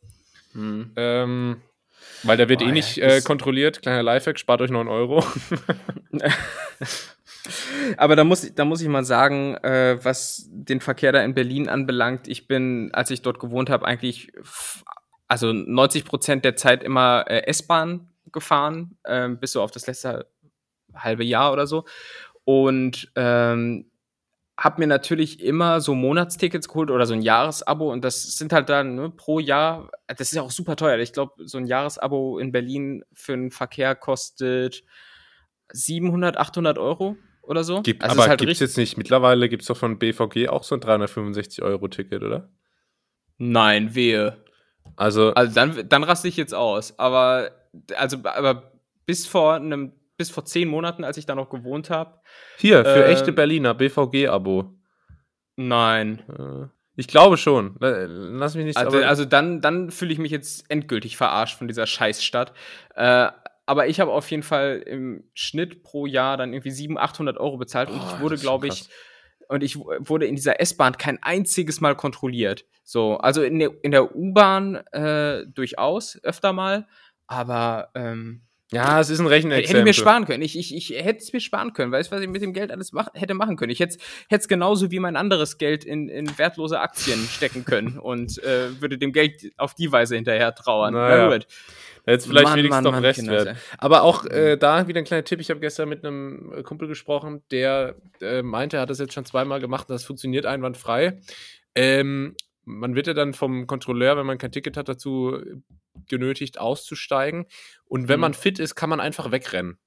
Mhm. 0.54 0.92
Ähm, 0.94 1.56
weil 2.22 2.36
da 2.36 2.48
wird 2.48 2.60
Boah, 2.60 2.64
eh 2.66 2.68
ja, 2.68 2.74
nicht 2.74 2.98
äh, 2.98 3.20
kontrolliert. 3.20 3.82
Kleiner 3.82 4.02
Lifehack, 4.02 4.38
spart 4.38 4.60
euch 4.60 4.70
9 4.70 4.88
Euro. 4.88 5.24
Aber 7.96 8.16
da 8.16 8.24
muss, 8.24 8.44
ich- 8.44 8.54
da 8.54 8.64
muss 8.64 8.80
ich 8.82 8.88
mal 8.88 9.04
sagen, 9.04 9.54
äh, 9.62 9.98
was 10.02 10.46
den 10.50 10.80
Verkehr 10.80 11.12
da 11.12 11.22
in 11.22 11.34
Berlin 11.34 11.68
anbelangt, 11.68 12.28
ich 12.28 12.46
bin, 12.46 12.90
als 12.92 13.10
ich 13.10 13.22
dort 13.22 13.38
gewohnt 13.40 13.70
habe, 13.70 13.86
eigentlich 13.86 14.32
also 15.28 15.52
90 15.52 16.04
Prozent 16.04 16.44
der 16.44 16.56
Zeit 16.56 16.82
immer 16.82 17.24
äh, 17.28 17.46
S-Bahn 17.46 18.08
gefahren, 18.32 18.96
ähm, 19.06 19.38
bis 19.38 19.52
so 19.52 19.62
auf 19.62 19.70
das 19.70 19.86
letzte 19.86 20.26
halbe 20.94 21.24
Jahr 21.24 21.52
oder 21.52 21.66
so. 21.66 21.84
Und 22.44 23.10
ähm, 23.14 23.86
habe 24.58 24.80
mir 24.80 24.88
natürlich 24.88 25.40
immer 25.40 25.80
so 25.80 25.94
Monatstickets 25.94 26.66
geholt 26.66 26.90
oder 26.90 27.06
so 27.06 27.14
ein 27.14 27.22
Jahresabo 27.22 27.92
und 27.92 28.04
das 28.04 28.36
sind 28.36 28.52
halt 28.52 28.68
dann 28.68 28.96
ne, 28.96 29.08
pro 29.08 29.38
Jahr, 29.38 29.88
das 30.08 30.20
ist 30.20 30.34
ja 30.34 30.42
auch 30.42 30.50
super 30.50 30.74
teuer. 30.74 30.98
Ich 30.98 31.12
glaube, 31.12 31.46
so 31.46 31.58
ein 31.58 31.66
Jahresabo 31.66 32.40
in 32.40 32.50
Berlin 32.50 33.04
für 33.12 33.32
den 33.32 33.52
Verkehr 33.52 33.94
kostet 33.94 34.82
700, 35.72 36.36
800 36.36 36.76
Euro 36.76 37.16
oder 37.42 37.62
so. 37.62 37.82
Gibt, 37.82 38.02
Also 38.02 38.14
es 38.14 38.18
aber 38.18 38.28
halt 38.30 38.40
gibt 38.40 38.50
es 38.50 38.58
jetzt 38.58 38.76
nicht. 38.76 38.96
Mittlerweile 38.98 39.48
gibt 39.48 39.62
es 39.62 39.68
doch 39.68 39.76
von 39.76 39.96
BVG 40.00 40.48
auch 40.48 40.64
so 40.64 40.74
ein 40.74 40.80
365-Euro-Ticket, 40.80 42.24
oder? 42.24 42.50
Nein, 43.36 43.94
wehe. 43.94 44.42
Also, 44.96 45.32
Also 45.34 45.54
dann, 45.54 45.88
dann 45.88 46.02
raste 46.02 46.26
ich 46.26 46.36
jetzt 46.36 46.54
aus. 46.54 46.98
Aber, 46.98 47.52
also, 47.96 48.18
aber 48.24 48.72
bis 49.06 49.24
vor 49.26 49.54
einem, 49.54 49.92
bis 50.18 50.30
vor 50.30 50.44
zehn 50.44 50.68
Monaten, 50.68 51.04
als 51.04 51.16
ich 51.16 51.24
da 51.24 51.34
noch 51.34 51.48
gewohnt 51.48 51.88
habe, 51.88 52.20
hier, 52.58 52.84
für 52.84 53.04
ähm, 53.04 53.10
echte 53.12 53.32
Berliner, 53.32 53.72
BVG-Abo. 53.72 54.74
nein. 55.56 56.22
Äh, 56.28 56.66
Ich 56.96 57.06
glaube 57.08 57.36
schon. 57.36 57.76
La- 57.80 58.04
Lass 58.06 58.54
mich 58.56 58.64
nicht. 58.64 58.76
Also, 58.76 58.98
also 58.98 59.24
dann, 59.24 59.60
dann 59.60 59.90
fühle 59.90 60.12
ich 60.12 60.18
mich 60.18 60.32
jetzt 60.32 60.68
endgültig 60.68 61.16
verarscht 61.16 61.56
von 61.56 61.68
dieser 61.68 61.86
Scheißstadt. 61.86 62.52
Äh, 62.96 63.28
aber 63.66 63.86
ich 63.86 64.00
habe 64.00 64.10
auf 64.12 64.28
jeden 64.30 64.42
Fall 64.42 64.82
im 64.84 65.24
Schnitt 65.34 65.82
pro 65.84 66.06
Jahr 66.06 66.36
dann 66.36 66.52
irgendwie 66.52 66.70
700, 66.70 67.04
800 67.10 67.36
Euro 67.38 67.56
bezahlt 67.58 67.88
und 67.90 67.98
Boah, 68.00 68.12
ich 68.14 68.20
wurde, 68.20 68.36
glaube 68.36 68.66
ich, 68.66 68.88
und 69.48 69.62
ich 69.62 69.78
wurde 69.78 70.26
in 70.26 70.34
dieser 70.36 70.60
S-Bahn 70.60 70.96
kein 70.96 71.22
einziges 71.22 71.80
Mal 71.80 71.94
kontrolliert. 71.94 72.64
So, 72.82 73.18
also 73.18 73.42
in 73.42 73.58
der, 73.58 73.70
in 73.82 73.90
der 73.92 74.16
U-Bahn 74.16 74.76
äh, 74.92 75.46
durchaus 75.46 76.18
öfter 76.24 76.52
mal, 76.54 76.88
aber 77.26 77.90
ähm, 77.94 78.42
ja, 78.70 79.00
es 79.00 79.08
ist 79.08 79.18
ein 79.18 79.26
Rechenexempel. 79.26 79.68
hätte 79.68 79.78
ich 79.78 79.84
mir 79.84 79.94
sparen 79.94 80.26
können. 80.26 80.42
Ich, 80.42 80.58
ich, 80.58 80.74
ich 80.74 80.90
hätte 80.90 81.20
es 81.20 81.32
mir 81.32 81.40
sparen 81.40 81.72
können. 81.72 81.90
Weißt 81.90 82.12
du, 82.12 82.16
was 82.16 82.22
ich 82.22 82.28
mit 82.28 82.42
dem 82.42 82.52
Geld 82.52 82.70
alles 82.70 82.92
mach, 82.92 83.08
hätte 83.14 83.32
machen 83.32 83.56
können? 83.56 83.72
Ich 83.72 83.80
hätte 83.80 83.98
es 84.28 84.48
genauso 84.48 84.90
wie 84.90 84.98
mein 84.98 85.16
anderes 85.16 85.56
Geld 85.56 85.84
in, 85.84 86.08
in 86.08 86.38
wertlose 86.38 86.78
Aktien 86.78 87.18
stecken 87.30 87.64
können 87.64 87.98
und 87.98 88.42
äh, 88.42 88.80
würde 88.80 88.98
dem 88.98 89.12
Geld 89.12 89.52
auf 89.56 89.74
die 89.74 89.90
Weise 89.90 90.16
hinterher 90.16 90.54
trauern. 90.54 90.92
Naja. 90.94 91.28
Na 91.28 91.36
gut. 91.36 91.46
Jetzt 92.06 92.26
vielleicht 92.26 92.44
Mann, 92.44 92.58
wenigstens 92.58 92.84
Mann, 92.84 92.94
noch 92.94 93.02
Restwert. 93.02 93.56
Aber 93.76 94.02
auch 94.02 94.24
äh, 94.24 94.56
da 94.56 94.88
wieder 94.88 94.98
ein 94.98 95.04
kleiner 95.04 95.24
Tipp. 95.24 95.40
Ich 95.40 95.50
habe 95.50 95.60
gestern 95.60 95.90
mit 95.90 96.04
einem 96.04 96.62
Kumpel 96.64 96.88
gesprochen, 96.88 97.42
der 97.50 97.96
äh, 98.22 98.40
meinte, 98.40 98.78
er 98.78 98.82
hat 98.82 98.90
das 98.90 98.98
jetzt 98.98 99.12
schon 99.12 99.26
zweimal 99.26 99.60
gemacht 99.60 99.88
und 99.88 99.94
das 99.94 100.04
funktioniert 100.04 100.46
einwandfrei. 100.46 101.20
Ähm, 101.74 102.34
man 102.68 102.94
wird 102.94 103.06
ja 103.06 103.14
dann 103.14 103.34
vom 103.34 103.66
Kontrolleur, 103.66 104.16
wenn 104.16 104.26
man 104.26 104.38
kein 104.38 104.52
Ticket 104.52 104.76
hat, 104.76 104.88
dazu 104.88 105.38
genötigt, 106.08 106.60
auszusteigen. 106.60 107.46
Und 107.84 108.08
wenn 108.08 108.18
Mhm. 108.18 108.22
man 108.22 108.34
fit 108.34 108.58
ist, 108.58 108.74
kann 108.74 108.90
man 108.90 109.00
einfach 109.00 109.30
wegrennen. 109.32 109.78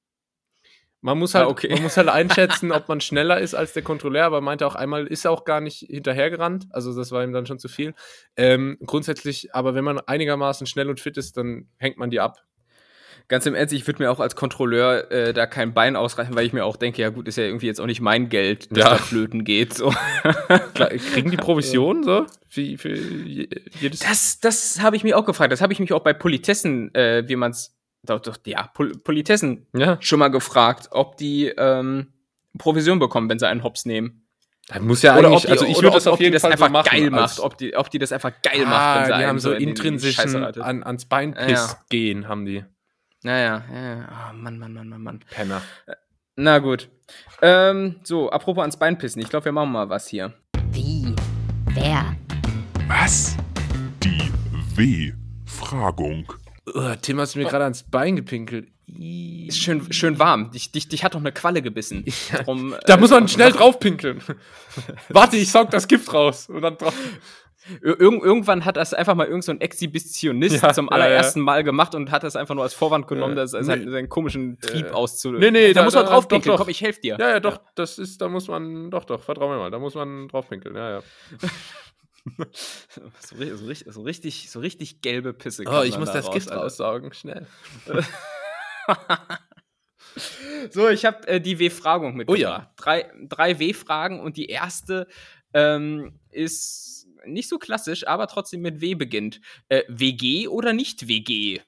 Man 1.03 1.17
muss 1.17 1.33
halt, 1.33 1.47
Ah, 1.47 1.49
okay. 1.49 1.69
man 1.73 1.81
muss 1.83 1.97
halt 1.97 2.09
einschätzen, 2.59 2.71
ob 2.71 2.87
man 2.87 3.01
schneller 3.01 3.39
ist 3.39 3.55
als 3.55 3.73
der 3.73 3.81
Kontrolleur, 3.81 4.25
aber 4.25 4.37
er 4.37 4.41
meinte 4.41 4.67
auch 4.67 4.75
einmal, 4.75 5.07
ist 5.07 5.25
er 5.25 5.31
auch 5.31 5.45
gar 5.45 5.59
nicht 5.59 5.79
hinterhergerannt. 5.79 6.67
Also 6.69 6.95
das 6.95 7.11
war 7.11 7.23
ihm 7.23 7.33
dann 7.33 7.47
schon 7.47 7.57
zu 7.59 7.69
viel. 7.69 7.95
Ähm, 8.35 8.77
grundsätzlich, 8.85 9.55
aber 9.55 9.73
wenn 9.73 9.83
man 9.83 9.99
einigermaßen 9.99 10.67
schnell 10.67 10.89
und 10.89 10.99
fit 10.99 11.17
ist, 11.17 11.37
dann 11.37 11.69
hängt 11.77 11.97
man 11.97 12.11
die 12.11 12.19
ab. 12.19 12.37
Ganz 13.27 13.45
im 13.45 13.55
Ernst, 13.55 13.73
ich 13.73 13.87
würde 13.87 14.03
mir 14.03 14.11
auch 14.11 14.19
als 14.19 14.35
Kontrolleur 14.35 15.09
äh, 15.11 15.33
da 15.33 15.45
kein 15.47 15.73
Bein 15.73 15.95
ausreichen, 15.95 16.35
weil 16.35 16.45
ich 16.45 16.53
mir 16.53 16.65
auch 16.65 16.75
denke, 16.75 17.01
ja 17.01 17.09
gut, 17.09 17.27
ist 17.27 17.37
ja 17.37 17.43
irgendwie 17.45 17.67
jetzt 17.67 17.79
auch 17.79 17.85
nicht 17.85 18.01
mein 18.01 18.29
Geld, 18.29 18.69
das 18.71 18.77
Ja. 18.79 18.89
da 18.91 18.95
flöten 18.97 19.43
geht. 19.43 19.73
So. 19.73 19.93
Klar, 20.73 20.89
kriegen 20.89 21.31
die 21.31 21.37
Provision 21.37 22.03
so? 22.03 22.25
Für, 22.49 22.77
für 22.77 22.93
je- 22.95 23.47
jedes. 23.79 23.99
Das, 24.01 24.39
das 24.41 24.81
habe 24.81 24.95
ich 24.97 25.03
mich 25.03 25.13
auch 25.13 25.25
gefragt. 25.25 25.51
Das 25.51 25.61
habe 25.61 25.71
ich 25.73 25.79
mich 25.79 25.93
auch 25.93 26.01
bei 26.03 26.13
Politessen, 26.13 26.93
äh, 26.93 27.23
wie 27.27 27.35
man 27.37 27.51
es, 27.51 27.73
doch, 28.03 28.19
doch, 28.19 28.37
ja, 28.45 28.63
Pol 28.73 28.91
Politessen 28.97 29.67
ja. 29.75 29.97
schon 30.01 30.19
mal 30.19 30.29
gefragt, 30.29 30.89
ob 30.91 31.17
die 31.17 31.47
ähm, 31.57 32.07
Provision 32.57 32.99
bekommen, 32.99 33.29
wenn 33.29 33.39
sie 33.39 33.47
einen 33.47 33.63
Hops 33.63 33.85
nehmen. 33.85 34.27
Da 34.67 34.79
muss 34.79 35.01
ja 35.01 35.17
Oder 35.17 35.27
eigentlich, 35.29 35.41
die, 35.43 35.47
also 35.49 35.65
ich 35.65 35.77
würde 35.77 35.91
das 35.91 36.07
auf 36.07 36.13
ob 36.13 36.17
die 36.19 36.25
jeden 36.25 36.33
das 36.33 36.41
Fall 36.43 36.51
einfach 36.51 36.67
so 36.67 36.71
machen. 36.73 36.89
geil 36.91 37.09
macht, 37.09 37.39
ob 37.39 37.57
die, 37.57 37.75
ob 37.75 37.89
die 37.89 37.99
das 37.99 38.11
einfach 38.11 38.31
geil 38.43 38.63
ah, 38.65 38.69
macht, 38.69 38.95
wenn 38.95 39.03
sie 39.05 39.07
die 39.09 39.13
einen 39.15 39.27
haben 39.27 39.39
so 39.39 39.51
intrinsischen 39.53 40.43
an, 40.61 40.83
ans 40.83 41.05
Beinpiss 41.05 41.49
Ja. 41.51 41.77
gehen, 41.89 42.27
haben 42.27 42.45
die 42.45 42.63
Naja, 43.23 43.63
ja, 43.71 43.95
ja. 43.97 44.07
Oh, 44.09 44.33
Mann, 44.33 44.57
Mann, 44.57 44.73
Mann, 44.73 44.89
Mann, 44.89 45.03
Mann. 45.03 45.19
Penner. 45.29 45.61
Na 46.35 46.57
gut. 46.57 46.89
Ähm, 47.43 47.99
so, 48.01 48.31
apropos 48.31 48.61
ans 48.61 48.77
Bein 48.77 48.97
pissen. 48.97 49.21
Ich 49.21 49.29
glaube, 49.29 49.45
wir 49.45 49.51
machen 49.51 49.71
mal 49.71 49.87
was 49.89 50.07
hier. 50.07 50.33
Wie? 50.71 51.13
Wer? 51.73 52.15
Was? 52.87 53.37
Die 54.01 54.31
W-Fragung. 54.75 56.33
Uh, 56.73 56.95
Tim 56.99 57.19
hast 57.19 57.35
mir 57.35 57.45
gerade 57.45 57.65
ans 57.65 57.83
Bein 57.83 58.15
gepinkelt. 58.15 58.69
Schön, 59.51 59.93
schön 59.93 60.17
warm. 60.17 60.49
Dich, 60.51 60.71
dich, 60.71 60.89
dich 60.89 61.03
hat 61.03 61.13
doch 61.13 61.19
eine 61.19 61.31
Qualle 61.31 61.61
gebissen. 61.61 62.03
Drum, 62.43 62.75
Da 62.87 62.95
äh, 62.95 62.99
muss 62.99 63.11
man 63.11 63.27
schnell 63.29 63.51
drauf 63.51 63.79
pinkeln. 63.79 64.21
Warte, 65.09 65.37
ich 65.37 65.51
saug 65.51 65.69
das 65.69 65.87
Gift 65.87 66.11
raus. 66.11 66.49
Und 66.49 66.63
dann 66.63 66.77
drauf. 66.77 66.95
Ir 67.83 67.99
irgend, 67.99 68.23
irgendwann 68.23 68.65
hat 68.65 68.75
das 68.75 68.93
einfach 68.93 69.13
mal 69.13 69.27
irgend 69.27 69.43
so 69.43 69.51
ein 69.51 69.61
Exhibitionist 69.61 70.63
Ja, 70.63 70.73
zum 70.73 70.85
ja, 70.87 70.91
allerersten 70.93 71.41
Mal 71.41 71.63
gemacht 71.63 71.93
und 71.93 72.09
hat 72.09 72.23
das 72.23 72.35
einfach 72.35 72.55
nur 72.55 72.63
als 72.63 72.73
Vorwand 72.73 73.07
genommen, 73.07 73.37
Ja. 73.37 73.43
das, 73.43 73.51
seinen, 73.51 73.91
seinen 73.91 74.09
komischen 74.09 74.59
Trieb 74.59 74.87
Ja. 74.87 74.93
auszu... 74.93 75.31
Nee, 75.31 75.51
nee, 75.51 75.67
da, 75.73 75.81
da- 75.81 75.85
muss 75.85 75.93
man 75.93 76.05
da- 76.05 76.11
drauf 76.11 76.23
doch, 76.27 76.29
pinkeln. 76.29 76.53
doch. 76.53 76.59
Komm, 76.61 76.69
ich 76.69 76.81
helf 76.81 76.99
dir. 76.99 77.17
Ja, 77.19 77.29
ja, 77.29 77.39
doch, 77.39 77.59
das 77.75 77.99
ist, 77.99 78.19
da 78.21 78.29
muss 78.29 78.47
man, 78.47 78.89
doch, 78.89 79.03
doch, 79.05 79.21
vertrau 79.23 79.47
mir 79.49 79.57
mal, 79.57 79.69
da 79.71 79.77
muss 79.79 79.93
man 79.93 80.27
drauf 80.27 80.49
pinkeln, 80.49 80.75
ja, 80.75 80.89
ja. 80.97 81.01
So, 83.19 83.35
ri- 83.37 83.55
so, 83.55 83.65
richtig- 83.65 83.91
so, 83.93 84.01
richtig, 84.01 84.51
so 84.51 84.59
richtig 84.59 85.01
gelbe 85.01 85.33
Pisse. 85.33 85.63
Oh, 85.67 85.81
ich 85.81 85.97
muss 85.97 86.09
da 86.09 86.15
das 86.17 86.27
raus, 86.27 86.33
Gift 86.35 86.51
Alter. 86.51 86.63
raussaugen, 86.63 87.13
schnell. 87.13 87.47
So, 90.71 90.89
ich 90.89 91.05
habe 91.05 91.25
äh, 91.27 91.39
die 91.39 91.57
W-Fragung 91.59 92.15
mit. 92.15 92.27
Oh 92.29 92.35
ja. 92.35 92.71
Drei, 92.75 93.09
drei 93.29 93.59
W-Fragen 93.59 94.19
und 94.19 94.35
die 94.35 94.47
erste 94.47 95.07
ähm, 95.53 96.19
ist 96.29 97.00
nicht 97.25 97.49
so 97.49 97.57
klassisch, 97.59 98.07
aber 98.07 98.27
trotzdem 98.27 98.61
mit 98.61 98.81
W 98.81 98.95
beginnt. 98.95 99.41
Äh, 99.69 99.83
WG 99.87 100.47
oder 100.47 100.73
nicht 100.73 101.07
WG? 101.07 101.59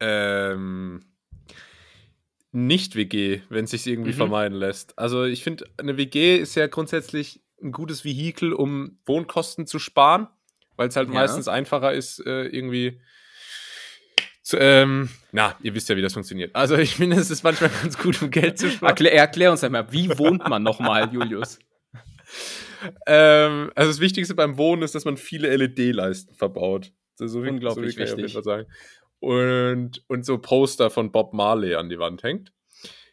Ähm, 0.00 1.04
nicht 2.52 2.96
WG, 2.96 3.40
wenn 3.48 3.64
es 3.64 3.70
sich 3.70 3.86
irgendwie 3.86 4.12
Mhm. 4.12 4.16
vermeiden 4.16 4.58
lässt. 4.58 4.98
Also 4.98 5.24
ich 5.24 5.42
finde, 5.42 5.66
eine 5.78 5.96
WG 5.96 6.36
ist 6.36 6.54
ja 6.54 6.66
grundsätzlich 6.66 7.42
ein 7.62 7.72
gutes 7.72 8.04
Vehikel, 8.04 8.52
um 8.52 8.98
Wohnkosten 9.06 9.66
zu 9.66 9.78
sparen, 9.78 10.28
weil 10.76 10.88
es 10.88 10.96
halt 10.96 11.08
Ja. 11.08 11.14
meistens 11.14 11.48
einfacher 11.48 11.92
ist, 11.92 12.18
äh, 12.26 12.44
irgendwie 12.46 13.00
zu, 14.42 14.58
ähm, 14.58 15.08
na, 15.32 15.56
ihr 15.62 15.74
wisst 15.74 15.88
ja, 15.88 15.96
wie 15.96 16.02
das 16.02 16.12
funktioniert. 16.12 16.54
Also 16.54 16.76
ich 16.76 16.94
finde, 16.94 17.16
es 17.16 17.30
ist 17.30 17.42
manchmal 17.42 17.70
ganz 17.82 17.98
gut, 17.98 18.22
um 18.22 18.30
Geld 18.30 18.58
zu 18.58 18.70
sparen. 18.70 18.90
Erklär, 18.90 19.14
erklär 19.14 19.50
uns 19.50 19.64
einmal, 19.64 19.90
wie 19.92 20.16
wohnt 20.18 20.46
man 20.48 20.62
nochmal, 20.62 21.08
Julius? 21.12 21.58
Ähm, 23.06 23.70
also 23.74 23.90
das 23.90 24.00
Wichtigste 24.00 24.34
beim 24.34 24.58
Wohnen 24.58 24.82
ist, 24.82 24.94
dass 24.94 25.04
man 25.04 25.16
viele 25.16 25.54
LED-Leisten 25.54 26.34
verbaut. 26.34 26.92
So, 27.16 27.26
so 27.26 27.40
Unglaublich 27.40 27.94
so 27.94 28.02
ich 28.02 28.10
wichtig. 28.10 28.32
Fall 28.32 28.42
sagen. 28.42 28.66
Und, 29.20 30.04
und 30.08 30.24
so 30.24 30.38
Poster 30.38 30.90
von 30.90 31.10
Bob 31.10 31.32
Marley 31.32 31.74
an 31.74 31.88
die 31.88 31.98
Wand 31.98 32.22
hängt. 32.22 32.52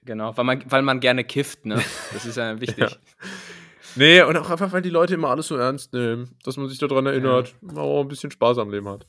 Genau, 0.06 0.36
weil 0.36 0.44
man, 0.44 0.64
weil 0.68 0.82
man 0.82 1.00
gerne 1.00 1.24
kifft, 1.24 1.66
ne? 1.66 1.82
Das 2.14 2.26
ist 2.26 2.36
ja 2.36 2.60
wichtig. 2.60 2.78
Ja. 2.78 2.98
Nee, 3.96 4.22
und 4.24 4.36
auch 4.38 4.50
einfach, 4.50 4.72
weil 4.72 4.82
die 4.82 4.90
Leute 4.90 5.14
immer 5.14 5.30
alles 5.30 5.48
so 5.48 5.56
ernst 5.56 5.94
nehmen, 5.94 6.36
dass 6.44 6.58
man 6.58 6.68
sich 6.68 6.80
daran 6.80 7.06
erinnert, 7.06 7.56
man 7.62 7.78
auch 7.78 8.02
ein 8.02 8.08
bisschen 8.08 8.32
Spaß 8.32 8.58
am 8.58 8.72
Leben 8.72 8.90
hat. 8.90 9.06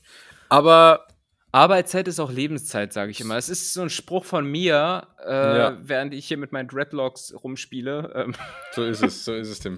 Aber 0.47 1.07
Arbeitszeit 1.55 2.07
ist 2.09 2.19
auch 2.19 2.31
Lebenszeit, 2.31 2.91
sage 2.91 3.11
ich 3.11 3.21
immer. 3.21 3.37
Es 3.37 3.47
ist 3.47 3.73
so 3.73 3.81
ein 3.81 3.89
Spruch 3.89 4.25
von 4.25 4.45
mir, 4.45 5.07
äh, 5.25 5.31
Ja. 5.57 5.77
während 5.81 6.13
ich 6.13 6.27
hier 6.27 6.35
mit 6.37 6.51
meinen 6.51 6.67
Dreadlocks 6.67 7.33
rumspiele. 7.43 8.11
Ähm, 8.13 8.35
so 8.73 8.83
ist 8.83 9.01
es, 9.01 9.23
so 9.23 9.33
ist 9.33 9.47
es, 9.47 9.59
Tim. 9.59 9.77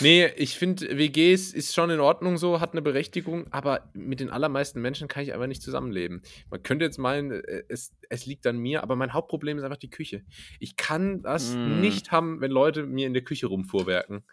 Nee, 0.00 0.26
ich 0.36 0.56
finde, 0.56 0.96
WGs 0.96 1.52
ist 1.52 1.74
schon 1.74 1.90
in 1.90 2.00
Ordnung 2.00 2.38
so, 2.38 2.60
hat 2.60 2.72
eine 2.72 2.80
Berechtigung, 2.80 3.46
aber 3.52 3.90
mit 3.92 4.20
den 4.20 4.30
allermeisten 4.30 4.80
Menschen 4.80 5.06
kann 5.06 5.22
ich 5.22 5.34
einfach 5.34 5.46
nicht 5.48 5.62
zusammenleben. 5.62 6.22
Man 6.50 6.62
könnte 6.62 6.86
jetzt 6.86 6.96
meinen, 6.98 7.30
äh, 7.30 7.62
es, 7.68 7.92
es 8.08 8.24
liegt 8.24 8.46
an 8.46 8.56
mir, 8.56 8.82
aber 8.82 8.96
mein 8.96 9.12
Hauptproblem 9.12 9.58
ist 9.58 9.64
einfach 9.64 9.76
die 9.76 9.90
Küche. 9.90 10.24
Ich 10.60 10.76
kann 10.76 11.22
das 11.22 11.54
Mm. 11.54 11.80
nicht 11.80 12.10
haben, 12.10 12.40
wenn 12.40 12.50
Leute 12.50 12.84
mir 12.84 13.06
in 13.06 13.12
der 13.12 13.22
Küche 13.22 13.48
rumfuhrwerken. 13.48 14.24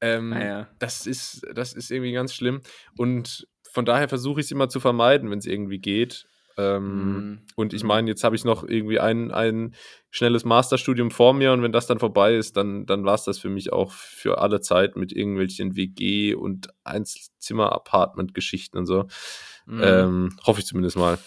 Ähm, 0.00 0.30
naja. 0.30 0.68
das 0.80 1.06
ist, 1.06 1.46
das 1.54 1.74
ist 1.74 1.92
irgendwie 1.92 2.12
ganz 2.12 2.34
schlimm. 2.34 2.60
Und 2.96 3.46
von 3.72 3.84
daher 3.84 4.08
versuche 4.08 4.40
ich 4.40 4.46
es 4.46 4.52
immer 4.52 4.68
zu 4.68 4.80
vermeiden, 4.80 5.30
wenn 5.30 5.38
es 5.38 5.46
irgendwie 5.46 5.78
geht. 5.78 6.26
Ähm, 6.58 7.12
Mm. 7.32 7.38
Und 7.56 7.72
ich 7.72 7.82
meine, 7.82 8.10
jetzt 8.10 8.24
habe 8.24 8.36
ich 8.36 8.44
noch 8.44 8.62
irgendwie 8.62 9.00
ein, 9.00 9.30
ein 9.30 9.74
schnelles 10.10 10.44
Masterstudium 10.44 11.10
vor 11.10 11.32
mir 11.32 11.52
und 11.52 11.62
wenn 11.62 11.72
das 11.72 11.86
dann 11.86 11.98
vorbei 11.98 12.34
ist, 12.34 12.56
dann, 12.56 12.84
dann 12.84 13.04
war 13.04 13.14
es 13.14 13.24
das 13.24 13.38
für 13.38 13.48
mich 13.48 13.72
auch 13.72 13.90
für 13.92 14.38
alle 14.38 14.60
Zeit 14.60 14.96
mit 14.96 15.12
irgendwelchen 15.12 15.76
WG- 15.76 16.34
und 16.34 16.68
Einzelzimmer-Apartment-Geschichten 16.84 18.76
und 18.76 18.86
so. 18.86 19.06
Mm. 19.66 19.80
Ähm, 19.82 20.36
hoffe 20.44 20.60
ich 20.60 20.66
zumindest 20.66 20.96
mal. 20.96 21.18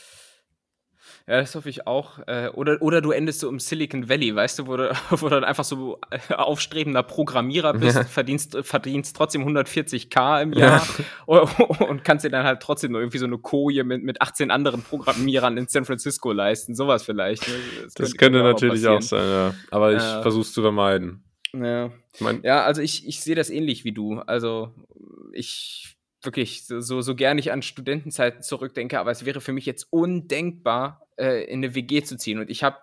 Ja, 1.28 1.40
das 1.42 1.56
hoffe 1.56 1.70
ich 1.70 1.88
auch. 1.88 2.20
Äh, 2.28 2.50
oder, 2.54 2.80
oder 2.84 3.02
du 3.02 3.10
endest 3.10 3.40
so 3.40 3.50
im 3.50 3.60
Silicon 3.60 4.08
Valley, 4.10 4.36
weißt 4.36 4.60
du, 4.60 4.68
wo 4.68 4.78
du, 4.78 4.92
wo 5.10 5.16
du 5.28 5.30
dann 5.30 5.44
einfach 5.44 5.64
so 5.64 6.00
äh, 6.12 6.34
aufstrebender 6.36 7.02
Programmierer 7.02 7.74
bist, 7.74 7.96
Ja. 7.98 8.04
verdienst, 8.04 8.56
verdienst 8.62 9.16
trotzdem 9.16 9.44
140k 9.48 10.44
im 10.44 10.54
Jahr 10.54 10.86
und 11.26 12.04
kannst 12.04 12.26
dir 12.26 12.30
dann 12.30 12.46
halt 12.46 12.62
trotzdem 12.62 12.92
noch 12.92 13.00
irgendwie 13.00 13.18
so 13.18 13.26
eine 13.26 13.40
Koje 13.40 13.84
mit, 13.84 14.04
mit 14.04 14.22
18 14.22 14.52
anderen 14.52 14.84
Programmierern 14.84 15.58
in 15.58 15.68
San 15.68 15.84
Francisco 15.86 16.32
leisten. 16.32 16.76
Sowas 16.76 17.02
vielleicht. 17.04 17.48
Ne? 17.48 17.54
Das 17.96 18.16
könnte 18.16 18.38
mir 18.38 18.44
mal 18.44 18.52
natürlich 18.54 18.88
auch 18.88 19.02
sein, 19.02 19.28
ja. 19.28 19.56
Aber 19.72 19.94
ich 19.94 20.04
Ja. 20.04 20.22
versuche 20.22 20.42
es 20.44 20.54
zu 20.54 20.62
vermeiden. 20.62 21.24
Ja. 21.54 21.90
Ich 22.14 22.22
mein, 22.22 22.42
Ja, 22.44 22.64
also 22.66 22.82
ich, 22.84 23.08
ich 23.08 23.22
sehe 23.22 23.34
das 23.36 23.50
ähnlich 23.50 23.84
wie 23.84 23.94
du. 23.94 24.20
Also 24.20 24.74
ich 25.34 25.98
wirklich, 26.26 26.66
so, 26.66 26.82
so, 26.82 27.02
so 27.02 27.16
ich 27.38 27.52
an 27.52 27.62
Studentenzeiten 27.62 28.42
zurückdenke, 28.42 29.00
aber 29.00 29.12
es 29.12 29.26
wäre 29.26 29.42
für 29.42 29.54
mich 29.54 29.66
jetzt 29.66 29.88
undenkbar, 29.92 31.08
äh, 31.18 31.44
in 31.46 31.60
eine 31.60 31.76
WG 31.76 32.04
zu 32.04 32.18
ziehen. 32.18 32.40
Und 32.40 32.50
ich 32.50 32.64
habe 32.64 32.78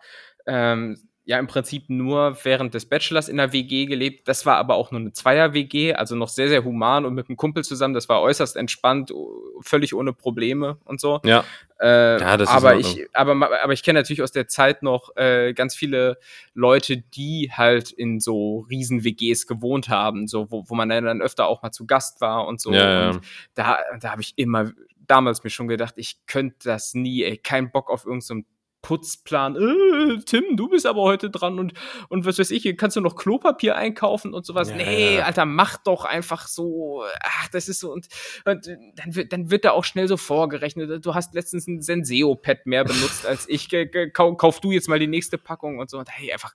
ähm, 0.47 0.99
ja 1.25 1.39
im 1.39 1.47
Prinzip 1.47 1.89
nur 1.89 2.37
während 2.43 2.75
des 2.75 2.87
Bachelors 2.87 3.29
in 3.29 3.39
einer 3.39 3.53
WG 3.53 3.87
gelebt. 3.87 4.27
Das 4.27 4.45
war 4.45 4.57
aber 4.57 4.75
auch 4.75 4.91
nur 4.91 5.01
eine 5.01 5.13
Zweier-WG, 5.13 5.95
also 5.95 6.17
noch 6.17 6.29
sehr, 6.29 6.49
sehr 6.49 6.65
human 6.65 7.05
und 7.05 7.15
mit 7.15 7.29
einem 7.29 7.37
Kumpel 7.37 7.63
zusammen. 7.63 7.95
Das 7.95 8.09
war 8.09 8.21
äußerst 8.23 8.57
entspannt, 8.57 9.13
völlig 9.61 9.95
ohne 9.95 10.13
Probleme 10.13 10.79
und 10.85 11.01
so. 11.01 11.21
ja. 11.25 11.45
Äh, 11.81 12.21
Ja, 12.21 12.37
das 12.37 12.49
ist 12.49 12.55
aber, 12.55 12.75
Ordnung. 12.75 12.93
ich, 12.97 13.07
aber, 13.13 13.63
aber 13.63 13.73
ich 13.73 13.83
kenne 13.83 14.01
natürlich 14.01 14.23
aus 14.23 14.33
der 14.33 14.49
Zeit 14.49 14.83
noch 14.83 15.15
äh, 15.17 15.53
ganz 15.53 15.75
viele 15.77 16.19
Leute, 16.55 16.97
die 16.99 17.51
halt 17.53 17.91
in 17.91 18.21
so 18.21 18.67
riesen 18.71 19.05
WGs 19.05 19.47
gewohnt 19.47 19.89
haben, 19.89 20.27
so 20.27 20.51
wo, 20.51 20.65
wo 20.69 20.75
man 20.75 20.89
dann 20.89 21.23
öfter 21.23 21.47
auch 21.47 21.63
mal 21.63 21.71
zu 21.73 21.87
Gast 21.87 22.21
war 22.21 22.47
und 22.47 22.61
so. 22.61 22.73
Ja, 22.73 23.03
ja. 23.03 23.11
Und 23.11 23.21
da, 23.55 23.79
da 24.01 24.11
habe 24.11 24.23
ich 24.23 24.35
immer 24.37 24.73
damals 25.07 25.45
mir 25.45 25.51
schon 25.51 25.69
gedacht, 25.69 25.95
ich 25.97 26.25
könnte 26.27 26.57
das 26.65 26.95
nie, 26.95 27.23
ey, 27.23 27.37
kein 27.37 27.71
Bock 27.71 27.91
auf 27.91 28.05
irgendeinen 28.07 28.47
Putzplan. 28.83 29.57
Äh, 29.57 30.19
Tim, 30.27 30.57
du 30.57 30.69
bist 30.69 30.87
aber 30.87 31.03
heute 31.03 31.31
dran 31.31 31.59
und, 31.59 31.73
und 32.09 32.27
was 32.27 32.39
weiß 32.39 32.51
ich, 32.51 32.77
kannst 32.77 32.97
du 32.97 33.01
noch 33.01 33.17
Klopapier 33.17 33.77
einkaufen 33.77 34.35
und 34.35 34.45
sowas. 34.45 34.71
Ja, 34.71 34.77
nee. 34.77 35.21
Alter, 35.21 35.45
mach 35.47 35.79
doch 35.79 36.05
einfach 36.05 36.49
so. 36.49 37.05
Ach, 37.23 37.49
das 37.49 37.69
ist 37.69 37.81
so. 37.81 37.93
Und, 37.93 38.09
und 38.45 38.67
dann, 38.97 39.15
wird, 39.15 39.33
dann 39.33 39.51
wird 39.51 39.65
da 39.65 39.71
auch 39.71 39.85
schnell 39.85 40.09
so 40.09 40.17
vorgerechnet. 40.17 41.05
Du 41.07 41.15
hast 41.15 41.33
letztens 41.35 41.67
ein 41.67 41.81
Senseo-Pad 41.81 42.67
mehr 42.67 42.85
benutzt 42.85 43.25
als 43.27 43.49
ich. 43.49 43.69
Kauf 44.13 44.61
du 44.61 44.73
jetzt 44.73 44.89
mal 44.89 44.99
die 44.99 45.07
nächste 45.07 45.39
Packung 45.39 45.79
und 45.79 45.89
so. 45.89 45.99
Und 45.99 46.09
hey, 46.11 46.33
einfach 46.33 46.53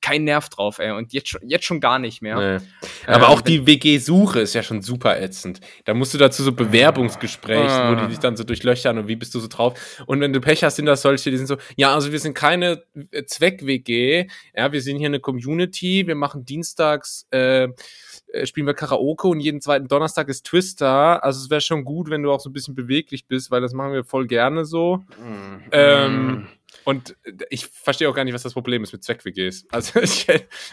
kein 0.00 0.24
Nerv 0.24 0.48
drauf, 0.48 0.78
ey. 0.80 0.90
Und 0.90 1.12
jetzt 1.12 1.28
schon, 1.28 1.40
jetzt 1.48 1.64
schon 1.64 1.80
gar 1.80 1.98
nicht 1.98 2.22
mehr. 2.22 2.58
Nee. 2.58 2.66
Aber 3.06 3.26
Ähm, 3.26 3.32
auch 3.32 3.40
die 3.40 3.66
WG-Suche 3.66 4.40
ist 4.40 4.54
ja 4.54 4.62
schon 4.62 4.82
super 4.82 5.20
ätzend. 5.20 5.60
Da 5.84 5.94
musst 5.94 6.12
du 6.12 6.18
dazu 6.18 6.42
so 6.42 6.52
Bewerbungsgesprächen, 6.52 7.64
wo 7.64 7.68
Ah. 7.68 8.02
die 8.02 8.08
dich 8.08 8.18
dann 8.18 8.36
so 8.36 8.44
durchlöchern 8.44 8.98
und 8.98 9.08
wie 9.08 9.16
bist 9.16 9.34
du 9.34 9.40
so 9.40 9.48
drauf. 9.48 10.02
Und 10.06 10.20
wenn 10.20 10.32
du 10.32 10.40
Pech 10.40 10.64
hast, 10.64 10.76
sind 10.76 10.86
das 10.86 11.02
solche, 11.02 11.30
die 11.30 11.36
sind 11.36 11.46
so, 11.46 11.56
Ja, 11.76 11.94
also 11.94 12.12
wir 12.12 12.18
sind 12.18 12.34
keine 12.34 12.82
äh, 13.10 13.24
Zweck-WG. 13.24 14.26
Ja, 14.54 14.72
wir 14.72 14.82
sind 14.82 14.98
hier 14.98 15.08
eine 15.08 15.20
Community. 15.20 16.06
Wir 16.06 16.14
machen 16.14 16.44
dienstags, 16.44 17.26
äh, 17.30 17.68
äh, 18.32 18.46
spielen 18.46 18.66
wir 18.66 18.74
Karaoke 18.74 19.28
und 19.28 19.40
jeden 19.40 19.60
zweiten 19.60 19.88
Donnerstag 19.88 20.28
ist 20.28 20.46
Twister. 20.46 21.22
Also 21.24 21.44
es 21.44 21.50
wäre 21.50 21.60
schon 21.60 21.84
gut, 21.84 22.10
wenn 22.10 22.22
du 22.22 22.32
auch 22.32 22.40
so 22.40 22.50
ein 22.50 22.52
bisschen 22.52 22.74
beweglich 22.74 23.26
bist, 23.26 23.50
weil 23.50 23.60
das 23.60 23.72
machen 23.72 23.92
wir 23.92 24.04
voll 24.04 24.26
gerne 24.26 24.64
so. 24.64 24.98
Mhm. 25.18 25.62
Ähm, 25.72 26.48
und 26.84 27.16
ich 27.50 27.66
verstehe 27.66 28.08
auch 28.08 28.14
gar 28.14 28.24
nicht, 28.24 28.34
was 28.34 28.42
das 28.42 28.52
Problem 28.52 28.82
ist 28.82 28.92
mit 28.92 29.02
Zweck-WGs. 29.02 29.66
Also 29.72 30.00
ich, 30.00 30.26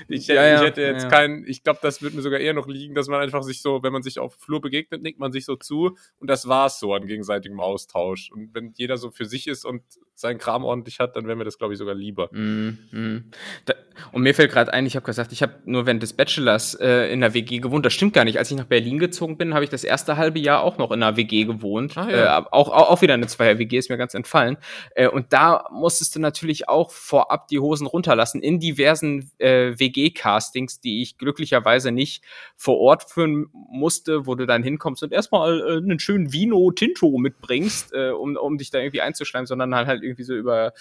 ich, 0.07 0.27
Ja, 0.27 0.45
ja, 0.45 0.55
ich 0.55 0.67
hätte 0.67 0.81
jetzt 0.81 1.03
ja. 1.03 1.09
keinen, 1.09 1.45
ich 1.45 1.63
glaube, 1.63 1.79
das 1.81 2.01
würde 2.01 2.15
mir 2.15 2.21
sogar 2.21 2.39
eher 2.39 2.53
noch 2.53 2.67
liegen, 2.67 2.95
dass 2.95 3.07
man 3.07 3.21
einfach 3.21 3.43
sich 3.43 3.61
so, 3.61 3.83
wenn 3.83 3.93
man 3.93 4.03
sich 4.03 4.19
auf 4.19 4.35
dem 4.35 4.41
Flur 4.41 4.61
begegnet, 4.61 5.01
nickt 5.01 5.19
man 5.19 5.31
sich 5.31 5.45
so 5.45 5.55
zu 5.55 5.97
und 6.19 6.29
das 6.29 6.47
war's 6.47 6.79
so 6.79 6.93
an 6.93 7.05
gegenseitigem 7.05 7.59
Austausch. 7.59 8.31
Und 8.31 8.53
wenn 8.53 8.73
jeder 8.75 8.97
so 8.97 9.11
für 9.11 9.25
sich 9.25 9.47
ist 9.47 9.65
und 9.65 9.83
seinen 10.15 10.37
Kram 10.37 10.63
ordentlich 10.63 10.99
hat, 10.99 11.15
dann 11.15 11.27
wäre 11.27 11.35
mir 11.35 11.43
das, 11.43 11.57
glaube 11.57 11.73
ich, 11.73 11.79
sogar 11.79 11.93
lieber. 11.93 12.29
Mhm, 12.31 12.79
mhm. 12.91 13.23
Da, 13.65 13.73
und 14.11 14.21
mir 14.21 14.33
fällt 14.33 14.51
gerade 14.51 14.73
ein, 14.73 14.85
ich 14.85 14.95
habe 14.95 15.05
gesagt, 15.05 15.31
ich 15.31 15.41
habe 15.41 15.53
nur 15.65 15.85
während 15.85 16.01
des 16.03 16.13
Bachelors 16.13 16.73
äh, 16.75 17.11
in 17.11 17.23
einer 17.23 17.33
WG 17.33 17.59
gewohnt. 17.59 17.85
Das 17.85 17.93
stimmt 17.93 18.13
gar 18.13 18.23
nicht. 18.23 18.37
Als 18.37 18.51
ich 18.51 18.57
nach 18.57 18.65
Berlin 18.65 18.99
gezogen 18.99 19.37
bin, 19.37 19.53
habe 19.53 19.63
ich 19.63 19.69
das 19.69 19.83
erste 19.83 20.17
halbe 20.17 20.39
Jahr 20.39 20.63
auch 20.63 20.77
noch 20.77 20.91
in 20.91 21.03
einer 21.03 21.17
WG 21.17 21.45
gewohnt. 21.45 21.97
Ah, 21.97 22.09
ja. 22.09 22.39
äh, 22.39 22.43
auch, 22.51 22.69
auch, 22.69 22.89
auch 22.89 23.01
wieder 23.01 23.13
eine 23.13 23.27
Zweier-WG, 23.27 23.77
ist 23.77 23.89
mir 23.89 23.97
ganz 23.97 24.13
entfallen. 24.13 24.57
Äh, 24.95 25.07
und 25.07 25.33
da 25.33 25.67
musstest 25.71 26.15
du 26.15 26.19
natürlich 26.19 26.69
auch 26.69 26.91
vorab 26.91 27.47
die 27.47 27.59
Hosen 27.59 27.87
runterlassen 27.87 28.41
in 28.41 28.59
diversen 28.59 29.31
äh, 29.37 29.77
WG-Castings, 29.77 30.79
die 30.79 31.01
ich 31.01 31.17
glücklicherweise 31.17 31.91
nicht 31.91 32.23
vor 32.55 32.77
Ort 32.79 33.03
führen 33.09 33.47
musste, 33.51 34.27
wo 34.27 34.35
du 34.35 34.45
dann 34.45 34.63
hinkommst 34.63 35.03
und 35.03 35.11
erstmal 35.11 35.59
äh, 35.59 35.77
einen 35.77 35.99
schönen 35.99 36.31
Vino 36.31 36.71
Tinto 36.71 37.17
mitbringst, 37.17 37.93
äh, 37.93 38.09
um, 38.09 38.35
um 38.37 38.57
dich 38.57 38.71
da 38.71 38.79
irgendwie 38.79 39.01
einzuschleimen, 39.01 39.45
sondern 39.45 39.75
halt, 39.75 39.87
halt 39.87 40.03
irgendwie 40.05 40.23
so 40.23 40.35
über, 40.35 40.73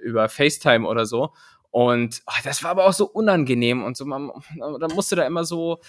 über 0.00 0.28
FaceTime 0.28 0.86
oder 0.86 1.06
so. 1.06 1.32
Und 1.70 2.22
ah, 2.26 2.40
das 2.44 2.62
war 2.62 2.70
aber 2.70 2.86
auch 2.86 2.92
so 2.92 3.06
unangenehm 3.06 3.84
und 3.84 3.96
so, 3.96 4.06
man, 4.06 4.30
da 4.58 4.88
musste 4.88 5.16
da 5.16 5.26
immer 5.26 5.44
so, 5.44 5.80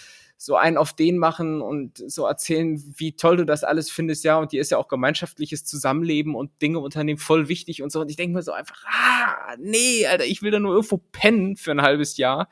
so 0.41 0.55
einen 0.55 0.77
auf 0.77 0.93
den 0.93 1.17
machen 1.17 1.61
und 1.61 1.97
so 1.97 2.25
erzählen, 2.25 2.81
wie 2.95 3.17
toll 3.17 3.35
du 3.35 3.45
das 3.45 3.65
alles 3.65 3.91
findest, 3.91 4.23
ja, 4.23 4.37
und 4.37 4.53
dir 4.53 4.61
ist 4.61 4.71
ja 4.71 4.77
auch 4.77 4.87
gemeinschaftliches 4.87 5.65
Zusammenleben 5.65 6.33
und 6.33 6.61
Dinge 6.61 6.79
unternehmen 6.79 7.19
voll 7.19 7.49
wichtig 7.49 7.83
und 7.83 7.91
so. 7.91 7.99
Und 7.99 8.09
ich 8.09 8.15
denke 8.15 8.35
mir 8.35 8.41
so 8.41 8.53
einfach, 8.53 8.85
ah, 8.85 9.55
nee, 9.57 10.07
Alter, 10.07 10.25
ich 10.25 10.41
will 10.41 10.51
da 10.51 10.59
nur 10.59 10.75
irgendwo 10.75 10.97
pennen 10.97 11.57
für 11.57 11.71
ein 11.71 11.81
halbes 11.81 12.15
Jahr. 12.15 12.47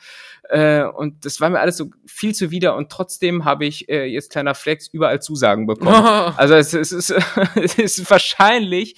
Äh, 0.50 0.84
und 0.84 1.24
das 1.26 1.40
war 1.40 1.50
mir 1.50 1.62
alles 1.62 1.78
so 1.78 1.90
viel 2.06 2.36
zuwider 2.36 2.76
und 2.76 2.92
trotzdem 2.92 3.46
habe 3.46 3.66
ich 3.66 3.88
äh, 3.88 4.06
jetzt 4.06 4.32
kleiner 4.32 4.54
Flex 4.54 4.88
überall 4.88 5.22
Zusagen 5.22 5.66
bekommen. 5.66 5.88
Also 6.38 6.56
es, 6.56 6.74
es, 6.74 6.92
ist, 6.92 7.10
es 7.56 7.78
ist 7.80 8.10
wahrscheinlich, 8.12 8.96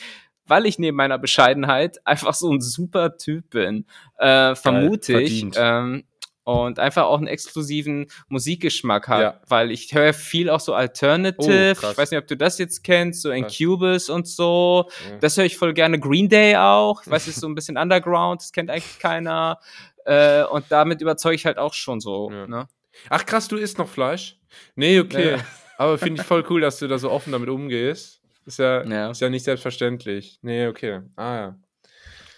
weil 0.49 0.65
ich 0.65 0.79
neben 0.79 0.97
meiner 0.97 1.17
Bescheidenheit 1.17 1.99
einfach 2.05 2.33
so 2.33 2.51
ein 2.51 2.61
super 2.61 3.17
Typ 3.17 3.49
bin, 3.51 3.85
äh, 4.17 4.55
vermute 4.55 5.21
ich. 5.21 5.45
Ähm, 5.55 6.03
und 6.45 6.79
einfach 6.79 7.03
auch 7.03 7.19
einen 7.19 7.27
exklusiven 7.27 8.07
Musikgeschmack 8.27 9.07
hat, 9.07 9.21
Ja. 9.21 9.41
weil 9.47 9.69
ich 9.69 9.93
höre 9.93 10.13
viel 10.13 10.49
auch 10.49 10.59
so 10.59 10.73
Alternative. 10.73 11.75
Oh, 11.83 11.91
ich 11.91 11.97
weiß 11.97 12.09
nicht, 12.09 12.19
ob 12.19 12.25
du 12.25 12.35
das 12.35 12.57
jetzt 12.57 12.83
kennst, 12.83 13.21
so. 13.21 13.29
Incubus 13.29 14.09
und 14.09 14.27
so. 14.27 14.89
Ja. 15.11 15.17
Das 15.17 15.37
höre 15.37 15.45
ich 15.45 15.57
voll 15.57 15.73
gerne. 15.75 15.99
Green 15.99 16.27
Day 16.27 16.55
auch. 16.55 17.03
Ich 17.03 17.11
weiß, 17.11 17.27
es 17.27 17.35
ist 17.35 17.41
so 17.41 17.47
ein 17.47 17.53
bisschen 17.53 17.77
Underground, 17.77 18.41
das 18.41 18.51
kennt 18.51 18.71
eigentlich 18.71 18.97
keiner. 18.97 19.59
Äh, 20.05 20.43
und 20.45 20.65
damit 20.69 21.01
überzeuge 21.01 21.35
ich 21.35 21.45
halt 21.45 21.59
auch 21.59 21.75
schon 21.75 21.99
so. 21.99 22.31
Ja. 22.31 22.47
Ne? 22.47 22.67
Ach 23.11 23.23
krass, 23.27 23.47
du 23.47 23.57
isst 23.57 23.77
noch 23.77 23.87
Fleisch? 23.87 24.39
Nee, 24.75 24.99
okay. 24.99 25.37
Aber 25.77 25.99
finde 25.99 26.21
ich 26.21 26.27
voll 26.27 26.43
cool, 26.49 26.61
dass 26.61 26.79
du 26.79 26.87
da 26.87 26.97
so 26.97 27.11
offen 27.11 27.31
damit 27.31 27.49
umgehst. 27.49 28.18
Ist 28.49 28.57
ja, 28.57 28.83
Ja. 28.83 29.11
ist 29.11 29.21
ja 29.21 29.29
nicht 29.29 29.43
selbstverständlich. 29.43 30.39
Nee, 30.41 30.65
okay. 30.65 31.01
Ah 31.15 31.35
ja. 31.35 31.55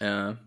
Ja. 0.01 0.38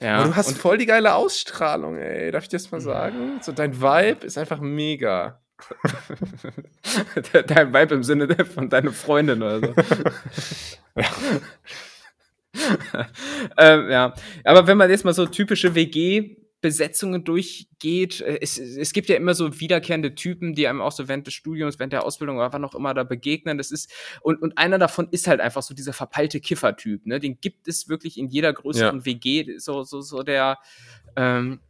Ja. 0.00 0.16
Aber 0.18 0.28
du 0.28 0.36
hast 0.36 0.48
und 0.50 0.58
voll 0.58 0.78
die 0.78 0.86
geile 0.86 1.14
Ausstrahlung, 1.14 1.96
ey. 1.96 2.30
Darf 2.30 2.44
ich 2.44 2.48
das 2.48 2.70
mal 2.70 2.80
sagen? 2.80 3.40
So 3.42 3.50
dein 3.50 3.80
Vibe 3.80 4.24
ist 4.24 4.38
einfach 4.38 4.60
mega. 4.60 5.40
Dein 7.46 7.72
Vibe 7.72 7.94
im 7.94 8.02
Sinne 8.02 8.28
von 8.44 8.68
deiner 8.68 8.90
Freundin 8.92 9.42
oder 9.42 9.60
so. 9.60 9.74
ähm, 13.56 13.90
ja, 13.90 14.14
aber 14.44 14.66
wenn 14.66 14.76
man 14.76 14.90
jetzt 14.90 15.04
mal 15.04 15.14
so 15.14 15.26
typische 15.26 15.74
WG-Besetzungen 16.62 17.24
durchgeht, 17.24 18.20
äh, 18.20 18.38
es, 18.40 18.58
es 18.58 18.92
gibt 18.92 19.08
ja 19.08 19.16
immer 19.16 19.34
so 19.34 19.60
wiederkehrende 19.60 20.14
Typen, 20.14 20.54
die 20.54 20.66
einem 20.66 20.80
auch 20.80 20.92
so 20.92 21.08
während 21.08 21.26
des 21.26 21.34
Studiums, 21.34 21.78
während 21.78 21.92
der 21.92 22.04
Ausbildung 22.04 22.36
oder 22.38 22.52
wann 22.52 22.64
auch 22.64 22.74
immer 22.74 22.94
da 22.94 23.04
begegnen. 23.04 23.58
Das 23.58 23.70
ist, 23.70 23.92
und, 24.22 24.40
und 24.40 24.56
einer 24.56 24.78
davon 24.78 25.08
ist 25.10 25.26
halt 25.26 25.40
einfach 25.40 25.62
so 25.62 25.74
dieser 25.74 25.92
verpeilte 25.92 26.40
Kiffer-Typ, 26.40 27.06
ne? 27.06 27.20
Den 27.20 27.40
gibt 27.40 27.68
es 27.68 27.88
wirklich 27.88 28.18
in 28.18 28.28
jeder 28.28 28.52
größeren 28.52 29.04
WG, 29.04 29.58
so, 29.58 29.82
so, 29.82 30.00
so 30.00 30.22
der, 30.22 30.58
ähm, 31.16 31.60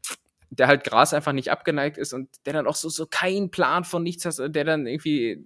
der 0.50 0.68
halt 0.68 0.84
Gras 0.84 1.14
einfach 1.14 1.32
nicht 1.32 1.50
abgeneigt 1.50 1.96
ist 1.96 2.12
und 2.12 2.28
der 2.44 2.52
dann 2.52 2.66
auch 2.66 2.76
so, 2.76 2.90
so 2.90 3.06
keinen 3.06 3.50
Plan 3.50 3.84
von 3.84 4.02
nichts 4.02 4.24
hat, 4.26 4.54
der 4.54 4.64
dann 4.64 4.86
irgendwie, 4.86 5.44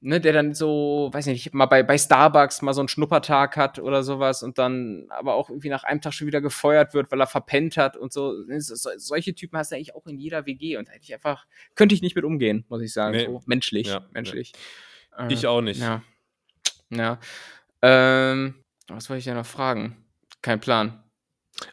ne, 0.00 0.20
der 0.20 0.32
dann 0.32 0.54
so, 0.54 1.10
weiß 1.12 1.26
nicht, 1.26 1.52
mal 1.54 1.66
bei, 1.66 1.82
bei 1.82 1.98
Starbucks 1.98 2.62
mal 2.62 2.72
so 2.74 2.80
einen 2.80 2.88
Schnuppertag 2.88 3.56
hat 3.56 3.78
oder 3.78 4.02
sowas 4.02 4.42
und 4.42 4.58
dann 4.58 5.06
aber 5.10 5.34
auch 5.34 5.50
irgendwie 5.50 5.68
nach 5.70 5.84
einem 5.84 6.00
Tag 6.00 6.12
schon 6.14 6.26
wieder 6.26 6.40
gefeuert 6.40 6.94
wird, 6.94 7.10
weil 7.10 7.20
er 7.20 7.26
verpennt 7.26 7.76
hat 7.76 7.96
und 7.96 8.12
so. 8.12 8.44
So- 8.58 8.74
so- 8.76 8.90
Solche 8.96 9.34
Typen 9.34 9.58
hast 9.58 9.72
du 9.72 9.76
eigentlich 9.76 9.94
auch 9.94 10.06
in 10.06 10.18
jeder 10.18 10.46
WG 10.46 10.76
und 10.76 10.88
da 10.88 10.92
hätte 10.92 11.04
ich 11.04 11.12
einfach, 11.14 11.46
könnte 11.74 11.94
ich 11.94 12.02
nicht 12.02 12.14
mit 12.16 12.24
umgehen, 12.24 12.64
muss 12.68 12.82
ich 12.82 12.92
sagen. 12.92 13.16
Nee. 13.16 13.26
So, 13.26 13.42
menschlich, 13.46 13.88
Ja, 13.88 14.06
menschlich. 14.12 14.52
Äh, 15.16 15.32
Ich 15.32 15.46
auch 15.46 15.60
nicht. 15.62 15.80
Ja. 15.80 16.02
Ja. 16.90 17.18
Ähm, 17.82 18.54
was 18.88 19.08
wollte 19.10 19.18
ich 19.18 19.24
denn 19.24 19.34
noch 19.34 19.46
fragen? 19.46 19.96
Kein 20.42 20.60
Plan. 20.60 21.02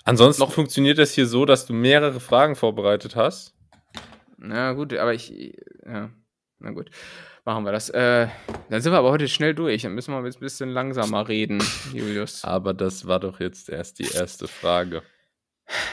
Ansonsten 0.03 0.41
noch 0.41 0.51
funktioniert 0.51 0.97
das 0.97 1.11
hier 1.13 1.28
so, 1.28 1.45
dass 1.45 1.65
du 1.67 1.73
mehrere 1.73 2.19
Fragen 2.19 2.55
vorbereitet 2.55 3.15
hast. 3.15 3.53
Na 4.38 4.73
gut, 4.73 4.93
aber 4.93 5.13
ich. 5.13 5.30
Ja, 5.86 6.09
na 6.59 6.71
gut. 6.71 6.89
Machen 7.46 7.64
wir 7.64 7.72
das. 7.72 7.89
Äh, 7.91 8.28
dann 8.72 8.82
sind 8.82 8.91
wir 8.91 8.98
aber 8.98 9.12
heute 9.12 9.28
schnell 9.28 9.54
durch. 9.54 9.84
Dann 9.84 9.93
müssen 9.93 10.12
wir 10.12 10.26
jetzt 10.26 10.38
ein 10.38 10.39
bisschen 10.39 10.72
langsamer 10.72 11.28
reden, 11.28 11.62
Julius. 11.93 12.43
Aber 12.43 12.74
das 12.74 13.08
war 13.08 13.20
doch 13.20 13.39
jetzt 13.39 13.70
erst 13.70 14.00
die 14.00 14.08
erste 14.12 14.48
Frage. 14.48 15.04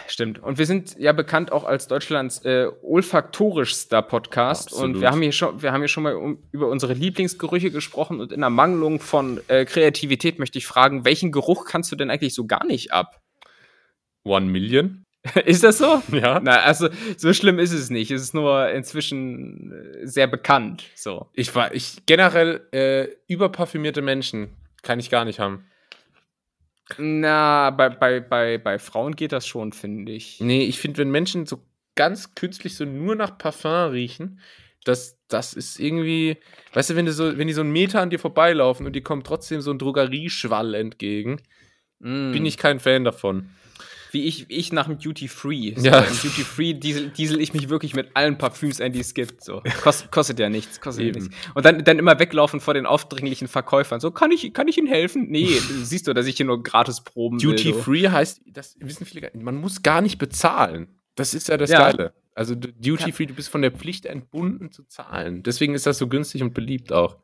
Stimmt. 0.06 0.38
Und 0.38 0.58
wir 0.58 0.64
sind 0.64 0.98
ja 0.98 1.12
bekannt 1.12 1.52
auch 1.52 1.64
als 1.64 1.88
Deutschlands 1.88 2.44
äh, 2.44 2.68
olfaktorischster 2.82 4.00
Podcast. 4.00 4.68
Absolut. 4.68 4.96
Und 4.96 5.00
wir 5.02 5.10
haben 5.10 5.20
hier 5.20 5.32
schon, 5.32 5.60
wir 5.60 5.72
haben 5.72 5.82
hier 5.82 5.88
schon 5.88 6.02
mal 6.02 6.14
um, 6.14 6.42
über 6.52 6.68
unsere 6.68 6.94
Lieblingsgerüche 6.94 7.70
gesprochen. 7.70 8.20
Und 8.20 8.32
in 8.32 8.40
der 8.40 8.50
Mangelung 8.50 8.98
von 8.98 9.40
äh, 9.48 9.66
Kreativität 9.66 10.38
möchte 10.38 10.56
ich 10.56 10.66
fragen, 10.66 11.04
welchen 11.04 11.32
Geruch 11.32 11.66
kannst 11.66 11.92
du 11.92 11.96
denn 11.96 12.10
eigentlich 12.10 12.34
so 12.34 12.46
gar 12.46 12.64
nicht 12.64 12.92
ab? 12.92 13.20
One 14.24 14.46
Million? 14.46 15.04
ist 15.44 15.62
das 15.62 15.78
so? 15.78 16.02
Ja. 16.10 16.40
Na, 16.40 16.60
also 16.62 16.88
so 17.16 17.32
schlimm 17.32 17.58
ist 17.58 17.72
es 17.72 17.90
nicht. 17.90 18.10
Es 18.10 18.22
ist 18.22 18.34
nur 18.34 18.68
inzwischen 18.70 19.72
äh, 19.72 20.06
sehr 20.06 20.26
bekannt. 20.26 20.84
So. 20.94 21.28
Ich 21.34 21.54
war, 21.54 21.74
ich 21.74 22.04
generell 22.06 22.66
äh, 22.72 23.08
überparfümierte 23.28 24.02
Menschen 24.02 24.50
kann 24.82 24.98
ich 24.98 25.10
gar 25.10 25.24
nicht 25.24 25.38
haben. 25.38 25.64
Na, 26.98 27.70
bei, 27.70 27.88
bei, 27.88 28.20
bei, 28.20 28.58
bei 28.58 28.78
Frauen 28.78 29.14
geht 29.14 29.32
das 29.32 29.46
schon, 29.46 29.72
finde 29.72 30.12
ich. 30.12 30.40
Nee, 30.40 30.64
ich 30.64 30.78
finde, 30.78 30.98
wenn 30.98 31.10
Menschen 31.10 31.46
so 31.46 31.60
ganz 31.94 32.34
künstlich 32.34 32.76
so 32.76 32.84
nur 32.84 33.14
nach 33.14 33.38
Parfum 33.38 33.90
riechen, 33.90 34.40
das, 34.84 35.16
das 35.28 35.54
ist 35.54 35.78
irgendwie, 35.78 36.36
weißt 36.72 36.90
du, 36.90 36.96
wenn, 36.96 37.06
du 37.06 37.12
so, 37.12 37.38
wenn 37.38 37.46
die 37.46 37.52
so 37.52 37.60
einen 37.60 37.70
Meter 37.70 38.00
an 38.00 38.10
dir 38.10 38.18
vorbeilaufen 38.18 38.84
und 38.84 38.94
dir 38.94 39.02
kommt 39.02 39.26
trotzdem 39.26 39.60
so 39.60 39.70
ein 39.70 39.78
Drogerieschwall 39.78 40.74
entgegen, 40.74 41.40
Mm. 42.02 42.32
bin 42.32 42.44
ich 42.44 42.56
kein 42.56 42.80
Fan 42.80 43.04
davon. 43.04 43.50
Wie 44.12 44.22
ich, 44.24 44.46
ich 44.48 44.72
nach 44.72 44.86
dem 44.86 44.98
Duty 44.98 45.26
Free. 45.26 45.72
Ja. 45.78 46.00
Im 46.00 46.12
Duty 46.14 46.42
Free 46.44 46.74
diesel, 46.74 47.08
diesel 47.08 47.40
ich 47.40 47.54
mich 47.54 47.68
wirklich 47.70 47.94
mit 47.94 48.10
allen 48.14 48.38
Parfüms 48.38 48.80
ein, 48.80 48.92
die 48.92 49.00
es 49.00 49.14
gibt. 49.14 49.42
So. 49.42 49.62
Kost, 49.82 50.10
kostet 50.12 50.38
ja 50.38 50.48
nichts. 50.50 50.80
Kostet 50.80 51.04
Eben. 51.06 51.20
nichts. 51.24 51.36
Und 51.54 51.64
dann, 51.64 51.82
dann 51.82 51.98
immer 51.98 52.18
weglaufen 52.18 52.60
vor 52.60 52.74
den 52.74 52.84
aufdringlichen 52.86 53.48
Verkäufern. 53.48 54.00
So, 54.00 54.10
kann 54.10 54.30
ich, 54.30 54.52
kann 54.52 54.68
ich 54.68 54.76
Ihnen 54.78 54.86
helfen? 54.86 55.28
Nee, 55.30 55.48
siehst 55.82 56.06
du, 56.06 56.12
dass 56.12 56.26
ich 56.26 56.36
hier 56.36 56.46
nur 56.46 56.62
gratis 56.62 57.00
Proben 57.00 57.38
Duty 57.38 57.64
will. 57.66 57.74
so. 57.74 57.80
Free 57.82 58.08
heißt, 58.08 58.42
das 58.46 58.76
wissen 58.80 59.06
viele, 59.06 59.30
man 59.34 59.56
muss 59.56 59.82
gar 59.82 60.00
nicht 60.02 60.18
bezahlen. 60.18 60.88
Das 61.14 61.34
ist 61.34 61.48
ja 61.48 61.56
das 61.56 61.70
Ja. 61.70 61.90
Geile. 61.90 62.12
Also 62.34 62.54
du- 62.54 62.72
Duty 62.72 63.12
Free, 63.12 63.26
du 63.26 63.34
bist 63.34 63.48
von 63.48 63.62
der 63.62 63.70
Pflicht 63.72 64.06
entbunden 64.06 64.70
zu 64.72 64.84
zahlen. 64.84 65.42
Deswegen 65.42 65.74
ist 65.74 65.86
das 65.86 65.98
so 65.98 66.06
günstig 66.08 66.42
und 66.42 66.54
beliebt 66.54 66.92
auch. 66.92 67.16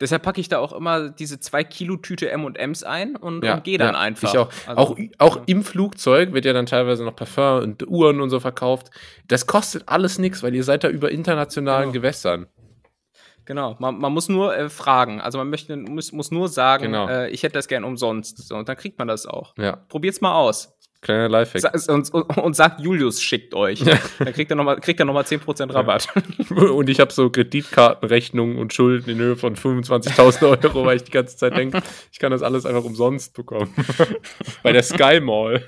Deshalb 0.00 0.22
packe 0.22 0.40
ich 0.40 0.48
da 0.48 0.58
auch 0.58 0.72
immer 0.72 1.10
diese 1.10 1.40
2 1.40 1.62
Kilo 1.64 1.96
Tüte 1.96 2.30
M&M's 2.30 2.84
ein 2.84 3.16
und, 3.16 3.44
und 3.44 3.64
gehe 3.64 3.76
dann 3.76 3.94
ja, 3.94 4.00
einfach. 4.00 4.32
Ich 4.32 4.38
auch. 4.38 4.48
Also, 4.66 4.80
auch, 4.80 4.96
auch 5.18 5.36
ja. 5.36 5.42
im 5.46 5.62
Flugzeug 5.62 6.32
wird 6.32 6.46
ja 6.46 6.54
dann 6.54 6.66
teilweise 6.66 7.04
noch 7.04 7.14
Parfum 7.14 7.62
und 7.62 7.86
Uhren 7.86 8.20
und 8.20 8.30
so 8.30 8.40
verkauft. 8.40 8.90
Das 9.28 9.46
kostet 9.46 9.84
alles 9.86 10.18
nichts, 10.18 10.42
weil 10.42 10.54
ihr 10.54 10.64
seid 10.64 10.84
da 10.84 10.88
über 10.88 11.10
internationalen 11.10 11.92
Genau. 11.92 11.92
Gewässern. 11.92 12.46
Genau, 13.44 13.76
man, 13.78 13.98
man 13.98 14.12
muss 14.12 14.28
nur 14.28 14.56
äh, 14.56 14.68
fragen. 14.68 15.20
Also 15.20 15.36
man 15.38 15.50
möchte, 15.50 15.76
muss, 15.76 16.12
muss 16.12 16.30
nur 16.30 16.48
sagen, 16.48 16.84
Genau. 16.84 17.08
äh, 17.08 17.30
ich 17.30 17.42
hätte 17.42 17.54
das 17.54 17.68
gern 17.68 17.84
umsonst. 17.84 18.38
So, 18.46 18.56
und 18.56 18.68
dann 18.68 18.76
kriegt 18.76 18.98
man 18.98 19.08
das 19.08 19.26
auch. 19.26 19.54
Ja. 19.58 19.76
Probiert's 19.88 20.20
mal 20.20 20.34
aus. 20.34 20.76
Kleiner 21.02 21.28
Lifehack. 21.30 21.78
Sa- 21.78 21.92
Und, 21.94 22.12
und, 22.12 22.36
und 22.36 22.54
sagt, 22.56 22.80
Julius 22.80 23.22
schickt 23.22 23.54
euch. 23.54 23.82
Dann 24.18 24.32
kriegt 24.34 24.50
er 24.50 24.56
nochmal 24.56 24.76
noch 24.76 25.14
mal 25.14 25.24
10% 25.24 25.72
Rabatt. 25.72 26.08
Und 26.50 26.90
ich 26.90 27.00
habe 27.00 27.10
so 27.12 27.30
Kreditkartenrechnungen 27.30 28.58
und 28.58 28.74
Schulden 28.74 29.10
in 29.10 29.18
Höhe 29.18 29.36
von 29.36 29.56
25.000 29.56 30.64
Euro, 30.64 30.84
weil 30.84 30.96
ich 30.96 31.04
die 31.04 31.10
ganze 31.10 31.36
Zeit 31.38 31.56
denke, 31.56 31.82
ich 32.12 32.18
kann 32.18 32.30
das 32.32 32.42
alles 32.42 32.66
einfach 32.66 32.84
umsonst 32.84 33.32
bekommen. 33.34 33.74
Bei 34.62 34.72
der 34.72 34.82
Sky 34.82 35.20
Mall. 35.20 35.64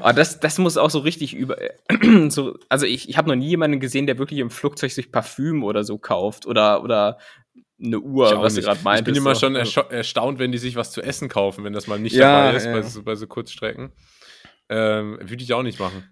Aber 0.00 0.12
das, 0.12 0.40
das 0.40 0.58
muss 0.58 0.76
auch 0.76 0.90
so 0.90 1.00
richtig 1.00 1.34
über. 1.34 1.56
so, 2.28 2.58
also 2.68 2.86
ich, 2.86 3.08
ich 3.08 3.16
habe 3.16 3.28
noch 3.28 3.36
nie 3.36 3.48
jemanden 3.48 3.80
gesehen, 3.80 4.06
der 4.06 4.18
wirklich 4.18 4.40
im 4.40 4.50
Flugzeug 4.50 4.90
sich 4.90 5.10
Parfüm 5.12 5.64
oder 5.64 5.84
so 5.84 5.98
kauft. 5.98 6.46
Oder, 6.46 6.82
oder 6.82 7.18
eine 7.82 8.00
Uhr, 8.00 8.40
was 8.40 8.54
du 8.54 8.60
nicht. 8.60 8.66
gerade 8.66 8.82
meintest. 8.82 9.08
Ich 9.08 9.14
bin 9.14 9.22
immer 9.22 9.34
schon 9.34 9.54
erstaunt, 9.56 10.38
wenn 10.38 10.52
die 10.52 10.58
sich 10.58 10.76
was 10.76 10.90
zu 10.90 11.00
essen 11.02 11.28
kaufen, 11.28 11.64
wenn 11.64 11.72
das 11.72 11.86
mal 11.86 11.98
nicht 11.98 12.14
Ja, 12.14 12.44
dabei 12.46 12.56
ist 12.56 12.66
ja. 12.66 12.72
bei, 12.72 12.82
so, 12.82 13.02
bei 13.02 13.14
so 13.14 13.26
Kurzstrecken. 13.26 13.92
Ähm, 14.68 15.18
Würde 15.20 15.42
ich 15.42 15.52
auch 15.54 15.62
nicht 15.62 15.78
machen. 15.78 16.04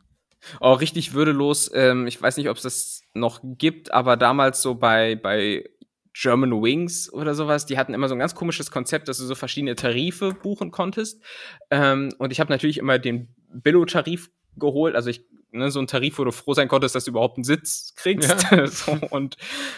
Oh, 0.60 0.72
richtig 0.72 1.12
würdelos. 1.14 1.70
Ähm, 1.74 2.06
ich 2.06 2.20
weiß 2.20 2.36
nicht, 2.36 2.48
ob 2.48 2.56
es 2.56 2.62
das 2.62 3.02
noch 3.14 3.40
gibt, 3.42 3.92
aber 3.92 4.16
damals 4.16 4.62
so 4.62 4.74
bei, 4.76 5.16
bei 5.16 5.68
German 6.12 6.62
Wings 6.62 7.12
oder 7.12 7.34
sowas, 7.34 7.66
die 7.66 7.76
hatten 7.76 7.92
immer 7.92 8.08
so 8.08 8.14
ein 8.14 8.18
ganz 8.18 8.34
komisches 8.34 8.70
Konzept, 8.70 9.08
dass 9.08 9.18
du 9.18 9.24
so 9.24 9.34
verschiedene 9.34 9.74
Tarife 9.74 10.32
buchen 10.32 10.70
konntest. 10.70 11.22
Ähm, 11.70 12.14
und 12.18 12.32
ich 12.32 12.40
habe 12.40 12.50
natürlich 12.52 12.78
immer 12.78 12.98
den 12.98 13.34
Billo-Tarif 13.52 14.30
geholt. 14.56 14.94
Also 14.94 15.10
ich, 15.10 15.26
ne, 15.56 15.70
so 15.70 15.80
ein 15.80 15.86
Tarif, 15.86 16.18
wo 16.18 16.24
du 16.24 16.32
froh 16.32 16.54
sein 16.54 16.68
konntest, 16.68 16.94
dass 16.94 17.04
du 17.04 17.10
überhaupt 17.10 17.36
einen 17.36 17.44
Sitz 17.44 17.94
kriegst. 17.96 18.34
so, 18.66 18.98
und 19.10 19.36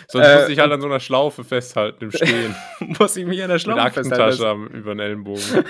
Sonst 0.09 0.27
Äh, 0.27 0.41
muss 0.41 0.49
ich 0.51 0.59
halt 0.59 0.73
an 0.73 0.81
so 0.81 0.87
einer 0.87 1.01
Schlaufe 1.01 1.45
festhalten 1.45 2.05
im 2.05 2.11
Stehen. 2.13 2.55
muss 2.99 3.17
ich 3.17 3.27
mich 3.27 3.43
an 3.43 3.49
der 3.49 3.55
mit 3.57 3.63
Schlaufe 3.63 3.81
festhalten. 3.91 4.13
Aktentasche 4.13 4.49
am, 4.49 4.67
über 4.69 4.95
den 4.95 5.01
Ellenbogen. 5.01 5.43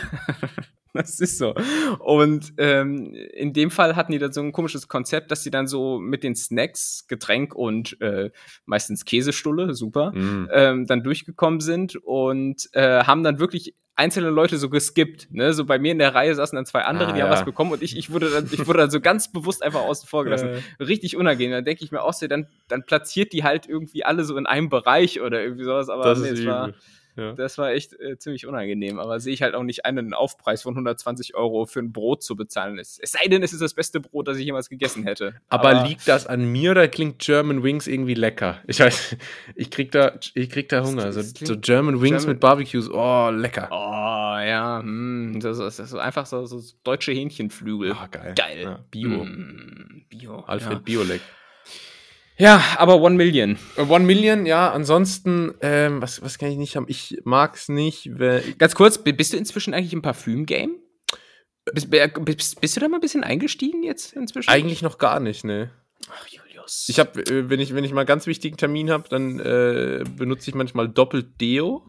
Das 0.95 1.21
ist 1.21 1.39
so. 1.39 1.55
Und 2.01 2.55
ähm, 2.59 3.15
in 3.35 3.53
dem 3.53 3.71
Fall 3.71 3.95
hatten 3.95 4.13
die 4.13 4.19
dann 4.19 4.33
so 4.33 4.41
ein 4.41 4.53
komisches 4.53 4.89
Konzept, 4.89 5.31
dass 5.31 5.43
sie 5.43 5.51
dann 5.51 5.67
so 5.67 5.99
mit 5.99 6.23
den 6.25 6.35
Snacks, 6.35 7.07
Getränk 7.09 7.55
und 7.55 8.01
äh, 8.01 8.31
meistens 8.67 9.05
Käsestulle, 9.05 9.75
super, 9.75 10.13
Mm. 10.13 10.49
ähm, 10.53 10.87
dann 10.87 11.03
durchgekommen 11.03 11.61
sind 11.61 11.97
und 11.97 12.69
äh, 12.73 13.05
haben 13.05 13.23
dann 13.23 13.39
wirklich 13.39 13.75
einzelne 13.97 14.31
Leute 14.31 14.59
so 14.59 14.71
geskippt. 14.71 15.29
Ne? 15.33 15.53
So 15.53 15.65
bei 15.65 15.79
mir 15.79 15.91
in 15.93 15.99
der 15.99 16.15
Reihe 16.15 16.33
saßen 16.35 16.55
dann 16.55 16.67
zwei 16.67 16.83
andere, 16.83 17.11
Ah, 17.11 17.13
die 17.15 17.21
haben 17.21 17.31
ja. 17.31 17.35
was 17.35 17.45
bekommen 17.45 17.73
und 17.73 17.83
ich, 17.83 17.97
ich, 17.97 18.11
wurde 18.13 18.31
dann, 18.31 18.49
ich 18.51 18.65
wurde 18.67 18.79
dann 18.79 18.91
so 18.91 19.01
ganz 19.01 19.31
bewusst 19.33 19.63
einfach 19.63 19.81
außen 19.81 20.09
vor 20.09 20.23
gelassen. 20.25 20.49
Äh, 20.79 20.83
Richtig 20.85 21.17
unangenehm. 21.17 21.51
Dann 21.51 21.65
denke 21.65 21.83
ich 21.85 21.91
mir 21.91 22.03
auch 22.03 22.13
so, 22.13 22.27
dann, 22.29 22.47
dann 22.69 22.85
platziert 22.85 23.33
die 23.33 23.43
halt 23.43 23.69
irgendwie 23.69 24.05
alle 24.05 24.23
so 24.25 24.37
in 24.37 24.47
einem 24.47 24.69
Bereich 24.69 25.21
oder 25.21 25.43
irgendwie 25.43 25.65
sowas. 25.65 25.89
Aber 25.89 26.05
das 26.05 26.21
nee, 26.21 26.29
ist 26.29 26.39
es 26.41 26.47
war, 26.47 26.69
übel. 26.69 26.81
Ja. 27.19 27.33
das 27.33 27.59
war 27.59 27.73
echt 27.73 27.99
äh, 28.01 28.17
ziemlich 28.19 28.47
unangenehm. 28.47 28.99
Aber 28.99 29.21
sehe 29.21 29.35
ich 29.35 29.43
halt 29.43 29.55
auch 29.55 29.65
nicht 29.65 29.85
ein, 29.85 29.99
einen 29.99 30.15
Aufpreis 30.15 30.63
von 30.63 30.75
120 30.75 31.35
Euro 31.35 31.67
für 31.67 31.81
ein 31.81 31.93
Brot 31.93 32.23
zu 32.23 32.37
bezahlen. 32.37 32.79
Es, 32.79 32.99
es 33.03 33.13
sei 33.13 33.27
denn, 33.29 33.43
es 33.43 33.53
ist 33.53 33.61
das 33.61 33.75
beste 33.75 34.01
Brot, 34.01 34.29
das 34.29 34.39
ich 34.39 34.45
jemals 34.45 34.69
gegessen 34.69 35.03
hätte. 35.05 35.35
Aber, 35.49 35.85
liegt 35.85 36.07
das 36.09 36.27
an 36.27 36.51
mir 36.51 36.71
oder 36.71 36.89
klingt 36.89 37.19
German 37.19 37.63
Wings 37.63 37.87
irgendwie 37.87 38.15
lecker? 38.15 38.59
Ich 38.67 38.81
weiß, 38.81 39.17
ich 39.57 39.71
krieg 39.71 39.91
da, 39.93 40.19
ich 40.35 40.49
krieg 40.49 40.69
da 40.69 40.85
Hunger. 40.85 41.13
So, 41.13 41.23
so 41.23 41.59
German 41.59 42.01
Wings 42.01 42.19
German- 42.23 42.29
mit 42.29 42.41
Barbecues, 42.41 42.89
oh, 42.91 43.31
lecker. 43.31 43.69
Oh, 43.71 44.39
ja. 44.39 44.81
Hm, 44.81 45.41
das, 45.41 45.59
ist, 45.59 45.79
das 45.79 45.89
ist 45.93 45.95
einfach 45.95 46.27
so, 46.27 46.47
so 46.47 46.61
deutsche 46.85 47.13
Hähnchenflügel. 47.13 47.93
Ah, 47.93 48.07
geil. 48.11 48.35
Geil. 48.37 48.63
Ja, 48.63 48.85
Bio. 48.91 49.25
Mm, 49.25 50.05
Bio. 50.09 50.41
Alfred 50.47 50.73
Ja. 50.73 50.79
Biolek. 50.79 51.21
Ja, 52.39 52.63
aber 52.79 53.01
One 53.01 53.17
Million. 53.17 53.59
Äh, 53.77 53.83
One 53.83 54.05
Million, 54.05 54.47
ja, 54.47 54.71
ansonsten, 54.73 55.55
ähm, 55.61 56.01
was, 56.01 56.23
was 56.23 56.39
kann 56.39 56.51
ich 56.51 56.57
nicht 56.57 56.77
haben? 56.77 56.87
Ich 56.89 57.19
mag's 57.25 57.69
nicht, 57.69 58.19
wenn, 58.19 58.57
Ganz 58.59 58.75
kurz, 58.75 58.99
bi- 58.99 59.13
bist 59.13 59.33
du 59.33 59.37
inzwischen 59.37 59.75
eigentlich 59.75 59.93
im 59.93 60.03
Parfüm-Game? 60.03 60.77
Bist, 61.75 61.91
bist, 61.91 62.61
bist 62.61 62.77
du 62.77 62.81
da 62.81 62.89
mal 62.89 62.97
ein 62.97 63.01
bisschen 63.03 63.25
eingestiegen 63.25 63.83
jetzt 63.83 64.15
inzwischen? 64.15 64.49
eigentlich 64.49 64.81
noch 64.83 64.97
gar 64.99 65.21
nicht, 65.21 65.45
ne. 65.45 65.71
Ach, 66.11 66.27
Julius. 66.29 66.87
Ich 66.89 66.99
habe, 66.99 67.21
äh, 67.23 67.51
wenn 67.51 67.61
ich, 67.61 67.75
wenn 67.75 67.85
ich 67.85 67.93
mal 67.93 68.01
einen 68.03 68.07
ganz 68.07 68.27
wichtigen 68.27 68.57
Termin 68.57 68.91
habe, 68.91 69.09
dann 69.11 69.39
äh, 69.41 70.05
benutze 70.17 70.49
ich 70.51 70.55
manchmal 70.55 70.89
doppelt 70.89 71.41
Deo. 71.41 71.83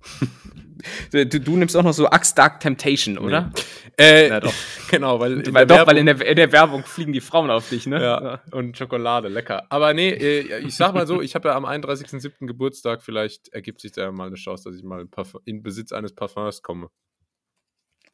du, 1.12 1.26
du 1.26 1.56
nimmst 1.56 1.76
auch 1.76 1.82
noch 1.82 1.92
so 1.92 2.06
Axe 2.08 2.34
Dark 2.34 2.60
Temptation, 2.60 3.18
oder? 3.18 3.50
Äh, 4.00 4.28
Ja, 4.28 4.38
doch. 4.38 4.52
genau, 4.90 5.18
weil, 5.18 5.40
in 5.40 5.52
Weil, 5.52 5.66
der 5.66 5.78
doch, 5.78 5.86
weil 5.88 5.96
in 5.98 6.06
Werbung- 6.06 6.18
der, 6.20 6.28
in 6.28 6.36
der 6.36 6.52
Werbung 6.52 6.84
fliegen 6.84 7.12
die 7.12 7.20
Frauen 7.20 7.50
auf 7.50 7.68
dich, 7.68 7.84
ne? 7.88 8.00
Ja, 8.00 8.40
und 8.52 8.78
Schokolade, 8.78 9.26
lecker. 9.26 9.66
Aber 9.70 9.92
nee, 9.92 10.10
äh, 10.10 10.58
ich 10.60 10.76
sag 10.76 10.94
mal 10.94 11.04
so, 11.04 11.20
ich 11.20 11.34
habe 11.34 11.48
ja 11.48 11.56
am 11.56 11.64
31.07. 11.66 12.46
Geburtstag, 12.46 13.02
vielleicht 13.02 13.48
ergibt 13.48 13.80
sich 13.80 13.90
da 13.90 14.02
ja 14.02 14.12
mal 14.12 14.28
eine 14.28 14.36
Chance, 14.36 14.68
dass 14.70 14.78
ich 14.78 14.84
mal 14.84 15.00
in, 15.00 15.10
Parfum, 15.10 15.40
in 15.46 15.64
Besitz 15.64 15.90
eines 15.90 16.14
Parfums 16.14 16.62
komme. 16.62 16.90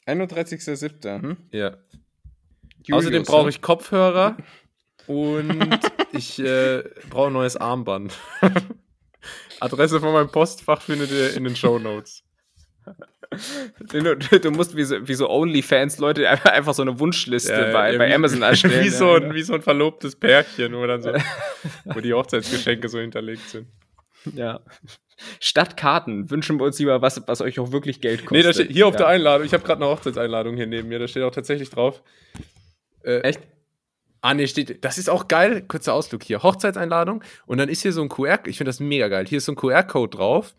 31.07. 0.07 1.21
Hm? 1.23 1.37
Ja. 1.53 1.77
Julius, 2.87 3.05
Außerdem 3.05 3.23
brauche 3.25 3.49
ich 3.51 3.61
Kopfhörer 3.61 4.39
und 5.07 5.81
ich 6.13 6.39
äh, 6.39 6.83
brauche 7.11 7.27
ein 7.27 7.33
neues 7.35 7.59
Armband. 7.59 8.15
Adresse 9.61 10.01
von 10.01 10.13
meinem 10.13 10.31
Postfach 10.31 10.83
findet 10.83 11.11
ihr 11.11 11.35
in 11.35 11.45
den 11.45 11.57
Show 11.57 11.79
Notes. 11.79 12.23
Du, 13.91 14.15
du, 14.15 14.51
musst 14.53 14.77
wie 14.77 14.85
so, 14.85 15.09
wie 15.09 15.15
so 15.15 15.29
Onlyfans-Leute 15.29 16.29
einfach, 16.29 16.73
so 16.73 16.83
eine 16.83 17.01
Wunschliste 17.01 17.71
bei, 17.73 17.97
bei 17.99 18.09
wie, 18.09 18.15
Amazon 18.15 18.43
erstellen. 18.43 18.85
Wie 18.85 18.91
so, 18.91 19.09
ja, 19.09 19.15
ein, 19.17 19.23
genau. 19.23 19.35
wie 19.35 19.43
so 19.43 19.55
ein 19.55 19.63
verlobtes 19.63 20.15
Pärchen, 20.15 20.73
wo 20.75 20.87
dann 20.87 21.03
so, 21.03 21.13
wo 21.85 22.01
die 22.01 22.13
Hochzeitsgeschenke 22.13 22.89
so 22.89 23.01
hinterlegt 23.01 23.49
sind. 23.49 23.67
ja. 24.35 24.61
Statt 25.41 25.77
Karten 25.77 26.31
wünschen 26.31 26.59
wir 26.59 26.65
uns 26.65 26.79
lieber 26.79 27.03
was, 27.03 27.23
was 27.27 27.41
euch 27.41 27.59
auch 27.59 27.73
wirklich 27.73 28.01
Geld 28.01 28.21
kostet. 28.21 28.37
Nee, 28.37 28.43
da 28.43 28.53
steht 28.53 28.71
hier 28.71 28.87
auf 28.87 28.95
ja. 28.95 28.99
der 28.99 29.07
Einladung, 29.09 29.47
ich 29.47 29.55
habe 29.55 29.65
gerade 29.65 29.83
eine 29.83 29.91
Hochzeitseinladung 29.91 30.57
hier 30.57 30.67
neben 30.67 30.89
mir, 30.89 30.99
da 30.99 31.09
steht 31.09 31.23
auch 31.23 31.35
tatsächlich 31.35 31.71
drauf. 31.71 32.03
Äh, 33.03 33.21
Echt? 33.21 33.41
Ah, 34.27 34.33
nee, 34.33 34.47
steht, 34.47 34.83
das 34.85 34.97
ist 34.97 35.11
auch 35.11 35.29
geil, 35.29 35.63
kurzer 35.69 35.93
Ausflug 35.93 36.23
hier. 36.23 36.43
Hochzeitseinladung 36.43 37.23
und 37.45 37.59
dann 37.59 37.69
ist 37.69 37.83
hier 37.83 37.93
so 37.93 38.01
ein 38.01 38.09
QR, 38.09 38.39
ich 38.47 38.57
finde 38.57 38.71
das 38.71 38.81
mega 38.81 39.09
geil. 39.09 39.27
Hier 39.29 39.37
ist 39.37 39.45
so 39.45 39.53
ein 39.53 39.57
QR-Code 39.57 40.17
drauf 40.17 40.55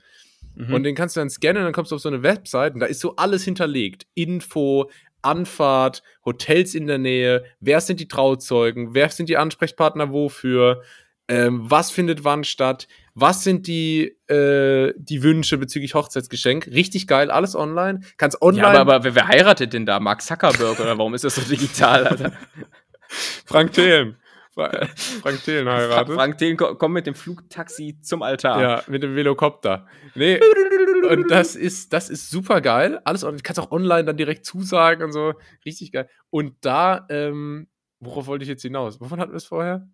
Mhm. 0.56 0.74
und 0.76 0.84
den 0.84 0.94
kannst 0.96 1.16
du 1.16 1.20
dann 1.20 1.30
scannen 1.32 1.58
und 1.58 1.64
dann 1.64 1.74
kommst 1.74 1.92
du 1.92 1.96
auf 1.96 2.02
so 2.02 2.08
eine 2.10 2.22
Website 2.22 2.76
und 2.76 2.80
da 2.80 2.86
ist 2.86 3.00
so 3.02 3.16
alles 3.16 3.44
hinterlegt. 3.44 4.06
Info, 4.14 4.90
Anfahrt, 5.24 6.04
Hotels 6.24 6.76
in 6.76 6.86
der 6.86 7.00
Nähe, 7.00 7.44
wer 7.60 7.82
sind 7.82 8.00
die 8.00 8.08
Trauzeugen, 8.08 8.94
wer 8.94 9.10
sind 9.10 9.30
die 9.30 9.38
Ansprechpartner 9.38 10.12
wofür, 10.12 10.84
ähm, 11.28 11.62
was 11.64 11.90
findet 11.90 12.24
wann 12.24 12.44
statt, 12.44 12.88
was 13.16 13.44
sind 13.44 13.66
die, 13.66 14.16
äh, 14.28 14.94
die 14.96 15.24
Wünsche 15.24 15.58
bezüglich 15.58 15.96
Hochzeitsgeschenk. 15.96 16.68
Richtig 16.68 17.08
geil, 17.08 17.32
alles 17.32 17.56
online. 17.56 18.02
Kannst 18.18 18.42
online. 18.44 18.62
Ja, 18.76 18.82
aber, 18.82 18.94
aber 18.96 19.04
wer, 19.06 19.16
wer 19.16 19.28
heiratet 19.28 19.74
denn 19.74 19.88
da? 19.88 20.00
Mark 20.00 20.22
Zuckerberg 20.22 20.80
oder 20.80 20.98
warum 21.00 21.16
ist 21.16 21.24
das 21.24 21.34
so 21.36 21.42
digital, 21.42 22.06
Alter? 22.06 22.32
Frank 23.10 23.74
Thelen. 23.74 24.18
Fra 24.54 24.70
Frank 24.96 25.44
Thelen 25.44 25.68
heiratet. 25.68 26.16
Frank 26.16 26.38
Thelen 26.38 26.56
ko- 26.58 26.76
kommt 26.76 26.94
mit 26.94 27.06
dem 27.08 27.14
Flugtaxi 27.16 28.00
zum 28.02 28.22
Altar. 28.22 28.62
Ja, 28.62 28.84
mit 28.88 29.04
dem 29.04 29.16
Velocopter. 29.16 29.86
Nee. 30.16 30.40
Und 31.10 31.30
das 31.30 31.56
ist, 31.56 31.92
das 31.94 32.10
ist 32.10 32.30
super 32.32 32.62
geil. 32.62 33.00
Alles, 33.04 33.24
on- 33.24 33.36
du 33.38 33.44
kannst 33.44 33.60
auch 33.60 33.72
online 33.72 34.06
dann 34.06 34.18
direkt 34.18 34.46
zusagen 34.46 35.04
und 35.04 35.12
so. 35.12 35.34
Richtig 35.66 35.92
geil. 35.92 36.10
Und 36.32 36.56
da, 36.62 37.06
ähm, 37.10 37.68
worauf 38.00 38.26
wollte 38.28 38.44
ich 38.44 38.50
jetzt 38.50 38.64
hinaus? 38.64 39.00
Wovon 39.02 39.20
hatten 39.20 39.32
wir 39.34 39.38
es 39.38 39.46
vorher? 39.46 39.88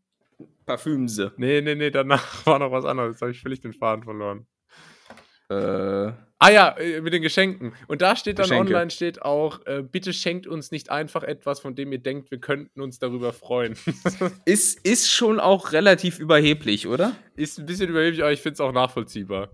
Parfümse. 0.65 1.33
Nee, 1.37 1.61
nee, 1.61 1.75
nee, 1.75 1.89
danach 1.91 2.45
war 2.45 2.59
noch 2.59 2.71
was 2.71 2.85
anderes. 2.85 3.15
Jetzt 3.15 3.21
habe 3.21 3.31
ich 3.31 3.41
völlig 3.41 3.59
den 3.61 3.73
Faden 3.73 4.03
verloren. 4.03 4.45
Äh, 5.51 6.13
Ah 6.43 6.49
ja, 6.49 6.69
äh, 6.69 7.01
mit 7.01 7.13
den 7.13 7.21
Geschenken. 7.21 7.73
Und 7.87 8.01
da 8.01 8.15
steht 8.15 8.39
dann 8.39 8.49
Geschenke. 8.49 8.73
online, 8.73 8.89
steht 8.89 9.21
auch, 9.21 9.63
äh, 9.67 9.83
bitte 9.83 10.11
schenkt 10.11 10.47
uns 10.47 10.71
nicht 10.71 10.89
einfach 10.89 11.21
etwas, 11.21 11.59
von 11.59 11.75
dem 11.75 11.91
ihr 11.91 11.99
denkt, 11.99 12.31
wir 12.31 12.39
könnten 12.39 12.81
uns 12.81 12.97
darüber 12.97 13.31
freuen. 13.31 13.77
ist, 14.45 14.83
ist 14.83 15.11
schon 15.11 15.39
auch 15.39 15.71
relativ 15.71 16.17
überheblich, 16.17 16.87
oder? 16.87 17.15
ist 17.35 17.59
ein 17.59 17.67
bisschen 17.67 17.89
überheblich, 17.89 18.23
aber 18.23 18.31
ich 18.31 18.41
finde 18.41 18.55
es 18.55 18.59
auch 18.59 18.71
nachvollziehbar. 18.71 19.51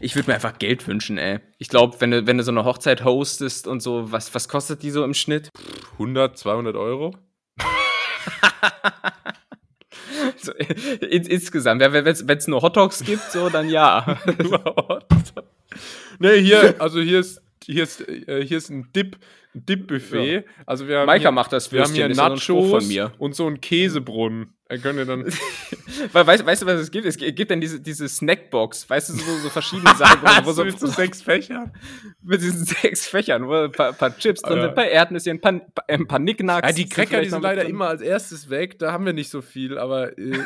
Ich 0.00 0.14
würde 0.14 0.30
mir 0.30 0.34
einfach 0.36 0.58
Geld 0.60 0.86
wünschen, 0.86 1.18
ey. 1.18 1.40
Ich 1.58 1.68
glaube, 1.68 2.00
wenn 2.00 2.12
du, 2.12 2.24
wenn 2.24 2.38
du 2.38 2.44
so 2.44 2.52
eine 2.52 2.64
Hochzeit 2.64 3.02
hostest 3.02 3.66
und 3.66 3.82
so, 3.82 4.12
was, 4.12 4.32
was 4.32 4.48
kostet 4.48 4.84
die 4.84 4.92
so 4.92 5.02
im 5.02 5.12
Schnitt? 5.12 5.50
100, 5.94 6.38
200 6.38 6.76
Euro? 6.76 7.16
So, 10.38 10.52
in, 10.52 11.24
insgesamt, 11.24 11.80
wenn 11.80 12.06
es 12.06 12.48
nur 12.48 12.62
Hotdogs 12.62 13.04
gibt, 13.04 13.30
so, 13.30 13.48
dann 13.48 13.68
ja. 13.68 14.18
nee, 16.18 16.40
hier, 16.40 16.74
also 16.80 17.00
hier 17.00 17.20
ist, 17.20 17.42
hier 17.64 17.82
ist, 17.82 18.00
äh, 18.08 18.44
hier 18.44 18.58
ist 18.58 18.70
ein 18.70 18.90
Dip, 18.94 19.16
Dip-Buffet. 19.54 20.44
Also 20.66 20.86
wir 20.86 21.00
haben 21.00 21.06
Maika 21.06 21.22
hier, 21.22 21.32
macht 21.32 21.52
das 21.52 21.72
wir 21.72 21.82
haben 21.82 21.92
hier 21.92 22.06
Würstchen, 22.08 22.22
ja 22.22 22.28
Nachos 22.28 22.70
von 22.70 22.88
mir. 22.88 23.12
und 23.18 23.34
so 23.34 23.46
einen 23.46 23.60
Käsebrunnen. 23.60 24.52
Da 24.68 24.76
könnt 24.78 24.98
ihr 24.98 25.06
dann, 25.06 25.24
Weil, 26.12 26.26
weißt, 26.26 26.44
weißt 26.44 26.62
du, 26.62 26.66
was 26.66 26.80
es 26.80 26.90
gibt? 26.90 27.06
Es 27.06 27.16
gibt 27.16 27.50
dann 27.50 27.60
diese, 27.60 27.80
diese 27.80 28.08
Snackbox, 28.08 28.90
weißt 28.90 29.10
du, 29.10 29.12
so, 29.14 29.36
so 29.38 29.48
verschiedene 29.48 29.94
Sachen, 29.94 30.44
wo, 30.44 30.52
so 30.52 30.64
mit 30.64 30.78
so 30.78 30.88
sechs 30.88 31.22
Fächern. 31.22 31.72
mit 32.22 32.42
diesen 32.42 32.64
sechs 32.82 33.06
Fächern, 33.06 33.46
wo 33.46 33.54
ein 33.54 33.72
paar, 33.72 33.92
paar 33.92 34.16
Chips 34.16 34.42
drin 34.42 34.56
ja. 34.56 34.62
sind, 34.62 34.70
ein 34.70 34.74
paar 34.74 34.88
Erdnüsse, 34.88 35.30
ein 35.30 35.40
paar, 35.40 35.60
ein 35.86 36.06
paar 36.08 36.18
Nicknacks. 36.18 36.68
Ja, 36.68 36.74
die 36.74 36.88
Cracker, 36.88 37.20
die 37.22 37.30
sind 37.30 37.42
leider 37.42 37.62
drin. 37.62 37.70
immer 37.70 37.88
als 37.88 38.02
erstes 38.02 38.50
weg. 38.50 38.78
Da 38.80 38.92
haben 38.92 39.06
wir 39.06 39.12
nicht 39.12 39.30
so 39.30 39.40
viel, 39.40 39.78
aber 39.78 40.18
äh, 40.18 40.38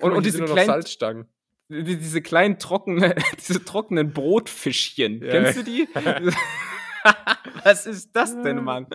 Und, 0.00 0.12
und 0.12 0.18
die 0.18 0.24
diese 0.24 0.38
sind 0.38 0.40
nur 0.40 0.48
noch 0.48 0.54
kleinen, 0.54 0.66
Salzstangen. 0.66 1.26
Die- 1.72 1.96
diese 1.98 2.22
kleinen 2.22 2.58
trockenen, 2.58 3.14
diese 3.38 3.64
trockenen 3.64 4.12
Brotfischchen. 4.12 5.22
Ja, 5.24 5.30
Kennst 5.32 5.58
du 5.58 5.62
die? 5.64 5.88
Was 7.64 7.86
ist 7.86 8.10
das 8.14 8.40
denn, 8.42 8.62
Mann? 8.62 8.86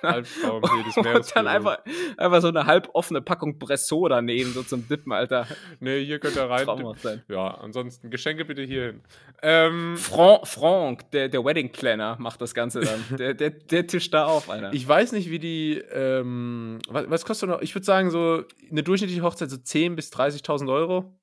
Albtraum 0.00 0.62
jedes 0.76 0.96
Und 0.96 1.36
dann 1.36 1.48
einfach, 1.48 1.78
einfach 2.16 2.40
so 2.40 2.48
eine 2.48 2.66
halb 2.66 2.88
offene 2.92 3.20
Packung 3.20 3.58
Bresso 3.58 4.06
daneben, 4.06 4.52
so 4.52 4.62
zum 4.62 4.86
Dippen, 4.86 5.12
Alter. 5.12 5.48
Nee, 5.80 6.04
hier 6.04 6.20
könnt 6.20 6.36
ihr 6.36 6.44
rein. 6.48 6.66
Sein. 7.02 7.24
Ja, 7.28 7.48
ansonsten 7.54 8.08
Geschenke 8.08 8.44
bitte 8.44 8.62
hierhin. 8.62 9.00
Ähm, 9.42 9.96
Frank, 9.96 10.46
Frank 10.46 11.10
der, 11.10 11.28
der 11.28 11.44
Wedding 11.44 11.72
Planner, 11.72 12.16
macht 12.20 12.40
das 12.40 12.54
Ganze 12.54 12.78
dann. 12.80 13.04
Der, 13.18 13.34
der, 13.34 13.50
der 13.50 13.86
tischt 13.88 14.14
da 14.14 14.26
auf, 14.26 14.48
Alter. 14.48 14.72
ich 14.72 14.86
weiß 14.86 15.10
nicht, 15.12 15.30
wie 15.30 15.40
die. 15.40 15.78
Ähm, 15.92 16.78
was, 16.88 17.10
was 17.10 17.24
kostet 17.24 17.48
noch? 17.48 17.60
Ich 17.60 17.74
würde 17.74 17.84
sagen, 17.84 18.10
so 18.10 18.44
eine 18.70 18.82
durchschnittliche 18.84 19.22
Hochzeit 19.22 19.50
so 19.50 19.56
10.000 19.56 19.94
bis 19.96 20.12
30.000 20.12 20.72
Euro. 20.72 21.17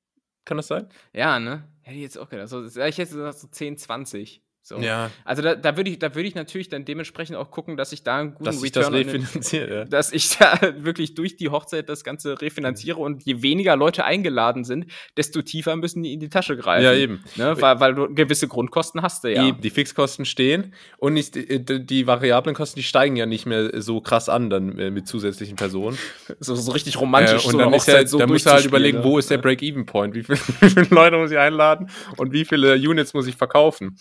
Kann 0.45 0.57
das 0.57 0.67
sein? 0.67 0.87
ja, 1.13 1.39
ne? 1.39 1.67
Hätte 1.81 1.97
ich 1.97 2.03
jetzt 2.03 2.17
auch 2.17 2.29
gedacht. 2.29 2.49
So, 2.49 2.63
ich 2.65 2.75
hätte 2.75 2.97
gesagt, 2.97 3.39
so 3.39 3.47
10, 3.47 3.77
20. 3.77 4.41
So. 4.67 4.79
Ja. 4.79 5.11
Also 5.25 5.43
da, 5.43 5.53
da 5.53 5.77
würde 5.77 5.91
ich, 5.91 5.99
da 5.99 6.15
würd 6.15 6.25
ich 6.25 6.33
natürlich 6.33 6.69
dann 6.69 6.85
dementsprechend 6.85 7.35
auch 7.37 7.51
gucken, 7.51 7.77
dass 7.77 7.91
ich 7.91 8.01
da 8.01 8.17
einen 8.17 8.31
guten 8.31 8.45
Dass 8.45 8.55
das 8.55 8.63
Return 8.63 8.85
on- 8.87 8.93
refinanziert, 8.95 9.69
ja. 9.69 9.85
dass 9.85 10.11
ich 10.11 10.37
da 10.37 10.59
wirklich 10.79 11.13
durch 11.13 11.37
die 11.37 11.49
Hochzeit 11.49 11.87
das 11.87 12.03
Ganze 12.03 12.41
refinanziere 12.41 12.97
und 12.97 13.23
je 13.25 13.43
weniger 13.43 13.75
Leute 13.75 14.05
eingeladen 14.05 14.63
sind, 14.63 14.87
desto 15.17 15.43
tiefer 15.43 15.75
müssen 15.75 16.01
die 16.01 16.13
in 16.13 16.19
die 16.19 16.29
Tasche 16.29 16.57
greifen. 16.57 16.83
Ja, 16.83 16.93
eben. 16.93 17.23
Ne? 17.35 17.55
Weil, 17.61 17.79
weil 17.79 17.93
du 17.93 18.11
gewisse 18.11 18.47
Grundkosten 18.47 19.03
hast 19.03 19.23
du 19.23 19.31
ja. 19.31 19.47
Eben, 19.47 19.61
die 19.61 19.69
Fixkosten 19.69 20.25
stehen 20.25 20.73
und 20.97 21.13
nicht, 21.13 21.35
die, 21.35 21.63
die 21.63 21.85
die 21.85 22.07
variablen 22.07 22.55
Kosten, 22.55 22.79
die 22.79 22.83
steigen 22.83 23.15
ja 23.15 23.27
nicht 23.27 23.45
mehr 23.45 23.81
so 23.81 24.01
krass 24.01 24.29
an 24.29 24.49
dann 24.49 24.79
äh, 24.79 24.89
mit 24.89 25.07
zusätzlichen 25.07 25.57
Personen. 25.57 25.97
So, 26.39 26.55
so 26.55 26.71
richtig 26.71 26.99
romantisch. 26.99 27.43
Äh, 27.43 27.47
und 27.47 27.51
so 27.51 27.57
dann, 27.59 27.73
ist 27.73 27.87
ja, 27.87 28.07
so 28.07 28.17
dann 28.17 28.29
musst 28.29 28.47
du 28.47 28.49
halt 28.51 28.65
überlegen, 28.65 28.97
ne? 28.97 29.03
wo 29.03 29.19
ist 29.19 29.29
der 29.29 29.37
Break-Even-Point? 29.37 30.15
Wie, 30.15 30.23
viel, 30.23 30.37
wie 30.59 30.69
viele 30.71 30.87
Leute 30.89 31.17
muss 31.17 31.29
ich 31.29 31.37
einladen 31.37 31.89
und 32.17 32.31
wie 32.33 32.45
viele 32.45 32.73
Units 32.75 33.13
muss 33.13 33.27
ich 33.27 33.35
verkaufen? 33.35 33.95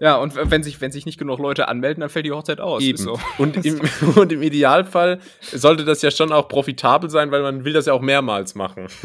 Ja, 0.00 0.16
und 0.16 0.34
wenn 0.50 0.62
sich, 0.62 0.80
wenn 0.80 0.92
sich 0.92 1.06
nicht 1.06 1.18
genug 1.18 1.38
Leute 1.38 1.68
anmelden, 1.68 2.00
dann 2.00 2.10
fällt 2.10 2.26
die 2.26 2.32
Hochzeit 2.32 2.60
aus. 2.60 2.82
Eben. 2.82 2.98
So. 2.98 3.18
Und, 3.38 3.64
im, 3.64 3.80
und 4.16 4.32
im 4.32 4.42
Idealfall 4.42 5.20
sollte 5.40 5.84
das 5.84 6.02
ja 6.02 6.10
schon 6.10 6.32
auch 6.32 6.48
profitabel 6.48 7.10
sein, 7.10 7.30
weil 7.30 7.42
man 7.42 7.64
will 7.64 7.72
das 7.72 7.86
ja 7.86 7.92
auch 7.92 8.00
mehrmals 8.00 8.54
machen. 8.54 8.88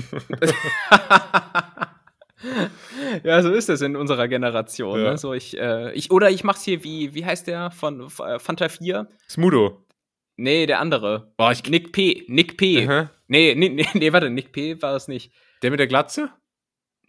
Ja, 3.23 3.41
so 3.41 3.51
ist 3.51 3.69
es 3.69 3.81
in 3.81 3.95
unserer 3.95 4.27
Generation. 4.27 4.99
Ja. 4.99 5.11
Ne? 5.11 5.17
So 5.17 5.33
ich, 5.33 5.57
äh, 5.59 5.93
ich, 5.93 6.11
oder 6.11 6.31
ich 6.31 6.43
mach's 6.43 6.63
hier 6.63 6.83
wie, 6.83 7.13
wie 7.13 7.25
heißt 7.25 7.47
der 7.47 7.71
von 7.71 8.01
äh, 8.01 8.39
Fanta 8.39 8.69
4? 8.69 9.07
Smudo. 9.29 9.85
Nee, 10.37 10.65
der 10.65 10.79
andere. 10.79 11.33
Boah, 11.37 11.51
ich, 11.51 11.63
Nick 11.65 11.91
P. 11.91 12.23
Nick 12.27 12.57
P. 12.57 12.87
Aha. 12.87 13.11
Nee, 13.27 13.53
nee, 13.55 13.69
nee, 13.69 13.87
nee, 13.93 14.13
warte, 14.13 14.29
Nick 14.29 14.51
P. 14.51 14.81
war 14.81 14.95
es 14.95 15.07
nicht. 15.07 15.31
Der 15.61 15.69
mit 15.69 15.79
der 15.79 15.87
Glatze? 15.87 16.31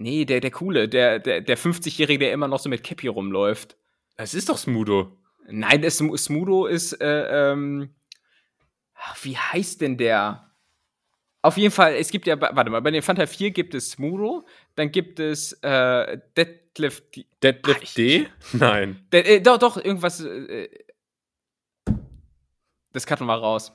Nee, 0.02 0.24
der, 0.24 0.40
der 0.40 0.50
coole, 0.50 0.88
der, 0.88 1.18
der, 1.18 1.40
der 1.40 1.56
50-Jährige, 1.58 2.18
der 2.18 2.32
immer 2.32 2.48
noch 2.48 2.58
so 2.60 2.68
mit 2.68 2.82
Cappy 2.82 3.06
rumläuft. 3.08 3.76
Es 4.16 4.34
ist 4.34 4.48
doch 4.48 4.58
Smudo. 4.58 5.16
Nein, 5.48 5.82
Sm 5.90 6.14
Smudo 6.16 6.66
ist, 6.66 6.92
äh, 7.00 7.52
ähm, 7.52 7.94
ach, 8.94 9.16
wie 9.24 9.36
heißt 9.36 9.80
denn 9.80 9.96
der? 9.96 10.50
Auf 11.44 11.56
jeden 11.56 11.72
Fall, 11.72 11.94
es 11.94 12.10
gibt 12.10 12.26
ja, 12.28 12.40
warte 12.40 12.70
mal, 12.70 12.80
bei 12.82 12.90
den 12.92 13.02
Fanta 13.02 13.26
4 13.26 13.50
gibt 13.50 13.74
es 13.74 13.90
Smudo, 13.92 14.46
dann 14.76 14.92
gibt 14.92 15.18
es 15.18 15.52
äh, 15.62 16.18
Deadlift, 16.36 17.16
D- 17.16 17.26
Deadlift 17.42 17.82
Ah, 17.82 17.92
D? 17.96 18.28
Nein. 18.52 19.06
De 19.12 19.20
äh, 19.22 19.40
doch, 19.40 19.58
doch, 19.58 19.76
irgendwas, 19.76 20.20
äh, 20.20 20.68
das 22.92 23.06
cutten 23.06 23.26
wir 23.26 23.34
raus. 23.34 23.72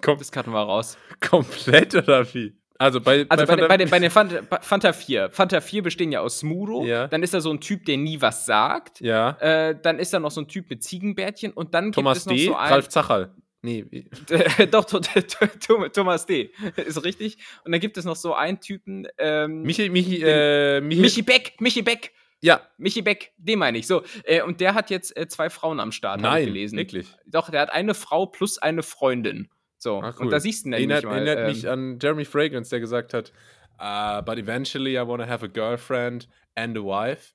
Kom 0.00 0.18
Das 0.18 0.30
cutten 0.32 0.52
wir 0.52 0.60
raus. 0.60 0.96
komplett 1.20 1.94
oder 1.94 2.32
wie? 2.34 2.56
Also 2.84 3.00
bei, 3.00 3.24
Also 3.28 3.46
bei, 3.46 3.56
den- 3.56 3.68
bei, 3.68 3.76
den, 3.76 3.90
bei 3.90 3.98
den 3.98 4.10
Fanta, 4.10 4.40
bei 4.48 4.58
Fanta 4.60 4.92
4. 4.92 5.30
Fanta 5.30 5.60
4 5.60 5.82
bestehen 5.82 6.12
ja 6.12 6.20
aus 6.20 6.40
Smudo. 6.40 6.84
Ja. 6.84 7.08
Dann 7.08 7.22
ist 7.22 7.32
da 7.34 7.40
so 7.40 7.50
ein 7.50 7.60
Typ, 7.60 7.84
der 7.86 7.96
nie 7.96 8.20
was 8.20 8.46
sagt. 8.46 9.00
Ja. 9.00 9.30
Äh, 9.40 9.76
dann 9.80 9.98
ist 9.98 10.12
da 10.12 10.20
noch 10.20 10.30
so 10.30 10.40
ein 10.42 10.48
Typ 10.48 10.68
mit 10.70 10.82
Ziegenbärtchen 10.84 11.52
und 11.52 11.74
dann 11.74 11.92
Thomas 11.92 12.18
gibt 12.18 12.20
es 12.20 12.26
noch 12.26 12.34
D. 12.36 12.44
so 12.46 12.56
einen. 12.56 12.72
Ralf 12.72 12.88
Zacherl. 12.88 13.34
Nee, 13.62 13.86
Doch, 14.70 14.84
Tho- 14.84 15.00
Tho- 15.00 15.46
Tho- 15.66 15.88
Thomas 15.88 16.26
D. 16.26 16.50
Ist 16.76 17.02
richtig. 17.02 17.38
Und 17.64 17.72
dann 17.72 17.80
gibt 17.80 17.96
es 17.96 18.04
noch 18.04 18.16
so 18.16 18.34
einen 18.34 18.60
Typen. 18.60 19.08
Ähm, 19.16 19.62
Michi, 19.62 19.88
Michi, 19.88 20.22
äh, 20.22 20.82
Michi, 20.82 21.00
Michi 21.00 21.22
Beck, 21.22 21.54
Michi 21.60 21.80
Beck. 21.80 22.12
Ja, 22.42 22.60
Michi 22.76 23.00
Beck, 23.00 23.32
den 23.38 23.58
meine 23.58 23.78
ich. 23.78 23.86
So, 23.86 24.02
äh, 24.24 24.42
und 24.42 24.60
der 24.60 24.74
hat 24.74 24.90
jetzt 24.90 25.16
äh, 25.16 25.26
zwei 25.28 25.48
Frauen 25.48 25.80
am 25.80 25.92
Start, 25.92 26.20
nein, 26.20 26.44
gelesen. 26.44 26.76
wirklich. 26.76 27.06
Doch, 27.24 27.48
der 27.50 27.62
hat 27.62 27.72
eine 27.72 27.94
Frau 27.94 28.26
plus 28.26 28.58
eine 28.58 28.82
Freundin. 28.82 29.48
So, 29.84 30.00
Ah, 30.00 30.14
cool. 30.18 30.24
und 30.26 30.30
da 30.32 30.40
siehst 30.40 30.64
du 30.64 30.70
nämlich 30.70 30.88
Erinnert, 30.90 31.04
mal. 31.04 31.16
erinnert 31.18 31.38
ähm, 31.40 31.46
mich 31.46 31.68
an 31.68 31.98
Jeremy 32.00 32.24
Fragrance, 32.24 32.70
der 32.70 32.80
gesagt 32.80 33.12
hat, 33.12 33.32
uh, 33.78 34.22
but 34.24 34.38
eventually 34.38 34.94
I 34.96 35.06
want 35.06 35.22
to 35.22 35.28
have 35.28 35.44
a 35.44 35.48
girlfriend 35.48 36.26
and 36.54 36.74
a 36.78 36.80
wife. 36.80 37.34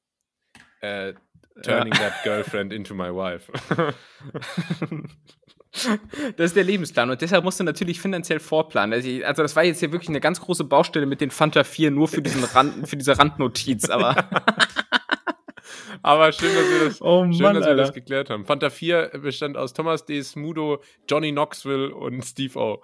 Uh, 0.82 1.14
turning 1.62 1.93
that 1.93 2.14
girlfriend 2.24 2.74
into 2.74 2.95
my 2.95 3.10
wife. 3.14 3.52
Das 6.36 6.47
ist 6.47 6.56
der 6.56 6.64
Lebensplan 6.64 7.12
und 7.12 7.22
deshalb 7.22 7.43
musst 7.43 7.60
du 7.60 7.64
natürlich 7.64 8.02
finanziell 8.02 8.39
vorplanen. 8.39 8.91
Also, 8.93 9.08
ich- 9.08 9.24
also 9.26 9.43
das 9.43 9.56
war 9.56 9.64
jetzt 9.64 9.80
hier 9.80 9.91
wirklich 9.91 10.10
eine 10.10 10.20
ganz 10.20 10.41
große 10.41 10.64
Baustelle 10.64 11.06
mit 11.06 11.22
den 11.22 11.30
Fanta 11.30 11.64
4 11.64 11.91
nur 11.91 12.08
für 12.08 12.24
diesen 12.24 12.43
Rand, 12.43 12.89
für 12.89 12.97
diese 12.97 13.18
Randnotiz, 13.20 13.88
aber 13.88 14.16
Aber 16.02 16.32
schön, 16.32 16.54
dass 16.54 16.64
wir 16.70 16.86
das, 16.88 17.02
Oh 17.02 17.24
schön, 17.32 17.41
Mann, 17.41 17.56
dass 17.56 17.66
wir 17.66 17.76
das 17.76 17.93
geklärt 17.93 18.30
haben. 18.30 18.45
Fanta 18.45 18.70
4 18.70 19.12
bestand 19.22 19.58
aus 19.58 19.74
Thomas 19.74 20.06
D. 20.06 20.22
Smudo, 20.22 20.82
Johnny 21.10 21.32
Knoxville 21.32 21.93
und 21.93 22.24
Steve 22.24 22.58
O. 22.60 22.82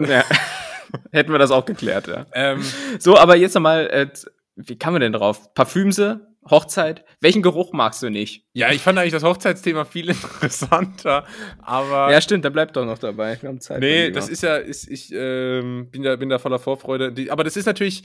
ja, 0.00 0.24
hätten 1.12 1.32
wir 1.32 1.38
das 1.38 1.50
auch 1.50 1.64
geklärt, 1.64 2.06
ja. 2.08 2.26
Ähm, 2.32 2.62
So, 2.98 3.16
aber 3.18 3.36
jetzt 3.36 3.54
nochmal, 3.54 3.86
äh, 3.88 4.08
wie 4.56 4.78
kann 4.78 4.92
man 4.92 5.00
denn 5.00 5.12
drauf? 5.12 5.52
Parfümse, 5.54 6.28
Hochzeit, 6.48 7.04
welchen 7.20 7.42
Geruch 7.42 7.72
magst 7.72 8.02
du 8.02 8.08
nicht? 8.08 8.46
ja, 8.54 8.70
ich 8.72 8.80
fand 8.80 8.98
eigentlich 8.98 9.12
das 9.12 9.22
Hochzeitsthema 9.24 9.84
viel 9.84 10.08
interessanter, 10.10 11.26
aber 11.58 12.10
Ja, 12.10 12.20
stimmt, 12.20 12.44
da 12.44 12.48
bleibt 12.48 12.76
doch 12.76 12.86
noch 12.86 12.98
dabei. 12.98 13.36
Wir 13.40 13.48
haben 13.48 13.60
Zeit. 13.60 13.80
Nee, 13.80 14.10
das 14.10 14.28
ist 14.28 14.42
ja, 14.42 14.56
ist, 14.56 14.88
ich 14.88 15.12
ähm, 15.12 15.90
bin, 15.90 16.02
da, 16.02 16.16
bin 16.16 16.28
da 16.30 16.38
voller 16.38 16.58
Vorfreude. 16.58 17.12
Die, 17.12 17.30
aber 17.30 17.44
das 17.44 17.56
ist 17.56 17.66
natürlich, 17.66 18.04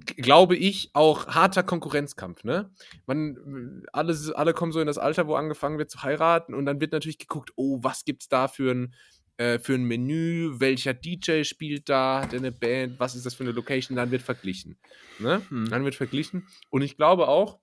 glaube 0.00 0.56
ich, 0.56 0.90
auch 0.94 1.26
harter 1.28 1.62
Konkurrenzkampf, 1.62 2.44
ne? 2.44 2.70
Man, 3.06 3.84
alle, 3.92 4.16
alle 4.34 4.54
kommen 4.54 4.72
so 4.72 4.80
in 4.80 4.86
das 4.86 4.98
Alter, 4.98 5.26
wo 5.26 5.34
angefangen 5.34 5.78
wird 5.78 5.90
zu 5.90 6.02
heiraten 6.02 6.54
und 6.54 6.64
dann 6.64 6.80
wird 6.80 6.92
natürlich 6.92 7.18
geguckt, 7.18 7.52
oh, 7.56 7.78
was 7.82 8.04
gibt's 8.04 8.28
da 8.28 8.48
für 8.48 8.72
ein, 8.72 8.94
äh, 9.36 9.58
für 9.58 9.74
ein 9.74 9.84
Menü, 9.84 10.54
welcher 10.58 10.94
DJ 10.94 11.42
spielt 11.44 11.88
da, 11.88 12.22
hat 12.22 12.32
er 12.32 12.38
eine 12.38 12.52
Band, 12.52 12.98
was 13.00 13.14
ist 13.14 13.26
das 13.26 13.34
für 13.34 13.44
eine 13.44 13.52
Location, 13.52 13.96
dann 13.96 14.10
wird 14.10 14.22
verglichen. 14.22 14.78
Ne? 15.18 15.42
Hm. 15.48 15.68
Dann 15.68 15.84
wird 15.84 15.94
verglichen. 15.94 16.46
Und 16.70 16.82
ich 16.82 16.96
glaube 16.96 17.28
auch, 17.28 17.58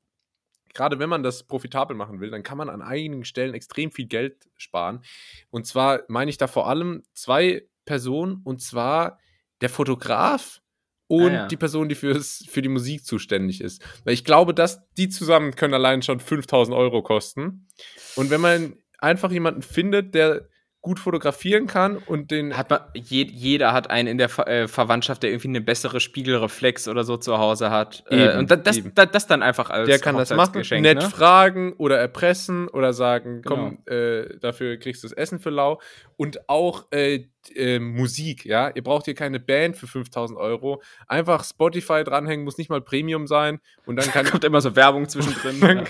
gerade 0.73 0.99
wenn 0.99 1.09
man 1.09 1.23
das 1.23 1.43
profitabel 1.43 1.95
machen 1.95 2.19
will, 2.19 2.29
dann 2.29 2.43
kann 2.43 2.57
man 2.57 2.69
an 2.69 2.83
einigen 2.83 3.25
Stellen 3.25 3.55
extrem 3.55 3.91
viel 3.91 4.05
Geld 4.05 4.49
sparen. 4.55 5.03
Und 5.49 5.65
zwar 5.65 6.03
meine 6.07 6.29
ich 6.29 6.37
da 6.37 6.47
vor 6.47 6.67
allem 6.67 7.03
zwei 7.13 7.67
Personen, 7.85 8.41
und 8.43 8.61
zwar 8.61 9.17
der 9.61 9.69
Fotograf 9.69 10.61
und 11.09 11.31
Ah, 11.31 11.33
ja. 11.33 11.47
die 11.47 11.57
Person, 11.57 11.89
die 11.89 11.95
fürs, 11.95 12.45
für 12.47 12.61
die 12.61 12.69
Musik 12.69 13.03
zuständig 13.05 13.61
ist. 13.61 13.81
Weil 14.05 14.13
ich 14.13 14.23
glaube, 14.23 14.53
dass 14.53 14.79
die 14.93 15.09
zusammen 15.09 15.55
können 15.55 15.73
allein 15.73 16.01
schon 16.03 16.19
5000 16.19 16.77
Euro 16.77 17.01
kosten. 17.01 17.67
Und 18.15 18.29
wenn 18.29 18.39
man 18.39 18.75
einfach 18.99 19.31
jemanden 19.31 19.63
findet, 19.63 20.13
der 20.13 20.47
gut 20.81 20.99
fotografieren 20.99 21.67
kann 21.67 21.97
und 21.97 22.31
den 22.31 22.55
Hat 22.55 22.69
man, 22.69 22.79
je, 22.93 23.23
jeder 23.23 23.73
hat 23.73 23.89
einen 23.89 24.07
in 24.07 24.17
der 24.17 24.29
Ver 24.29 24.47
äh, 24.47 24.67
Verwandtschaft, 24.67 25.23
der 25.23 25.29
irgendwie 25.31 25.49
eine 25.49 25.61
bessere 25.61 25.99
Spiegelreflex 25.99 26.87
oder 26.87 27.03
so 27.03 27.17
zu 27.17 27.37
Hause 27.37 27.69
hat. 27.69 28.03
äh, 28.09 28.29
Eben, 28.29 28.39
und 28.39 28.51
da, 28.51 28.55
das, 28.55 28.79
da, 28.95 29.05
das 29.05 29.27
dann 29.27 29.43
einfach 29.43 29.69
als 29.69 29.87
der 29.87 29.99
kann 29.99 30.15
das 30.15 30.29
machen, 30.29 30.39
Hochzeitsgeschenk, 30.39 30.83
nett 30.83 30.99
ne? 30.99 31.09
fragen 31.09 31.73
oder 31.73 31.97
erpressen 31.97 32.69
oder 32.69 32.93
sagen, 32.93 33.41
Genau. 33.41 33.55
komm, 33.55 33.79
äh, 33.87 34.37
dafür 34.39 34.77
kriegst 34.77 35.03
du 35.03 35.07
das 35.07 35.17
Essen 35.17 35.39
für 35.39 35.49
lau. 35.49 35.81
Und 36.15 36.49
auch 36.49 36.85
äh, 36.91 37.25
äh, 37.55 37.79
Musik, 37.79 38.45
ja. 38.45 38.69
Ihr 38.75 38.83
braucht 38.83 39.05
hier 39.05 39.15
keine 39.15 39.39
Band 39.39 39.77
für 39.77 39.87
5000 39.87 40.37
Euro. 40.37 40.81
Einfach 41.07 41.43
Spotify 41.43 42.03
dranhängen, 42.03 42.43
muss 42.43 42.57
nicht 42.57 42.69
mal 42.69 42.81
Premium 42.81 43.27
sein. 43.27 43.59
Und 43.85 43.95
dann 43.95 44.05
kann, 44.11 44.25
Kommt 44.25 44.43
immer 44.43 44.61
so 44.61 44.75
Werbung 44.75 45.07
zwischendrin. 45.07 45.59
dann, 45.61 45.77
ja. 45.77 45.83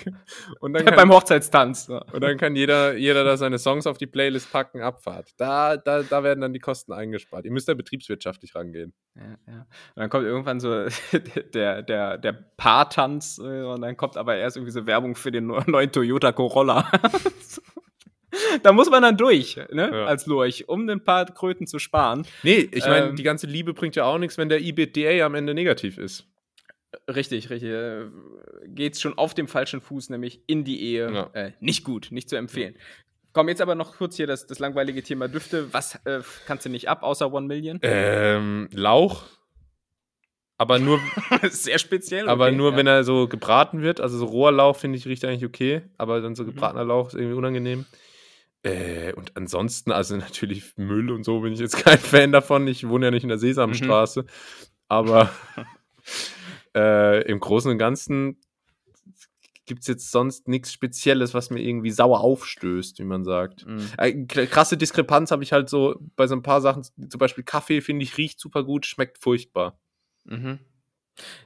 und 0.60 0.74
dann 0.74 0.86
Beim 0.86 0.96
kann, 0.96 1.10
Hochzeitstanz. 1.12 1.88
Ja. 1.88 2.04
und 2.14 2.22
dann 2.22 2.38
kann 2.38 2.56
jeder, 2.56 2.96
jeder 2.96 3.24
da 3.24 3.38
seine 3.38 3.58
Songs 3.58 3.88
auf 3.88 3.98
die 3.98 4.08
Playlist 4.08 4.52
packen, 4.52 4.79
Abfahrt. 4.82 5.32
Da, 5.38 5.78
da, 5.78 6.04
da 6.04 6.24
werden 6.24 6.42
dann 6.42 6.54
die 6.54 6.60
Kosten 6.60 6.94
eingespart. 6.94 7.46
Ihr 7.46 7.52
müsst 7.52 7.68
da 7.68 7.74
betriebswirtschaftlich 7.74 8.56
rangehen. 8.56 8.94
Ja, 9.16 9.24
ja. 9.48 9.60
Und 9.62 9.68
dann 9.96 10.10
kommt 10.10 10.26
irgendwann 10.26 10.60
so 10.60 10.86
der, 11.54 11.82
der, 11.84 12.18
der 12.18 12.34
Paartanz 12.34 13.38
äh, 13.40 13.64
und 13.64 13.82
dann 13.82 13.98
kommt 13.98 14.18
aber 14.18 14.36
erst 14.36 14.58
irgendwie 14.58 14.72
so 14.72 14.86
Werbung 14.86 15.16
für 15.16 15.32
den 15.32 15.48
neu- 15.48 15.62
neuen 15.68 15.92
Toyota 15.92 16.32
Corolla. 16.32 16.90
da 18.64 18.72
muss 18.72 18.90
man 18.90 19.02
dann 19.04 19.18
durch, 19.18 19.56
ne? 19.72 19.90
Ja. 19.92 20.06
Als 20.06 20.26
Lurch, 20.26 20.68
um 20.70 20.88
ein 20.90 21.04
paar 21.04 21.26
Kröten 21.26 21.68
zu 21.68 21.80
sparen. 21.80 22.26
Nee, 22.44 22.70
ich 22.72 22.86
meine, 22.86 23.08
Ähm. 23.08 23.16
die 23.16 23.24
ganze 23.24 23.48
Liebe 23.48 23.74
bringt 23.74 23.96
ja 23.96 24.06
auch 24.06 24.18
nichts, 24.18 24.38
wenn 24.38 24.50
der 24.50 24.62
EBITDA 24.62 25.26
am 25.26 25.36
Ende 25.36 25.54
negativ 25.54 25.98
ist. 25.98 26.26
Richtig, 27.08 27.50
richtig. 27.50 27.70
Äh, 27.70 28.06
geht's 28.68 29.00
schon 29.02 29.18
auf 29.18 29.34
dem 29.36 29.48
falschen 29.48 29.80
Fuß, 29.82 30.10
nämlich 30.10 30.42
in 30.48 30.64
die 30.64 30.82
Ehe. 30.82 31.12
Ja. 31.12 31.30
Äh, 31.34 31.52
nicht 31.60 31.84
gut, 31.84 32.08
nicht 32.12 32.30
zu 32.30 32.36
empfehlen. 32.36 32.76
Komm, 33.40 33.48
jetzt 33.48 33.62
aber 33.62 33.74
noch 33.74 33.96
kurz 33.96 34.18
hier 34.18 34.28
das, 34.28 34.48
das 34.48 34.60
langweilige 34.60 35.02
Thema 35.02 35.30
Düfte. 35.30 35.72
Was 35.74 35.96
äh, 36.04 36.20
kannst 36.46 36.66
du 36.66 36.70
nicht 36.70 36.90
ab, 36.90 37.04
außer 37.04 37.32
One 37.32 37.48
Million? 37.48 37.80
Ähm, 37.84 38.68
Lauch. 38.74 39.24
Aber 40.58 40.78
nur, 40.78 41.00
Sehr 41.50 41.80
speziell. 41.80 42.28
aber 42.28 42.48
okay, 42.48 42.56
nur 42.58 42.72
ja. 42.72 42.76
wenn 42.78 42.88
er 42.88 43.06
so 43.06 43.30
gebraten 43.30 43.82
wird. 43.82 44.02
Also 44.02 44.18
so 44.18 44.26
roher 44.26 44.52
Lauch 44.52 44.76
finde 44.76 44.98
ich 44.98 45.06
riecht 45.06 45.24
eigentlich 45.24 45.46
okay, 45.46 45.84
aber 45.98 46.20
dann 46.20 46.36
so 46.36 46.44
Mhm. 46.44 46.48
gebratener 46.48 46.84
Lauch 46.84 47.08
ist 47.08 47.14
irgendwie 47.14 47.38
unangenehm. 47.38 47.86
Äh, 48.64 49.14
und 49.14 49.38
ansonsten, 49.38 49.94
also 49.94 50.18
natürlich 50.18 50.76
Müll 50.76 51.10
und 51.10 51.24
so 51.24 51.40
bin 51.40 51.54
ich 51.54 51.62
jetzt 51.62 51.78
kein 51.78 51.98
Fan 51.98 52.34
davon. 52.34 52.68
Ich 52.68 52.90
wohne 52.90 53.06
ja 53.06 53.12
nicht 53.12 53.24
in 53.24 53.30
der 53.30 53.38
Sesamstraße. 53.38 54.26
Aber 54.90 55.30
äh, 56.76 57.22
im 57.24 57.40
Großen 57.40 57.72
und 57.72 57.78
Ganzen 57.78 58.36
gibt 59.70 59.82
es 59.84 59.88
jetzt 59.88 60.12
sonst 60.12 60.50
nichts 60.50 60.74
Spezielles, 60.74 61.34
was 61.34 61.50
mir 61.50 61.62
irgendwie 61.62 61.92
sauer 61.92 62.20
aufstößt, 62.20 63.00
wie 63.00 63.06
man 63.06 63.24
sagt. 63.24 63.66
Mhm. 63.66 63.88
Äh, 63.98 64.26
krasse 64.26 64.76
Diskrepanz 64.76 65.32
habe 65.32 65.44
ich 65.44 65.54
halt 65.54 65.70
so 65.70 65.96
bei 66.18 66.28
so 66.28 66.36
ein 66.36 66.44
paar 66.44 66.60
Sachen, 66.60 66.84
zum 66.84 67.18
Beispiel 67.18 67.46
Kaffee, 67.46 67.80
finde 67.80 68.04
ich, 68.04 68.18
riecht 68.18 68.40
super 68.42 68.66
gut, 68.66 68.86
schmeckt 68.86 69.18
furchtbar. 69.20 69.80
Mhm. 70.26 70.60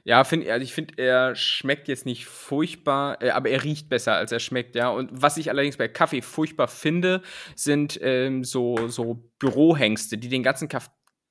Ja, 0.04 0.22
find, 0.24 0.48
also 0.48 0.62
ich 0.62 0.72
finde, 0.72 0.94
er 0.98 1.34
schmeckt 1.34 1.88
jetzt 1.88 2.06
nicht 2.06 2.26
furchtbar, 2.26 3.20
äh, 3.22 3.30
aber 3.30 3.50
er 3.50 3.64
riecht 3.64 3.88
besser, 3.88 4.14
als 4.14 4.30
er 4.32 4.38
schmeckt, 4.40 4.74
ja. 4.76 4.88
Und 4.88 5.10
was 5.12 5.36
ich 5.36 5.50
allerdings 5.50 5.76
bei 5.76 5.88
Kaffee 5.88 6.22
furchtbar 6.22 6.68
finde, 6.68 7.22
sind 7.56 7.98
ähm, 8.02 8.44
so, 8.44 8.88
so 8.88 9.30
Bürohengste, 9.38 10.16
die 10.18 10.28
den 10.28 10.42
ganzen, 10.42 10.68
Kaff 10.68 10.90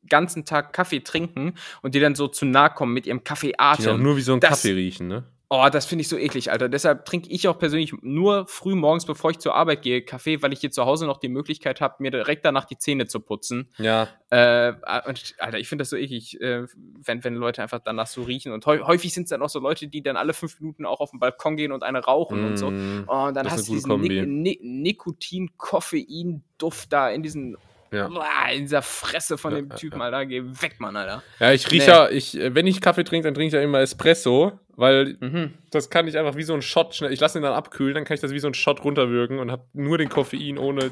ganzen 0.09 0.43
Tag 0.43 0.73
Kaffee 0.73 0.99
trinken 0.99 1.53
und 1.81 1.95
die 1.95 2.01
dann 2.01 2.15
so 2.15 2.27
zu 2.27 2.45
nahe 2.45 2.71
kommen 2.71 2.93
mit 2.93 3.05
ihrem 3.07 3.19
Die 3.19 3.23
auch 3.23 3.29
Kaffeeatem. 3.29 4.03
nur 4.03 4.17
wie 4.17 4.21
so 4.21 4.33
ein 4.33 4.41
Das- 4.41 4.49
Kaffee 4.49 4.73
riechen, 4.73 5.07
ne? 5.07 5.23
Oh, 5.55 5.69
das 5.71 5.85
finde 5.85 6.01
ich 6.01 6.07
so 6.07 6.17
eklig, 6.17 6.51
Alter. 6.51 6.67
Deshalb 6.67 7.05
trinke 7.05 7.29
ich 7.29 7.47
auch 7.47 7.59
persönlich 7.59 7.93
nur 8.01 8.47
früh 8.47 8.73
morgens, 8.73 9.05
bevor 9.05 9.29
ich 9.29 9.37
zur 9.37 9.53
Arbeit 9.53 9.83
gehe, 9.83 10.01
Kaffee, 10.01 10.41
weil 10.41 10.51
ich 10.51 10.61
hier 10.61 10.71
zu 10.71 10.87
Hause 10.87 11.05
noch 11.05 11.19
die 11.19 11.29
Möglichkeit 11.29 11.79
habe, 11.79 11.97
mir 11.99 12.09
direkt 12.09 12.43
danach 12.43 12.65
die 12.65 12.79
Zähne 12.79 13.05
zu 13.05 13.19
putzen. 13.19 13.69
Ja. 13.77 14.07
Äh, 14.31 14.73
und, 15.07 15.35
Alter, 15.37 15.59
ich 15.59 15.67
finde 15.67 15.83
das 15.83 15.91
so 15.91 15.95
eklig, 15.95 16.41
äh, 16.41 16.65
wenn, 17.05 17.23
wenn 17.23 17.35
Leute 17.35 17.61
einfach 17.61 17.81
danach 17.85 18.07
so 18.07 18.23
riechen. 18.23 18.51
Und 18.51 18.65
häu 18.65 18.79
häufig 18.79 19.13
sind 19.13 19.25
es 19.25 19.29
dann 19.29 19.43
auch 19.43 19.49
so 19.49 19.59
Leute, 19.59 19.87
die 19.87 20.01
dann 20.01 20.17
alle 20.17 20.33
fünf 20.33 20.59
Minuten 20.59 20.87
auch 20.87 21.01
auf 21.01 21.11
den 21.11 21.19
Balkon 21.19 21.55
gehen 21.55 21.71
und 21.71 21.83
eine 21.83 21.99
rauchen 21.99 22.43
und 22.43 22.57
so. 22.57 22.71
Mm, 22.71 23.03
Oh, 23.05 23.25
und 23.25 23.35
dann 23.35 23.47
hast 23.47 23.67
du 23.67 23.73
diesen 23.73 23.91
gute 23.91 24.01
Ni 24.01 24.23
Kombi. 24.23 24.25
Ni 24.25 24.59
Nikotin-Koffein-Duft 24.63 26.91
da 26.91 27.11
in 27.11 27.21
diesen 27.21 27.57
Ja. 27.93 28.09
In 28.51 28.61
dieser 28.63 28.81
Fresse 28.81 29.37
von 29.37 29.53
Ja, 29.53 29.61
dem 29.61 29.69
Typen, 29.69 29.99
ja. 29.99 30.05
Alter. 30.05 30.25
Geh 30.25 30.43
weg, 30.43 30.79
Mann, 30.79 30.95
Alter. 30.95 31.21
Ja, 31.39 31.51
ich 31.53 31.69
rieche 31.71 31.85
Nee. 31.85 31.97
ja, 31.97 32.09
ich, 32.09 32.37
äh, 32.39 32.53
wenn 32.55 32.67
ich 32.67 32.81
Kaffee 32.81 33.03
trinke, 33.03 33.25
dann 33.27 33.33
trinke 33.33 33.47
ich 33.47 33.53
ja 33.53 33.61
immer 33.61 33.79
Espresso, 33.81 34.59
weil 34.75 35.17
Mhm. 35.19 35.53
das 35.71 35.89
kann 35.89 36.07
ich 36.07 36.17
einfach 36.17 36.35
wie 36.35 36.43
so 36.43 36.53
ein 36.53 36.61
Shot 36.61 36.95
schnell. 36.95 37.11
Ich 37.13 37.19
lasse 37.19 37.39
ihn 37.39 37.43
dann 37.43 37.53
abkühlen, 37.53 37.93
dann 37.95 38.03
kann 38.05 38.15
ich 38.15 38.21
das 38.21 38.31
wie 38.31 38.39
so 38.39 38.47
ein 38.47 38.53
Shot 38.53 38.83
runterwirken 38.83 39.39
und 39.39 39.51
habe 39.51 39.65
nur 39.73 39.97
den 39.97 40.09
Koffein 40.09 40.57
ohne 40.57 40.91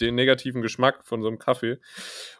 den 0.00 0.14
negativen 0.14 0.62
Geschmack 0.62 1.04
von 1.04 1.22
so 1.22 1.28
einem 1.28 1.38
Kaffee. 1.38 1.78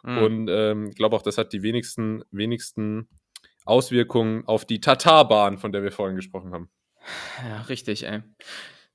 Mhm. 0.03 0.17
Und 0.17 0.47
ähm, 0.49 0.91
glaube 0.91 1.15
auch, 1.15 1.21
das 1.21 1.37
hat 1.37 1.53
die 1.53 1.61
wenigsten, 1.63 2.23
wenigsten 2.31 3.07
Auswirkungen 3.65 4.43
auf 4.47 4.65
die 4.65 4.81
Tatarbahn, 4.81 5.57
von 5.57 5.71
der 5.71 5.83
wir 5.83 5.91
vorhin 5.91 6.15
gesprochen 6.15 6.51
haben. 6.53 6.69
Ja, 7.49 7.61
richtig, 7.63 8.05
ey. 8.07 8.21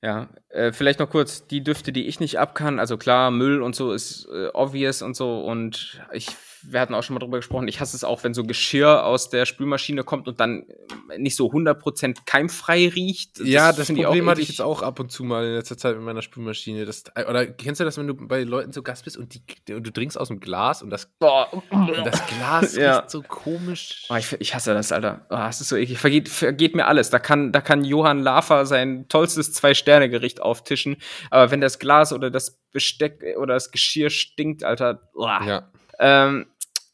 Ja, 0.01 0.29
äh, 0.49 0.71
vielleicht 0.71 0.99
noch 0.99 1.09
kurz 1.09 1.45
die 1.47 1.61
Düfte, 1.61 1.91
die 1.91 2.07
ich 2.07 2.21
nicht 2.21 2.39
ab 2.39 2.55
kann. 2.55 2.79
Also 2.79 2.97
klar, 2.97 3.31
Müll 3.31 3.61
und 3.61 3.75
so 3.75 3.91
ist 3.91 4.27
äh, 4.31 4.47
obvious 4.53 5.01
und 5.01 5.15
so. 5.15 5.41
Und 5.41 6.01
ich, 6.13 6.27
wir 6.63 6.79
hatten 6.79 6.93
auch 6.93 7.03
schon 7.03 7.13
mal 7.13 7.19
drüber 7.19 7.37
gesprochen, 7.37 7.67
ich 7.67 7.79
hasse 7.79 7.95
es 7.95 8.03
auch, 8.03 8.23
wenn 8.23 8.33
so 8.33 8.43
Geschirr 8.43 9.05
aus 9.05 9.29
der 9.29 9.45
Spülmaschine 9.45 10.03
kommt 10.03 10.27
und 10.27 10.39
dann 10.39 10.65
äh, 11.09 11.17
nicht 11.17 11.35
so 11.35 11.51
100% 11.51 12.17
keimfrei 12.25 12.87
riecht. 12.89 13.39
ja, 13.39 13.71
das 13.71 13.87
Problem 13.87 14.29
hatte 14.29 14.41
ich 14.41 14.49
jetzt 14.49 14.61
auch 14.61 14.81
ab 14.81 14.99
und 14.99 15.11
zu 15.11 15.23
mal 15.23 15.45
in 15.45 15.53
letzter 15.55 15.77
Zeit 15.77 15.95
mit 15.95 16.05
meiner 16.05 16.21
Spülmaschine. 16.21 16.85
Das, 16.85 17.03
oder 17.27 17.45
kennst 17.45 17.79
du 17.79 17.85
das, 17.85 17.97
wenn 17.97 18.07
du 18.07 18.15
bei 18.15 18.43
Leuten 18.43 18.71
zu 18.73 18.83
Gast 18.83 19.05
bist 19.05 19.17
und, 19.17 19.33
die, 19.33 19.73
und 19.73 19.83
du 19.85 19.91
trinkst 19.91 20.17
aus 20.19 20.27
dem 20.27 20.39
Glas 20.39 20.81
und 20.83 20.89
das, 20.89 21.05
Boah. 21.19 21.47
und 21.71 21.89
das 22.05 22.21
Glas 22.27 22.75
Ja. 22.79 22.97
riecht 22.99 23.11
so 23.11 23.21
komisch. 23.21 24.05
Oh, 24.09 24.15
ich, 24.15 24.33
ich 24.39 24.53
hasse 24.55 24.73
das, 24.73 24.91
Alter. 24.91 25.25
Oh, 25.29 25.35
das 25.35 25.61
ist 25.61 25.69
so 25.69 25.75
eklig. 25.75 25.97
Vergeht, 25.99 26.29
vergeht 26.29 26.75
mir 26.75 26.87
alles. 26.87 27.09
Da 27.09 27.19
kann, 27.19 27.51
da 27.51 27.61
kann 27.61 27.83
Johann 27.83 28.19
Lafer 28.19 28.65
sein 28.65 29.07
tollstes 29.09 29.53
Zwei-Sterne-Gericht 29.53 30.41
auftischen. 30.41 30.97
Aber 31.29 31.51
wenn 31.51 31.61
das 31.61 31.79
Glas 31.79 32.13
oder 32.13 32.29
das 32.29 32.59
Besteck 32.71 33.23
oder 33.37 33.55
das 33.55 33.71
Geschirr 33.71 34.09
stinkt, 34.09 34.63
Alter. 34.63 35.09
uah. 35.15 35.45
Ja. 35.45 35.71
Ähm, 35.99 36.47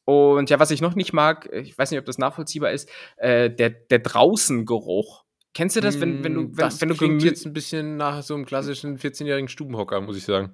und 0.06 0.50
ja, 0.50 0.60
was 0.60 0.72
ich 0.72 0.82
noch 0.82 0.96
nicht 0.96 1.14
mag, 1.14 1.50
ich 1.52 1.78
weiß 1.78 1.92
nicht, 1.92 2.00
ob 2.00 2.06
das 2.06 2.18
nachvollziehbar 2.18 2.72
ist, 2.72 2.90
äh, 3.18 3.50
der, 3.50 3.72
der 3.72 4.00
Draußengeruch. 4.00 5.24
Kennst 5.54 5.76
du 5.76 5.82
das, 5.82 6.00
wenn, 6.00 6.24
wenn 6.24 6.34
du, 6.34 6.42
wenn, 6.42 6.52
Mm, 6.52 6.58
das 6.58 6.82
wenn 6.82 6.90
du 6.90 6.96
klingt 6.96 7.24
jetzt 7.24 7.46
ein 7.46 7.54
bisschen 7.54 7.98
nach 7.98 8.22
so 8.22 8.36
einem 8.36 8.46
klassischen 8.46 9.00
14-jährigen 9.00 9.48
Stubenhocker, 9.48 10.02
muss 10.02 10.18
ich 10.18 10.26
sagen. 10.26 10.54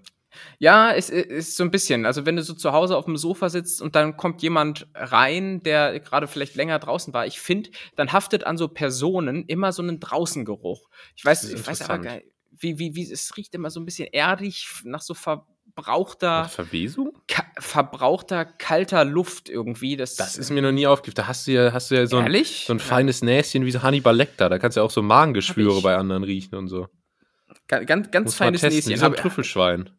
Ja, 0.60 0.94
es 0.94 1.10
ist, 1.10 1.26
ist 1.26 1.58
so 1.58 1.64
ein 1.64 1.72
bisschen. 1.72 2.06
Also 2.06 2.26
wenn 2.26 2.36
du 2.36 2.44
so 2.44 2.54
zu 2.54 2.72
Hause 2.72 2.96
auf 2.96 3.06
dem 3.06 3.18
Sofa 3.18 3.50
sitzt 3.50 3.82
und 3.82 3.96
dann 3.96 4.16
kommt 4.16 4.42
jemand 4.42 4.88
rein, 4.96 5.62
der 5.64 6.00
gerade 6.00 6.28
vielleicht 6.28 6.56
länger 6.56 6.80
draußen 6.80 7.14
war, 7.14 7.26
ich 7.26 7.40
finde, 7.42 7.72
dann 7.96 8.14
haftet 8.14 8.46
an 8.46 8.58
so 8.58 8.68
Personen 8.68 9.44
immer 9.46 9.74
so 9.74 9.82
einen 9.82 10.00
Draußengeruch. 10.00 10.88
Ich 11.16 11.26
weiß, 11.26 11.52
ich 11.52 11.68
weiß 11.68 11.82
aber 11.82 12.00
gar 12.00 12.16
nicht, 12.16 12.28
wie, 12.52 12.80
wie, 12.80 12.96
wie, 12.96 13.12
es 13.12 13.36
riecht 13.36 13.56
immer 13.56 13.70
so 13.70 13.80
ein 13.80 13.86
bisschen 13.86 14.08
erdig 14.08 14.68
nach 14.84 15.02
so 15.02 15.14
verbrauchter, 15.74 16.42
Nach 16.44 16.50
Verwesung? 16.50 17.14
ka 17.28 17.44
verbrauchter, 17.60 18.46
kalter 18.46 19.06
Luft 19.06 19.50
irgendwie. 19.50 19.96
Das, 19.96 20.16
Das 20.16 20.38
ist 20.38 20.50
mir 20.52 20.62
noch 20.62 20.72
nie 20.72 20.88
aufgefallen. 20.88 21.16
Da 21.16 21.28
hast 21.28 21.48
du 21.48 21.52
ja, 21.52 21.74
hast 21.74 21.92
du 21.92 21.96
ja 21.96 22.06
so 22.06 22.18
ein, 22.18 22.44
so 22.44 22.74
ein 22.74 22.80
feines 22.80 23.22
Näschen 23.22 23.66
wie 23.66 23.72
so 23.72 23.82
Hannibal 23.84 24.16
Lecter. 24.16 24.50
Da 24.50 24.60
kannst 24.60 24.78
du 24.78 24.82
ja 24.82 24.86
auch 24.86 24.92
so 24.92 25.02
Magengeschwüre 25.02 25.82
bei 25.82 25.96
anderen 25.96 26.24
riechen 26.24 26.56
und 26.56 26.68
so. 26.68 26.88
Ga- 27.68 27.84
ganz, 27.84 28.12
ganz 28.12 28.26
Muss 28.26 28.36
feines 28.36 28.62
Näschen. 28.64 28.92
wie 28.92 28.98
so 28.98 29.06
ein 29.06 29.14
Trüffelschwein. 29.14 29.90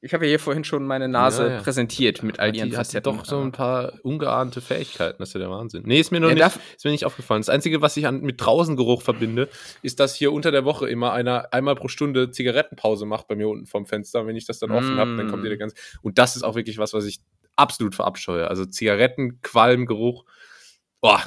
Ich 0.00 0.14
habe 0.14 0.24
ja 0.26 0.30
hier 0.30 0.38
vorhin 0.38 0.64
schon 0.64 0.86
meine 0.86 1.08
Nase 1.08 1.46
Ja, 1.46 1.52
ja. 1.54 1.60
präsentiert 1.60 2.22
mit 2.22 2.38
all 2.38 2.54
ihren 2.54 2.70
die, 2.70 2.76
hat 2.76 3.06
doch 3.06 3.24
so 3.24 3.40
ein 3.40 3.52
paar 3.52 3.94
ungeahnte 4.02 4.60
Fähigkeiten. 4.60 5.16
Das 5.18 5.30
ist 5.30 5.34
ja 5.34 5.40
der 5.40 5.50
Wahnsinn. 5.50 5.82
Nee, 5.86 6.00
ist 6.00 6.12
mir 6.12 6.20
noch 6.20 6.28
Ja, 6.28 6.34
nicht, 6.48 6.58
ist 6.76 6.84
mir 6.84 6.90
nicht 6.90 7.04
aufgefallen. 7.04 7.40
Das 7.40 7.48
Einzige, 7.48 7.80
was 7.82 7.96
ich 7.96 8.06
an, 8.06 8.20
mit 8.20 8.40
Draußengeruch 8.40 9.02
verbinde, 9.02 9.48
ist, 9.82 9.98
dass 10.00 10.14
hier 10.14 10.32
unter 10.32 10.50
der 10.50 10.64
Woche 10.64 10.88
immer 10.88 11.12
einer 11.12 11.52
einmal 11.52 11.74
pro 11.74 11.88
Stunde 11.88 12.30
Zigarettenpause 12.30 13.06
macht 13.06 13.26
bei 13.28 13.36
mir 13.36 13.48
unten 13.48 13.66
vom 13.66 13.86
Fenster. 13.86 14.20
Und 14.20 14.26
wenn 14.28 14.36
ich 14.36 14.46
das 14.46 14.58
dann 14.58 14.70
offen 14.70 14.96
Mm. 14.96 14.98
habe, 14.98 15.16
dann 15.16 15.28
kommt 15.30 15.44
der 15.44 15.56
ganz. 15.56 15.74
Und 16.02 16.18
das 16.18 16.36
ist 16.36 16.42
auch 16.42 16.54
wirklich 16.54 16.78
was, 16.78 16.92
was 16.92 17.04
ich 17.06 17.20
absolut 17.56 17.94
verabscheue. 17.94 18.48
Also 18.48 18.64
Zigaretten, 18.66 19.40
Qualmgeruch. 19.42 20.24
Boah, 21.00 21.22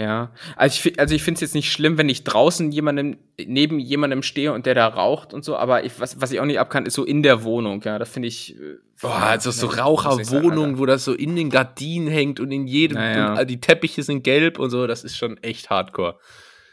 Ja, 0.00 0.30
also 0.56 0.88
ich, 0.88 0.98
also 0.98 1.14
ich 1.14 1.22
finde 1.22 1.36
es 1.36 1.40
jetzt 1.42 1.54
nicht 1.54 1.70
schlimm, 1.70 1.98
wenn 1.98 2.08
ich 2.08 2.24
draußen 2.24 2.72
jemandem, 2.72 3.18
neben 3.44 3.78
jemandem 3.78 4.22
stehe 4.22 4.52
und 4.54 4.64
der 4.64 4.74
da 4.74 4.86
raucht 4.86 5.34
und 5.34 5.44
so, 5.44 5.56
aber 5.56 5.84
ich, 5.84 6.00
was, 6.00 6.18
was 6.20 6.32
ich 6.32 6.40
auch 6.40 6.46
nicht 6.46 6.58
abkann, 6.58 6.86
ist 6.86 6.94
so 6.94 7.04
in 7.04 7.22
der 7.22 7.44
Wohnung, 7.44 7.82
ja, 7.84 7.98
das 7.98 8.08
finde 8.08 8.28
ich. 8.28 8.54
äh, 8.56 8.76
Boah, 9.02 9.16
also 9.16 9.50
so 9.50 9.68
Alter. 9.68 10.78
wo 10.78 10.86
das 10.86 11.04
so 11.04 11.12
in 11.12 11.36
den 11.36 11.50
Gardinen 11.50 12.08
hängt 12.08 12.40
und 12.40 12.50
in 12.50 12.66
jedem, 12.66 12.96
Naja. 12.96 13.38
und 13.40 13.50
die 13.50 13.60
Teppiche 13.60 14.02
sind 14.02 14.24
gelb 14.24 14.58
und 14.58 14.70
so, 14.70 14.86
das 14.86 15.04
ist 15.04 15.18
schon 15.18 15.36
echt 15.42 15.68
hardcore. 15.68 16.16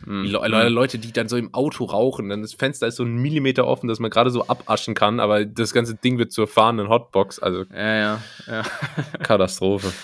Die 0.06 0.28
Le. 0.28 0.40
Le 0.48 0.70
Leute, 0.70 1.00
die 1.00 1.12
dann 1.12 1.28
so 1.28 1.38
im 1.38 1.54
Auto 1.56 1.84
rauchen, 1.86 2.30
dann 2.30 2.44
das 2.44 2.54
Fenster 2.54 2.86
ist 2.86 2.98
so 2.98 3.04
einen 3.04 3.16
Millimeter 3.16 3.66
offen, 3.66 3.88
dass 3.88 3.98
man 4.00 4.12
gerade 4.12 4.30
so 4.30 4.48
abaschen 4.48 4.94
kann, 4.94 5.20
aber 5.20 5.44
das 5.44 5.74
ganze 5.74 5.96
Ding 5.96 6.20
wird 6.20 6.32
zur 6.32 6.48
fahrenden 6.48 6.88
Hotbox, 6.88 7.40
also 7.40 7.64
Ja, 7.74 7.96
ja, 7.96 8.22
ja. 8.46 8.62
Katastrophe. 9.24 9.92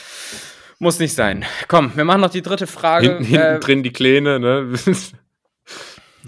Muss 0.83 0.99
nicht 0.99 1.15
sein. 1.15 1.45
Komm, 1.69 1.93
wir 1.95 2.03
machen 2.03 2.19
noch 2.19 2.29
die 2.29 2.41
dritte 2.41 2.67
Frage. 2.67 3.07
Hinten, 3.07 3.23
hinten 3.23 3.45
Äh, 3.55 3.59
drin 3.59 3.83
die 3.83 3.93
Kleine, 3.93 4.37
ne? 4.37 4.73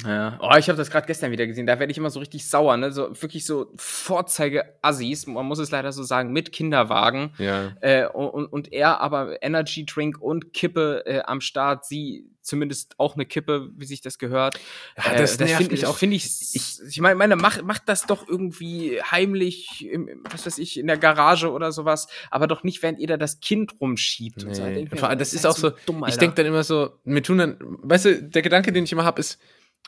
Ja. 0.04 0.38
Oh, 0.42 0.56
ich 0.58 0.68
habe 0.68 0.78
das 0.78 0.92
gerade 0.92 1.08
gestern 1.08 1.32
wieder 1.32 1.48
gesehen. 1.48 1.68
Da 1.68 1.80
werde 1.80 1.92
ich 1.92 1.98
immer 1.98 2.10
so 2.10 2.20
richtig 2.20 2.48
sauer, 2.48 2.76
ne? 2.78 2.92
So 2.92 3.10
wirklich 3.22 3.46
so 3.46 3.72
Vorzeige-Assis, 3.78 5.28
man 5.28 5.46
muss 5.46 5.60
es 5.60 5.72
leider 5.72 5.92
so 5.92 6.04
sagen, 6.04 6.32
mit 6.34 6.52
Kinderwagen. 6.52 7.34
ja. 7.38 7.74
Äh, 7.82 8.08
und, 8.08 8.46
und 8.48 8.74
er 8.74 9.00
aber 9.00 9.42
Energy 9.42 9.86
Drink 9.86 10.22
und 10.22 10.54
Kippe 10.54 11.04
äh, 11.06 11.22
am 11.22 11.42
Start, 11.42 11.86
sie 11.86 12.26
zumindest 12.42 13.00
auch 13.00 13.16
eine 13.16 13.26
Kippe, 13.26 13.72
wie 13.76 13.86
sich 13.86 14.02
das 14.02 14.20
gehört. 14.20 14.60
Ja, 14.98 15.14
Äh, 15.14 15.18
das 15.18 15.36
finde 15.36 15.74
ich 15.74 15.86
auch. 15.86 15.98
Finde 15.98 16.16
ich, 16.16 16.26
ich, 16.54 16.80
ich 16.88 17.02
meine, 17.02 17.16
meine 17.16 17.36
mach, 17.36 17.62
mach 17.64 17.80
das 17.80 18.06
doch 18.06 18.28
irgendwie 18.28 19.02
heimlich, 19.02 19.88
im, 19.90 20.22
was 20.30 20.46
weiß 20.46 20.60
ich, 20.60 20.78
in 20.80 20.88
der 20.88 20.98
Garage 20.98 21.52
oder 21.52 21.72
sowas, 21.72 22.08
aber 22.30 22.48
doch 22.48 22.64
nicht, 22.64 22.84
während 22.84 23.00
ihr 23.00 23.08
da 23.08 23.18
das 23.18 23.40
Kind 23.40 23.74
rumschiebt. 23.82 24.44
und 24.44 24.56
so. 24.56 24.64
Nee. 24.64 24.76
denk 24.76 24.94
ich 24.94 25.02
mir, 25.02 25.16
das 25.16 25.34
ihr 25.34 25.40
ist 25.40 25.46
auch 25.46 25.58
so, 25.58 25.72
dumm, 25.86 26.06
ich 26.08 26.18
denke 26.18 26.36
dann 26.36 26.46
immer 26.46 26.64
so, 26.64 26.92
mir 27.04 27.24
tun 27.24 27.40
dann, 27.40 27.58
weißt 27.60 28.06
du, 28.06 28.24
der 28.24 28.42
Gedanke, 28.42 28.72
den 28.72 28.84
ich 28.84 28.92
immer 28.92 29.06
habe, 29.06 29.20
ist, 29.20 29.40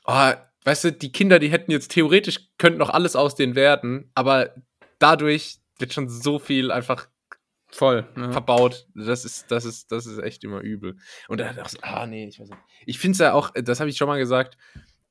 oh, 0.06 0.32
weißt 0.64 0.84
du, 0.86 0.92
die 0.92 1.12
Kinder, 1.12 1.40
die 1.40 1.50
hätten 1.50 1.72
jetzt 1.72 1.92
theoretisch, 1.92 2.50
könnten 2.58 2.80
noch 2.80 2.90
alles 2.90 3.16
aus 3.16 3.36
denen 3.36 3.56
werden, 3.56 4.12
aber 4.16 4.54
dadurch 5.00 5.60
wird 5.80 5.94
schon 5.94 6.10
so 6.10 6.40
viel 6.40 6.72
einfach 6.72 7.08
voll. 7.70 8.08
Ne? 8.16 8.32
verbaut. 8.32 8.88
Das 8.96 9.26
ist, 9.26 9.52
das 9.52 9.66
ist, 9.66 9.92
das 9.92 10.06
ist 10.06 10.20
echt 10.20 10.44
immer 10.44 10.62
übel. 10.62 10.98
Und 11.28 11.40
dann 11.40 11.60
auch 11.60 11.70
so, 11.70 11.78
ah, 11.82 12.06
nee, 12.06 12.28
ich 12.28 12.40
weiß 12.40 12.50
nicht. 12.50 12.62
Ich 12.86 13.00
finde 13.00 13.14
es 13.14 13.20
ja 13.20 13.34
auch, 13.34 13.52
das 13.54 13.80
habe 13.80 13.90
ich 13.90 13.98
schon 13.98 14.08
mal 14.08 14.18
gesagt, 14.18 14.58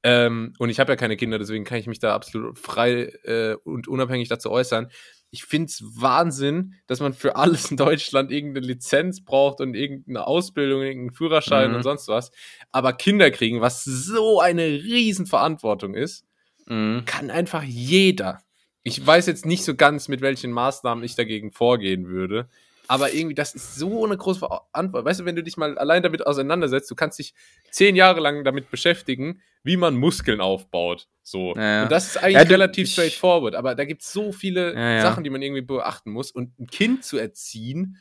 ähm, 0.03 0.53
und 0.59 0.70
ich 0.70 0.78
habe 0.78 0.93
ja 0.93 0.97
keine 0.97 1.16
Kinder, 1.16 1.39
deswegen 1.39 1.64
kann 1.64 1.78
ich 1.78 1.87
mich 1.87 1.99
da 1.99 2.14
absolut 2.14 2.59
frei 2.59 3.12
äh, 3.24 3.57
und 3.64 3.89
unabhängig 3.89 4.28
dazu 4.28 4.51
äußern. 4.51 4.91
Ich 5.37 5.45
finde 5.45 5.66
es 5.66 5.82
Wahnsinn, 6.01 6.74
dass 6.87 7.01
man 7.01 7.12
für 7.12 7.37
alles 7.37 7.70
in 7.70 7.76
Deutschland 7.76 8.32
irgendeine 8.32 8.66
Lizenz 8.66 9.22
braucht 9.22 9.61
und 9.61 9.74
irgendeine 9.74 10.26
Ausbildung, 10.26 10.80
irgendeinen 10.82 11.12
Führerschein 11.14 11.70
Mhm. 11.70 11.76
und 11.76 11.82
sonst 11.82 12.09
was. 12.09 12.30
Aber 12.72 12.95
Kinder 12.95 13.30
kriegen, 13.30 13.61
was 13.61 13.84
so 13.84 14.41
eine 14.41 14.64
Riesenverantwortung 14.64 15.95
ist, 15.95 16.24
Mhm. 16.66 17.03
kann 17.05 17.30
einfach 17.30 17.62
jeder. 17.62 18.41
Ich 18.82 19.05
weiß 19.05 19.26
jetzt 19.26 19.45
nicht 19.45 19.62
so 19.64 19.74
ganz, 19.74 20.09
mit 20.09 20.20
welchen 20.22 20.53
Maßnahmen 20.53 21.05
ich 21.05 21.14
dagegen 21.16 21.53
vorgehen 21.53 22.07
würde. 22.09 22.49
Aber 22.89 23.12
irgendwie, 23.12 23.34
das 23.34 23.55
ist 23.55 23.74
so 23.76 24.05
eine 24.05 24.16
große 24.16 24.39
Verantwortung. 24.41 25.05
Weißt 25.05 25.20
du, 25.20 25.24
wenn 25.24 25.37
du 25.37 25.43
dich 25.43 25.57
mal 25.57 25.76
allein 25.78 26.03
damit 26.03 26.26
auseinandersetzt, 26.26 26.91
du 26.91 26.95
kannst 26.95 27.18
dich 27.18 27.34
zehn 27.70 27.97
Jahre 27.97 28.20
lang 28.20 28.45
damit 28.45 28.70
beschäftigen, 28.70 29.41
wie 29.62 29.76
man 29.76 29.97
Muskeln 29.97 30.41
aufbaut. 30.41 31.09
So. 31.22 31.55
Ja, 31.57 31.62
ja. 31.62 31.82
Und 31.84 31.93
das 31.93 32.07
ist 32.09 32.16
eigentlich 32.18 32.34
Ja, 32.34 32.45
du- 32.45 32.51
relativ 32.53 32.89
straightforward. 32.91 33.55
Aber 33.57 33.74
da 33.74 33.84
gibt 33.84 34.03
es 34.03 34.12
so 34.12 34.30
viele. 34.32 34.72
Sachen, 35.03 35.24
die 35.24 35.30
man 35.30 35.43
irgendwie 35.43 35.62
beachten 35.62 36.11
muss. 36.12 36.30
Und 36.30 36.59
ein 36.61 36.66
Kind 36.68 37.05
zu 37.05 37.18
erziehen, 37.18 37.97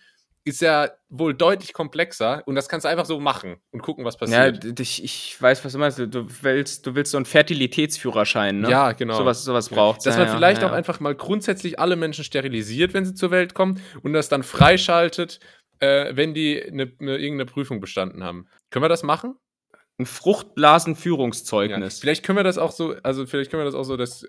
ist 0.46 0.62
ja 0.62 0.90
wohl 1.10 1.34
deutlich 1.34 1.74
komplexer. 1.74 2.44
Und 2.46 2.56
das 2.56 2.70
kannst 2.70 2.86
du 2.86 2.90
einfach 2.90 3.06
so 3.06 3.20
machen 3.20 3.58
und 3.72 3.82
gucken, 3.82 4.06
was 4.06 4.14
Ja, 4.16 4.52
passiert. 4.52 4.78
d- 4.78 4.82
ich, 4.84 5.04
ich 5.04 5.42
weiß, 5.42 5.66
was 5.66 5.74
du 5.74 5.80
meinst. 5.80 5.98
Du, 6.00 6.28
willst, 6.42 6.86
du 6.86 6.96
willst 6.96 7.12
so 7.12 7.18
einen 7.18 7.26
Fertilitätsführerschein, 7.26 8.62
ne? 8.62 8.70
Ja, 8.70 8.92
genau. 8.92 9.18
Sowas, 9.18 9.44
sowas 9.44 9.70
braucht. 9.70 10.06
Dass 10.06 10.16
ja, 10.16 10.20
man 10.20 10.28
ja, 10.28 10.36
vielleicht 10.36 10.62
ja, 10.62 10.68
auch 10.68 10.72
ja. 10.72 10.78
einfach 10.78 11.00
mal 11.00 11.16
grundsätzlich 11.16 11.80
alle 11.80 11.96
Menschen 11.96 12.24
sterilisiert, 12.24 12.94
wenn 12.94 13.06
sie 13.06 13.16
zur 13.16 13.32
Welt 13.32 13.54
kommen 13.56 13.82
und 14.04 14.14
das 14.14 14.30
dann 14.30 14.44
freischaltet, 14.44 15.40
äh, 15.80 16.16
wenn 16.16 16.34
die 16.34 16.62
eine 16.62 16.86
ne, 17.00 17.18
irgendeine 17.18 17.46
Prüfung 17.46 17.80
bestanden 17.80 18.24
haben. 18.24 18.48
Können 18.70 18.84
wir 18.86 18.90
das 18.90 19.04
machen? 19.04 19.36
ein 19.98 20.06
Fruchtblasenführungszeugnis. 20.06 22.00
Vielleicht 22.00 22.26
können 22.26 22.38
wir 22.38 22.44
das 22.44 22.58
auch 22.58 22.72
so, 22.72 22.96
also 23.04 23.26
vielleicht 23.26 23.50
können 23.50 23.62
wir 23.62 23.66
das 23.66 23.76
auch 23.76 23.84
so 23.86 23.96
das 23.96 24.26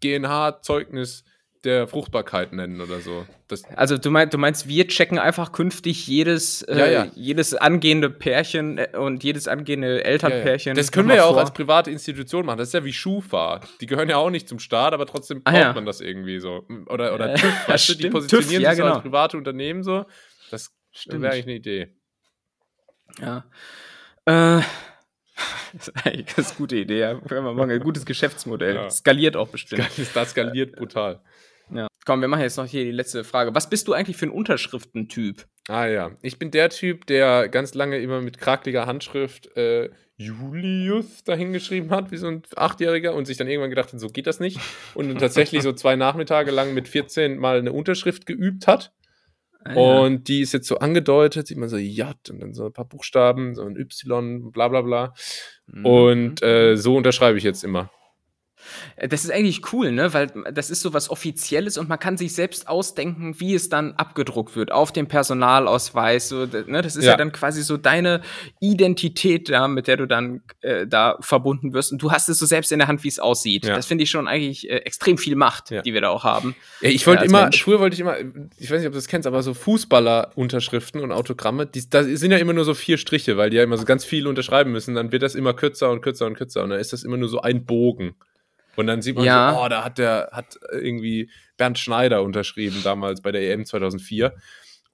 GNH-Zeugnis 0.00 1.24
der 1.64 1.86
Fruchtbarkeit 1.86 2.52
nennen 2.54 2.80
oder 2.80 3.00
so. 3.00 3.26
Das, 3.48 3.64
Also 3.76 3.98
du 3.98 4.10
meinst, 4.10 4.32
du 4.32 4.38
meinst, 4.38 4.66
wir 4.66 4.88
checken 4.88 5.18
einfach 5.18 5.52
künftig 5.52 6.06
jedes, 6.06 6.62
äh, 6.62 6.78
Ja, 6.78 6.86
ja. 6.86 7.06
jedes 7.14 7.54
angehende 7.54 8.08
Pärchen 8.08 8.78
äh, 8.78 8.88
und 8.96 9.22
jedes 9.24 9.46
angehende 9.46 10.02
Elternpärchen. 10.04 10.74
Das 10.74 10.90
können 10.90 11.08
wir 11.08 11.16
ja 11.16 11.24
auch 11.24 11.32
vor. 11.32 11.40
als 11.40 11.52
private 11.52 11.90
Institution 11.90 12.46
machen. 12.46 12.56
Das 12.58 12.68
ist 12.68 12.74
ja 12.74 12.84
wie 12.84 12.92
Schufa. 12.94 13.60
Die 13.80 13.86
gehören 13.86 14.08
ja 14.08 14.16
auch 14.16 14.30
nicht 14.30 14.48
zum 14.48 14.58
Staat, 14.58 14.94
aber 14.94 15.04
trotzdem 15.06 15.42
Ah, 15.44 15.50
braucht 15.50 15.62
ja. 15.62 15.72
man 15.74 15.84
das 15.84 16.00
irgendwie 16.00 16.40
so. 16.40 16.64
Oder, 16.86 17.14
oder 17.14 17.30
Äh, 17.34 17.36
TÜV, 17.36 17.44
ja, 17.66 17.74
weißt 17.74 17.88
du, 17.90 17.94
die 17.96 18.08
positionieren 18.10 18.50
TÜV, 18.52 18.60
ja, 18.62 18.70
sich 18.70 18.78
genau. 18.82 18.94
als 18.94 19.02
private 19.02 19.36
Unternehmen 19.36 19.82
so. 19.82 20.06
Das 20.50 20.72
wäre 21.06 21.30
eigentlich 21.30 21.44
eine 21.44 21.54
Idee. 21.56 21.94
Ja. 23.20 23.44
Äh, 24.24 24.62
das 25.72 25.88
ist 25.88 25.96
eigentlich 26.06 26.26
eine 26.26 26.36
ganz 26.36 26.56
gute 26.56 26.76
Idee. 26.76 27.00
Ja. 27.00 27.20
Ein 27.20 27.80
gutes 27.80 28.06
Geschäftsmodell. 28.06 28.74
Ja. 28.76 28.90
Skaliert 28.90 29.36
auch 29.36 29.48
bestimmt. 29.48 29.86
Das 30.14 30.30
skaliert 30.30 30.76
brutal. 30.76 31.20
Ja. 32.10 32.14
Komm, 32.14 32.20
wir 32.22 32.28
machen 32.28 32.42
jetzt 32.42 32.56
noch 32.56 32.66
hier 32.66 32.84
die 32.84 32.90
letzte 32.90 33.22
Frage. 33.24 33.54
Was 33.54 33.70
bist 33.70 33.86
du 33.86 33.92
eigentlich 33.92 34.16
für 34.16 34.26
ein 34.26 34.30
Unterschriftentyp? 34.30 35.46
Ah 35.68 35.86
ja, 35.86 36.10
ich 36.22 36.38
bin 36.38 36.50
der 36.50 36.68
Typ, 36.70 37.06
der 37.06 37.48
ganz 37.48 37.74
lange 37.74 37.98
immer 37.98 38.20
mit 38.20 38.38
krakeliger 38.38 38.86
Handschrift 38.86 39.56
äh, 39.56 39.90
Julius 40.16 41.22
dahingeschrieben 41.24 41.90
hat, 41.90 42.10
wie 42.10 42.16
so 42.16 42.26
ein 42.26 42.42
Achtjähriger, 42.56 43.14
und 43.14 43.26
sich 43.26 43.36
dann 43.36 43.46
irgendwann 43.46 43.70
gedacht 43.70 43.92
hat, 43.92 44.00
so 44.00 44.08
geht 44.08 44.26
das 44.26 44.40
nicht. 44.40 44.58
Und 44.94 45.08
dann 45.08 45.18
tatsächlich 45.18 45.62
so 45.62 45.72
zwei 45.72 45.96
Nachmittage 45.96 46.50
lang 46.50 46.74
mit 46.74 46.88
14 46.88 47.38
mal 47.38 47.58
eine 47.58 47.72
Unterschrift 47.72 48.26
geübt 48.26 48.66
hat. 48.66 48.92
Ah, 49.64 49.74
Und 49.74 50.28
die 50.28 50.40
ist 50.40 50.52
jetzt 50.52 50.66
so 50.66 50.78
angedeutet, 50.78 51.46
sieht 51.46 51.58
man 51.58 51.68
so 51.68 51.76
J 51.76 52.16
und 52.30 52.40
dann 52.40 52.54
so 52.54 52.66
ein 52.66 52.72
paar 52.72 52.86
Buchstaben, 52.86 53.54
so 53.54 53.62
ein 53.62 53.76
Y, 53.76 54.50
bla 54.50 54.68
bla 54.68 54.82
bla. 54.82 55.14
Mhm. 55.66 55.86
Und 55.86 56.42
äh, 56.42 56.76
so 56.76 56.96
unterschreibe 56.96 57.38
ich 57.38 57.44
jetzt 57.44 57.62
immer. 57.62 57.90
Äh, 58.96 59.08
Das 59.08 59.24
ist 59.24 59.30
eigentlich 59.30 59.72
cool, 59.72 59.92
ne? 59.92 60.12
Weil 60.14 60.28
das 60.52 60.70
ist 60.70 60.80
so 60.82 60.92
was 60.94 61.10
Offizielles 61.10 61.78
und 61.78 61.88
man 61.88 61.98
kann 61.98 62.16
sich 62.16 62.34
selbst 62.34 62.68
ausdenken, 62.68 63.38
wie 63.40 63.54
es 63.54 63.68
dann 63.68 63.92
abgedruckt 63.94 64.56
wird 64.56 64.72
auf 64.72 64.92
dem 64.92 65.06
Personalausweis. 65.08 66.28
So, 66.28 66.46
ne? 66.46 66.82
Das 66.82 66.96
ist 66.96 67.04
ja. 67.04 67.12
Ja. 67.12 67.16
dann 67.16 67.32
quasi 67.32 67.62
so 67.62 67.76
deine 67.76 68.20
Identität, 68.60 69.48
ja, 69.48 69.66
mit 69.68 69.86
der 69.88 69.96
du 69.96 70.06
dann 70.06 70.42
äh, 70.60 70.86
da 70.86 71.16
verbunden 71.20 71.72
wirst. 71.72 71.92
Und 71.92 72.02
du 72.02 72.12
hast 72.12 72.28
es 72.28 72.38
so 72.38 72.46
selbst 72.46 72.70
in 72.72 72.78
der 72.78 72.88
Hand, 72.88 73.02
wie 73.04 73.08
es 73.08 73.18
aussieht. 73.18 73.66
Ja. 73.66 73.74
Das 73.74 73.86
finde 73.86 74.04
ich 74.04 74.10
schon 74.10 74.28
eigentlich 74.28 74.68
äh, 74.70 74.76
extrem 74.78 75.18
viel 75.18 75.34
Macht, 75.36 75.70
Ja. 75.70 75.82
die 75.82 75.92
wir 75.94 76.00
da 76.00 76.08
auch 76.10 76.24
haben. 76.24 76.54
Ich 76.80 77.06
wollte 77.06 77.24
immer, 77.24 77.42
Mensch. 77.42 77.62
früher 77.62 77.80
wollte 77.80 77.94
ich 77.94 78.00
immer, 78.00 78.16
ich 78.58 78.70
weiß 78.70 78.78
nicht, 78.78 78.86
ob 78.86 78.92
du 78.92 78.98
das 78.98 79.08
kennst, 79.08 79.26
aber 79.26 79.42
so 79.42 79.54
Fußballer-Unterschriften 79.54 81.00
und 81.00 81.12
Autogramme, 81.12 81.66
die, 81.66 81.88
da 81.88 82.02
sind 82.04 82.30
ja 82.30 82.38
immer 82.38 82.52
nur 82.52 82.64
so 82.64 82.74
vier 82.74 82.98
Striche, 82.98 83.36
weil 83.36 83.50
die 83.50 83.56
ja 83.56 83.62
immer 83.62 83.76
so 83.76 83.84
ganz 83.84 84.04
viel 84.04 84.26
unterschreiben 84.26 84.72
müssen. 84.72 84.94
Dann 84.94 85.12
wird 85.12 85.22
das 85.22 85.34
immer 85.34 85.54
kürzer 85.54 85.90
und 85.90 86.00
kürzer 86.02 86.26
und 86.26 86.34
kürzer 86.34 86.62
und 86.62 86.70
dann 86.70 86.78
ist 86.80 86.92
das 86.92 87.02
immer 87.04 87.16
nur 87.16 87.28
so 87.28 87.40
ein 87.40 87.64
Bogen. 87.64 88.14
Und 88.80 88.86
dann 88.86 89.02
sieht 89.02 89.16
man 89.16 89.24
Ja. 89.24 89.52
so, 89.52 89.60
oh, 89.60 89.68
da 89.68 89.84
hat 89.84 89.98
der, 89.98 90.30
hat 90.32 90.58
irgendwie 90.72 91.30
Bernd 91.56 91.78
Schneider 91.78 92.22
unterschrieben 92.22 92.80
damals 92.82 93.20
bei 93.20 93.30
der 93.30 93.42
EM 93.52 93.64
2004. 93.64 94.34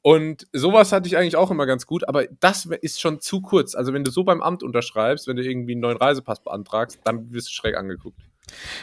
Und 0.02 0.46
sowas 0.52 0.92
hatte 0.92 1.08
ich 1.08 1.16
eigentlich 1.16 1.36
auch 1.36 1.50
immer 1.50 1.66
ganz 1.66 1.86
gut, 1.86 2.08
aber 2.08 2.26
das 2.40 2.66
ist 2.66 3.00
schon 3.00 3.20
zu 3.20 3.40
kurz. 3.40 3.74
Also 3.74 3.92
wenn 3.92 4.04
du 4.04 4.10
so 4.10 4.22
beim 4.22 4.40
Amt 4.42 4.62
unterschreibst, 4.62 5.26
wenn 5.26 5.36
du 5.36 5.42
irgendwie 5.42 5.72
einen 5.72 5.80
neuen 5.80 5.96
Reisepass 5.96 6.42
beantragst, 6.42 7.00
dann 7.04 7.32
wirst 7.32 7.48
du 7.48 7.52
schräg 7.52 7.76
angeguckt. 7.76 8.20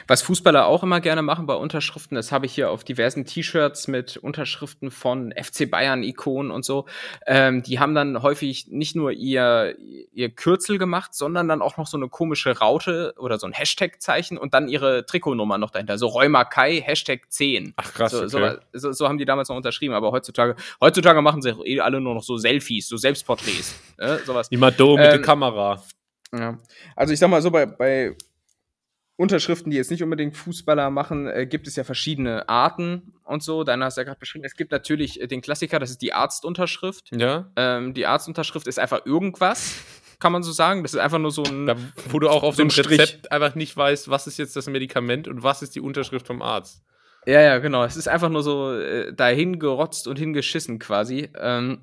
Was 0.08 0.22
Fußballer 0.22 0.66
auch 0.66 0.84
immer 0.84 1.00
gerne 1.00 1.22
machen 1.22 1.46
bei 1.46 1.56
Unterschriften, 1.56 2.16
das 2.16 2.32
habe 2.32 2.46
ich 2.46 2.54
hier 2.54 2.70
auf 2.70 2.84
diversen 2.84 3.26
T-Shirts 3.26 3.88
mit 3.88 4.18
Unterschriften 4.18 4.92
von 4.92 5.34
FC 5.34 5.70
Bayern-Ikonen 5.70 6.52
und 6.52 6.66
so. 6.66 6.86
Ähm, 7.26 7.64
die 7.64 7.80
haben 7.80 7.96
dann 7.96 8.22
häufig 8.22 8.68
nicht 8.68 8.96
nur 8.96 9.12
ihr, 9.12 9.76
ihr 10.12 10.30
Kürzel 10.30 10.78
gemacht, 10.78 11.14
sondern 11.14 11.48
dann 11.48 11.62
auch 11.62 11.78
noch 11.78 11.88
so 11.88 11.98
eine 11.98 12.10
komische 12.10 12.58
Raute 12.58 13.14
oder 13.18 13.40
so 13.40 13.48
ein 13.48 13.54
Hashtag-Zeichen 13.54 14.38
und 14.38 14.54
dann 14.54 14.68
ihre 14.68 15.06
Trikotnummer 15.06 15.58
noch 15.58 15.72
dahinter. 15.72 15.98
So 15.98 16.12
Kai, 16.50 16.82
Hashtag 16.82 17.32
10. 17.32 17.74
Ach 17.78 17.94
krass, 17.94 18.12
So, 18.12 18.24
okay. 18.24 18.58
so, 18.74 18.80
so, 18.80 18.92
so 18.92 19.08
haben 19.08 19.18
die 19.18 19.26
damals 19.26 19.50
noch 19.50 19.56
unterschrieben, 19.56 19.94
aber 19.94 20.12
heutzutage, 20.12 20.56
heutzutage 20.82 21.22
machen 21.22 21.42
sie 21.42 21.50
eh 21.50 21.80
alle 21.80 22.02
nur 22.02 22.16
noch 22.16 22.24
so 22.24 22.38
Selfies, 22.38 22.88
so 22.88 22.98
Selbstporträts. 22.98 23.76
Ne? 23.98 24.20
Sowas. 24.26 24.50
Die 24.50 24.58
Mado 24.58 24.98
mit 24.98 25.06
Ähm, 25.06 25.12
der 25.12 25.22
Kamera. 25.22 25.82
Ja. 26.34 26.60
Also 26.96 27.14
ich 27.14 27.20
sag 27.20 27.30
mal 27.30 27.42
so, 27.42 27.52
bei, 27.52 27.66
bei 27.66 28.16
Unterschriften, 29.24 29.72
die 29.72 29.78
jetzt 29.78 29.90
nicht 29.90 30.04
unbedingt 30.04 30.36
Fußballer 30.36 30.90
machen, 30.90 31.28
äh, 31.28 31.46
gibt 31.46 31.66
es 31.66 31.76
ja 31.78 31.84
verschiedene 31.84 32.48
Arten 32.50 33.14
und 33.24 33.42
so. 33.42 33.64
Deiner 33.64 33.86
hast 33.86 33.98
ja 33.98 34.04
gerade 34.04 34.20
beschrieben. 34.20 34.44
Es 34.46 34.56
gibt 34.56 34.72
natürlich 34.72 35.22
äh, 35.22 35.28
den 35.28 35.42
Klassiker, 35.42 35.80
das 35.80 35.90
ist 35.90 36.02
die 36.02 36.14
Arztunterschrift. 36.14 37.10
Ja. 37.12 37.50
Ähm, 37.56 37.94
die 37.94 38.06
Arztunterschrift 38.06 38.68
ist 38.68 38.80
einfach 38.80 39.06
irgendwas, 39.06 39.76
kann 40.20 40.34
man 40.34 40.44
so 40.44 40.52
sagen. 40.52 40.84
Das 40.84 40.94
ist 40.94 41.00
einfach 41.00 41.20
nur 41.20 41.32
so 41.32 41.44
ein. 41.44 41.66
Da, 41.66 41.76
wo 42.10 42.20
du 42.20 42.30
auch 42.30 42.44
auf 42.44 42.58
So 42.58 42.64
dem 42.64 42.70
Strich. 42.70 43.00
Rezept 43.00 43.32
einfach 43.32 43.56
nicht 43.56 43.76
weißt, 43.76 44.10
was 44.10 44.28
ist 44.28 44.38
jetzt 44.38 44.56
das 44.56 44.68
Medikament 44.68 45.28
und 45.28 45.42
was 45.42 45.62
ist 45.62 45.74
die 45.74 45.82
Unterschrift 45.82 46.28
vom 46.28 46.42
Arzt. 46.42 46.84
Ja, 47.26 47.40
ja, 47.40 47.60
genau. 47.60 47.86
Es 47.86 47.96
ist 47.96 48.10
einfach 48.10 48.30
nur 48.30 48.44
so 48.44 48.74
äh, 48.74 49.14
dahin 49.14 49.58
gerotzt 49.58 50.08
und 50.08 50.20
hingeschissen 50.20 50.80
quasi. 50.80 51.30
Ähm, 51.40 51.80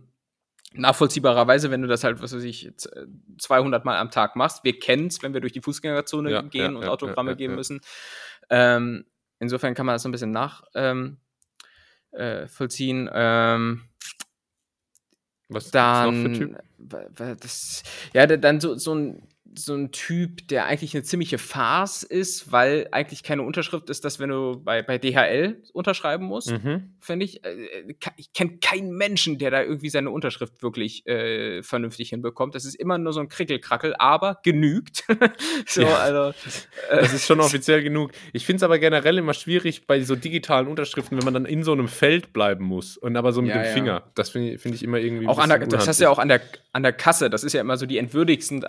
nachvollziehbarerweise, 0.74 1.70
wenn 1.70 1.82
du 1.82 1.88
das 1.88 2.04
halt, 2.04 2.22
was 2.22 2.32
weiß 2.34 2.42
ich, 2.44 2.72
z- 2.76 2.92
200 3.38 3.84
Mal 3.84 3.98
am 3.98 4.10
Tag 4.10 4.36
machst. 4.36 4.62
Wir 4.64 4.78
kennen 4.78 5.08
es, 5.08 5.22
wenn 5.22 5.34
wir 5.34 5.40
durch 5.40 5.52
die 5.52 5.60
Fußgängerzone 5.62 6.30
Ja, 6.30 6.42
gehen 6.42 6.72
ja, 6.72 6.78
und 6.78 6.84
ja, 6.84 6.88
Autogramme 6.90 7.34
geben 7.36 7.54
müssen. 7.56 7.80
Ähm, 8.50 9.04
insofern 9.38 9.74
kann 9.74 9.86
man 9.86 9.94
das 9.94 10.02
so 10.02 10.08
ein 10.08 10.12
bisschen 10.12 10.30
nachvollziehen. 10.30 11.18
Ähm, 12.12 12.18
äh, 12.20 12.46
vollziehen. 12.48 13.10
ähm, 13.12 13.82
Was 15.48 15.70
dann, 15.70 16.56
das, 17.40 17.82
ja, 18.12 18.26
da- 18.26 18.36
dann 18.36 18.60
so, 18.60 18.76
so 18.76 18.94
ein 18.94 19.28
so 19.54 19.74
ein 19.74 19.90
Typ, 19.90 20.46
der 20.48 20.66
eigentlich 20.66 20.94
eine 20.94 21.02
ziemliche 21.02 21.38
Farce 21.38 22.02
ist, 22.04 22.52
weil 22.52 22.86
eigentlich 22.92 23.22
keine 23.22 23.42
Unterschrift 23.42 23.90
ist, 23.90 24.04
dass 24.04 24.20
wenn 24.20 24.30
du 24.30 24.60
bei, 24.62 24.82
bei 24.82 24.96
DHL 24.98 25.62
unterschreiben 25.72 26.24
musst, 26.26 26.50
Mhm. 26.52 26.94
finde 27.00 27.24
ich. 27.24 27.44
Äh, 27.44 27.94
ich 28.16 28.32
kenne 28.32 28.58
keinen 28.60 28.92
Menschen, 28.92 29.38
der 29.38 29.50
da 29.50 29.62
irgendwie 29.62 29.88
seine 29.90 30.10
Unterschrift 30.10 30.62
wirklich 30.62 31.06
äh, 31.06 31.62
vernünftig 31.62 32.10
hinbekommt. 32.10 32.54
Das 32.54 32.64
ist 32.64 32.74
immer 32.76 32.96
nur 32.98 33.12
so 33.12 33.20
ein 33.20 33.28
Krickelkrackel, 33.28 33.94
aber 33.98 34.38
genügt. 34.44 35.04
so, 35.66 35.82
Ja. 35.82 35.96
also. 35.96 36.32
Das 36.90 37.12
ist 37.12 37.26
schon 37.26 37.40
offiziell 37.40 37.82
genug. 37.82 38.12
Ich 38.32 38.44
finde 38.46 38.58
es 38.58 38.62
aber 38.62 38.78
generell 38.78 39.18
immer 39.18 39.34
schwierig 39.34 39.86
bei 39.86 40.00
so 40.02 40.16
digitalen 40.16 40.66
Unterschriften, 40.68 41.16
wenn 41.18 41.24
man 41.24 41.34
dann 41.34 41.44
in 41.46 41.62
so 41.64 41.72
einem 41.72 41.88
Feld 41.88 42.32
bleiben 42.32 42.64
muss 42.64 42.96
und 42.96 43.16
aber 43.16 43.32
so 43.32 43.42
mit 43.42 43.50
Ja, 43.50 43.58
dem 43.62 43.64
ja. 43.66 43.72
Finger. 43.72 44.02
Das 44.14 44.30
finde 44.30 44.52
ich, 44.54 44.60
find 44.60 44.74
ich 44.74 44.82
immer 44.82 44.98
irgendwie. 44.98 45.24
ein 45.26 45.28
Auch 45.30 45.38
an 45.38 45.48
der, 45.48 45.58
das 45.60 45.86
hast 45.88 46.00
du 46.00 46.04
ja 46.04 46.10
auch 46.10 46.18
an 46.18 46.28
der, 46.28 46.40
an 46.72 46.82
der 46.82 46.92
Kasse. 46.92 47.30
Das 47.30 47.42
ist 47.44 47.52
ja 47.52 47.60
immer 47.60 47.76
so 47.76 47.86
die 47.86 47.98
entwürdigsten, 47.98 48.64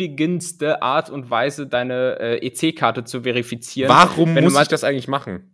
entwürdigendste 0.00 0.82
Art 0.82 1.10
und 1.10 1.30
Weise, 1.30 1.66
deine 1.66 2.18
äh, 2.20 2.46
EC-Karte 2.46 3.04
zu 3.04 3.22
verifizieren. 3.22 3.88
Warum 3.88 4.34
muss 4.34 4.52
mal- 4.52 4.62
ich 4.62 4.68
das 4.68 4.84
eigentlich 4.84 5.08
machen? 5.08 5.52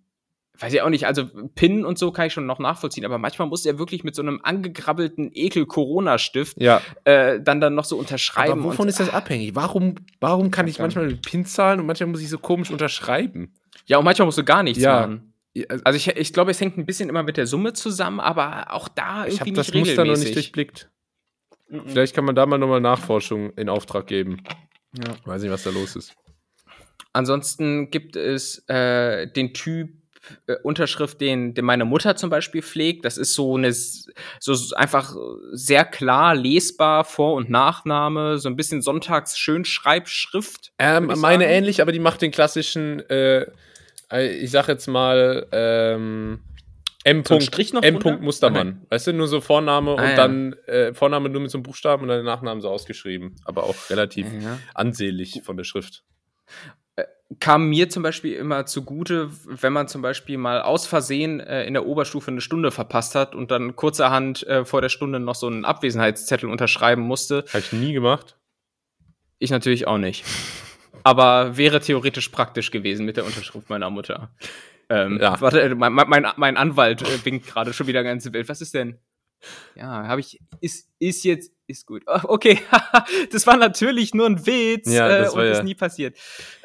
Weiß 0.59 0.73
ich 0.75 0.83
auch 0.83 0.91
nicht. 0.91 1.07
Also 1.07 1.25
PIN 1.55 1.85
und 1.85 1.99
so 1.99 2.13
kann 2.13 2.27
ich 2.27 2.33
schon 2.35 2.47
noch 2.47 2.59
nachvollziehen, 2.59 3.05
aber 3.05 3.19
manchmal 3.19 3.49
muss 3.49 3.65
er 3.67 3.79
wirklich 3.79 4.05
mit 4.05 4.15
so 4.15 4.23
einem 4.23 4.41
angegrabbelten 4.43 5.31
Ekel-Corona-Stift 5.33 6.61
Ja. 6.61 6.81
äh, 7.05 7.41
dann 7.41 7.61
dann 7.61 7.75
noch 7.75 7.85
so 7.85 7.97
unterschreiben. 7.97 8.53
Aber 8.53 8.65
wovon 8.65 8.85
und, 8.85 8.89
ist 8.89 9.01
das 9.01 9.11
abhängig? 9.11 9.55
Warum, 9.55 9.95
warum 10.21 10.51
kann 10.51 10.69
ich 10.69 10.79
manchmal 10.79 11.07
mit 11.07 11.23
Pin 11.23 11.47
zahlen 11.47 11.81
und 11.81 11.87
manchmal 11.87 12.11
muss 12.11 12.21
ich 12.21 12.29
so 12.29 12.39
komisch 12.39 12.71
unterschreiben? 12.71 13.55
Ja, 13.87 13.99
und 13.99 14.05
manchmal 14.05 14.27
musst 14.27 14.39
du 14.39 14.45
gar 14.45 14.63
nichts 14.63 14.83
Ja. 14.83 15.01
machen. 15.01 15.33
Also, 15.69 15.85
Also 15.85 15.97
ich, 15.97 16.09
ich 16.17 16.33
glaube, 16.33 16.51
es 16.51 16.61
hängt 16.61 16.79
ein 16.79 16.87
bisschen 16.87 17.09
immer 17.09 17.23
mit 17.23 17.37
der 17.39 17.47
Summe 17.47 17.73
zusammen, 17.73 18.21
aber 18.21 18.73
auch 18.73 18.89
da 18.89 19.27
ich 19.27 19.35
irgendwie 19.35 19.41
habe 19.41 19.53
das 19.55 19.73
nicht 19.73 19.87
Muster 19.87 20.05
noch 20.05 20.17
nicht 20.17 20.35
durchblickt. 20.35 20.91
Mhm. 21.73 21.89
Vielleicht 21.89 22.15
kann 22.15 22.25
man 22.27 22.35
da 22.35 22.45
mal 22.45 22.59
nochmal 22.59 22.81
Nachforschung 22.81 23.51
in 23.55 23.69
Auftrag 23.69 24.07
geben. 24.07 24.43
Ja. 24.93 25.15
Weiß 25.25 25.43
nicht, 25.43 25.51
was 25.51 25.63
da 25.63 25.71
los 25.71 25.97
ist. 25.97 26.15
Ansonsten 27.15 27.91
gibt 27.91 28.15
es 28.15 28.63
äh, 28.69 29.27
den 29.27 29.55
Typ 29.55 29.91
äh, 30.47 30.57
Unterschrift, 30.63 31.21
den, 31.21 31.55
den 31.55 31.65
meine 31.65 31.85
Mutter 31.85 32.15
zum 32.15 32.31
Beispiel 32.31 32.63
pflegt. 32.63 33.05
Das 33.07 33.17
ist 33.17 33.35
so 33.35 33.57
eine 33.57 33.73
so 33.73 34.77
einfach 34.77 35.17
sehr 35.53 35.85
klar 35.85 36.35
lesbar 36.35 37.05
Vor- 37.05 37.35
und 37.35 37.51
Nachname, 37.51 38.39
so 38.39 38.49
ein 38.49 38.57
bisschen 38.57 38.83
Sonntags-Schönschreibschrift. 38.83 40.73
Ähm, 40.79 41.09
würd 41.09 41.17
ich 41.17 41.23
meine 41.23 41.47
ähnlich, 41.47 41.81
aber 41.81 41.93
die 41.93 41.99
macht 41.99 42.21
den 42.23 42.31
klassischen, 42.31 43.01
äh, 43.09 43.47
äh, 44.13 44.29
ich 44.37 44.51
sag 44.51 44.69
jetzt 44.69 44.89
mal, 44.89 45.47
ähm, 45.53 46.41
M. 47.05 47.25
So 47.25 47.41
Strich 47.41 47.73
noch 47.73 47.83
M. 47.83 47.99
drunter? 47.99 48.21
Mustermann. 48.23 48.87
Weißt 48.91 49.07
du, 49.09 49.13
nur 49.13 49.27
so 49.29 49.41
Vorname 49.41 49.91
Ah, 49.93 49.95
und 49.95 50.09
ja. 50.11 50.15
dann 50.17 50.53
äh, 50.67 50.95
Vorname 50.95 51.29
nur 51.29 51.41
mit 51.43 51.51
so 51.51 51.59
einem 51.59 51.63
Buchstaben 51.65 52.03
und 52.03 52.09
dann 52.09 52.19
den 52.19 52.27
Nachnamen 52.27 52.61
so 52.61 52.69
ausgeschrieben. 52.69 53.37
Aber 53.45 53.65
auch 53.65 53.75
relativ 53.91 54.27
Ja. 54.43 54.59
ansehlich 54.75 55.41
von 55.45 55.57
der 55.57 55.65
Schrift. 55.65 56.05
kam 57.41 57.71
mir 57.71 57.89
zum 57.89 58.03
Beispiel 58.03 58.35
immer 58.35 58.67
zugute, 58.67 59.31
wenn 59.47 59.73
man 59.73 59.89
zum 59.89 60.03
Beispiel 60.03 60.37
mal 60.37 60.61
aus 60.61 60.87
Versehen 60.87 61.41
äh, 61.41 61.65
in 61.65 61.73
der 61.73 61.87
Oberstufe 61.87 62.31
eine 62.31 62.43
Stunde 62.43 62.71
verpasst 62.71 63.15
hat 63.15 63.35
und 63.35 63.51
dann 63.51 63.75
kurzerhand 63.75 64.47
äh, 64.47 64.67
vor 64.67 64.83
der 64.83 64.91
Stunde 64.91 65.19
noch 65.19 65.35
so 65.35 65.47
einen 65.47 65.65
Abwesenheitszettel 65.65 66.51
unterschreiben 66.51 67.01
musste. 67.03 67.45
Habe 67.49 67.61
ich 67.61 67.73
nie 67.73 67.95
gemacht. 67.95 68.37
Ich 69.39 69.51
natürlich 69.51 69.87
auch 69.87 69.97
nicht. 69.99 70.25
Aber 71.05 71.57
wäre 71.57 71.81
theoretisch 71.81 72.29
praktisch 72.29 72.71
gewesen 72.71 73.07
mit 73.07 73.17
der 73.17 73.25
Unterschrift 73.25 73.71
meiner 73.71 73.89
Mutter. 73.91 74.31
Ähm, 74.93 75.19
Ja. 75.21 75.41
Warte, 75.41 75.63
äh, 75.63 75.75
mein, 75.75 75.93
mein, 75.93 76.27
mein 76.37 76.57
Anwalt 76.57 77.03
äh, 77.03 77.25
winkt 77.25 77.47
gerade 77.47 77.73
schon 77.73 77.87
wieder 77.87 78.03
ganz 78.03 78.31
wild. 78.33 78.49
Was 78.49 78.61
ist 78.61 78.75
denn? 78.75 78.99
Ja, 79.75 80.07
habe 80.07 80.21
ich. 80.21 80.39
Ist, 80.61 80.89
ist 80.99 81.25
jetzt. 81.25 81.53
Ist 81.67 81.87
gut. 81.87 82.03
Oh, 82.07 82.21
Okay, 82.25 82.59
das 83.33 83.47
war 83.47 83.57
natürlich 83.57 84.15
nur 84.15 84.27
ein 84.27 84.45
Witz 84.47 84.93
Ja, 84.93 85.09
äh, 85.09 85.19
das 85.23 85.35
war 85.35 85.43
und 85.43 85.49
ja- 85.49 85.53
ist 85.53 85.65
nie 85.65 85.75
passiert. 85.75 86.19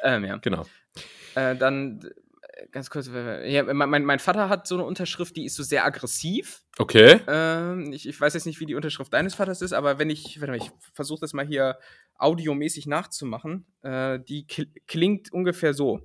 Ähm, 0.03 0.25
ja. 0.25 0.37
Genau. 0.37 0.65
Äh, 1.35 1.55
dann 1.55 2.01
äh, 2.41 2.67
ganz 2.71 2.89
kurz, 2.89 3.07
äh, 3.07 3.49
ja, 3.49 3.63
mein, 3.73 4.03
mein, 4.03 4.19
Vater 4.19 4.49
hat 4.49 4.67
so 4.67 4.75
eine 4.75 4.83
Unterschrift, 4.83 5.35
die 5.37 5.45
ist 5.45 5.55
so 5.55 5.63
sehr 5.63 5.85
aggressiv. 5.85 6.63
Okay. 6.77 7.21
Ähm, 7.27 7.93
ich, 7.93 8.07
ich 8.07 8.19
weiß 8.19 8.33
jetzt 8.33 8.45
nicht, 8.45 8.59
wie 8.59 8.65
die 8.65 8.75
Unterschrift 8.75 9.13
deines 9.13 9.35
Vaters 9.35 9.61
ist, 9.61 9.73
aber 9.73 9.97
wenn 9.99 10.09
ich, 10.09 10.39
warte 10.41 10.51
mal, 10.51 10.57
ich 10.57 10.71
versuche 10.93 11.21
das 11.21 11.33
mal 11.33 11.45
hier 11.45 11.77
audiomäßig 12.17 12.85
nachzumachen, 12.87 13.65
äh, 13.83 14.19
die 14.19 14.45
kl 14.45 14.67
klingt 14.87 15.31
ungefähr 15.31 15.73
so. 15.73 16.01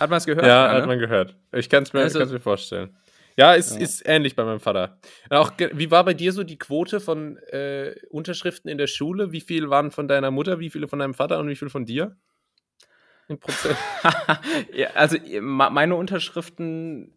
Hat 0.00 0.10
man 0.10 0.18
es 0.18 0.26
gehört? 0.26 0.46
Ja, 0.46 0.70
hat 0.72 0.80
ne? 0.82 0.86
man 0.86 0.98
gehört. 0.98 1.36
Ich 1.52 1.68
kann 1.68 1.82
es 1.82 1.92
mir, 1.92 2.00
Also- 2.02 2.24
mir 2.24 2.40
vorstellen. 2.40 2.96
Ja, 3.38 3.52
ist, 3.52 3.74
Ja. 3.74 3.82
ist 3.82 4.02
ähnlich 4.08 4.34
bei 4.34 4.44
meinem 4.44 4.60
Vater. 4.60 4.98
Auch, 5.28 5.52
wie 5.72 5.90
war 5.90 6.04
bei 6.04 6.14
dir 6.14 6.32
so 6.32 6.42
die 6.42 6.58
Quote 6.58 7.00
von 7.00 7.36
äh, 7.52 7.94
Unterschriften 8.08 8.70
in 8.70 8.78
der 8.78 8.86
Schule? 8.86 9.30
Wie 9.30 9.42
viel 9.42 9.68
waren 9.68 9.90
von 9.90 10.08
deiner 10.08 10.30
Mutter, 10.30 10.58
wie 10.58 10.70
viele 10.70 10.88
von 10.88 10.98
deinem 11.00 11.12
Vater 11.12 11.38
und 11.38 11.48
wie 11.48 11.56
viel 11.56 11.68
von 11.68 11.84
dir? 11.84 12.16
In 13.28 13.38
Prozent. 13.38 13.76
ja, 14.72 14.88
also 14.94 15.18
meine 15.40 15.96
Unterschriften 15.96 17.12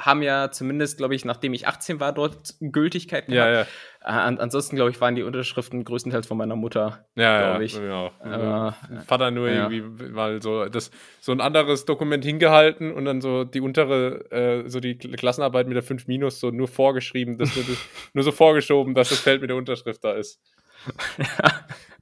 haben 0.00 0.22
ja 0.22 0.50
zumindest, 0.50 0.96
glaube 0.96 1.14
ich, 1.14 1.24
nachdem 1.26 1.52
ich 1.52 1.68
18 1.68 2.00
war, 2.00 2.12
dort 2.12 2.54
Gültigkeit 2.60 3.26
gehabt. 3.26 3.36
ja, 3.36 3.52
ja. 3.52 3.60
Äh, 3.62 3.66
an, 4.02 4.38
ansonsten, 4.38 4.76
glaube 4.76 4.90
ich, 4.90 5.00
waren 5.00 5.14
die 5.14 5.22
Unterschriften 5.22 5.84
größtenteils 5.84 6.26
von 6.26 6.38
meiner 6.38 6.56
Mutter. 6.56 7.04
Ja, 7.16 7.38
Glaub 7.40 7.54
ja, 7.56 7.60
ich. 7.60 7.74
bei 7.74 7.80
mir 7.82 7.94
auch. 7.94 8.12
Aber, 8.20 8.74
Vater 9.06 9.30
nur 9.30 9.50
ja. 9.50 9.68
irgendwie 9.70 10.08
mal 10.10 10.40
so 10.40 10.64
das 10.70 10.90
so 11.20 11.32
ein 11.32 11.40
anderes 11.42 11.84
Dokument 11.84 12.24
hingehalten 12.24 12.92
und 12.92 13.04
dann 13.04 13.20
so 13.20 13.44
die 13.44 13.60
untere 13.60 14.30
äh, 14.32 14.68
so 14.70 14.80
die 14.80 14.94
Kl- 14.94 15.14
Klassenarbeit 15.16 15.66
mit 15.66 15.76
der 15.76 15.82
5 15.82 16.06
minus 16.06 16.40
so 16.40 16.50
nur 16.50 16.66
vorgeschrieben, 16.68 17.36
dass 17.36 17.54
nur, 17.54 17.64
das, 17.66 17.76
nur 18.14 18.24
so 18.24 18.32
vorgeschoben, 18.32 18.94
dass 18.94 19.10
das 19.10 19.20
Feld 19.20 19.42
mit 19.42 19.50
der 19.50 19.56
Unterschrift 19.58 20.02
da 20.02 20.12
ist. 20.12 20.40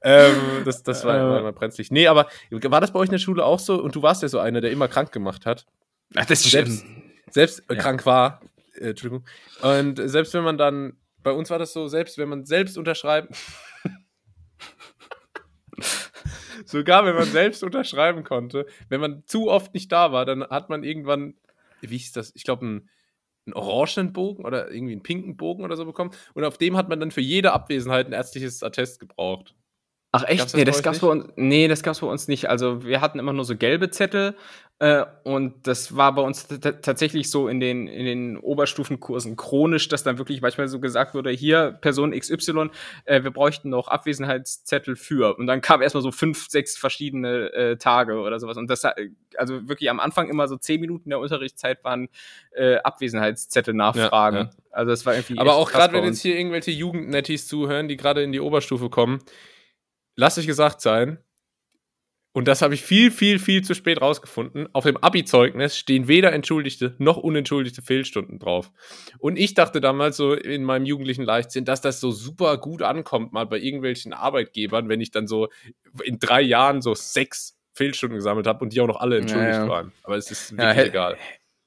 ähm, 0.03 0.35
das, 0.65 0.83
das 0.83 1.03
war 1.03 1.15
Äh. 1.15 1.19
immer, 1.21 1.39
immer 1.39 1.51
brenzlig. 1.51 1.91
Nee, 1.91 2.07
aber 2.07 2.27
war 2.49 2.81
das 2.81 2.91
bei 2.93 2.99
euch 2.99 3.07
in 3.09 3.13
der 3.13 3.19
Schule 3.19 3.43
auch 3.43 3.59
so? 3.59 3.75
Und 3.81 3.95
du 3.95 4.01
warst 4.01 4.21
ja 4.21 4.29
so 4.29 4.39
einer, 4.39 4.61
der 4.61 4.71
immer 4.71 4.87
krank 4.87 5.11
gemacht 5.11 5.45
hat. 5.45 5.65
Ach, 6.15 6.25
das 6.25 6.43
Selbst, 6.43 6.85
selbst 7.31 7.63
äh, 7.69 7.75
krank 7.75 8.05
war. 8.05 8.41
Äh, 8.75 8.89
Entschuldigung. 8.89 9.25
Und 9.61 9.97
selbst 9.97 10.33
wenn 10.33 10.43
man 10.43 10.57
dann, 10.57 10.97
bei 11.23 11.31
uns 11.31 11.49
war 11.49 11.59
das 11.59 11.73
so, 11.73 11.87
selbst 11.87 12.17
wenn 12.17 12.29
man 12.29 12.45
selbst 12.45 12.77
unterschreiben. 12.77 13.29
Sogar 16.65 17.05
wenn 17.05 17.15
man 17.15 17.25
selbst 17.25 17.63
unterschreiben 17.63 18.23
konnte, 18.23 18.65
wenn 18.89 19.01
man 19.01 19.23
zu 19.25 19.49
oft 19.49 19.73
nicht 19.73 19.91
da 19.91 20.11
war, 20.11 20.25
dann 20.25 20.43
hat 20.43 20.69
man 20.69 20.83
irgendwann, 20.83 21.35
wie 21.81 21.97
hieß 21.97 22.11
das? 22.11 22.31
Ich 22.35 22.43
glaube, 22.43 22.65
einen, 22.65 22.89
einen 23.45 23.53
orangenen 23.53 24.13
Bogen 24.13 24.45
oder 24.45 24.71
irgendwie 24.71 24.93
einen 24.93 25.03
pinken 25.03 25.37
Bogen 25.37 25.63
oder 25.63 25.77
so 25.77 25.85
bekommen. 25.85 26.11
Und 26.33 26.43
auf 26.43 26.57
dem 26.57 26.77
hat 26.77 26.89
man 26.89 26.99
dann 26.99 27.11
für 27.11 27.21
jede 27.21 27.53
Abwesenheit 27.53 28.07
ein 28.07 28.13
ärztliches 28.13 28.61
Attest 28.61 28.99
gebraucht. 28.99 29.55
Ach 30.11 30.21
Gab's 30.21 30.31
echt? 30.31 30.43
das 30.43 30.53
nee, 30.55 30.63
das 30.65 30.83
gab's 30.83 30.99
bei 30.99 31.07
uns. 31.07 31.25
Nee, 31.35 31.67
das 31.67 31.83
gab's 31.83 31.99
bei 31.99 32.07
uns 32.07 32.27
nicht. 32.27 32.49
Also 32.49 32.83
wir 32.83 33.01
hatten 33.01 33.19
immer 33.19 33.33
nur 33.33 33.45
so 33.45 33.55
gelbe 33.55 33.91
Zettel 33.91 34.35
äh, 34.79 35.05
und 35.23 35.67
das 35.67 35.97
war 35.97 36.15
bei 36.15 36.21
uns 36.21 36.47
tatsächlich 36.47 37.29
so 37.29 37.49
in 37.49 37.59
den 37.59 37.85
in 37.87 38.05
den 38.05 38.37
Oberstufenkursen 38.37 39.35
chronisch, 39.35 39.89
dass 39.89 40.03
dann 40.03 40.17
wirklich 40.17 40.41
manchmal 40.41 40.69
so 40.69 40.79
gesagt 40.79 41.13
wurde: 41.13 41.31
Hier 41.31 41.77
Person 41.81 42.17
XY, 42.17 42.69
äh, 43.03 43.21
wir 43.23 43.31
bräuchten 43.31 43.69
noch 43.69 43.89
Abwesenheitszettel 43.89 44.95
für. 44.95 45.37
Und 45.37 45.47
dann 45.47 45.59
kam 45.59 45.81
erstmal 45.81 46.01
so 46.01 46.11
fünf, 46.11 46.47
sechs 46.49 46.77
verschiedene 46.77 47.51
äh, 47.51 47.75
Tage 47.75 48.19
oder 48.19 48.39
sowas. 48.39 48.55
Und 48.55 48.69
das 48.69 48.85
äh, 48.85 49.09
also 49.35 49.67
wirklich 49.67 49.89
am 49.89 49.99
Anfang 49.99 50.29
immer 50.29 50.47
so 50.47 50.55
zehn 50.55 50.79
Minuten 50.79 51.09
der 51.09 51.19
Unterrichtszeit 51.19 51.83
waren 51.83 52.07
äh, 52.55 52.77
Abwesenheitszettel 52.77 53.73
nachfragen. 53.73 54.37
ja. 54.37 54.49
Also 54.71 54.91
das 54.91 55.05
war 55.05 55.13
irgendwie. 55.13 55.39
Aber 55.39 55.55
auch 55.55 55.69
gerade, 55.71 55.93
wenn 55.93 56.05
jetzt 56.05 56.21
hier 56.21 56.37
irgendwelche 56.37 56.71
Jugendnettis 56.71 57.49
zuhören, 57.49 57.89
die 57.89 57.97
gerade 57.97 58.23
in 58.23 58.31
die 58.31 58.39
Oberstufe 58.39 58.89
kommen, 58.89 59.19
lasst 60.19 60.37
euch 60.37 60.47
gesagt 60.47 60.81
sein, 60.81 61.17
und 62.31 62.47
das 62.47 62.61
habe 62.61 62.75
ich 62.75 62.83
viel, 62.83 63.09
viel, 63.09 63.39
viel 63.39 63.63
zu 63.63 63.73
spät 63.73 63.99
rausgefunden. 64.01 64.69
Auf 64.73 64.83
dem 64.83 64.97
Abi-Zeugnis 64.97 65.75
stehen 65.75 66.07
weder 66.07 66.31
entschuldigte 66.31 66.95
noch 66.99 67.17
unentschuldigte 67.17 67.81
Fehlstunden 67.81 68.37
drauf. 68.37 68.71
Und 69.17 69.35
ich 69.37 69.55
dachte 69.55 69.81
damals 69.81 70.15
so 70.17 70.33
in 70.35 70.63
meinem 70.63 70.85
jugendlichen 70.85 71.23
Leichtsinn, 71.23 71.65
dass 71.65 71.81
das 71.81 71.99
so 71.99 72.11
super 72.11 72.57
gut 72.59 72.83
ankommt, 72.83 73.33
mal 73.33 73.45
bei 73.47 73.57
irgendwelchen 73.57 74.13
Arbeitgebern, 74.13 74.89
wenn 74.89 75.01
ich 75.01 75.09
dann 75.09 75.27
so 75.27 75.47
in 76.03 76.19
drei 76.19 76.41
Jahren 76.41 76.83
so 76.83 76.93
sechs 76.93 77.57
Fehlstunden 77.73 78.15
gesammelt 78.17 78.45
habe 78.45 78.63
und 78.63 78.73
die 78.73 78.81
auch 78.81 78.87
noch 78.87 78.99
alle 78.99 79.17
entschuldigt 79.17 79.55
Ja, 79.55 79.63
ja. 79.63 79.69
waren. 79.69 79.91
Aber 80.03 80.15
es 80.15 80.29
ist 80.29 80.51
Ja, 80.51 80.57
wirklich 80.57 80.77
hä- 80.77 80.87
egal. 80.89 81.17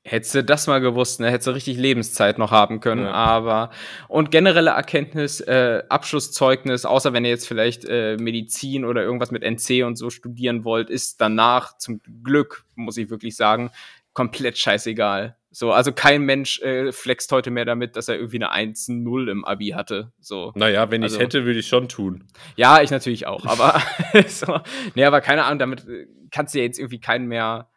Hättest 0.04 0.34
du 0.34 0.42
das 0.42 0.66
mal 0.66 0.80
gewusst, 0.80 1.20
ne? 1.20 1.30
Hättest 1.30 1.46
du 1.46 1.52
richtig 1.52 1.76
Lebenszeit 1.78 2.36
noch 2.36 2.50
haben 2.50 2.80
können. 2.80 3.04
Ja. 3.04 3.12
Aber 3.12 3.70
und 4.08 4.32
generelle 4.32 4.70
Erkenntnis, 4.70 5.40
äh, 5.40 5.84
Abschlusszeugnis, 5.88 6.84
außer 6.84 7.12
wenn 7.12 7.24
ihr 7.24 7.30
jetzt 7.30 7.46
vielleicht 7.46 7.84
äh, 7.84 8.16
Medizin 8.16 8.84
oder 8.84 9.02
irgendwas 9.02 9.30
mit 9.30 9.44
NC 9.44 9.84
und 9.84 9.96
so 9.96 10.10
studieren 10.10 10.64
wollt, 10.64 10.90
ist 10.90 11.20
danach 11.20 11.78
zum 11.78 12.00
Glück, 12.24 12.64
muss 12.74 12.96
ich 12.96 13.10
wirklich 13.10 13.36
sagen, 13.36 13.70
komplett 14.12 14.58
scheißegal. 14.58 15.36
So, 15.54 15.70
also 15.70 15.92
kein 15.92 16.22
Mensch 16.22 16.60
äh, 16.62 16.92
flext 16.92 17.30
heute 17.30 17.50
mehr 17.50 17.66
damit, 17.66 17.94
dass 17.94 18.08
er 18.08 18.16
irgendwie 18.16 18.42
eine 18.42 18.72
1-0 18.72 19.30
im 19.30 19.44
Abi 19.44 19.68
hatte. 19.68 20.10
So. 20.18 20.50
Naja, 20.56 20.90
wenn 20.90 21.02
ich 21.02 21.12
Also- 21.12 21.20
hätte, 21.20 21.44
würde 21.44 21.60
ich 21.60 21.68
schon 21.68 21.88
tun. 21.88 22.24
Ja, 22.56 22.82
ich 22.82 22.90
natürlich 22.90 23.26
auch, 23.26 23.44
aber 23.46 23.80
so, 24.26 24.60
nee, 24.94 25.04
aber 25.04 25.20
keine 25.20 25.44
Ahnung, 25.44 25.58
damit 25.58 25.86
äh, 25.86 26.06
kannst 26.30 26.54
du 26.54 26.58
ja 26.58 26.64
jetzt 26.64 26.78
irgendwie 26.78 27.00
keinen 27.00 27.26
mehr. 27.28 27.68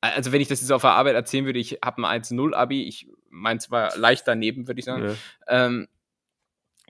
Also, 0.00 0.32
wenn 0.32 0.40
ich 0.40 0.48
das 0.48 0.60
jetzt 0.60 0.70
auf 0.72 0.82
der 0.82 0.90
Arbeit 0.90 1.14
erzählen 1.14 1.46
würde, 1.46 1.58
ich 1.58 1.78
habe 1.84 2.06
ein 2.06 2.22
1-0-Abi, 2.22 2.84
ich 2.84 3.08
meins 3.30 3.70
war 3.70 3.96
leicht 3.96 4.26
daneben, 4.28 4.66
würde 4.68 4.78
ich 4.78 4.84
sagen. 4.84 5.04
Ja. 5.06 5.14
Ähm, 5.66 5.88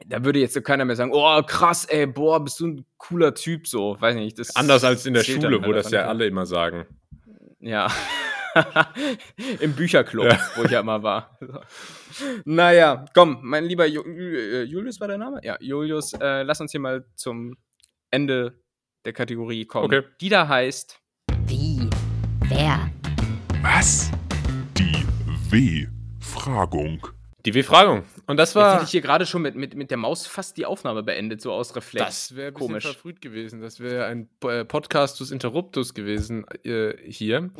da 0.06 0.24
würde 0.24 0.38
jetzt 0.38 0.54
so 0.54 0.60
keiner 0.60 0.84
mehr 0.84 0.96
sagen, 0.96 1.12
oh 1.14 1.42
krass, 1.42 1.86
ey, 1.86 2.06
boah, 2.06 2.42
bist 2.44 2.60
du 2.60 2.66
ein 2.66 2.84
cooler 2.98 3.34
Typ, 3.34 3.66
so, 3.66 3.98
weiß 3.98 4.14
nicht. 4.16 4.38
Das 4.38 4.54
Anders 4.54 4.84
als 4.84 5.06
in 5.06 5.14
der 5.14 5.24
Schule, 5.24 5.48
halt 5.48 5.66
wo 5.66 5.72
das 5.72 5.90
ja 5.90 6.06
alle 6.06 6.26
immer 6.26 6.44
sagen. 6.46 6.86
Ja. 7.60 7.90
Im 9.60 9.72
Bücherclub, 9.74 10.26
Ja. 10.26 10.38
wo 10.54 10.64
ich 10.64 10.70
ja 10.70 10.80
immer 10.80 11.02
war. 11.02 11.38
So. 11.40 11.60
Naja, 12.46 13.04
komm, 13.12 13.38
mein 13.42 13.64
lieber 13.64 13.84
Ju 13.86 14.02
äh, 14.02 14.62
Julius 14.62 14.98
war 15.00 15.08
der 15.08 15.18
Name? 15.18 15.38
Ja, 15.42 15.56
Julius, 15.60 16.14
äh, 16.14 16.42
lass 16.44 16.60
uns 16.62 16.70
hier 16.70 16.80
mal 16.80 17.04
zum 17.14 17.56
Ende 18.10 18.58
der 19.04 19.12
Kategorie 19.12 19.66
kommen. 19.66 19.84
Okay. 19.84 20.02
Die 20.20 20.30
da 20.30 20.48
heißt. 20.48 20.98
Wie? 21.46 21.90
Wer? 22.48 22.90
Was? 23.68 24.12
Die 24.78 25.04
W-Fragung. 25.50 27.04
Die 27.44 27.50
Befragung. 27.50 28.04
Und 28.28 28.36
das 28.36 28.50
Jetzt 28.50 28.54
war. 28.54 28.74
hätte 28.74 28.84
ich 28.84 28.90
hier 28.92 29.00
gerade 29.00 29.26
schon 29.26 29.42
mit, 29.42 29.56
mit, 29.56 29.74
mit 29.74 29.90
der 29.90 29.98
Maus 29.98 30.28
fast 30.28 30.56
die 30.56 30.64
Aufnahme 30.64 31.02
beendet, 31.02 31.40
so 31.40 31.52
aus 31.52 31.74
Reflex. 31.74 32.06
Das 32.06 32.36
wäre 32.36 32.52
komisch. 32.52 32.84
verfrüht 32.84 33.20
gewesen. 33.20 33.60
Das 33.60 33.80
wäre 33.80 34.06
ein 34.06 34.28
äh, 34.44 34.64
Podcastus 34.64 35.32
Interruptus 35.32 35.94
gewesen 35.94 36.46
äh, 36.64 36.94
hier. 37.10 37.40
Mhm. 37.40 37.50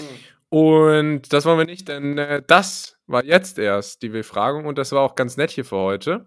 Und 0.48 1.32
das 1.32 1.44
wollen 1.44 1.58
wir 1.58 1.66
nicht, 1.66 1.88
denn 1.88 2.16
äh, 2.18 2.40
das 2.46 2.98
war 3.08 3.24
jetzt 3.24 3.58
erst 3.58 4.00
die 4.02 4.10
Befragung 4.10 4.66
und 4.66 4.78
das 4.78 4.92
war 4.92 5.02
auch 5.02 5.16
ganz 5.16 5.36
nett 5.36 5.50
hier 5.50 5.64
für 5.64 5.76
heute. 5.76 6.26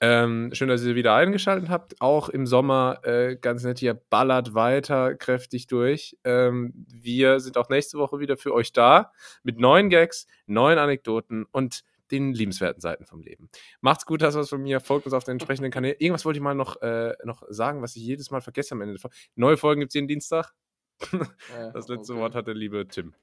Ähm, 0.00 0.50
schön, 0.52 0.68
dass 0.68 0.84
ihr 0.84 0.94
wieder 0.94 1.14
eingeschaltet 1.14 1.70
habt. 1.70 2.00
Auch 2.00 2.28
im 2.28 2.46
Sommer 2.46 3.00
äh, 3.04 3.36
ganz 3.36 3.64
nett 3.64 3.78
hier 3.78 3.94
ballert 3.94 4.54
weiter 4.54 5.14
kräftig 5.14 5.66
durch. 5.68 6.18
Ähm, 6.24 6.72
wir 6.86 7.40
sind 7.40 7.56
auch 7.56 7.70
nächste 7.70 7.96
Woche 7.98 8.18
wieder 8.18 8.36
für 8.36 8.52
euch 8.52 8.72
da 8.72 9.12
mit 9.42 9.58
neuen 9.58 9.88
Gags, 9.88 10.26
neuen 10.46 10.78
Anekdoten 10.78 11.46
und 11.50 11.82
den 12.10 12.34
liebenswerten 12.34 12.80
Seiten 12.80 13.06
vom 13.06 13.22
Leben. 13.22 13.48
Macht's 13.80 14.06
gut, 14.06 14.22
das 14.22 14.34
war's 14.34 14.50
von 14.50 14.62
mir. 14.62 14.80
Folgt 14.80 15.06
uns 15.06 15.14
auf 15.14 15.24
den 15.24 15.32
entsprechenden 15.32 15.70
Kanälen. 15.70 15.96
Irgendwas 15.98 16.24
wollte 16.24 16.38
ich 16.38 16.42
mal 16.42 16.54
noch, 16.54 16.80
äh, 16.82 17.14
noch 17.24 17.42
sagen, 17.48 17.82
was 17.82 17.96
ich 17.96 18.02
jedes 18.02 18.30
Mal 18.30 18.40
vergesse 18.40 18.74
am 18.74 18.82
Ende. 18.82 18.94
der 18.94 19.00
Folge. 19.00 19.16
Neue 19.34 19.56
Folgen 19.56 19.80
gibt's 19.80 19.94
jeden 19.94 20.08
Dienstag. 20.08 20.52
Das 21.74 21.88
letzte 21.88 22.16
Wort 22.16 22.34
hat 22.34 22.46
der 22.46 22.54
liebe 22.54 22.86
Tim. 22.88 23.14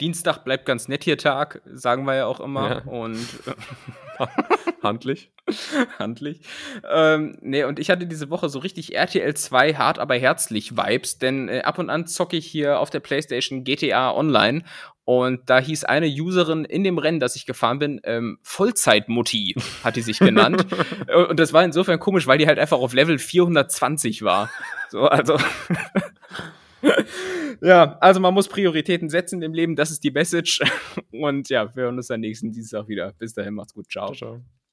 Dienstag 0.00 0.44
bleibt 0.44 0.66
ganz 0.66 0.88
nett 0.88 1.04
hier 1.04 1.18
Tag, 1.18 1.62
sagen 1.66 2.04
wir 2.04 2.14
ja 2.16 2.26
auch 2.26 2.40
immer. 2.40 2.70
Ja. 2.70 2.82
Und 2.90 3.18
handlich. 4.82 5.30
handlich. 5.98 6.40
Ähm, 6.90 7.38
nee, 7.40 7.64
und 7.64 7.78
ich 7.78 7.90
hatte 7.90 8.06
diese 8.06 8.30
Woche 8.30 8.48
so 8.48 8.58
richtig 8.58 8.94
RTL 8.96 9.34
2 9.34 9.74
hart 9.74 9.98
aber 9.98 10.16
herzlich 10.16 10.76
Vibes, 10.76 11.18
denn 11.18 11.48
äh, 11.48 11.60
ab 11.60 11.78
und 11.78 11.90
an 11.90 12.06
zocke 12.06 12.36
ich 12.36 12.46
hier 12.46 12.80
auf 12.80 12.90
der 12.90 13.00
PlayStation 13.00 13.64
GTA 13.64 14.14
Online 14.14 14.62
und 15.04 15.50
da 15.50 15.58
hieß 15.58 15.84
eine 15.84 16.06
Userin 16.06 16.64
in 16.64 16.84
dem 16.84 16.96
Rennen, 16.96 17.18
das 17.18 17.34
ich 17.34 17.44
gefahren 17.44 17.80
bin, 17.80 18.00
ähm, 18.04 18.38
Vollzeitmutti, 18.42 19.56
hat 19.82 19.96
die 19.96 20.02
sich 20.02 20.20
genannt. 20.20 20.66
und 21.28 21.40
das 21.40 21.52
war 21.52 21.64
insofern 21.64 21.98
komisch, 21.98 22.26
weil 22.28 22.38
die 22.38 22.46
halt 22.46 22.60
einfach 22.60 22.78
auf 22.78 22.92
Level 22.92 23.18
420 23.18 24.22
war. 24.22 24.50
So, 24.88 25.06
also. 25.06 25.36
ja, 27.62 27.98
also 28.00 28.20
man 28.20 28.34
muss 28.34 28.48
Prioritäten 28.48 29.08
setzen 29.08 29.42
im 29.42 29.54
Leben, 29.54 29.76
das 29.76 29.90
ist 29.90 30.04
die 30.04 30.10
Message. 30.10 30.60
Und 31.12 31.48
ja, 31.48 31.74
wir 31.74 31.84
hören 31.84 31.96
uns 31.96 32.08
dann 32.08 32.20
nächsten 32.20 32.50
Dienstag 32.50 32.88
wieder. 32.88 33.12
Bis 33.18 33.34
dahin, 33.34 33.54
macht's 33.54 33.74
gut. 33.74 33.90
Ciao. 33.90 34.14
ciao, 34.14 34.34
ciao. 34.36 34.59